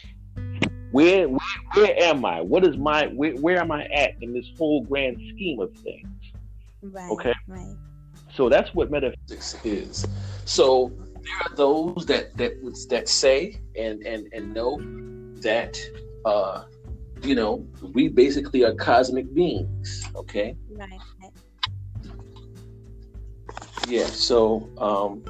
Where, 0.91 1.27
where, 1.27 1.39
where 1.73 2.03
am 2.03 2.25
I? 2.25 2.41
What 2.41 2.65
is 2.65 2.77
my 2.77 3.07
where, 3.07 3.33
where 3.33 3.59
am 3.59 3.71
I 3.71 3.85
at 3.85 4.11
in 4.21 4.33
this 4.33 4.49
whole 4.57 4.83
grand 4.83 5.17
scheme 5.33 5.59
of 5.59 5.73
things? 5.77 6.07
Right. 6.81 7.11
Okay. 7.11 7.33
Right. 7.47 7.75
So 8.33 8.49
that's 8.49 8.73
what 8.73 8.89
metaphysics 8.91 9.57
is. 9.63 10.07
So 10.45 10.91
there 11.15 11.51
are 11.51 11.55
those 11.55 12.05
that 12.05 12.35
that 12.37 12.61
would 12.63 12.75
that 12.89 13.09
say 13.09 13.59
and 13.77 14.01
and 14.05 14.27
and 14.33 14.53
know 14.53 14.77
that 15.41 15.77
uh 16.25 16.63
you 17.21 17.35
know 17.35 17.67
we 17.93 18.07
basically 18.07 18.63
are 18.63 18.73
cosmic 18.73 19.33
beings. 19.33 20.09
Okay. 20.15 20.55
Right. 20.69 20.99
Yeah. 23.87 24.05
So 24.05 24.69
um 24.77 25.23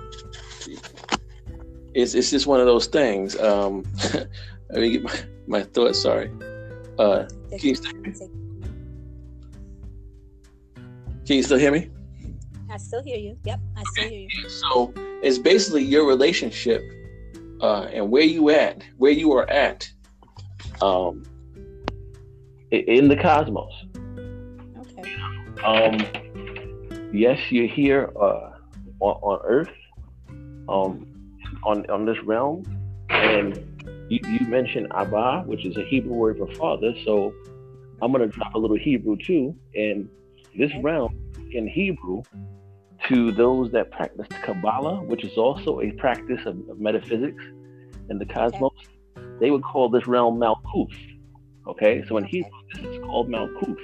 it's 1.97 2.13
it's 2.13 2.29
just 2.29 2.45
one 2.45 2.59
of 2.59 2.67
those 2.67 2.85
things. 2.85 3.35
Um, 3.39 3.83
let 4.13 4.29
me 4.81 4.99
get 4.99 5.03
my, 5.47 5.63
thoughts. 5.63 6.01
Sorry. 6.01 6.31
Uh, 6.99 7.25
can 7.49 7.59
you 7.61 7.75
still 7.75 7.91
can 11.27 11.35
you 11.35 11.43
still 11.43 11.57
hear 11.57 11.71
me? 11.71 11.89
I 12.71 12.77
still 12.77 13.03
hear 13.03 13.17
you. 13.17 13.37
Yep, 13.43 13.59
I 13.75 13.83
still 13.93 14.09
hear 14.09 14.27
you. 14.29 14.49
So 14.49 14.93
it's 15.21 15.37
basically 15.37 15.83
your 15.83 16.05
relationship 16.07 16.81
uh, 17.61 17.83
and 17.93 18.09
where 18.09 18.23
you 18.23 18.49
at, 18.49 18.83
where 18.97 19.11
you 19.11 19.33
are 19.33 19.49
at, 19.49 19.89
um, 20.81 21.23
in 22.71 23.07
the 23.07 23.15
cosmos. 23.15 23.73
Okay. 24.79 25.15
Um, 25.63 27.11
yes, 27.13 27.39
you're 27.51 27.67
here 27.67 28.09
uh, 28.15 28.51
on, 28.99 29.15
on 29.21 29.39
Earth. 29.43 29.71
Um, 30.69 31.07
on 31.63 31.89
on 31.89 32.05
this 32.05 32.17
realm, 32.23 32.63
and 33.09 33.76
you, 34.09 34.19
you 34.23 34.47
mentioned 34.47 34.87
Abba, 34.95 35.43
which 35.45 35.65
is 35.65 35.77
a 35.77 35.83
Hebrew 35.83 36.13
word 36.13 36.37
for 36.37 36.47
father. 36.55 36.93
So 37.05 37.33
I'm 38.01 38.11
going 38.11 38.29
to 38.29 38.35
drop 38.35 38.53
a 38.55 38.57
little 38.57 38.77
Hebrew 38.77 39.17
too. 39.17 39.55
And 39.75 40.09
this 40.57 40.71
realm 40.81 41.15
in 41.51 41.67
Hebrew, 41.67 42.23
to 43.07 43.31
those 43.31 43.71
that 43.71 43.91
practice 43.91 44.27
Kabbalah, 44.43 45.03
which 45.03 45.23
is 45.23 45.37
also 45.37 45.81
a 45.81 45.91
practice 45.91 46.41
of, 46.45 46.57
of 46.69 46.79
metaphysics 46.79 47.43
in 48.09 48.17
the 48.17 48.25
cosmos, 48.25 48.71
okay. 49.17 49.27
they 49.39 49.51
would 49.51 49.63
call 49.63 49.89
this 49.89 50.07
realm 50.07 50.39
Malkuth. 50.39 50.95
Okay, 51.67 52.03
so 52.07 52.17
in 52.17 52.23
Hebrew, 52.23 52.49
this 52.73 52.85
is 52.85 52.99
called 53.03 53.29
Malkuth. 53.29 53.77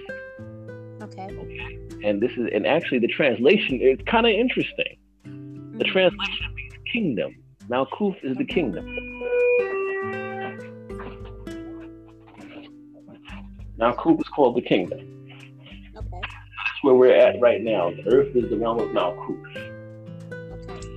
Okay. 1.03 1.27
Okay, 1.27 1.77
and 2.03 2.21
this 2.21 2.31
is 2.31 2.47
and 2.53 2.65
actually 2.65 2.99
the 2.99 3.07
translation 3.07 3.79
is 3.81 3.99
kind 4.07 4.25
of 4.25 4.31
interesting. 4.31 4.97
The 5.25 5.83
Mhm. 5.83 5.91
translation 5.91 6.55
means 6.55 6.73
kingdom. 6.91 7.35
Malkuth 7.69 8.23
is 8.23 8.37
the 8.37 8.45
kingdom. 8.45 8.85
Malkuth 13.79 14.19
is 14.21 14.27
called 14.27 14.55
the 14.55 14.61
kingdom. 14.61 14.99
Okay. 14.99 16.21
That's 16.21 16.83
where 16.83 16.95
we're 16.95 17.15
at 17.15 17.39
right 17.41 17.61
now. 17.61 17.91
The 17.91 18.13
earth 18.13 18.35
is 18.35 18.49
the 18.49 18.57
realm 18.57 18.79
of 18.79 18.89
Malkuth. 18.89 19.57
Okay. 20.31 20.87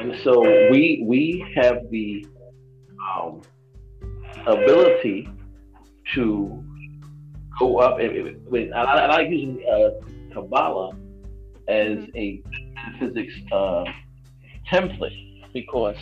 And 0.00 0.18
so 0.22 0.40
we 0.70 1.02
we 1.06 1.44
have 1.54 1.78
the 1.90 2.26
um, 3.14 3.42
ability 4.46 5.28
to 6.14 6.64
go 7.58 7.78
up. 7.78 7.98
And, 7.98 8.10
and- 8.16 8.74
I, 8.74 8.82
I 8.82 9.06
like 9.06 9.28
using 9.28 9.62
uh, 9.70 10.34
Kabbalah 10.34 10.92
as 11.68 11.98
a 12.14 12.42
physics 12.98 13.34
uh, 13.52 13.84
template 14.70 15.52
because 15.52 15.96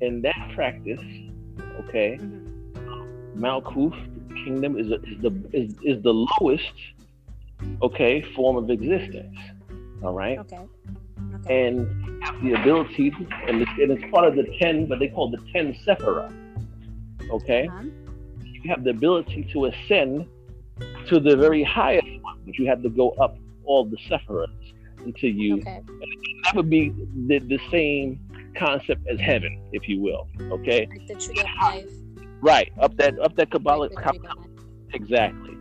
in 0.00 0.22
that 0.22 0.52
practice, 0.54 1.00
okay. 1.84 2.18
Malkuth 3.36 4.09
kingdom 4.30 4.78
is, 4.78 4.90
a, 4.90 4.96
is 4.96 5.20
the 5.22 5.32
is, 5.52 5.74
is 5.82 6.02
the 6.02 6.12
lowest, 6.40 6.72
okay, 7.82 8.22
form 8.34 8.56
of 8.56 8.70
existence. 8.70 9.36
All 10.02 10.14
right 10.14 10.38
Okay. 10.38 10.60
Okay. 11.34 11.66
and 11.66 11.78
have 12.24 12.42
the 12.42 12.52
ability, 12.60 13.12
and 13.46 13.62
it's, 13.62 13.70
and 13.80 13.90
it's 13.92 14.10
part 14.12 14.24
of 14.26 14.34
the 14.36 14.44
ten, 14.60 14.86
but 14.86 14.98
they 14.98 15.08
call 15.08 15.30
the 15.30 15.38
ten 15.52 15.74
sephira. 15.86 16.32
Okay, 17.30 17.68
Uh-huh. 17.68 17.84
you 18.44 18.68
have 18.70 18.82
the 18.84 18.90
ability 18.90 19.48
to 19.52 19.66
ascend 19.66 20.26
to 21.08 21.20
the 21.20 21.36
very 21.36 21.62
highest 21.62 22.06
one, 22.22 22.38
but 22.46 22.58
you 22.58 22.66
have 22.66 22.82
to 22.82 22.88
go 22.88 23.10
up 23.10 23.36
all 23.64 23.84
the 23.84 23.96
sephiras 24.08 24.48
until 25.04 25.30
you. 25.30 25.58
Okay. 25.58 25.80
That 26.44 26.56
would 26.56 26.70
be 26.70 26.88
the, 27.28 27.38
the 27.40 27.60
same 27.70 28.18
concept 28.56 29.06
as 29.06 29.20
heaven, 29.20 29.62
if 29.72 29.88
you 29.88 30.00
will. 30.00 30.26
Okay, 30.50 30.86
Like 30.90 31.06
the 31.06 31.14
tree 31.14 31.40
of 31.40 31.46
life. 31.62 31.90
Right 32.42 32.70
up 32.80 32.96
that 32.96 33.18
up 33.20 33.34
that 33.36 33.50
Kabbalah. 33.50 33.88
like 33.88 33.90
the 33.90 33.96
tree 33.96 34.18
of 34.18 34.36
life. 34.36 34.46
Exactly. 34.92 35.56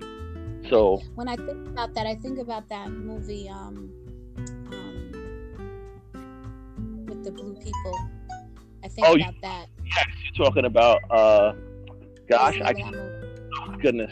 So 0.69 1.01
when 1.15 1.27
I 1.27 1.35
think 1.35 1.67
about 1.69 1.93
that, 1.95 2.05
I 2.07 2.15
think 2.15 2.39
about 2.39 2.67
that 2.69 2.89
movie 2.91 3.49
um, 3.49 3.91
um, 4.71 5.11
with 7.07 7.23
the 7.23 7.31
blue 7.31 7.55
people. 7.55 7.97
I 8.83 8.87
think 8.87 9.07
Oh, 9.07 9.15
you- 9.15 9.23
about 9.23 9.35
that. 9.41 9.67
yes, 9.85 10.05
you're 10.35 10.45
talking 10.45 10.65
about. 10.65 10.99
uh 11.11 11.53
Gosh, 12.29 12.61
I 12.61 12.73
that 12.73 12.93
movie? 12.93 13.81
goodness. 13.81 14.11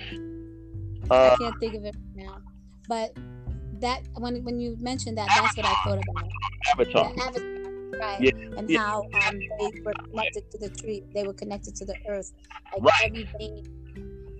I 1.11 1.13
Uh, 1.13 1.35
can't 1.37 1.59
think 1.59 1.75
of 1.75 1.85
it 1.85 1.95
right 1.95 2.25
now, 2.25 2.41
but 2.89 3.13
that 3.79 4.01
when 4.17 4.43
when 4.43 4.59
you 4.59 4.75
mentioned 4.79 5.17
that, 5.19 5.29
that's 5.35 5.55
what 5.55 5.65
I 5.67 5.73
thought 5.85 5.99
about. 5.99 6.31
Avatar. 6.73 7.13
The 7.13 7.21
Avatar, 7.23 7.56
right? 7.99 8.21
Yeah, 8.21 8.31
And 8.57 8.69
yeah. 8.69 8.79
how 8.79 9.03
um, 9.13 9.39
they 9.59 9.81
were 9.83 9.93
connected 10.09 10.51
to 10.51 10.57
the 10.57 10.69
tree, 10.69 11.03
they 11.13 11.23
were 11.23 11.33
connected 11.33 11.75
to 11.75 11.85
the 11.85 11.95
earth. 12.09 12.31
Like 12.73 12.83
Right. 12.83 13.05
everything 13.05 13.65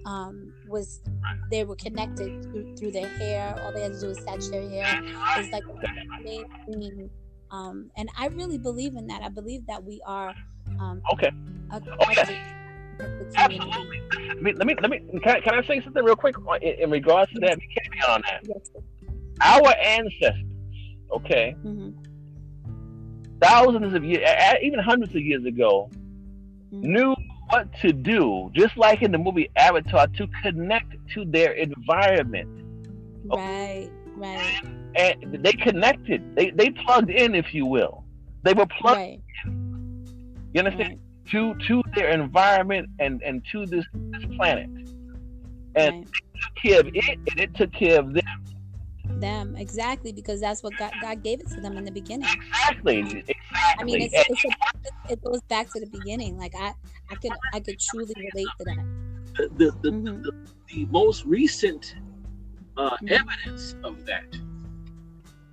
um, 0.06 0.54
was, 0.66 1.02
they 1.50 1.64
were 1.64 1.76
connected 1.76 2.30
through, 2.52 2.66
through 2.78 2.92
their 2.92 3.08
hair. 3.08 3.56
All 3.60 3.72
they 3.72 3.82
had 3.84 3.94
to 3.94 4.00
do 4.00 4.08
was 4.08 4.18
touch 4.26 4.50
their 4.52 4.68
hair. 4.70 5.04
It's 5.38 5.52
like 5.52 5.64
main 6.24 6.46
thing. 6.68 7.10
Um, 7.52 7.90
and 7.98 8.10
I 8.18 8.28
really 8.28 8.58
believe 8.58 8.96
in 8.96 9.08
that. 9.08 9.22
I 9.24 9.30
believe 9.30 9.66
that 9.68 9.84
we 9.84 10.02
are 10.06 10.36
um, 10.80 11.02
Okay. 11.14 11.32
Okay. 11.74 11.90
collective, 12.00 12.38
collective 12.98 13.34
community. 13.34 13.72
Absolutely. 13.72 14.02
Let 14.28 14.42
me, 14.44 14.54
let 14.54 14.68
me, 14.68 14.76
let 14.82 14.90
me 14.92 15.20
can, 15.24 15.36
I, 15.38 15.40
can 15.40 15.56
I 15.56 15.66
say 15.66 15.82
something 15.82 16.04
real 16.04 16.16
quick 16.16 16.36
in, 16.62 16.74
in 16.84 16.92
regards 16.92 17.32
to 17.34 17.40
that? 17.40 17.58
We 17.58 17.68
can't 17.76 17.92
be 17.92 18.02
on 18.08 18.22
that. 18.30 18.42
Yes. 18.44 18.70
Our 19.42 19.74
ancestors, 19.78 20.44
okay, 21.12 21.56
hmm 21.62 21.90
thousands 23.42 23.94
of 23.94 24.04
years, 24.04 24.28
even 24.62 24.80
hundreds 24.80 25.16
of 25.16 25.22
years 25.22 25.46
ago, 25.46 25.90
Mhm. 26.72 26.82
knew 26.84 27.16
what 27.50 27.68
to 27.82 27.94
do, 27.94 28.52
just 28.54 28.76
like 28.78 29.02
in 29.02 29.12
the 29.12 29.18
movie 29.18 29.50
Avatar, 29.56 30.08
to 30.08 30.28
connect 30.44 30.94
to 31.14 31.26
their 31.26 31.54
environment. 31.54 32.50
Right. 33.26 33.90
Right. 34.16 34.62
And 34.96 35.44
they 35.44 35.54
connected. 35.54 36.36
They 36.36 36.50
they 36.50 36.70
plugged 36.72 37.10
in, 37.10 37.36
if 37.36 37.54
you 37.54 37.66
will. 37.66 38.04
They 38.44 38.54
were 38.54 38.66
plugged. 38.66 38.98
Right. 38.98 39.22
You 40.54 40.60
understand? 40.60 41.00
To 41.32 41.54
to 41.68 41.84
their 41.96 42.10
environment 42.10 42.90
and 43.00 43.22
and 43.22 43.44
to 43.52 43.66
this 43.66 43.86
this 43.94 44.26
planet. 44.38 44.70
And 45.76 45.96
right. 45.96 46.08
took 46.42 46.56
care 46.64 46.80
of 46.80 46.88
it, 46.88 47.20
and 47.30 47.40
it 47.40 47.54
took 47.56 47.72
care 47.74 48.00
of 48.00 48.14
them. 48.14 48.24
Them 49.20 49.56
exactly 49.56 50.12
because 50.12 50.40
that's 50.42 50.64
what 50.64 50.78
God, 50.78 50.94
God 51.00 51.24
gave 51.24 51.40
it 51.40 51.48
to 51.50 51.62
them 51.62 51.78
in 51.78 51.84
the 51.86 51.92
beginning. 51.92 52.28
Exactly. 52.28 53.00
Exactly. 53.00 53.36
I 53.80 53.84
mean, 53.84 54.02
it's, 54.02 54.14
it's 54.14 54.46
a, 54.46 55.12
it 55.12 55.22
goes 55.24 55.42
back 55.50 55.70
to 55.70 55.80
the 55.80 55.88
beginning. 55.88 56.38
Like 56.38 56.54
I, 56.58 56.74
I 57.10 57.16
could 57.16 57.34
I 57.54 57.60
could 57.60 57.80
truly 57.80 58.14
relate 58.18 58.50
to 58.60 58.66
that. 58.66 58.78
The, 59.38 59.50
the, 59.58 59.72
the, 59.82 59.92
Mhm. 59.92 60.24
the, 60.24 60.32
the 60.70 60.86
most 60.86 61.26
recent 61.26 61.96
uh, 62.78 62.98
Mhm. 62.98 63.12
evidence 63.12 63.76
of 63.84 64.06
that. 64.06 64.26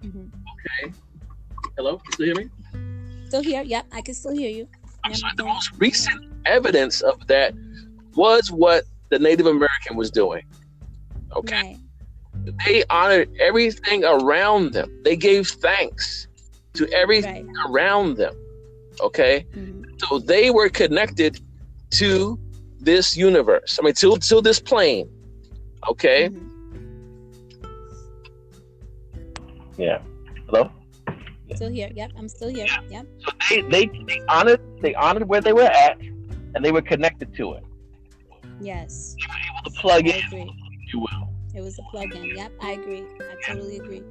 Mhm. 0.03 0.31
Okay. 0.32 0.93
Hello? 1.77 2.01
You 2.05 2.12
still 2.12 2.27
hear 2.27 2.35
me? 2.36 2.51
Still 3.28 3.43
here? 3.43 3.62
Yep, 3.62 3.86
I 3.93 4.01
can 4.03 4.15
still 4.15 4.32
hear 4.32 4.51
you. 4.51 4.69
I'm 5.05 5.11
Yep, 5.11 5.19
sorry, 5.20 5.32
the 5.36 5.45
most 5.45 5.70
recent 5.78 6.32
evidence 6.47 7.01
of 7.01 7.27
that 7.27 7.55
was 8.15 8.51
what 8.51 8.85
the 9.11 9.19
Native 9.19 9.47
American 9.47 9.97
was 9.97 10.11
doing. 10.11 10.43
Okay. 11.36 11.55
Right. 11.55 11.78
They 12.66 12.85
honored 12.91 13.29
everything 13.41 14.05
around 14.05 14.73
them. 14.73 14.91
They 15.05 15.16
gave 15.16 15.49
thanks 15.49 16.29
to 16.75 16.89
everything 16.93 17.47
Right. 17.47 17.71
around 17.71 18.16
them. 18.16 18.35
Okay. 19.01 19.47
Mhm. 19.57 19.85
So 20.01 20.19
they 20.19 20.51
were 20.51 20.69
connected 20.69 21.41
to 21.93 22.39
this 22.81 23.16
universe. 23.16 23.79
I 23.81 23.85
mean, 23.85 23.95
to, 23.95 24.16
to 24.19 24.41
this 24.41 24.61
plane. 24.61 25.09
Okay. 25.89 26.29
Mhm. 26.29 26.51
yeah. 29.77 29.99
Hello. 30.47 30.71
Still 31.55 31.71
here? 31.71 31.91
Yep, 31.95 32.12
I'm 32.19 32.29
still 32.29 32.49
here. 32.49 32.66
Yep. 32.91 33.07
So 33.21 33.31
they, 33.51 33.61
they 33.62 33.87
they 34.07 34.21
honored 34.29 34.61
they 34.83 34.95
honored 34.95 35.29
where 35.29 35.41
they 35.41 35.53
were 35.53 35.62
at, 35.87 35.99
and 36.55 36.65
they 36.65 36.73
were 36.73 36.83
connected 36.83 37.35
to 37.37 37.53
it. 37.55 37.65
Yes. 38.61 39.15
They 39.19 39.27
were 39.29 39.59
able 39.61 39.71
To 39.71 39.81
plug 39.81 40.09
I 40.09 40.16
in, 40.19 40.25
agree. 40.27 40.53
if 40.87 40.93
you 40.95 41.01
will. 41.01 41.29
It 41.55 41.61
was 41.63 41.79
a 41.79 41.83
plug-in. 41.83 42.35
Yep, 42.35 42.53
I 42.61 42.73
agree. 42.73 43.03
I 43.31 43.37
totally 43.47 43.77
agree. 43.77 44.03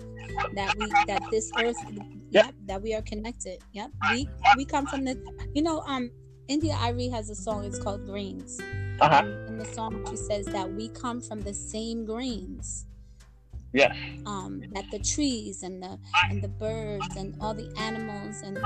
That 0.53 0.76
we 0.76 0.95
that 1.07 1.30
this 1.30 1.52
earth 1.57 1.84
Yep. 2.32 2.45
yep, 2.45 2.56
that 2.65 2.82
we 2.82 2.94
are 2.95 3.02
connected. 3.02 3.60
Yep. 3.74 3.91
We 4.07 4.28
we 4.56 4.65
come 4.65 4.88
from 4.88 5.03
the 5.03 5.18
you 5.53 5.61
know, 5.61 5.82
um 5.86 6.11
India.Arie 6.48 7.10
has 7.10 7.30
a 7.30 7.36
song, 7.36 7.65
it's 7.65 7.80
called 7.80 8.06
Greens. 8.06 8.60
Uh 8.99 9.10
huh. 9.10 9.22
And 9.24 9.49
in 9.49 9.57
the 9.57 9.65
song 9.65 10.06
she 10.10 10.15
says 10.15 10.45
that 10.48 10.72
we 10.74 10.90
come 10.90 11.22
from 11.22 11.41
the 11.41 11.53
same 11.53 12.06
greens. 12.06 12.86
Yes. 13.73 13.95
Um, 14.27 14.61
that 14.73 14.85
the 14.91 14.99
trees 14.99 15.63
and 15.63 15.81
the 15.81 15.97
and 16.29 16.43
the 16.43 16.47
birds 16.47 17.15
and 17.15 17.35
all 17.41 17.55
the 17.55 17.73
animals 17.79 18.41
and 18.43 18.59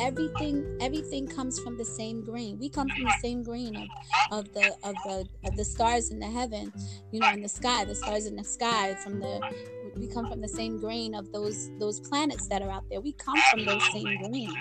everything 0.00 0.78
everything 0.80 1.28
comes 1.28 1.60
from 1.60 1.78
the 1.78 1.84
same 1.84 2.24
grain. 2.24 2.58
We 2.58 2.68
come 2.68 2.88
from 2.88 3.04
the 3.04 3.16
same 3.22 3.44
grain 3.44 3.76
of, 3.76 3.88
of 4.32 4.52
the 4.54 4.74
of 4.82 4.96
the 5.04 5.28
of 5.44 5.56
the 5.56 5.64
stars 5.64 6.10
in 6.10 6.18
the 6.18 6.26
heaven, 6.26 6.72
you 7.12 7.20
know, 7.20 7.32
in 7.32 7.40
the 7.40 7.48
sky, 7.48 7.84
the 7.84 7.94
stars 7.94 8.26
in 8.26 8.34
the 8.34 8.44
sky, 8.44 8.94
from 8.94 9.20
the 9.20 9.40
we 9.96 10.08
come 10.08 10.28
from 10.28 10.40
the 10.40 10.48
same 10.48 10.78
grain 10.80 11.14
of 11.14 11.30
those 11.32 11.70
those 11.78 12.00
planets 12.00 12.48
that 12.48 12.60
are 12.60 12.70
out 12.70 12.84
there. 12.90 13.00
We 13.00 13.12
come 13.12 13.40
from 13.50 13.64
those 13.64 13.92
same 13.92 14.18
grains, 14.18 14.54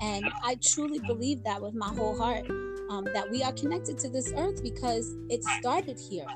and 0.00 0.24
I 0.44 0.58
truly 0.60 0.98
believe 1.06 1.44
that 1.44 1.62
with 1.62 1.74
my 1.74 1.88
whole 1.88 2.18
heart 2.18 2.50
um, 2.90 3.04
that 3.14 3.30
we 3.30 3.42
are 3.42 3.52
connected 3.52 3.98
to 4.00 4.08
this 4.08 4.32
earth 4.36 4.62
because 4.62 5.16
it 5.28 5.44
started 5.44 5.98
here. 6.10 6.26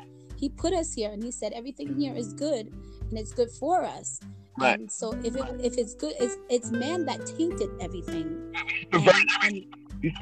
He 0.44 0.50
put 0.50 0.74
us 0.74 0.92
here, 0.92 1.10
and 1.10 1.24
he 1.24 1.30
said 1.30 1.54
everything 1.54 1.98
here 1.98 2.14
is 2.14 2.34
good, 2.34 2.70
and 3.08 3.18
it's 3.18 3.32
good 3.32 3.50
for 3.50 3.82
us. 3.82 4.20
Right. 4.60 4.78
And 4.78 4.92
so 4.92 5.12
if 5.24 5.34
it, 5.34 5.42
if 5.58 5.78
it's 5.78 5.94
good, 5.94 6.12
it's 6.20 6.36
it's 6.50 6.70
man 6.70 7.06
that 7.06 7.24
tainted 7.24 7.70
everything 7.80 8.52
and, 8.92 9.08
and 9.42 9.64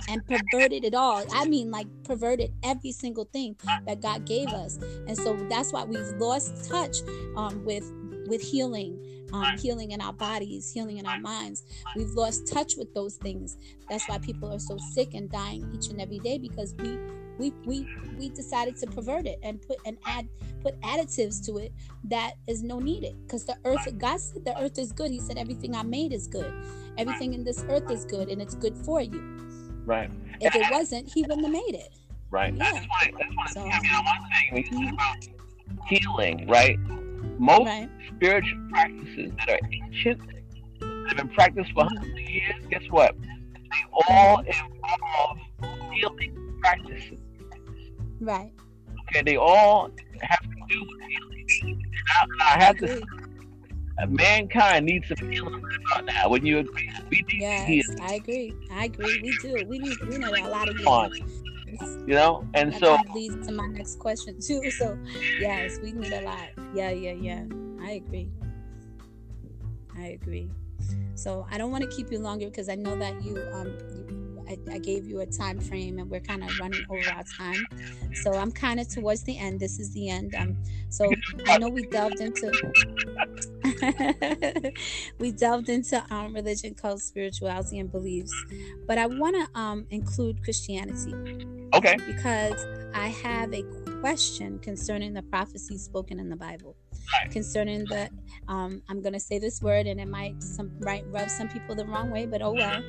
and 0.08 0.22
perverted 0.24 0.84
it 0.84 0.94
all. 0.94 1.24
I 1.32 1.44
mean, 1.46 1.72
like 1.72 1.88
perverted 2.04 2.52
every 2.62 2.92
single 2.92 3.24
thing 3.32 3.56
that 3.84 4.00
God 4.00 4.24
gave 4.24 4.46
us, 4.50 4.78
and 5.08 5.18
so 5.18 5.34
that's 5.50 5.72
why 5.72 5.82
we've 5.82 6.14
lost 6.20 6.70
touch 6.70 6.98
um, 7.36 7.64
with 7.64 7.92
with 8.28 8.42
healing, 8.42 9.26
um, 9.32 9.58
healing 9.58 9.90
in 9.90 10.00
our 10.00 10.12
bodies, 10.12 10.70
healing 10.72 10.98
in 10.98 11.06
our 11.06 11.18
minds. 11.18 11.64
We've 11.96 12.10
lost 12.10 12.46
touch 12.46 12.76
with 12.76 12.94
those 12.94 13.16
things. 13.16 13.56
That's 13.90 14.08
why 14.08 14.18
people 14.18 14.54
are 14.54 14.60
so 14.60 14.78
sick 14.92 15.14
and 15.14 15.28
dying 15.28 15.68
each 15.74 15.88
and 15.88 16.00
every 16.00 16.20
day 16.20 16.38
because 16.38 16.76
we 16.78 16.96
we 17.38 17.50
we 17.64 17.86
we 18.18 18.28
decided 18.30 18.76
to 18.76 18.86
pervert 18.86 19.26
it 19.26 19.38
and 19.42 19.60
put 19.62 19.78
and 19.86 19.96
add 20.06 20.28
put 20.62 20.78
additives 20.82 21.44
to 21.46 21.58
it 21.58 21.72
that 22.04 22.32
is 22.46 22.62
no 22.62 22.78
needed 22.78 23.14
because 23.26 23.44
the 23.44 23.56
earth 23.64 23.86
god 23.98 24.18
said 24.20 24.44
the 24.44 24.56
earth 24.62 24.78
is 24.78 24.92
good 24.92 25.10
he 25.10 25.18
said 25.20 25.36
everything 25.38 25.74
i 25.74 25.82
made 25.82 26.12
is 26.12 26.26
good 26.26 26.52
everything 26.98 27.34
in 27.34 27.42
this 27.44 27.64
earth 27.68 27.90
is 27.90 28.04
good 28.04 28.28
and 28.28 28.40
it's 28.42 28.54
good 28.54 28.76
for 28.78 29.00
you 29.00 29.20
Right. 29.84 30.10
if 30.40 30.54
it 30.54 30.66
wasn't 30.70 31.12
he 31.12 31.22
wouldn't 31.22 31.42
have 31.42 31.52
made 31.52 31.74
it 31.74 31.90
Right. 32.30 32.54
Yeah. 32.54 32.64
That's 32.72 32.86
why. 32.86 33.10
That's 33.18 33.34
why. 33.36 33.46
So- 33.52 33.60
I 33.60 33.80
mean, 33.82 33.92
one 33.92 34.22
thing 34.32 34.48
when 34.52 34.62
you 34.62 34.70
Mhm. 34.70 34.96
talk 34.96 35.18
about 35.74 35.86
healing, 35.86 36.46
right? 36.48 36.78
Most 37.38 37.66
Right. 37.66 37.90
spiritual 38.16 38.58
practices 38.70 39.32
that 39.36 39.50
are 39.50 39.68
ancient, 39.70 40.20
that 40.80 41.08
have 41.08 41.16
been 41.18 41.28
practiced 41.28 41.72
for 41.72 41.84
hundreds 41.84 42.08
of 42.10 42.18
years. 42.30 42.54
Guess 42.70 42.84
what? 42.88 43.14
They 43.20 43.84
all 43.92 44.38
involve 44.38 45.38
healing 45.92 46.58
practices. 46.62 47.20
Right. 48.22 48.52
Okay, 49.08 49.22
they 49.26 49.36
all 49.36 49.90
have 50.20 50.40
to 50.40 50.48
do 50.68 50.80
with 50.80 51.48
healing. 51.58 51.82
Now, 52.38 52.46
I 52.54 52.62
have 52.62 52.76
to. 52.78 53.02
Mankind 54.08 54.86
needs 54.86 55.06
some 55.08 55.28
healing 55.28 55.52
right 55.52 55.80
about 55.92 56.06
that. 56.06 56.30
Wouldn't 56.30 56.46
you 56.46 56.58
agree? 56.58 56.90
We 57.10 57.24
need 57.32 57.40
Yes, 57.40 57.66
healing. 57.66 58.00
I 58.00 58.14
agree. 58.14 58.54
I 58.70 58.84
agree. 58.84 59.18
We 59.18 59.32
do. 59.34 59.62
We 59.64 59.78
need 59.80 60.00
we 60.08 60.18
need 60.18 60.38
a 60.38 60.48
lot 60.48 60.68
of 60.68 60.76
healing. 60.76 61.12
You 62.06 62.14
know, 62.14 62.46
and 62.54 62.72
That 62.72 62.80
so 62.80 62.96
kind 62.96 63.08
of 63.08 63.14
leads 63.14 63.46
to 63.46 63.52
my 63.52 63.66
next 63.66 63.98
question 63.98 64.38
too. 64.40 64.70
So, 64.78 64.96
yes, 65.40 65.78
we 65.82 65.92
need 65.92 66.12
a 66.12 66.20
lot. 66.20 66.50
Yeah, 66.72 66.90
yeah, 66.90 67.12
yeah. 67.12 67.44
I 67.80 67.92
agree. 67.92 68.30
I 69.98 70.06
agree. 70.20 70.48
So 71.14 71.46
I 71.50 71.58
don't 71.58 71.70
want 71.70 71.82
to 71.88 71.90
keep 71.96 72.10
you 72.12 72.18
longer 72.18 72.46
because 72.46 72.68
I 72.68 72.76
know 72.76 72.96
that 72.98 73.22
you 73.24 73.36
um 73.52 73.66
you, 73.94 74.21
I, 74.48 74.58
I 74.72 74.78
gave 74.78 75.06
you 75.06 75.20
a 75.20 75.26
time 75.26 75.60
frame 75.60 75.98
and 75.98 76.10
we're 76.10 76.20
kind 76.20 76.44
of 76.44 76.58
running 76.58 76.84
over 76.88 77.10
our 77.10 77.24
time. 77.24 77.68
So 78.12 78.36
I'm 78.38 78.52
kind 78.52 78.80
of 78.80 78.88
towards 78.88 79.24
the 79.24 79.38
end. 79.38 79.60
This 79.60 79.78
is 79.78 79.92
the 79.92 80.08
end. 80.08 80.34
Um. 80.34 80.58
So 80.88 81.22
I 81.46 81.56
know 81.56 81.68
we 81.68 81.84
delved 81.84 82.20
into 82.20 82.56
we 85.18 85.32
delved 85.32 85.68
into 85.68 86.04
um 86.10 86.34
religion, 86.34 86.74
cult, 86.74 87.02
spirituality, 87.02 87.78
and 87.78 87.90
beliefs, 87.90 88.44
but 88.86 88.98
I 88.98 89.06
want 89.06 89.36
to 89.36 89.60
um 89.60 89.86
include 89.90 90.42
Christianity 90.42 91.20
okay, 91.74 91.96
because 92.06 92.66
I 92.94 93.08
have 93.08 93.52
a 93.54 93.64
question 94.00 94.58
concerning 94.58 95.14
the 95.14 95.22
prophecies 95.22 95.84
spoken 95.84 96.18
in 96.20 96.28
the 96.28 96.36
Bible. 96.36 96.76
Concerning 97.30 97.84
the, 97.84 98.08
um, 98.48 98.82
I'm 98.88 99.02
going 99.02 99.12
to 99.12 99.20
say 99.20 99.38
this 99.38 99.62
word 99.62 99.86
and 99.86 100.00
it 100.00 100.08
might 100.08 100.42
some 100.42 100.72
might 100.80 101.04
rub 101.08 101.28
some 101.28 101.48
people 101.48 101.74
the 101.74 101.86
wrong 101.86 102.10
way, 102.10 102.26
but 102.26 102.42
oh 102.42 102.52
well. 102.52 102.82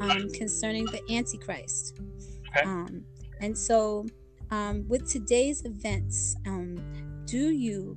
Um, 0.00 0.28
concerning 0.30 0.84
the 0.86 1.00
Antichrist. 1.10 1.98
Okay. 2.56 2.68
Um, 2.68 3.04
and 3.40 3.56
so, 3.56 4.06
um, 4.50 4.86
with 4.88 5.08
today's 5.08 5.64
events, 5.64 6.36
um, 6.46 6.76
do 7.24 7.50
you 7.50 7.96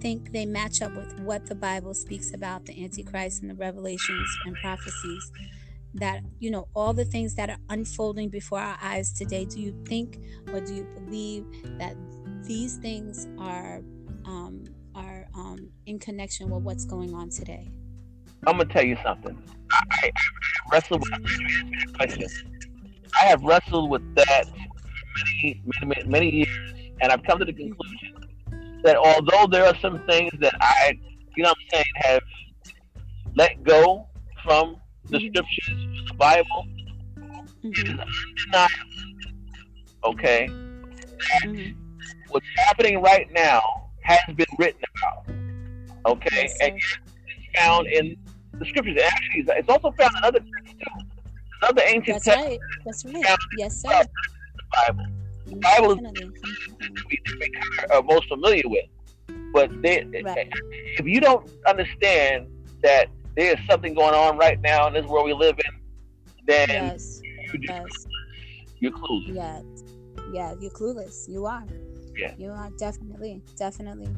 think 0.00 0.32
they 0.32 0.46
match 0.46 0.82
up 0.82 0.94
with 0.94 1.18
what 1.20 1.46
the 1.46 1.54
Bible 1.54 1.94
speaks 1.94 2.32
about 2.32 2.64
the 2.66 2.84
Antichrist 2.84 3.42
and 3.42 3.50
the 3.50 3.54
revelations 3.54 4.38
and 4.44 4.54
prophecies? 4.56 5.32
that 5.94 6.22
you 6.38 6.50
know 6.50 6.68
all 6.74 6.92
the 6.92 7.04
things 7.04 7.34
that 7.34 7.48
are 7.48 7.56
unfolding 7.70 8.28
before 8.28 8.60
our 8.60 8.76
eyes 8.82 9.10
today 9.10 9.46
do 9.46 9.58
you 9.58 9.74
think 9.86 10.18
or 10.52 10.60
do 10.60 10.74
you 10.74 10.84
believe 10.94 11.46
that 11.78 11.96
these 12.42 12.76
things 12.76 13.26
are 13.38 13.48
are 13.48 13.80
um, 14.24 14.64
in 15.88 15.98
connection 15.98 16.50
with 16.50 16.62
what's 16.62 16.84
going 16.84 17.14
on 17.14 17.30
today 17.30 17.66
I'm 18.46 18.56
gonna 18.58 18.72
tell 18.72 18.84
you 18.84 18.96
something. 19.02 19.36
I, 19.72 20.10
wrestled 20.72 21.00
with 21.00 21.94
question. 21.94 22.26
I 23.20 23.24
have 23.24 23.42
wrestled 23.42 23.90
with 23.90 24.02
that 24.14 24.44
many, 24.54 25.62
many, 25.64 25.86
many, 25.86 26.08
many 26.08 26.30
years, 26.30 26.92
and 27.00 27.10
I've 27.10 27.22
come 27.24 27.38
to 27.40 27.44
the 27.44 27.52
conclusion 27.52 28.14
that 28.84 28.96
although 28.96 29.46
there 29.50 29.66
are 29.66 29.76
some 29.80 30.00
things 30.06 30.30
that 30.40 30.54
I, 30.60 30.92
you 31.36 31.42
know, 31.42 31.50
what 31.50 31.56
I'm 31.58 31.64
saying, 31.74 31.84
have 31.96 32.22
let 33.34 33.62
go 33.64 34.06
from 34.44 34.76
the 35.06 35.18
Mhm. 35.18 35.30
scriptures, 35.30 36.04
the 36.08 36.14
Bible, 36.14 36.66
it 37.64 37.88
is 37.88 37.98
undeniable. 37.98 38.74
Okay, 40.04 40.48
mhm. 41.44 41.74
what's 42.28 42.46
happening 42.56 43.02
right 43.02 43.30
now 43.32 43.90
has 44.04 44.20
been 44.36 44.46
written 44.58 44.80
about. 44.96 45.47
Okay, 46.08 46.48
and 46.62 46.74
it's 46.76 47.60
found 47.60 47.86
in 47.88 48.16
the 48.58 48.64
scriptures. 48.66 48.98
Actually, 49.02 49.40
it's- 49.40 49.68
also 49.68 49.90
found 49.98 50.10
in 50.16 50.24
other 50.24 50.40
texts 50.40 50.74
too. 50.78 51.04
Other 51.62 51.82
ancient 51.86 52.06
that's 52.06 52.24
texts 52.24 52.44
right 52.46 52.60
that's 52.84 53.04
right 53.04 53.36
yes 53.52 53.80
sir 53.82 54.02
the 54.56 54.62
Bible 54.76 55.06
The 55.46 55.56
Bible 55.56 55.90
is- 55.92 55.96
Definitely. 55.96 56.30
we, 57.10 57.18
that 57.26 57.38
we 57.40 57.50
kind 57.50 57.84
of 57.84 57.90
are 57.90 57.98
uh, 57.98 58.02
most 58.02 58.28
familiar 58.28 58.62
with. 58.66 58.84
But 59.52 59.82
they, 59.82 60.04
Right. 60.24 60.48
if 60.98 61.04
you 61.06 61.20
don't 61.20 61.48
understand 61.66 62.46
that 62.82 63.06
there 63.36 63.52
is 63.54 63.58
something 63.68 63.92
going 63.94 64.14
on 64.14 64.36
right 64.38 64.60
now 64.60 64.86
in 64.88 64.92
this 64.94 65.04
world 65.06 65.26
we 65.26 65.32
live 65.32 65.58
in, 65.66 65.80
then 66.46 66.68
yes 66.68 67.20
you 67.24 67.60
yes 67.68 68.06
you're 68.80 68.92
clueless. 68.92 69.34
yeah 69.34 69.60
yeah 70.32 70.54
you're 70.60 70.70
clueless 70.70 71.28
you 71.28 71.44
are 71.46 71.64
Yeah. 72.16 72.34
you 72.38 72.50
are 72.50 72.70
definitely 72.78 73.42
definitely 73.56 74.08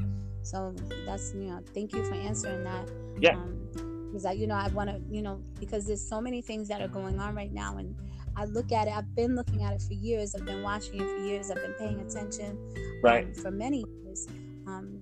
so 0.42 0.74
that's 1.06 1.32
you 1.34 1.44
know 1.50 1.60
thank 1.74 1.92
you 1.92 2.02
for 2.04 2.14
answering 2.14 2.62
that 2.64 2.88
Yeah. 3.18 3.34
um 3.34 3.68
because 4.08 4.24
i 4.24 4.32
you 4.32 4.46
know 4.46 4.54
i 4.54 4.68
want 4.68 4.90
to 4.90 5.00
you 5.14 5.22
know 5.22 5.40
because 5.58 5.86
there's 5.86 6.06
so 6.06 6.20
many 6.20 6.42
things 6.42 6.68
that 6.68 6.80
are 6.80 6.88
going 6.88 7.18
on 7.20 7.34
right 7.34 7.52
now 7.52 7.76
and 7.76 7.94
i 8.36 8.44
look 8.46 8.72
at 8.72 8.88
it 8.88 8.94
i've 8.96 9.14
been 9.14 9.34
looking 9.36 9.62
at 9.62 9.72
it 9.74 9.82
for 9.82 9.94
years 9.94 10.34
i've 10.34 10.44
been 10.44 10.62
watching 10.62 11.00
it 11.00 11.08
for 11.16 11.24
years 11.24 11.50
i've 11.50 11.56
been 11.62 11.74
paying 11.74 12.00
attention 12.00 12.58
Right. 13.02 13.26
um, 13.26 13.34
for 13.34 13.50
many 13.50 13.84
years 14.04 14.26
um 14.66 15.00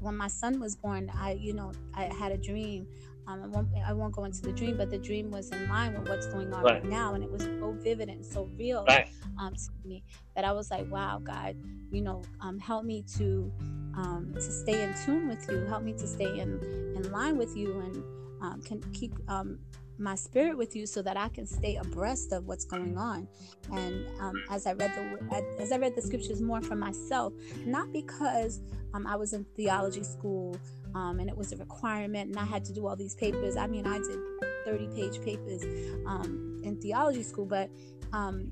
when 0.00 0.16
my 0.16 0.28
son 0.28 0.60
was 0.60 0.76
born 0.76 1.10
i 1.18 1.32
you 1.32 1.52
know 1.52 1.72
i 1.94 2.04
had 2.04 2.32
a 2.32 2.36
dream 2.38 2.86
um, 3.28 3.42
I 3.42 3.46
won't, 3.46 3.68
I 3.86 3.92
won't 3.92 4.14
go 4.14 4.24
into 4.24 4.42
the 4.42 4.52
dream, 4.52 4.76
but 4.76 4.90
the 4.90 4.98
dream 4.98 5.30
was 5.30 5.50
in 5.50 5.68
line 5.68 5.94
with 5.98 6.08
what's 6.08 6.26
going 6.28 6.52
on 6.52 6.62
right, 6.62 6.82
Right. 6.82 6.84
now, 6.84 7.14
and 7.14 7.24
it 7.24 7.30
was 7.30 7.42
so 7.42 7.72
vivid 7.82 8.08
and 8.08 8.24
so 8.24 8.48
real 8.58 8.84
Right. 8.86 9.08
um, 9.38 9.54
to 9.54 9.88
me 9.88 10.04
that 10.34 10.44
I 10.44 10.52
was 10.52 10.70
like, 10.70 10.90
wow, 10.90 11.20
God, 11.22 11.56
you 11.90 12.02
know, 12.02 12.22
um, 12.40 12.58
help 12.58 12.84
me 12.84 13.02
to 13.18 13.52
um, 13.96 14.32
to 14.34 14.40
stay 14.40 14.82
in 14.82 14.94
tune 15.04 15.26
with 15.28 15.48
you, 15.48 15.64
help 15.66 15.82
me 15.82 15.92
to 15.94 16.06
stay 16.06 16.38
in 16.38 16.60
in 16.96 17.10
line 17.10 17.36
with 17.38 17.56
you, 17.56 17.80
and 17.80 18.04
um, 18.42 18.60
can 18.62 18.80
keep 18.92 19.12
um, 19.28 19.58
my 19.98 20.14
spirit 20.14 20.56
with 20.58 20.76
you 20.76 20.86
so 20.86 21.00
that 21.00 21.16
I 21.16 21.28
can 21.30 21.46
stay 21.46 21.76
abreast 21.76 22.30
of 22.32 22.46
what's 22.46 22.66
going 22.66 22.98
on. 22.98 23.26
And 23.72 24.06
um, 24.20 24.34
as 24.50 24.66
I 24.66 24.74
read 24.74 24.92
the 24.94 25.62
as 25.62 25.72
I 25.72 25.78
read 25.78 25.94
the 25.96 26.02
scriptures 26.02 26.40
more 26.42 26.60
for 26.60 26.76
myself, 26.76 27.32
not 27.64 27.90
because 27.92 28.60
um, 28.92 29.06
I 29.06 29.16
was 29.16 29.32
in 29.32 29.44
theology 29.56 30.02
school 30.04 30.56
um, 30.96 31.20
and 31.20 31.28
it 31.28 31.36
was 31.36 31.52
a 31.52 31.56
requirement 31.58 32.30
and 32.30 32.38
I 32.38 32.46
had 32.46 32.64
to 32.64 32.72
do 32.72 32.86
all 32.86 32.96
these 32.96 33.14
papers. 33.14 33.54
I 33.54 33.66
mean, 33.66 33.86
I 33.86 33.98
did 33.98 34.18
30 34.64 34.88
page 34.96 35.22
papers 35.22 35.62
um, 36.06 36.58
in 36.64 36.80
theology 36.80 37.22
school, 37.22 37.44
but 37.44 37.68
um, 38.14 38.50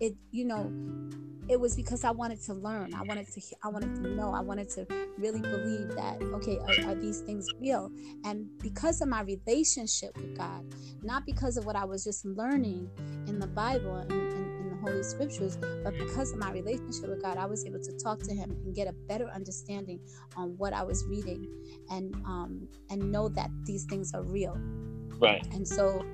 it, 0.00 0.16
you 0.32 0.44
know, 0.44 0.72
it 1.48 1.60
was 1.60 1.76
because 1.76 2.02
I 2.02 2.10
wanted 2.10 2.42
to 2.44 2.54
learn. 2.54 2.94
I 2.94 3.02
wanted 3.02 3.30
to, 3.30 3.40
I 3.62 3.68
wanted 3.68 3.94
to 3.96 4.08
know. 4.08 4.34
I 4.34 4.40
wanted 4.40 4.70
to 4.70 4.86
really 5.18 5.40
believe 5.40 5.94
that, 5.94 6.20
okay, 6.20 6.58
are, 6.58 6.90
are 6.90 6.94
these 6.96 7.20
things 7.20 7.46
real? 7.60 7.92
And 8.24 8.48
because 8.58 9.00
of 9.00 9.06
my 9.06 9.20
relationship 9.20 10.16
with 10.16 10.36
God, 10.36 10.64
not 11.04 11.24
because 11.26 11.56
of 11.56 11.64
what 11.64 11.76
I 11.76 11.84
was 11.84 12.02
just 12.02 12.24
learning 12.24 12.90
in 13.28 13.38
the 13.38 13.46
Bible 13.46 13.96
and, 13.96 14.10
and 14.10 14.53
Holy 14.84 15.02
Scriptures, 15.02 15.56
but 15.82 15.96
because 15.98 16.32
of 16.32 16.38
my 16.38 16.52
relationship 16.52 17.08
with 17.08 17.22
God, 17.22 17.38
I 17.38 17.46
was 17.46 17.64
able 17.64 17.80
to 17.80 17.92
talk 17.98 18.20
to 18.20 18.34
Him 18.34 18.50
and 18.50 18.74
get 18.74 18.86
a 18.86 18.92
better 18.92 19.28
understanding 19.30 19.98
on 20.36 20.56
what 20.58 20.72
I 20.72 20.82
was 20.82 21.04
reading, 21.06 21.48
and 21.90 22.14
um, 22.26 22.68
and 22.90 23.10
know 23.10 23.28
that 23.30 23.50
these 23.64 23.84
things 23.84 24.12
are 24.14 24.22
real. 24.22 24.56
Right. 25.18 25.46
And 25.52 25.66
so, 25.66 26.04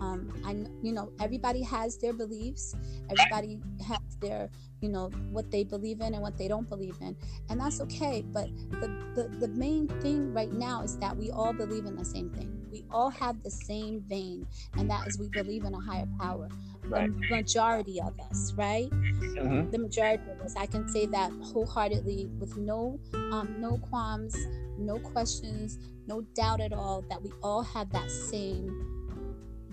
um, 0.00 0.32
I 0.44 0.52
you 0.82 0.92
know 0.92 1.12
everybody 1.20 1.62
has 1.62 1.98
their 1.98 2.12
beliefs. 2.12 2.74
Everybody 3.10 3.60
has 3.86 4.00
their 4.20 4.48
you 4.80 4.88
know 4.88 5.10
what 5.30 5.50
they 5.50 5.64
believe 5.64 6.00
in 6.00 6.14
and 6.14 6.22
what 6.22 6.38
they 6.38 6.48
don't 6.48 6.68
believe 6.68 6.96
in, 7.00 7.16
and 7.50 7.60
that's 7.60 7.80
okay. 7.82 8.22
But 8.22 8.48
the 8.70 8.88
the, 9.14 9.46
the 9.46 9.48
main 9.48 9.88
thing 10.00 10.32
right 10.32 10.52
now 10.52 10.82
is 10.82 10.96
that 10.98 11.16
we 11.16 11.30
all 11.30 11.52
believe 11.52 11.84
in 11.84 11.96
the 11.96 12.04
same 12.04 12.30
thing. 12.30 12.50
We 12.70 12.84
all 12.90 13.10
have 13.10 13.42
the 13.42 13.50
same 13.50 14.00
vein, 14.00 14.46
and 14.76 14.90
that 14.90 15.06
is 15.06 15.18
we 15.18 15.28
believe 15.28 15.64
in 15.64 15.74
a 15.74 15.80
higher 15.80 16.08
power. 16.18 16.48
Right. 16.88 17.10
The 17.20 17.36
majority 17.36 18.00
of 18.00 18.18
us, 18.30 18.52
right? 18.56 18.90
hmm 18.92 19.70
the 19.70 19.78
majority 19.78 20.22
of 20.30 20.40
us 20.40 20.54
i 20.56 20.66
can 20.66 20.88
say 20.88 21.06
that 21.06 21.30
wholeheartedly 21.42 22.28
with 22.38 22.56
no 22.56 22.98
um 23.32 23.56
no 23.58 23.76
qualms 23.78 24.36
no 24.78 24.98
questions 24.98 25.78
no 26.06 26.20
doubt 26.34 26.60
at 26.60 26.72
all 26.72 27.02
that 27.08 27.20
we 27.22 27.30
all 27.42 27.62
have 27.62 27.90
that 27.90 28.10
same 28.10 28.68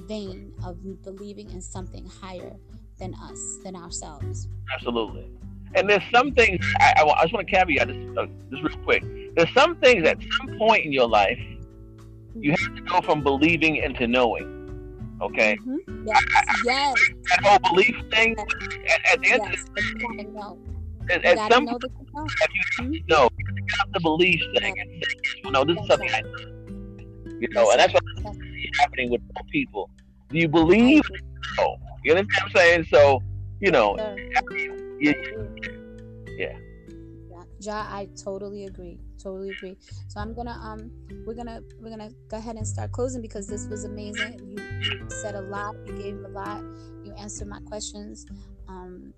vein 0.07 0.51
of 0.65 0.77
believing 1.03 1.49
in 1.51 1.61
something 1.61 2.05
higher 2.05 2.55
than 2.99 3.13
us 3.15 3.57
than 3.63 3.75
ourselves 3.75 4.47
Absolutely. 4.73 5.29
And 5.75 5.89
there's 5.89 6.03
some 6.13 6.33
things 6.33 6.65
I, 6.79 6.93
I, 6.97 7.03
I 7.03 7.21
just 7.23 7.33
want 7.33 7.47
to 7.47 7.53
caveat 7.53 7.87
this 7.87 8.17
uh, 8.17 8.25
just 8.49 8.63
real 8.63 8.77
quick. 8.83 9.03
There's 9.35 9.53
some 9.53 9.75
things 9.77 10.05
at 10.07 10.17
some 10.37 10.57
point 10.57 10.85
in 10.85 10.91
your 10.91 11.07
life 11.07 11.39
you 12.39 12.51
have 12.51 12.75
to 12.75 12.81
go 12.81 13.01
from 13.01 13.23
believing 13.23 13.77
into 13.77 14.07
knowing. 14.07 14.60
Okay, 15.21 15.55
Mhm. 15.57 16.07
yes 16.07 16.23
yes 16.65 16.95
that 17.29 17.39
whole 17.45 17.59
belief 17.59 17.95
thing. 18.11 18.35
At, 18.39 19.13
at 19.13 19.21
the 19.21 19.31
end 19.31 19.43
yes 19.45 19.65
you 19.75 20.33
know 20.33 20.49
of 20.49 20.57
you 20.57 21.15
at, 21.15 21.25
at 21.25 21.35
gotta 21.35 21.53
some 21.53 21.65
know 21.65 21.77
that 21.79 21.91
you 21.99 22.07
know 22.13 22.89
you 22.91 23.03
know, 23.07 23.29
you 23.37 23.65
got 23.77 23.91
the 23.93 23.99
belief 23.99 24.41
thing. 24.57 24.79
And 24.79 24.89
say, 25.03 25.11
you 25.43 25.51
know, 25.51 25.63
this 25.63 25.77
is 25.77 25.87
something 25.87 26.09
I 26.09 26.13
right. 26.13 26.25
know. 26.25 27.37
You 27.39 27.47
know, 27.51 27.69
and 27.71 27.79
that's 27.79 27.93
what 27.93 28.03
That's- 28.17 28.35
I 28.37 28.81
happening 28.81 29.11
with 29.11 29.21
people. 29.51 29.89
Do 30.29 30.37
you 30.37 30.47
believe? 30.47 31.03
No. 31.57 31.75
You 32.03 32.13
understand 32.13 32.51
what 32.53 32.61
I'm 32.61 32.67
saying? 32.67 32.85
So, 32.89 33.21
you 33.59 33.71
know, 33.71 33.97
yeah. 34.99 35.13
Ja, 37.61 37.85
I 37.89 38.09
totally 38.23 38.65
agree. 38.65 38.99
Totally 39.21 39.51
agree. 39.51 39.77
So 40.07 40.19
I'm 40.19 40.33
gonna 40.33 40.57
um 40.63 40.91
we're 41.27 41.35
gonna 41.35 41.61
we're 41.79 41.91
gonna 41.91 42.09
go 42.27 42.37
ahead 42.37 42.55
and 42.55 42.67
start 42.67 42.91
closing 42.91 43.21
because 43.21 43.45
this 43.45 43.67
was 43.67 43.83
amazing. 43.83 44.39
You, 44.49 44.63
you 44.81 45.09
said 45.09 45.35
a 45.35 45.41
lot, 45.41 45.75
you 45.85 45.93
gave 45.93 46.17
a 46.25 46.27
lot, 46.27 46.63
you 47.03 47.13
answered 47.19 47.47
my 47.47 47.59
questions. 47.61 48.25
Um 48.67 49.13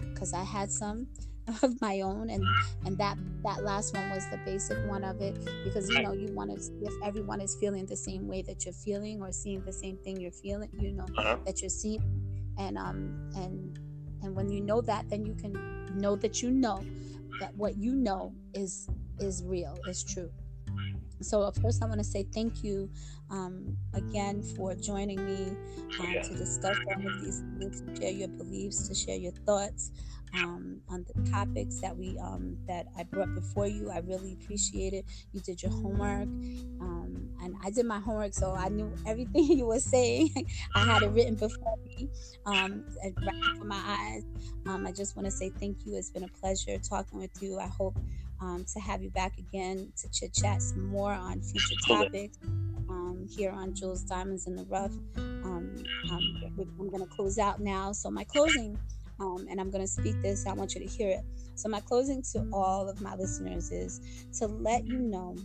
because 0.00 0.32
I 0.32 0.42
had 0.42 0.70
some 0.70 1.06
of 1.62 1.80
my 1.80 2.00
own 2.00 2.30
and 2.30 2.44
and 2.84 2.98
that 2.98 3.16
that 3.42 3.62
last 3.62 3.94
one 3.94 4.10
was 4.10 4.28
the 4.30 4.38
basic 4.44 4.76
one 4.88 5.04
of 5.04 5.20
it 5.20 5.38
because 5.64 5.88
you 5.88 6.02
know 6.02 6.12
you 6.12 6.28
want 6.34 6.50
to 6.50 6.56
if 6.82 6.92
everyone 7.02 7.40
is 7.40 7.54
feeling 7.54 7.86
the 7.86 7.96
same 7.96 8.26
way 8.28 8.42
that 8.42 8.64
you're 8.64 8.74
feeling 8.74 9.22
or 9.22 9.32
seeing 9.32 9.64
the 9.64 9.72
same 9.72 9.96
thing 9.98 10.20
you're 10.20 10.30
feeling 10.30 10.68
you 10.78 10.92
know 10.92 11.06
uh-huh. 11.16 11.38
that 11.46 11.62
you're 11.62 11.70
seeing 11.70 12.02
and 12.58 12.76
um 12.76 13.30
and 13.34 13.78
and 14.22 14.34
when 14.34 14.50
you 14.50 14.60
know 14.60 14.82
that 14.82 15.08
then 15.08 15.24
you 15.24 15.34
can 15.34 15.54
know 15.94 16.14
that 16.16 16.42
you 16.42 16.50
know 16.50 16.84
that 17.40 17.54
what 17.54 17.76
you 17.76 17.94
know 17.94 18.32
is 18.54 18.88
is 19.18 19.42
real 19.44 19.78
is 19.86 20.04
true. 20.04 20.30
So 21.20 21.42
of 21.42 21.60
course, 21.60 21.80
i 21.82 21.86
want 21.86 21.98
to 21.98 22.04
say 22.04 22.24
thank 22.32 22.62
you 22.62 22.88
um, 23.30 23.76
again 23.94 24.42
for 24.42 24.74
joining 24.74 25.24
me 25.26 25.56
um, 26.00 26.20
to 26.22 26.34
discuss 26.34 26.76
all 26.86 27.06
of 27.06 27.22
these 27.24 27.42
things 27.58 27.82
to 27.82 28.00
share 28.00 28.12
your 28.12 28.28
beliefs 28.28 28.88
to 28.88 28.94
share 28.94 29.16
your 29.16 29.32
thoughts 29.32 29.90
um, 30.34 30.80
on 30.88 31.04
the 31.04 31.30
topics 31.30 31.80
that 31.80 31.96
we 31.96 32.18
um, 32.18 32.56
that 32.66 32.86
I 32.96 33.04
brought 33.04 33.34
before 33.34 33.66
you. 33.66 33.90
I 33.90 33.98
really 33.98 34.32
appreciate 34.32 34.92
it. 34.92 35.04
You 35.32 35.40
did 35.40 35.62
your 35.62 35.72
homework, 35.72 36.28
um, 36.80 37.30
and 37.42 37.54
I 37.64 37.70
did 37.70 37.86
my 37.86 37.98
homework, 37.98 38.34
so 38.34 38.54
I 38.54 38.68
knew 38.68 38.92
everything 39.06 39.44
you 39.58 39.66
were 39.66 39.80
saying. 39.80 40.30
I 40.74 40.84
had 40.84 41.02
it 41.02 41.10
written 41.10 41.34
before 41.34 41.76
me, 41.86 42.08
um, 42.46 42.84
right 43.04 43.40
before 43.40 43.64
my 43.64 43.82
eyes. 43.84 44.24
Um, 44.66 44.86
I 44.86 44.92
just 44.92 45.16
want 45.16 45.26
to 45.26 45.32
say 45.32 45.50
thank 45.50 45.86
you. 45.86 45.96
It's 45.96 46.10
been 46.10 46.24
a 46.24 46.28
pleasure 46.28 46.78
talking 46.78 47.18
with 47.18 47.42
you. 47.42 47.58
I 47.58 47.66
hope 47.66 47.98
um, 48.40 48.64
to 48.72 48.80
have 48.80 49.02
you 49.02 49.10
back 49.10 49.38
again 49.38 49.92
to 49.96 50.10
chit 50.10 50.32
chat 50.34 50.62
some 50.62 50.86
more 50.86 51.12
on 51.12 51.40
future 51.40 51.76
topics. 51.86 52.38
Um, 52.90 53.26
here 53.28 53.50
on 53.50 53.74
Jules 53.74 54.02
Diamonds 54.02 54.46
in 54.46 54.56
the 54.56 54.64
Rough. 54.64 54.92
Um, 55.16 55.84
um, 56.10 56.42
I'm 56.80 56.88
going 56.88 57.00
to 57.00 57.14
close 57.14 57.38
out 57.38 57.60
now. 57.60 57.92
So, 57.92 58.10
my 58.10 58.24
closing 58.24 58.78
um, 59.20 59.46
and 59.50 59.60
I'm 59.60 59.70
going 59.70 59.84
to 59.84 59.90
speak 59.90 60.20
this. 60.22 60.46
I 60.46 60.52
want 60.52 60.74
you 60.74 60.80
to 60.80 60.86
hear 60.86 61.10
it. 61.10 61.24
So, 61.54 61.68
my 61.68 61.80
closing 61.80 62.22
to 62.32 62.48
all 62.52 62.88
of 62.88 63.00
my 63.00 63.14
listeners 63.16 63.70
is 63.72 64.00
to 64.38 64.46
let 64.46 64.86
you 64.86 64.98
know 64.98 65.36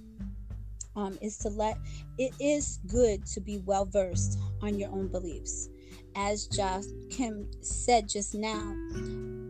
um, 0.95 1.17
is 1.21 1.37
to 1.39 1.49
let 1.49 1.77
it 2.17 2.33
is 2.39 2.79
good 2.87 3.25
to 3.27 3.41
be 3.41 3.59
well 3.59 3.85
versed 3.85 4.39
on 4.61 4.77
your 4.77 4.91
own 4.91 5.07
beliefs. 5.07 5.69
As 6.15 6.45
Josh 6.47 6.83
Kim 7.09 7.49
said 7.61 8.07
just 8.07 8.35
now, 8.35 8.75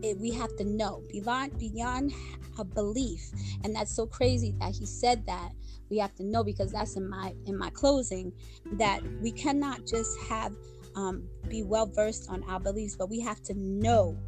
it, 0.02 0.18
we 0.18 0.30
have 0.30 0.54
to 0.56 0.64
know 0.64 1.02
beyond 1.10 1.58
beyond 1.58 2.12
a 2.58 2.64
belief, 2.64 3.30
and 3.62 3.74
that's 3.74 3.94
so 3.94 4.06
crazy 4.06 4.54
that 4.60 4.74
he 4.74 4.86
said 4.86 5.26
that. 5.26 5.50
We 5.90 5.98
have 5.98 6.14
to 6.14 6.24
know 6.24 6.42
because 6.42 6.72
that's 6.72 6.96
in 6.96 7.08
my 7.08 7.34
in 7.46 7.58
my 7.58 7.68
closing 7.70 8.32
that 8.72 9.02
we 9.20 9.30
cannot 9.30 9.86
just 9.86 10.18
have 10.28 10.54
um, 10.94 11.28
be 11.48 11.62
well 11.62 11.86
versed 11.86 12.28
on 12.30 12.42
our 12.44 12.60
beliefs, 12.60 12.96
but 12.96 13.08
we 13.08 13.20
have 13.20 13.42
to 13.42 13.54
know 13.54 14.18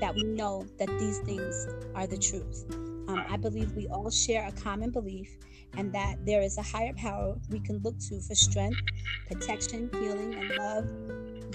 that 0.00 0.14
we 0.14 0.24
know 0.24 0.66
that 0.78 0.88
these 0.98 1.18
things 1.20 1.66
are 1.94 2.06
the 2.06 2.16
truth. 2.16 2.64
Um, 3.08 3.24
I 3.28 3.36
believe 3.36 3.72
we 3.72 3.86
all 3.88 4.10
share 4.10 4.46
a 4.46 4.52
common 4.52 4.90
belief 4.90 5.36
and 5.76 5.92
that 5.92 6.24
there 6.24 6.40
is 6.40 6.56
a 6.58 6.62
higher 6.62 6.94
power 6.94 7.36
we 7.50 7.60
can 7.60 7.78
look 7.78 7.98
to 8.08 8.20
for 8.20 8.34
strength, 8.34 8.80
protection, 9.26 9.90
healing, 9.92 10.34
and 10.34 10.50
love, 10.50 10.88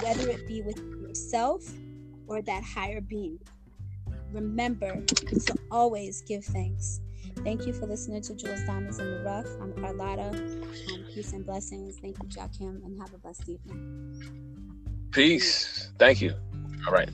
whether 0.02 0.30
it 0.30 0.48
be 0.48 0.62
with 0.62 0.78
yourself 1.02 1.64
or 2.28 2.42
that 2.42 2.64
higher 2.64 3.02
being. 3.02 3.40
Remember 4.32 5.04
to 5.06 5.56
always 5.72 6.22
give 6.22 6.46
thanks. 6.46 7.02
Thank 7.44 7.66
you 7.66 7.74
for 7.74 7.86
listening 7.86 8.22
to 8.24 8.36
Jules 8.36 8.64
Diamonds 8.64 9.00
in 9.00 9.10
the 9.10 9.24
Rough. 9.24 9.48
I'm 9.62 9.74
Carlotta. 9.74 10.30
Um, 10.30 11.06
peace 11.14 11.34
and 11.34 11.46
blessings. 11.46 11.98
Thank 12.00 12.18
you, 12.22 12.28
Jack 12.28 12.52
Kim, 12.58 12.82
and 12.84 13.00
have 13.00 13.14
a 13.14 13.18
blessed 13.18 13.48
evening. 13.48 15.10
Peace. 15.12 15.90
Thank 15.98 16.22
you. 16.22 16.34
All 16.86 16.94
right. 16.94 17.10